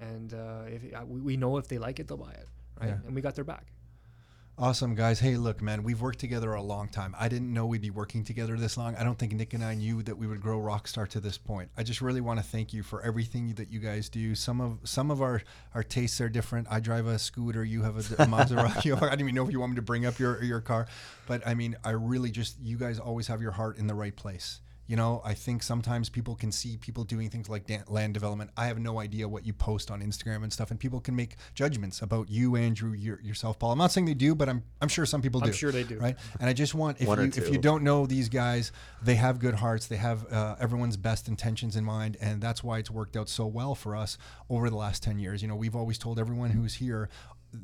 And 0.00 0.34
uh, 0.34 0.62
if 0.66 0.94
uh, 0.94 1.04
we, 1.06 1.20
we 1.20 1.36
know 1.36 1.56
if 1.56 1.68
they 1.68 1.78
like 1.78 2.00
it, 2.00 2.08
they'll 2.08 2.16
buy 2.16 2.32
it, 2.32 2.48
right? 2.80 2.88
Yeah. 2.88 2.98
And 3.06 3.14
we 3.14 3.20
got 3.20 3.34
their 3.34 3.44
back. 3.44 3.73
Awesome, 4.56 4.94
guys. 4.94 5.18
Hey, 5.18 5.36
look, 5.36 5.60
man, 5.60 5.82
we've 5.82 6.00
worked 6.00 6.20
together 6.20 6.54
a 6.54 6.62
long 6.62 6.86
time. 6.86 7.16
I 7.18 7.28
didn't 7.28 7.52
know 7.52 7.66
we'd 7.66 7.82
be 7.82 7.90
working 7.90 8.22
together 8.22 8.56
this 8.56 8.76
long. 8.76 8.94
I 8.94 9.02
don't 9.02 9.18
think 9.18 9.32
Nick 9.32 9.52
and 9.52 9.64
I 9.64 9.74
knew 9.74 10.00
that 10.04 10.16
we 10.16 10.28
would 10.28 10.40
grow 10.40 10.60
Rockstar 10.60 11.08
to 11.08 11.18
this 11.18 11.36
point. 11.36 11.70
I 11.76 11.82
just 11.82 12.00
really 12.00 12.20
want 12.20 12.38
to 12.38 12.44
thank 12.44 12.72
you 12.72 12.84
for 12.84 13.02
everything 13.02 13.54
that 13.54 13.72
you 13.72 13.80
guys 13.80 14.08
do. 14.08 14.36
Some 14.36 14.60
of 14.60 14.78
some 14.84 15.10
of 15.10 15.20
our, 15.20 15.42
our 15.74 15.82
tastes 15.82 16.20
are 16.20 16.28
different. 16.28 16.68
I 16.70 16.78
drive 16.78 17.08
a 17.08 17.18
scooter. 17.18 17.64
You 17.64 17.82
have 17.82 17.96
a, 17.96 18.22
a 18.22 18.26
Maserati. 18.26 18.96
I 19.02 19.10
didn't 19.10 19.22
even 19.22 19.34
know 19.34 19.44
if 19.44 19.50
you 19.50 19.58
want 19.58 19.72
me 19.72 19.76
to 19.76 19.82
bring 19.82 20.06
up 20.06 20.20
your 20.20 20.40
your 20.44 20.60
car, 20.60 20.86
but 21.26 21.44
I 21.44 21.54
mean, 21.54 21.74
I 21.82 21.90
really 21.90 22.30
just 22.30 22.60
you 22.60 22.78
guys 22.78 23.00
always 23.00 23.26
have 23.26 23.42
your 23.42 23.52
heart 23.52 23.78
in 23.78 23.88
the 23.88 23.94
right 23.94 24.14
place. 24.14 24.60
You 24.86 24.96
know, 24.96 25.22
I 25.24 25.34
think 25.34 25.62
sometimes 25.62 26.08
people 26.08 26.34
can 26.34 26.52
see 26.52 26.76
people 26.76 27.04
doing 27.04 27.30
things 27.30 27.48
like 27.48 27.66
dan- 27.66 27.84
land 27.88 28.14
development. 28.14 28.50
I 28.56 28.66
have 28.66 28.78
no 28.78 29.00
idea 29.00 29.26
what 29.26 29.46
you 29.46 29.52
post 29.52 29.90
on 29.90 30.02
Instagram 30.02 30.42
and 30.42 30.52
stuff, 30.52 30.70
and 30.70 30.78
people 30.78 31.00
can 31.00 31.16
make 31.16 31.36
judgments 31.54 32.02
about 32.02 32.28
you, 32.28 32.56
Andrew, 32.56 32.92
your, 32.92 33.20
yourself, 33.22 33.58
Paul. 33.58 33.72
I'm 33.72 33.78
not 33.78 33.92
saying 33.92 34.06
they 34.06 34.14
do, 34.14 34.34
but 34.34 34.48
I'm 34.48 34.62
I'm 34.80 34.88
sure 34.88 35.06
some 35.06 35.22
people 35.22 35.40
do. 35.40 35.46
I'm 35.46 35.52
sure 35.52 35.72
they 35.72 35.84
do. 35.84 35.98
Right? 35.98 36.16
And 36.38 36.48
I 36.48 36.52
just 36.52 36.74
want 36.74 37.00
if 37.00 37.08
One 37.08 37.18
you 37.18 37.30
if 37.34 37.50
you 37.50 37.58
don't 37.58 37.82
know 37.82 38.06
these 38.06 38.28
guys, 38.28 38.72
they 39.02 39.14
have 39.14 39.38
good 39.38 39.54
hearts. 39.54 39.86
They 39.86 39.96
have 39.96 40.30
uh, 40.30 40.56
everyone's 40.60 40.96
best 40.96 41.28
intentions 41.28 41.76
in 41.76 41.84
mind, 41.84 42.16
and 42.20 42.42
that's 42.42 42.62
why 42.62 42.78
it's 42.78 42.90
worked 42.90 43.16
out 43.16 43.28
so 43.28 43.46
well 43.46 43.74
for 43.74 43.96
us 43.96 44.18
over 44.50 44.68
the 44.68 44.76
last 44.76 45.02
ten 45.02 45.18
years. 45.18 45.40
You 45.42 45.48
know, 45.48 45.56
we've 45.56 45.76
always 45.76 45.98
told 45.98 46.18
everyone 46.18 46.50
who's 46.50 46.74
here. 46.74 47.08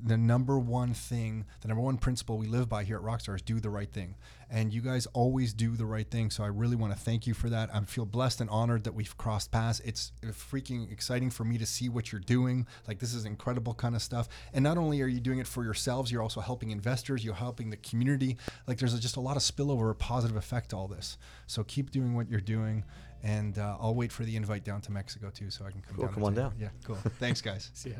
The 0.05 0.16
number 0.16 0.59
one 0.59 0.95
thing, 0.95 1.45
the 1.62 1.68
number 1.68 1.82
one 1.82 1.97
principle 1.99 2.38
we 2.38 2.47
live 2.47 2.68
by 2.68 2.84
here 2.84 2.97
at 2.97 3.03
Rockstar 3.03 3.34
is 3.34 3.43
do 3.43 3.59
the 3.61 3.70
right 3.70 3.93
thing. 3.93 4.14
And 4.49 4.72
you 4.72 4.80
guys 4.80 5.07
always 5.12 5.53
do 5.53 5.76
the 5.76 5.86
right 5.86 6.09
thing. 6.11 6.30
So 6.30 6.43
I 6.43 6.49
really 6.49 6.74
want 6.76 6.93
to 6.93 6.99
thank 6.99 7.26
you 7.26 7.34
for 7.34 7.49
that. 7.51 7.72
I 7.74 7.80
feel 7.82 8.05
blessed 8.07 8.41
and 8.41 8.51
honored 8.51 8.84
that 8.84 8.95
we've 8.95 9.16
crossed 9.16 9.51
paths. 9.53 9.80
It's 9.80 10.12
freaking 10.26 10.91
exciting 10.91 11.30
for 11.30 11.45
me 11.45 11.57
to 11.59 11.66
see 11.66 11.88
what 11.88 12.11
you're 12.11 12.20
doing. 12.20 12.66
Like, 12.88 12.99
this 12.99 13.14
is 13.14 13.24
incredible 13.24 13.74
kind 13.74 13.95
of 13.95 14.03
stuff. 14.03 14.28
And 14.53 14.62
not 14.64 14.76
only 14.78 15.03
are 15.03 15.07
you 15.07 15.20
doing 15.20 15.38
it 15.38 15.47
for 15.47 15.62
yourselves, 15.64 16.11
you're 16.11 16.22
also 16.22 16.41
helping 16.41 16.70
investors, 16.70 17.24
you're 17.24 17.34
helping 17.34 17.70
the 17.70 17.76
community. 17.76 18.38
Like, 18.66 18.78
there's 18.78 18.99
just 18.99 19.16
a 19.16 19.20
lot 19.20 19.36
of 19.36 19.43
spillover, 19.43 19.91
a 19.91 19.95
positive 19.95 20.36
effect 20.36 20.70
to 20.70 20.76
all 20.76 20.88
this. 20.88 21.16
So 21.47 21.62
keep 21.64 21.91
doing 21.91 22.14
what 22.14 22.28
you're 22.28 22.41
doing. 22.41 22.84
And 23.22 23.59
uh, 23.59 23.76
I'll 23.80 23.95
wait 23.95 24.11
for 24.12 24.24
the 24.24 24.34
invite 24.34 24.64
down 24.64 24.80
to 24.82 24.93
Mexico 24.93 25.30
too, 25.30 25.51
so 25.51 25.64
I 25.66 25.70
can 25.70 25.82
come 25.82 25.95
Cool, 25.97 26.07
down. 26.07 26.14
come 26.14 26.24
on 26.24 26.32
take- 26.32 26.36
down. 26.43 26.55
Yeah, 26.59 26.68
cool. 26.84 26.97
Thanks, 27.18 27.41
guys. 27.41 27.70
See 27.74 27.91
ya. 27.91 27.97